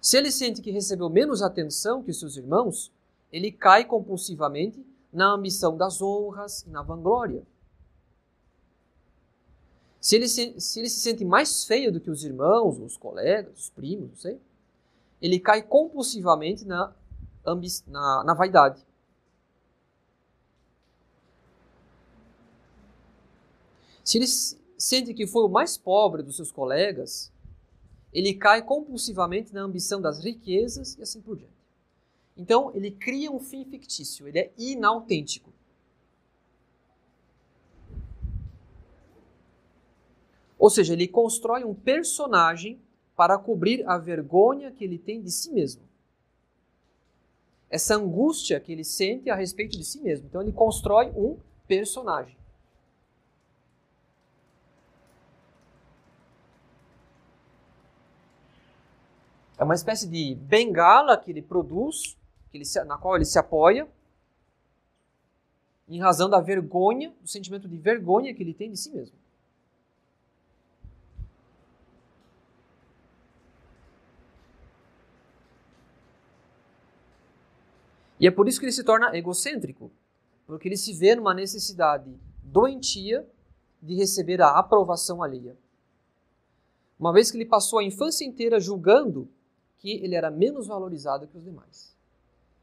Se 0.00 0.16
ele 0.16 0.32
sente 0.32 0.60
que 0.60 0.72
recebeu 0.72 1.08
menos 1.08 1.42
atenção 1.42 2.02
que 2.02 2.10
os 2.10 2.18
seus 2.18 2.36
irmãos, 2.36 2.90
ele 3.32 3.52
cai 3.52 3.84
compulsivamente 3.84 4.84
na 5.12 5.32
ambição 5.32 5.76
das 5.76 6.02
honras 6.02 6.62
e 6.62 6.70
na 6.70 6.82
vanglória. 6.82 7.46
Se 10.02 10.16
ele 10.16 10.26
se, 10.26 10.60
se 10.60 10.80
ele 10.80 10.88
se 10.88 10.98
sente 10.98 11.24
mais 11.24 11.64
feio 11.64 11.92
do 11.92 12.00
que 12.00 12.10
os 12.10 12.24
irmãos, 12.24 12.76
os 12.76 12.96
colegas, 12.96 13.56
os 13.56 13.70
primos, 13.70 14.08
não 14.08 14.16
sei, 14.16 14.40
ele 15.20 15.38
cai 15.38 15.62
compulsivamente 15.62 16.64
na, 16.64 16.92
na, 17.86 18.24
na 18.24 18.34
vaidade. 18.34 18.84
Se 24.02 24.18
ele 24.18 24.26
sente 24.26 25.14
que 25.14 25.24
foi 25.24 25.44
o 25.44 25.48
mais 25.48 25.78
pobre 25.78 26.24
dos 26.24 26.34
seus 26.34 26.50
colegas, 26.50 27.30
ele 28.12 28.34
cai 28.34 28.60
compulsivamente 28.60 29.54
na 29.54 29.62
ambição 29.62 30.00
das 30.00 30.18
riquezas 30.18 30.96
e 30.98 31.02
assim 31.02 31.20
por 31.20 31.36
diante. 31.36 31.52
Então, 32.36 32.74
ele 32.74 32.90
cria 32.90 33.30
um 33.30 33.38
fim 33.38 33.64
fictício, 33.64 34.26
ele 34.26 34.40
é 34.40 34.52
inautêntico. 34.58 35.52
Ou 40.62 40.70
seja, 40.70 40.92
ele 40.92 41.08
constrói 41.08 41.64
um 41.64 41.74
personagem 41.74 42.80
para 43.16 43.36
cobrir 43.36 43.84
a 43.84 43.98
vergonha 43.98 44.70
que 44.70 44.84
ele 44.84 44.96
tem 44.96 45.20
de 45.20 45.28
si 45.28 45.50
mesmo. 45.50 45.82
Essa 47.68 47.96
angústia 47.96 48.60
que 48.60 48.70
ele 48.70 48.84
sente 48.84 49.28
a 49.28 49.34
respeito 49.34 49.76
de 49.76 49.82
si 49.82 50.00
mesmo. 50.00 50.28
Então 50.28 50.40
ele 50.40 50.52
constrói 50.52 51.10
um 51.16 51.36
personagem. 51.66 52.36
É 59.58 59.64
uma 59.64 59.74
espécie 59.74 60.06
de 60.06 60.36
bengala 60.36 61.16
que 61.16 61.32
ele 61.32 61.42
produz, 61.42 62.16
que 62.52 62.58
ele 62.58 62.64
se, 62.64 62.80
na 62.84 62.96
qual 62.96 63.16
ele 63.16 63.24
se 63.24 63.36
apoia, 63.36 63.88
em 65.88 65.98
razão 65.98 66.30
da 66.30 66.40
vergonha, 66.40 67.12
do 67.20 67.26
sentimento 67.26 67.66
de 67.66 67.76
vergonha 67.76 68.32
que 68.32 68.44
ele 68.44 68.54
tem 68.54 68.70
de 68.70 68.76
si 68.76 68.92
mesmo. 68.92 69.21
E 78.22 78.26
é 78.28 78.30
por 78.30 78.46
isso 78.46 78.60
que 78.60 78.66
ele 78.66 78.72
se 78.72 78.84
torna 78.84 79.16
egocêntrico, 79.16 79.90
porque 80.46 80.68
ele 80.68 80.76
se 80.76 80.92
vê 80.92 81.16
numa 81.16 81.34
necessidade 81.34 82.08
doentia 82.40 83.28
de 83.82 83.96
receber 83.96 84.40
a 84.40 84.56
aprovação 84.56 85.24
alheia. 85.24 85.56
Uma 87.00 87.12
vez 87.12 87.32
que 87.32 87.36
ele 87.36 87.44
passou 87.44 87.80
a 87.80 87.84
infância 87.84 88.24
inteira 88.24 88.60
julgando 88.60 89.28
que 89.78 89.90
ele 90.04 90.14
era 90.14 90.30
menos 90.30 90.68
valorizado 90.68 91.26
que 91.26 91.36
os 91.36 91.42
demais. 91.42 91.96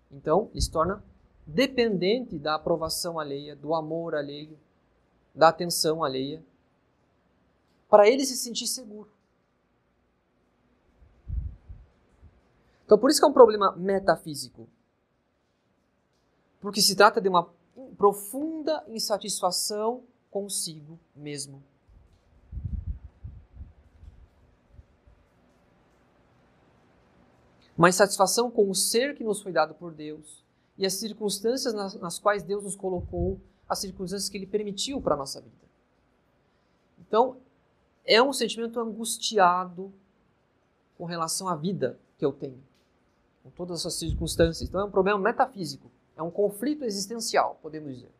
Então, 0.09 0.49
ele 0.53 0.61
se 0.61 0.71
torna 0.71 1.03
dependente 1.45 2.39
da 2.39 2.55
aprovação 2.55 3.19
alheia, 3.19 3.53
do 3.53 3.75
amor 3.75 4.15
alheio, 4.15 4.57
da 5.35 5.49
atenção 5.49 6.05
alheia, 6.05 6.41
para 7.89 8.07
ele 8.07 8.23
se 8.23 8.37
sentir 8.37 8.65
seguro. 8.65 9.11
Então, 12.85 12.97
por 12.97 13.09
isso 13.09 13.19
que 13.19 13.25
é 13.25 13.29
um 13.29 13.33
problema 13.33 13.75
metafísico. 13.75 14.65
Porque 16.59 16.81
se 16.81 16.95
trata 16.95 17.21
de 17.21 17.29
uma 17.29 17.49
profunda 17.97 18.83
insatisfação 18.87 20.03
consigo 20.29 20.99
mesmo. 21.15 21.63
uma 27.79 27.87
insatisfação 27.87 28.51
com 28.51 28.69
o 28.69 28.75
ser 28.75 29.15
que 29.15 29.23
nos 29.23 29.41
foi 29.41 29.53
dado 29.53 29.73
por 29.73 29.93
Deus 29.93 30.43
e 30.77 30.85
as 30.85 30.95
circunstâncias 30.95 31.73
nas, 31.73 31.95
nas 31.95 32.19
quais 32.19 32.43
Deus 32.43 32.61
nos 32.65 32.75
colocou, 32.75 33.39
as 33.69 33.79
circunstâncias 33.79 34.29
que 34.29 34.37
Ele 34.37 34.45
permitiu 34.45 35.01
para 35.01 35.15
a 35.15 35.17
nossa 35.17 35.39
vida. 35.39 35.55
Então, 36.99 37.37
é 38.03 38.21
um 38.21 38.33
sentimento 38.33 38.81
angustiado 38.81 39.93
com 40.97 41.05
relação 41.05 41.47
à 41.47 41.55
vida 41.55 41.97
que 42.17 42.25
eu 42.25 42.33
tenho, 42.33 42.61
com 43.43 43.49
todas 43.51 43.79
essas 43.79 43.93
circunstâncias. 43.93 44.67
Então, 44.67 44.81
é 44.81 44.83
um 44.83 44.91
problema 44.91 45.17
metafísico, 45.17 45.89
é 46.19 46.21
um 46.23 46.29
conflito 46.29 46.83
existencial, 46.83 47.57
podemos 47.61 47.95
dizer. 47.95 48.11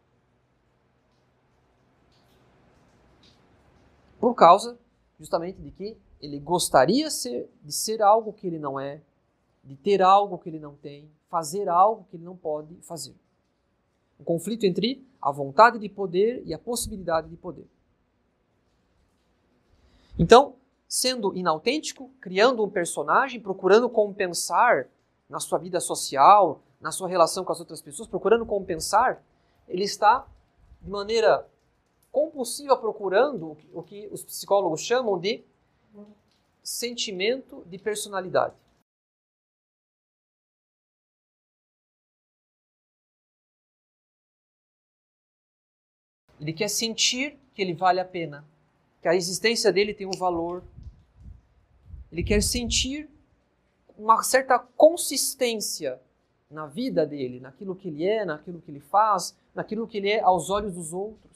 Por 4.17 4.33
causa, 4.33 4.79
justamente, 5.19 5.61
de 5.61 5.69
que 5.69 5.97
ele 6.21 6.39
gostaria 6.39 7.11
ser, 7.11 7.49
de 7.61 7.73
ser 7.73 8.01
algo 8.01 8.31
que 8.31 8.47
ele 8.47 8.57
não 8.57 8.79
é, 8.79 9.01
de 9.65 9.75
ter 9.75 10.01
algo 10.01 10.37
que 10.37 10.47
ele 10.47 10.59
não 10.59 10.75
tem, 10.75 11.11
fazer 11.29 11.67
algo 11.67 12.05
que 12.09 12.15
ele 12.15 12.23
não 12.23 12.37
pode 12.37 12.73
fazer. 12.83 13.13
Um 14.17 14.23
conflito 14.23 14.65
entre 14.65 15.05
a 15.21 15.29
vontade 15.29 15.77
de 15.77 15.89
poder 15.89 16.41
e 16.45 16.53
a 16.53 16.57
possibilidade 16.57 17.27
de 17.29 17.35
poder. 17.35 17.67
Então, 20.17 20.55
sendo 20.87 21.35
inautêntico, 21.35 22.09
criando 22.21 22.63
um 22.63 22.69
personagem, 22.69 23.41
procurando 23.41 23.89
compensar 23.89 24.87
na 25.29 25.41
sua 25.41 25.59
vida 25.59 25.81
social, 25.81 26.63
na 26.79 26.91
sua 26.91 27.07
relação 27.07 27.43
com 27.43 27.51
as 27.51 27.59
outras 27.59 27.81
pessoas, 27.81 28.07
procurando 28.07 28.45
compensar, 28.45 29.21
ele 29.67 29.83
está 29.83 30.25
de 30.81 30.89
maneira 30.89 31.47
compulsiva 32.11 32.77
procurando 32.77 33.57
o 33.73 33.83
que 33.83 34.07
os 34.07 34.23
psicólogos 34.23 34.81
chamam 34.81 35.19
de 35.19 35.43
sentimento 36.63 37.63
de 37.65 37.77
personalidade. 37.77 38.55
Ele 46.39 46.53
quer 46.53 46.69
sentir 46.69 47.37
que 47.53 47.61
ele 47.61 47.73
vale 47.73 47.99
a 47.99 48.05
pena, 48.05 48.45
que 49.01 49.07
a 49.07 49.15
existência 49.15 49.73
dele 49.73 49.93
tem 49.93 50.07
um 50.07 50.17
valor. 50.17 50.63
Ele 52.09 52.23
quer 52.23 52.41
sentir 52.41 53.09
uma 53.97 54.23
certa 54.23 54.57
consistência 54.57 55.99
na 56.49 56.65
vida 56.65 57.05
dele, 57.05 57.39
naquilo 57.39 57.75
que 57.75 57.87
ele 57.87 58.05
é, 58.05 58.25
naquilo 58.25 58.59
que 58.59 58.71
ele 58.71 58.79
faz, 58.79 59.35
naquilo 59.53 59.87
que 59.87 59.97
ele 59.97 60.09
é 60.09 60.21
aos 60.21 60.49
olhos 60.49 60.73
dos 60.73 60.93
outros. 60.93 61.29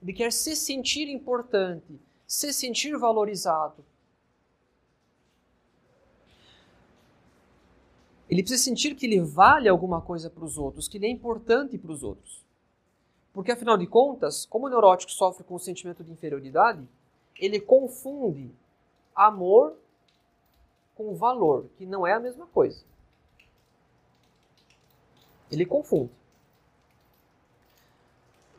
Ele 0.00 0.12
quer 0.12 0.32
se 0.32 0.54
sentir 0.54 1.08
importante, 1.08 2.00
se 2.26 2.52
sentir 2.52 2.96
valorizado. 2.96 3.84
Ele 8.30 8.42
precisa 8.42 8.62
sentir 8.62 8.94
que 8.94 9.06
ele 9.06 9.20
vale 9.20 9.68
alguma 9.68 10.00
coisa 10.00 10.28
para 10.30 10.44
os 10.44 10.58
outros, 10.58 10.86
que 10.86 10.98
ele 10.98 11.06
é 11.06 11.10
importante 11.10 11.78
para 11.78 11.90
os 11.90 12.02
outros. 12.02 12.44
Porque, 13.32 13.50
afinal 13.50 13.76
de 13.76 13.86
contas, 13.86 14.44
como 14.46 14.66
o 14.66 14.68
neurótico 14.68 15.10
sofre 15.10 15.44
com 15.44 15.54
o 15.54 15.58
sentimento 15.58 16.04
de 16.04 16.12
inferioridade, 16.12 16.86
ele 17.36 17.58
confunde 17.58 18.50
amor 19.14 19.74
com 20.94 21.14
valor, 21.14 21.66
que 21.76 21.86
não 21.86 22.06
é 22.06 22.12
a 22.12 22.20
mesma 22.20 22.46
coisa. 22.46 22.84
Ele 25.50 25.64
confunde. 25.64 26.12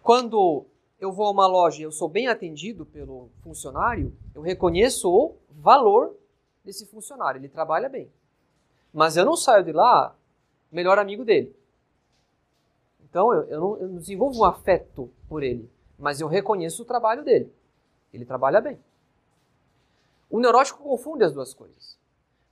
Quando 0.01 0.65
eu 0.99 1.11
vou 1.11 1.27
a 1.27 1.31
uma 1.31 1.47
loja 1.47 1.81
e 1.81 1.83
eu 1.83 1.91
sou 1.91 2.09
bem 2.09 2.27
atendido 2.27 2.85
pelo 2.85 3.29
funcionário, 3.41 4.13
eu 4.33 4.41
reconheço 4.41 5.09
o 5.09 5.35
valor 5.49 6.15
desse 6.63 6.85
funcionário. 6.85 7.39
Ele 7.39 7.49
trabalha 7.49 7.87
bem. 7.87 8.11
Mas 8.93 9.15
eu 9.15 9.25
não 9.25 9.37
saio 9.37 9.63
de 9.63 9.71
lá 9.71 10.15
melhor 10.71 10.97
amigo 10.97 11.23
dele. 11.23 11.55
Então 13.01 13.33
eu, 13.33 13.43
eu, 13.43 13.59
não, 13.59 13.77
eu 13.77 13.87
não 13.87 13.97
desenvolvo 13.97 14.39
um 14.39 14.45
afeto 14.45 15.09
por 15.27 15.41
ele, 15.41 15.69
mas 15.97 16.21
eu 16.21 16.27
reconheço 16.27 16.83
o 16.83 16.85
trabalho 16.85 17.23
dele. 17.23 17.51
Ele 18.13 18.25
trabalha 18.25 18.61
bem. 18.61 18.79
O 20.29 20.39
neurótico 20.39 20.83
confunde 20.83 21.23
as 21.23 21.33
duas 21.33 21.53
coisas. 21.53 21.97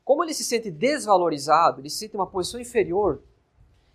Como 0.03 0.23
ele 0.23 0.33
se 0.33 0.43
sente 0.43 0.71
desvalorizado, 0.71 1.81
ele 1.81 1.89
se 1.89 1.97
sente 1.97 2.15
uma 2.15 2.25
posição 2.25 2.59
inferior, 2.59 3.21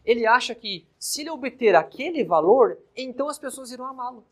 ele 0.05 0.27
acha 0.27 0.55
que 0.55 0.87
se 0.99 1.21
ele 1.21 1.31
obter 1.31 1.75
aquele 1.75 2.25
valor, 2.25 2.79
então 2.97 3.29
as 3.29 3.39
pessoas 3.39 3.71
irão 3.71 3.87
amá-lo. 3.87 4.25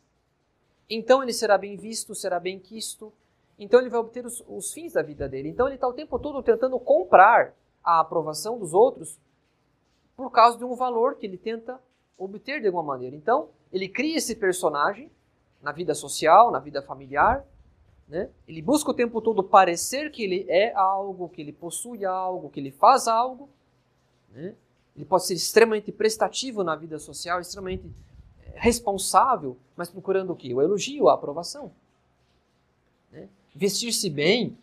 Então 0.88 1.22
ele 1.22 1.32
será 1.32 1.56
bem 1.56 1.76
visto, 1.76 2.14
será 2.14 2.40
bem 2.40 2.58
quisto. 2.58 3.12
Então 3.58 3.78
ele 3.78 3.88
vai 3.88 4.00
obter 4.00 4.26
os, 4.26 4.42
os 4.48 4.72
fins 4.72 4.94
da 4.94 5.02
vida 5.02 5.28
dele. 5.28 5.48
Então 5.48 5.66
ele 5.66 5.76
está 5.76 5.86
o 5.86 5.92
tempo 5.92 6.18
todo 6.18 6.42
tentando 6.42 6.78
comprar 6.80 7.54
a 7.82 8.00
aprovação 8.00 8.58
dos 8.58 8.74
outros 8.74 9.18
por 10.16 10.30
causa 10.30 10.58
de 10.58 10.64
um 10.64 10.74
valor 10.74 11.16
que 11.16 11.26
ele 11.26 11.38
tenta 11.38 11.80
obter 12.18 12.60
de 12.60 12.66
alguma 12.66 12.82
maneira. 12.82 13.16
Então, 13.16 13.48
ele 13.72 13.88
cria 13.88 14.18
esse 14.18 14.36
personagem 14.36 15.10
na 15.62 15.72
vida 15.72 15.94
social, 15.94 16.50
na 16.50 16.58
vida 16.58 16.82
familiar, 16.82 17.44
né? 18.06 18.28
Ele 18.46 18.60
busca 18.60 18.90
o 18.90 18.94
tempo 18.94 19.20
todo 19.20 19.42
parecer 19.42 20.10
que 20.10 20.24
ele 20.24 20.44
é 20.48 20.74
algo, 20.74 21.28
que 21.28 21.40
ele 21.40 21.52
possui 21.52 22.04
algo, 22.04 22.50
que 22.50 22.58
ele 22.58 22.72
faz 22.72 23.06
algo. 23.06 23.48
Né? 24.30 24.54
Ele 24.96 25.04
pode 25.04 25.26
ser 25.26 25.34
extremamente 25.34 25.90
prestativo 25.92 26.62
na 26.62 26.74
vida 26.76 26.98
social, 26.98 27.40
extremamente 27.40 27.90
eh, 28.44 28.52
responsável, 28.56 29.56
mas 29.76 29.88
procurando 29.88 30.32
o 30.32 30.36
quê? 30.36 30.52
O 30.52 30.60
elogio, 30.60 31.08
a 31.08 31.14
aprovação. 31.14 31.72
Né? 33.10 33.28
Vestir-se 33.54 34.10
bem, 34.10 34.56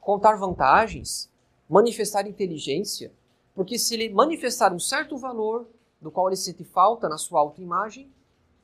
contar 0.00 0.36
vantagens, 0.36 1.30
manifestar 1.68 2.26
inteligência, 2.26 3.12
porque 3.54 3.78
se 3.78 3.94
ele 3.94 4.08
manifestar 4.10 4.72
um 4.72 4.78
certo 4.78 5.16
valor, 5.16 5.66
do 6.00 6.10
qual 6.10 6.28
ele 6.28 6.36
sente 6.36 6.62
falta 6.62 7.08
na 7.08 7.18
sua 7.18 7.40
autoimagem, 7.40 8.08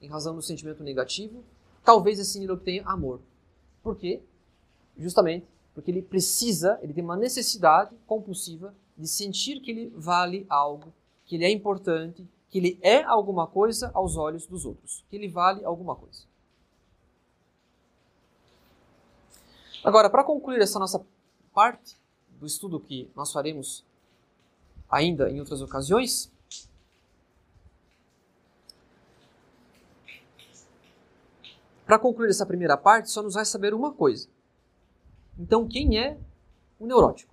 em 0.01 0.09
razão 0.09 0.35
do 0.35 0.43
sentimento 0.43 0.85
negativo, 0.85 1.43
talvez 1.85 2.21
assim 2.21 2.43
ele 2.43 2.53
obtenha 2.53 2.85
amor. 2.87 3.21
Por 3.83 3.97
quê? 3.97 4.21
Justamente 4.97 5.47
porque 5.75 5.91
ele 5.91 6.01
precisa, 6.01 6.79
ele 6.81 6.95
tem 6.95 7.03
uma 7.03 7.17
necessidade 7.17 7.95
compulsiva 8.07 8.73
de 8.97 9.09
sentir 9.09 9.61
que 9.61 9.73
ele 9.73 9.93
vale 9.97 10.47
algo, 10.49 10.93
que 11.25 11.37
ele 11.37 11.45
é 11.45 11.51
importante, 11.51 12.27
que 12.51 12.59
ele 12.59 12.79
é 12.83 13.03
alguma 13.03 13.47
coisa 13.47 13.91
aos 13.95 14.17
olhos 14.17 14.47
dos 14.47 14.65
outros, 14.65 15.05
que 15.09 15.17
ele 15.17 15.29
vale 15.29 15.65
alguma 15.65 15.97
coisa. 15.97 16.23
Agora, 19.83 20.09
para 20.09 20.25
concluir 20.25 20.61
essa 20.61 20.79
nossa 20.79 21.05
parte 21.53 21.97
do 22.41 22.47
estudo 22.47 22.81
que 22.81 23.11
nós 23.15 23.33
faremos 23.33 23.85
ainda 24.89 25.31
em 25.31 25.41
outras 25.41 25.61
ocasiões, 25.61 26.33
Para 31.87 31.99
concluir 31.99 32.31
essa 32.31 32.47
primeira 32.47 32.77
parte, 32.77 33.11
só 33.11 33.23
nos 33.23 33.35
vai 33.35 33.45
saber 33.45 33.75
uma 33.75 33.93
coisa. 33.93 34.27
Então, 35.39 35.69
quem 35.69 35.99
é 35.99 36.19
o 36.81 36.87
neurótico? 36.87 37.33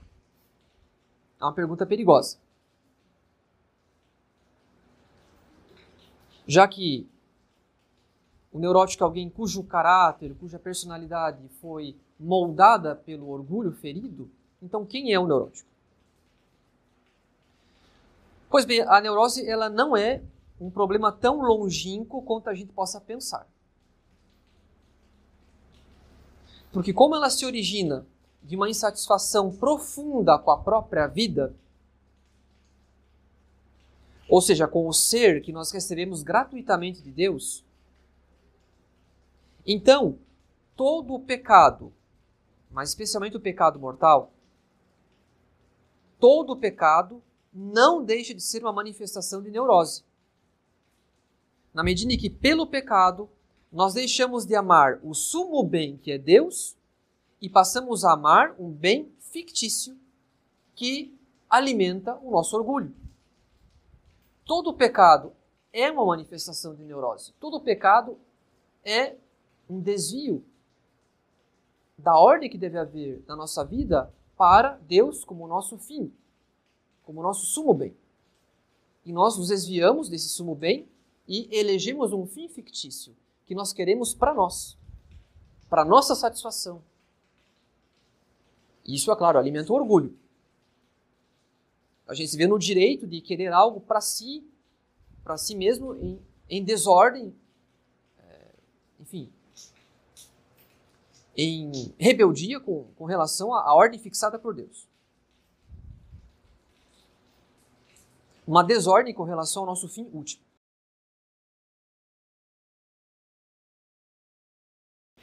É 1.40 1.46
uma 1.46 1.54
pergunta 1.54 1.86
perigosa. 1.86 2.38
Já 6.52 6.68
que 6.68 7.08
o 8.52 8.60
neurótico 8.60 9.02
é 9.02 9.06
alguém 9.06 9.30
cujo 9.30 9.64
caráter, 9.64 10.36
cuja 10.38 10.60
personalidade 10.60 11.48
foi 11.62 11.96
moldada 12.20 12.94
pelo 12.94 13.30
orgulho 13.30 13.72
ferido, 13.72 14.30
então 14.62 14.86
quem 14.86 15.14
é 15.14 15.18
o 15.18 15.26
neurótico? 15.26 15.70
Pois 18.50 18.66
bem, 18.66 18.82
a 18.82 19.00
neurose 19.00 19.50
ela 19.50 19.70
não 19.70 19.96
é 19.96 20.22
um 20.60 20.70
problema 20.70 21.10
tão 21.10 21.40
longínquo 21.40 22.22
quanto 22.22 22.50
a 22.50 22.54
gente 22.54 22.74
possa 22.74 23.00
pensar. 23.00 23.48
Porque, 26.74 26.92
como 26.92 27.16
ela 27.16 27.30
se 27.30 27.46
origina 27.46 28.06
de 28.44 28.58
uma 28.58 28.70
insatisfação 28.70 29.56
profunda 29.56 30.38
com 30.38 30.52
a 30.52 30.58
própria 30.58 31.08
vida, 31.08 31.56
ou 34.32 34.40
seja, 34.40 34.66
com 34.66 34.88
o 34.88 34.94
ser 34.94 35.42
que 35.42 35.52
nós 35.52 35.72
recebemos 35.72 36.24
gratuitamente 36.24 37.02
de 37.02 37.12
Deus, 37.12 37.66
então 39.68 40.18
todo 40.74 41.14
o 41.14 41.20
pecado, 41.20 41.92
mas 42.72 42.88
especialmente 42.88 43.36
o 43.36 43.42
pecado 43.42 43.78
mortal, 43.78 44.32
todo 46.18 46.54
o 46.54 46.56
pecado 46.56 47.22
não 47.54 48.02
deixa 48.02 48.34
de 48.34 48.42
ser 48.42 48.64
uma 48.64 48.72
manifestação 48.72 49.42
de 49.42 49.52
neurose. 49.52 50.06
Na 51.74 51.84
medida 51.84 52.14
em 52.14 52.18
que, 52.18 52.30
pelo 52.30 52.66
pecado, 52.66 53.30
nós 53.70 53.94
deixamos 53.94 54.46
de 54.46 54.56
amar 54.56 55.02
o 55.04 55.14
sumo 55.14 55.62
bem 55.62 55.98
que 55.98 56.10
é 56.10 56.18
Deus 56.18 56.78
e 57.42 57.50
passamos 57.50 58.06
a 58.06 58.14
amar 58.14 58.56
um 58.58 58.72
bem 58.72 59.12
fictício 59.20 59.98
que 60.74 61.14
alimenta 61.50 62.18
o 62.24 62.32
nosso 62.32 62.56
orgulho. 62.56 63.01
Todo 64.46 64.74
pecado 64.74 65.34
é 65.72 65.90
uma 65.92 66.06
manifestação 66.06 66.76
de 66.76 66.84
neurose. 66.84 67.34
Todo 67.40 67.62
pecado 67.62 68.18
é 68.84 69.16
um 69.70 69.80
desvio 69.80 70.44
da 71.98 72.18
ordem 72.18 72.50
que 72.50 72.58
deve 72.58 72.78
haver 72.78 73.24
na 73.28 73.36
nossa 73.36 73.64
vida 73.64 74.14
para 74.36 74.80
Deus 74.88 75.24
como 75.24 75.48
nosso 75.48 75.78
fim, 75.78 76.12
como 77.04 77.22
nosso 77.22 77.46
sumo 77.46 77.74
bem. 77.74 77.96
E 79.06 79.14
nós 79.14 79.38
nos 79.38 79.50
desviamos 79.50 80.10
desse 80.10 80.30
sumo 80.30 80.56
bem 80.56 80.88
e 81.28 81.48
elegemos 81.52 82.12
um 82.12 82.26
fim 82.26 82.48
fictício 82.48 83.16
que 83.46 83.56
nós 83.56 83.72
queremos 83.72 84.14
para 84.14 84.34
nós, 84.34 84.78
para 85.70 85.86
nossa 85.86 86.16
satisfação. 86.16 86.82
Isso, 88.86 89.12
é 89.12 89.16
claro, 89.16 89.38
alimenta 89.38 89.72
o 89.72 89.76
orgulho. 89.76 90.18
A 92.12 92.14
gente 92.14 92.30
se 92.30 92.36
vê 92.36 92.46
no 92.46 92.60
direito 92.60 93.08
de 93.08 93.22
querer 93.22 93.54
algo 93.54 93.80
para 93.80 94.02
si, 94.02 94.46
para 95.24 95.38
si 95.38 95.56
mesmo, 95.56 95.96
em, 95.96 96.22
em 96.50 96.62
desordem, 96.62 97.34
é, 98.20 98.54
enfim, 99.00 99.32
em 101.38 101.72
rebeldia 101.98 102.60
com, 102.60 102.84
com 102.98 103.06
relação 103.06 103.54
à, 103.54 103.62
à 103.62 103.74
ordem 103.74 103.98
fixada 103.98 104.38
por 104.38 104.54
Deus. 104.54 104.90
Uma 108.46 108.62
desordem 108.62 109.14
com 109.14 109.24
relação 109.24 109.62
ao 109.62 109.68
nosso 109.68 109.88
fim 109.88 110.04
último. 110.12 110.44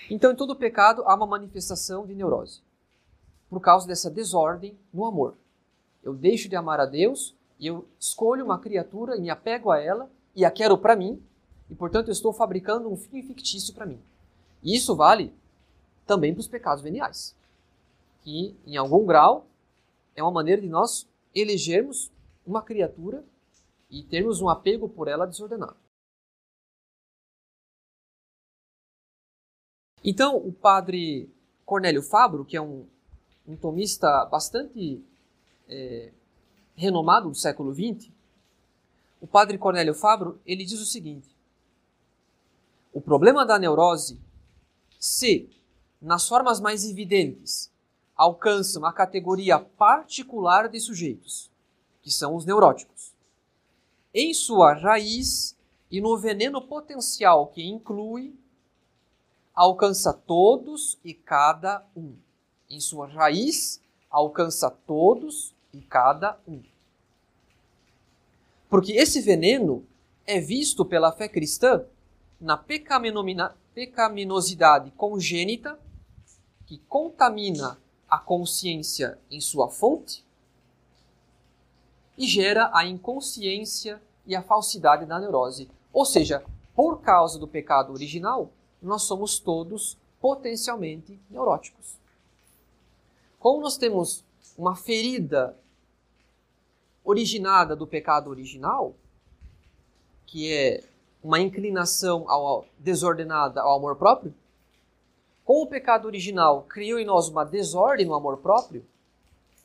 Então, 0.08 0.32
em 0.32 0.36
todo 0.36 0.56
pecado 0.56 1.02
há 1.02 1.14
uma 1.14 1.26
manifestação 1.26 2.06
de 2.06 2.14
neurose, 2.14 2.62
por 3.50 3.60
causa 3.60 3.86
dessa 3.86 4.10
desordem 4.10 4.74
no 4.90 5.04
amor. 5.04 5.36
Eu 6.02 6.14
deixo 6.14 6.48
de 6.48 6.56
amar 6.56 6.80
a 6.80 6.86
Deus 6.86 7.34
e 7.58 7.66
eu 7.66 7.86
escolho 7.98 8.44
uma 8.44 8.58
criatura 8.58 9.16
e 9.16 9.20
me 9.20 9.30
apego 9.30 9.70
a 9.70 9.80
ela 9.80 10.10
e 10.34 10.44
a 10.44 10.50
quero 10.50 10.78
para 10.78 10.94
mim, 10.94 11.20
e 11.68 11.74
portanto 11.74 12.08
eu 12.08 12.12
estou 12.12 12.32
fabricando 12.32 12.90
um 12.90 12.96
fim 12.96 13.22
fictício 13.22 13.74
para 13.74 13.86
mim. 13.86 14.00
E 14.62 14.74
isso 14.76 14.94
vale 14.94 15.34
também 16.06 16.32
para 16.32 16.40
os 16.40 16.48
pecados 16.48 16.82
veniais, 16.82 17.34
que 18.22 18.54
em 18.66 18.76
algum 18.76 19.04
grau 19.04 19.46
é 20.14 20.22
uma 20.22 20.32
maneira 20.32 20.62
de 20.62 20.68
nós 20.68 21.08
elegermos 21.34 22.10
uma 22.46 22.62
criatura 22.62 23.24
e 23.90 24.02
termos 24.02 24.40
um 24.40 24.48
apego 24.48 24.88
por 24.88 25.08
ela 25.08 25.26
desordenado. 25.26 25.76
Então, 30.04 30.36
o 30.36 30.52
padre 30.52 31.28
Cornélio 31.66 32.02
Fabro, 32.02 32.44
que 32.44 32.56
é 32.56 32.60
um, 32.60 32.86
um 33.46 33.56
tomista 33.56 34.24
bastante 34.26 35.04
é, 35.68 36.10
renomado 36.74 37.28
do 37.28 37.34
século 37.34 37.74
XX, 37.74 38.10
o 39.20 39.26
padre 39.26 39.58
Cornélio 39.58 39.94
Fabro, 39.94 40.40
ele 40.46 40.64
diz 40.64 40.80
o 40.80 40.86
seguinte: 40.86 41.28
o 42.92 43.00
problema 43.00 43.44
da 43.44 43.58
neurose, 43.58 44.20
se 44.98 45.50
nas 46.00 46.28
formas 46.28 46.60
mais 46.60 46.84
evidentes 46.84 47.70
alcança 48.16 48.78
uma 48.78 48.92
categoria 48.92 49.58
particular 49.58 50.68
de 50.68 50.80
sujeitos, 50.80 51.50
que 52.02 52.10
são 52.10 52.34
os 52.34 52.44
neuróticos, 52.44 53.12
em 54.14 54.32
sua 54.32 54.72
raiz 54.72 55.56
e 55.90 56.00
no 56.00 56.16
veneno 56.16 56.60
potencial 56.60 57.48
que 57.48 57.62
inclui, 57.62 58.34
alcança 59.54 60.12
todos 60.12 60.98
e 61.04 61.12
cada 61.14 61.84
um. 61.96 62.14
Em 62.70 62.80
sua 62.80 63.06
raiz, 63.06 63.80
alcança 64.10 64.70
todos 64.70 65.54
cada 65.82 66.38
um. 66.46 66.62
Porque 68.68 68.92
esse 68.92 69.20
veneno 69.20 69.84
é 70.26 70.40
visto 70.40 70.84
pela 70.84 71.12
fé 71.12 71.28
cristã 71.28 71.84
na 72.40 72.56
pecaminosidade 72.56 74.90
congênita 74.92 75.78
que 76.66 76.78
contamina 76.88 77.78
a 78.08 78.18
consciência 78.18 79.18
em 79.30 79.40
sua 79.40 79.68
fonte 79.68 80.24
e 82.16 82.26
gera 82.26 82.70
a 82.74 82.84
inconsciência 82.84 84.00
e 84.26 84.34
a 84.36 84.42
falsidade 84.42 85.06
da 85.06 85.18
neurose. 85.18 85.70
Ou 85.92 86.04
seja, 86.04 86.44
por 86.74 87.00
causa 87.00 87.38
do 87.38 87.48
pecado 87.48 87.92
original, 87.92 88.50
nós 88.82 89.02
somos 89.02 89.38
todos 89.38 89.96
potencialmente 90.20 91.18
neuróticos. 91.30 91.96
Como 93.38 93.60
nós 93.60 93.76
temos 93.76 94.24
uma 94.56 94.74
ferida 94.74 95.56
originada 97.04 97.74
do 97.74 97.86
pecado 97.86 98.30
original, 98.30 98.94
que 100.26 100.52
é 100.52 100.84
uma 101.22 101.40
inclinação 101.40 102.28
ao, 102.30 102.66
desordenada 102.78 103.60
ao 103.60 103.76
amor 103.76 103.96
próprio, 103.96 104.34
como 105.44 105.62
o 105.62 105.66
pecado 105.66 106.06
original 106.06 106.62
criou 106.62 106.98
em 106.98 107.04
nós 107.04 107.28
uma 107.28 107.44
desordem 107.44 108.06
no 108.06 108.14
amor 108.14 108.36
próprio, 108.38 108.84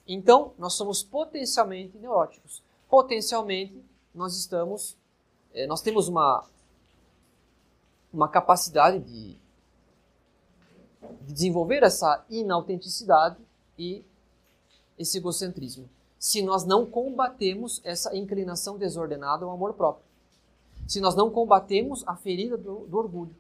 então 0.08 0.54
nós 0.58 0.74
somos 0.74 1.04
potencialmente 1.04 1.98
neuróticos. 1.98 2.64
Potencialmente 2.90 3.84
nós 4.16 4.38
estamos, 4.38 4.98
eh, 5.54 5.68
nós 5.68 5.82
temos 5.82 6.08
uma 6.08 6.46
uma 8.14 8.30
capacidade 8.30 9.00
de, 9.00 9.36
de 11.22 11.34
desenvolver 11.34 11.82
essa 11.82 12.24
inautenticidade 12.30 13.38
e 13.78 14.06
esse 14.98 15.18
egocentrismo, 15.18 15.90
se 16.24 16.42
nós 16.42 16.64
não 16.64 16.86
combatemos 16.86 17.82
essa 17.84 18.16
inclinação 18.16 18.78
desordenada 18.78 19.44
ao 19.44 19.52
amor 19.52 19.74
próprio, 19.74 20.06
se 20.88 21.02
nós 21.02 21.16
não 21.16 21.30
combatemos 21.30 22.02
a 22.08 22.16
ferida 22.16 22.56
do, 22.56 22.88
do 22.88 22.98
orgulho. 22.98 23.36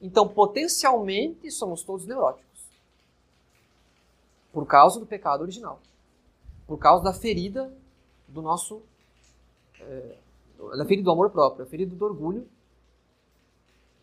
Então, 0.00 0.28
potencialmente, 0.28 1.50
somos 1.50 1.82
todos 1.82 2.06
neuróticos. 2.06 2.60
Por 4.52 4.64
causa 4.66 5.00
do 5.00 5.06
pecado 5.06 5.40
original. 5.40 5.80
Por 6.64 6.78
causa 6.78 7.02
da 7.02 7.12
ferida 7.12 7.76
do 8.28 8.40
nosso. 8.40 8.80
É, 9.80 10.16
da 10.76 10.84
ferida 10.84 11.02
do 11.02 11.10
amor 11.10 11.30
próprio, 11.30 11.64
a 11.64 11.68
ferida 11.68 11.92
do 11.96 12.04
orgulho, 12.04 12.46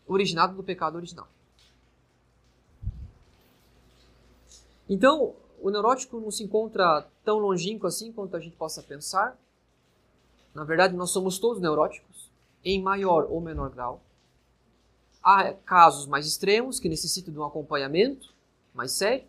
originado 0.06 0.54
do 0.54 0.62
pecado 0.62 0.96
original. 0.96 1.26
Então, 4.90 5.34
o 5.62 5.70
neurótico 5.70 6.18
não 6.18 6.30
se 6.30 6.42
encontra 6.42 7.06
tão 7.24 7.38
longínquo 7.38 7.86
assim 7.86 8.12
quanto 8.12 8.36
a 8.36 8.40
gente 8.40 8.56
possa 8.56 8.82
pensar. 8.82 9.38
Na 10.52 10.64
verdade, 10.64 10.94
nós 10.94 11.10
somos 11.10 11.38
todos 11.38 11.62
neuróticos, 11.62 12.30
em 12.64 12.82
maior 12.82 13.26
ou 13.30 13.40
menor 13.40 13.70
grau. 13.70 14.00
Há 15.22 15.52
casos 15.52 16.06
mais 16.06 16.26
extremos 16.26 16.80
que 16.80 16.88
necessitam 16.88 17.32
de 17.32 17.38
um 17.38 17.44
acompanhamento 17.44 18.34
mais 18.74 18.90
sério. 18.90 19.24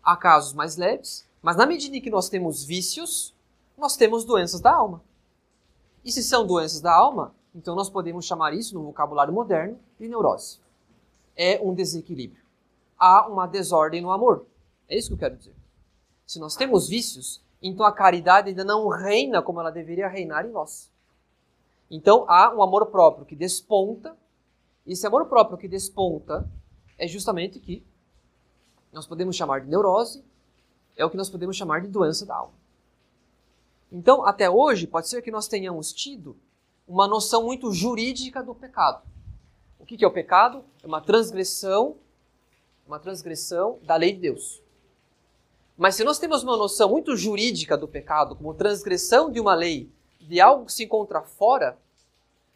Há 0.00 0.16
casos 0.16 0.52
mais 0.52 0.76
leves. 0.76 1.26
Mas 1.42 1.56
na 1.56 1.66
medida 1.66 1.96
em 1.96 2.00
que 2.00 2.08
nós 2.08 2.28
temos 2.28 2.64
vícios, 2.64 3.34
nós 3.76 3.96
temos 3.96 4.24
doenças 4.24 4.60
da 4.60 4.72
alma. 4.72 5.02
E 6.04 6.12
se 6.12 6.22
são 6.22 6.46
doenças 6.46 6.80
da 6.80 6.94
alma, 6.94 7.34
então 7.52 7.74
nós 7.74 7.90
podemos 7.90 8.24
chamar 8.24 8.54
isso, 8.54 8.74
no 8.74 8.84
vocabulário 8.84 9.34
moderno, 9.34 9.78
de 9.98 10.06
neurose. 10.06 10.60
É 11.36 11.60
um 11.60 11.74
desequilíbrio. 11.74 12.42
Há 12.96 13.26
uma 13.26 13.46
desordem 13.46 14.00
no 14.00 14.12
amor. 14.12 14.46
É 14.88 14.96
isso 14.96 15.08
que 15.08 15.14
eu 15.14 15.18
quero 15.18 15.36
dizer. 15.36 15.54
Se 16.26 16.38
nós 16.38 16.56
temos 16.56 16.88
vícios, 16.88 17.42
então 17.62 17.84
a 17.84 17.92
caridade 17.92 18.48
ainda 18.48 18.64
não 18.64 18.88
reina 18.88 19.42
como 19.42 19.60
ela 19.60 19.70
deveria 19.70 20.08
reinar 20.08 20.46
em 20.46 20.50
nós. 20.50 20.90
Então 21.90 22.24
há 22.28 22.54
um 22.54 22.62
amor 22.62 22.86
próprio 22.86 23.26
que 23.26 23.36
desponta, 23.36 24.16
e 24.86 24.92
esse 24.92 25.06
amor 25.06 25.26
próprio 25.26 25.58
que 25.58 25.68
desponta 25.68 26.48
é 26.96 27.06
justamente 27.06 27.58
que 27.60 27.84
nós 28.92 29.06
podemos 29.06 29.36
chamar 29.36 29.60
de 29.60 29.68
neurose, 29.68 30.24
é 30.96 31.04
o 31.04 31.10
que 31.10 31.16
nós 31.16 31.30
podemos 31.30 31.56
chamar 31.56 31.80
de 31.80 31.88
doença 31.88 32.26
da 32.26 32.36
alma. 32.36 32.54
Então, 33.90 34.24
até 34.26 34.50
hoje, 34.50 34.86
pode 34.86 35.08
ser 35.08 35.22
que 35.22 35.30
nós 35.30 35.48
tenhamos 35.48 35.92
tido 35.92 36.36
uma 36.86 37.06
noção 37.06 37.44
muito 37.44 37.72
jurídica 37.72 38.42
do 38.42 38.54
pecado. 38.54 39.02
O 39.78 39.86
que 39.86 40.02
é 40.04 40.06
o 40.06 40.12
pecado? 40.12 40.64
É 40.82 40.86
uma 40.86 41.00
transgressão, 41.00 41.96
uma 42.86 42.98
transgressão 42.98 43.78
da 43.82 43.96
lei 43.96 44.12
de 44.12 44.20
Deus. 44.20 44.62
Mas 45.78 45.94
se 45.94 46.02
nós 46.02 46.18
temos 46.18 46.42
uma 46.42 46.56
noção 46.56 46.90
muito 46.90 47.16
jurídica 47.16 47.76
do 47.76 47.86
pecado, 47.86 48.34
como 48.34 48.52
transgressão 48.52 49.30
de 49.30 49.38
uma 49.38 49.54
lei 49.54 49.88
de 50.20 50.40
algo 50.40 50.66
que 50.66 50.72
se 50.72 50.82
encontra 50.82 51.22
fora, 51.22 51.78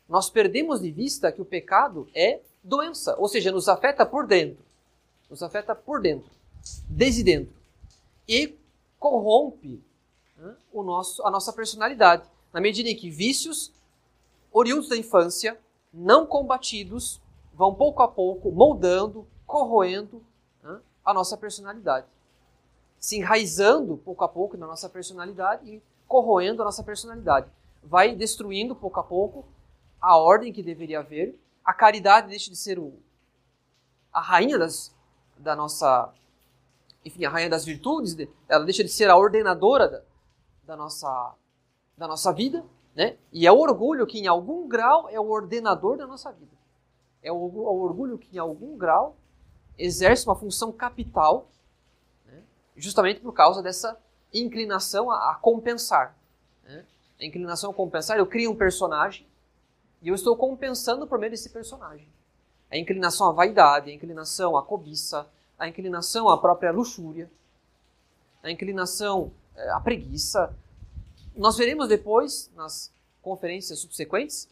nós 0.08 0.28
perdemos 0.28 0.80
de 0.80 0.90
vista 0.90 1.30
que 1.30 1.40
o 1.40 1.44
pecado 1.44 2.08
é 2.12 2.40
doença, 2.64 3.14
ou 3.16 3.28
seja, 3.28 3.52
nos 3.52 3.68
afeta 3.68 4.04
por 4.04 4.26
dentro. 4.26 4.64
Nos 5.30 5.40
afeta 5.40 5.72
por 5.72 6.02
dentro, 6.02 6.28
desde 6.88 7.22
dentro. 7.22 7.54
E 8.28 8.56
corrompe 8.98 9.80
né, 10.36 10.56
o 10.72 10.82
nosso, 10.82 11.24
a 11.24 11.30
nossa 11.30 11.52
personalidade, 11.52 12.24
na 12.52 12.60
medida 12.60 12.88
em 12.88 12.96
que 12.96 13.08
vícios 13.08 13.72
oriundos 14.50 14.88
da 14.88 14.96
infância, 14.96 15.56
não 15.94 16.26
combatidos, 16.26 17.20
vão 17.54 17.72
pouco 17.72 18.02
a 18.02 18.08
pouco 18.08 18.50
moldando, 18.50 19.24
corroendo 19.46 20.20
né, 20.60 20.80
a 21.04 21.14
nossa 21.14 21.36
personalidade. 21.36 22.06
Se 23.02 23.16
enraizando 23.16 23.96
pouco 23.96 24.22
a 24.22 24.28
pouco 24.28 24.56
na 24.56 24.64
nossa 24.64 24.88
personalidade 24.88 25.68
e 25.68 25.82
corroendo 26.06 26.62
a 26.62 26.64
nossa 26.64 26.84
personalidade. 26.84 27.50
Vai 27.82 28.14
destruindo 28.14 28.76
pouco 28.76 29.00
a 29.00 29.02
pouco 29.02 29.44
a 30.00 30.16
ordem 30.16 30.52
que 30.52 30.62
deveria 30.62 31.00
haver. 31.00 31.36
A 31.64 31.74
caridade 31.74 32.28
deixa 32.28 32.48
de 32.48 32.56
ser 32.56 32.78
o, 32.78 32.94
a 34.12 34.20
rainha 34.20 34.56
das, 34.56 34.94
da 35.36 35.56
nossa. 35.56 36.12
Enfim, 37.04 37.24
a 37.24 37.30
rainha 37.30 37.50
das 37.50 37.64
virtudes, 37.64 38.16
ela 38.48 38.64
deixa 38.64 38.84
de 38.84 38.90
ser 38.90 39.10
a 39.10 39.16
ordenadora 39.16 39.88
da, 39.88 40.02
da 40.64 40.76
nossa, 40.76 41.34
da 41.98 42.06
nossa 42.06 42.32
vida, 42.32 42.64
né? 42.94 43.16
E 43.32 43.48
é 43.48 43.50
o 43.50 43.58
orgulho 43.58 44.06
que, 44.06 44.20
em 44.20 44.28
algum 44.28 44.68
grau, 44.68 45.08
é 45.08 45.18
o 45.18 45.28
ordenador 45.28 45.96
da 45.96 46.06
nossa 46.06 46.30
vida. 46.30 46.52
É 47.20 47.32
o, 47.32 47.34
o 47.34 47.82
orgulho 47.82 48.16
que, 48.16 48.36
em 48.36 48.38
algum 48.38 48.78
grau, 48.78 49.16
exerce 49.76 50.24
uma 50.24 50.36
função 50.36 50.70
capital? 50.70 51.48
Justamente 52.76 53.20
por 53.20 53.32
causa 53.32 53.62
dessa 53.62 53.98
inclinação 54.32 55.10
a, 55.10 55.32
a 55.32 55.34
compensar. 55.34 56.16
Né? 56.64 56.84
A 57.20 57.24
inclinação 57.24 57.70
a 57.70 57.74
compensar, 57.74 58.18
eu 58.18 58.26
crio 58.26 58.50
um 58.50 58.56
personagem 58.56 59.26
e 60.00 60.08
eu 60.08 60.14
estou 60.14 60.36
compensando 60.36 61.06
por 61.06 61.18
meio 61.18 61.30
desse 61.30 61.50
personagem. 61.50 62.08
A 62.70 62.76
inclinação 62.76 63.28
à 63.28 63.32
vaidade, 63.32 63.90
a 63.90 63.94
inclinação 63.94 64.56
à 64.56 64.62
cobiça, 64.62 65.28
a 65.58 65.68
inclinação 65.68 66.28
à 66.28 66.38
própria 66.38 66.72
luxúria, 66.72 67.30
a 68.42 68.50
inclinação 68.50 69.30
eh, 69.54 69.70
à 69.70 69.80
preguiça. 69.80 70.54
Nós 71.36 71.56
veremos 71.56 71.86
depois, 71.88 72.50
nas 72.56 72.90
conferências 73.20 73.78
subsequentes, 73.78 74.48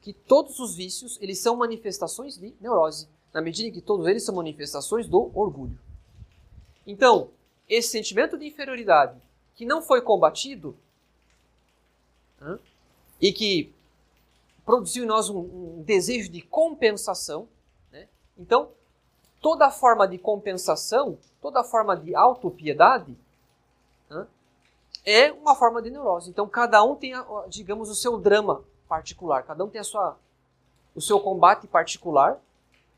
que 0.00 0.12
todos 0.12 0.58
os 0.60 0.74
vícios 0.74 1.18
eles 1.20 1.38
são 1.38 1.56
manifestações 1.56 2.38
de 2.38 2.54
neurose, 2.60 3.08
na 3.32 3.40
medida 3.40 3.68
em 3.68 3.72
que 3.72 3.80
todos 3.80 4.06
eles 4.06 4.22
são 4.22 4.34
manifestações 4.34 5.08
do 5.08 5.30
orgulho. 5.34 5.78
Então, 6.86 7.30
esse 7.68 7.88
sentimento 7.88 8.36
de 8.38 8.46
inferioridade 8.46 9.20
que 9.54 9.64
não 9.64 9.82
foi 9.82 10.00
combatido 10.00 10.76
e 13.20 13.32
que 13.32 13.72
produziu 14.64 15.04
em 15.04 15.06
nós 15.06 15.28
um, 15.28 15.38
um 15.38 15.82
desejo 15.82 16.30
de 16.30 16.40
compensação. 16.40 17.48
Né? 17.92 18.08
Então, 18.38 18.70
toda 19.40 19.70
forma 19.70 20.06
de 20.08 20.16
compensação, 20.16 21.18
toda 21.40 21.62
forma 21.62 21.96
de 21.96 22.14
autopiedade 22.14 23.16
é 25.04 25.32
uma 25.32 25.54
forma 25.54 25.80
de 25.80 25.90
neurose. 25.90 26.30
Então, 26.30 26.48
cada 26.48 26.82
um 26.82 26.94
tem, 26.94 27.12
digamos, 27.48 27.88
o 27.88 27.94
seu 27.94 28.18
drama 28.18 28.62
particular, 28.88 29.42
cada 29.42 29.64
um 29.64 29.68
tem 29.68 29.80
a 29.80 29.84
sua, 29.84 30.18
o 30.94 31.00
seu 31.00 31.20
combate 31.20 31.66
particular 31.66 32.40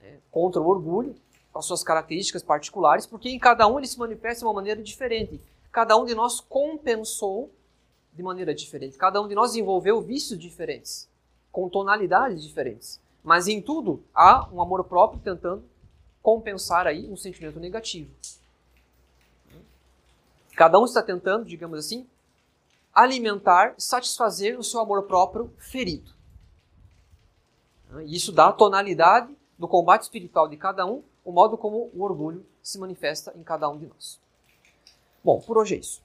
né, 0.00 0.18
contra 0.30 0.60
o 0.60 0.66
orgulho, 0.66 1.14
com 1.52 1.58
as 1.58 1.66
suas 1.66 1.84
características 1.84 2.42
particulares, 2.42 3.06
porque 3.06 3.28
em 3.28 3.38
cada 3.38 3.66
um 3.68 3.78
ele 3.78 3.86
se 3.86 3.98
manifesta 3.98 4.40
de 4.40 4.44
uma 4.46 4.54
maneira 4.54 4.82
diferente. 4.82 5.40
Cada 5.70 5.96
um 5.96 6.04
de 6.04 6.14
nós 6.14 6.40
compensou 6.40 7.50
de 8.12 8.22
maneira 8.22 8.54
diferente. 8.54 8.96
Cada 8.96 9.20
um 9.20 9.28
de 9.28 9.34
nós 9.34 9.50
desenvolveu 9.50 10.00
vícios 10.00 10.38
diferentes, 10.38 11.08
com 11.50 11.68
tonalidades 11.68 12.42
diferentes. 12.42 13.00
Mas 13.22 13.48
em 13.48 13.60
tudo 13.60 14.02
há 14.14 14.48
um 14.52 14.60
amor 14.60 14.84
próprio 14.84 15.20
tentando 15.20 15.64
compensar 16.22 16.86
aí 16.86 17.06
um 17.08 17.16
sentimento 17.16 17.60
negativo. 17.60 18.10
Cada 20.56 20.78
um 20.78 20.84
está 20.84 21.02
tentando, 21.02 21.44
digamos 21.44 21.78
assim, 21.78 22.06
alimentar, 22.94 23.74
satisfazer 23.78 24.58
o 24.58 24.62
seu 24.62 24.80
amor 24.80 25.04
próprio 25.04 25.52
ferido. 25.58 26.10
Isso 28.06 28.32
dá 28.32 28.48
a 28.48 28.52
tonalidade 28.52 29.34
do 29.58 29.68
combate 29.68 30.02
espiritual 30.02 30.48
de 30.48 30.56
cada 30.56 30.86
um 30.86 31.02
o 31.24 31.32
modo 31.32 31.56
como 31.56 31.90
o 31.94 32.02
orgulho 32.02 32.44
se 32.62 32.78
manifesta 32.78 33.32
em 33.36 33.42
cada 33.42 33.68
um 33.68 33.78
de 33.78 33.86
nós. 33.86 34.20
Bom, 35.22 35.40
por 35.40 35.58
hoje 35.58 35.76
é 35.76 35.78
isso. 35.78 36.02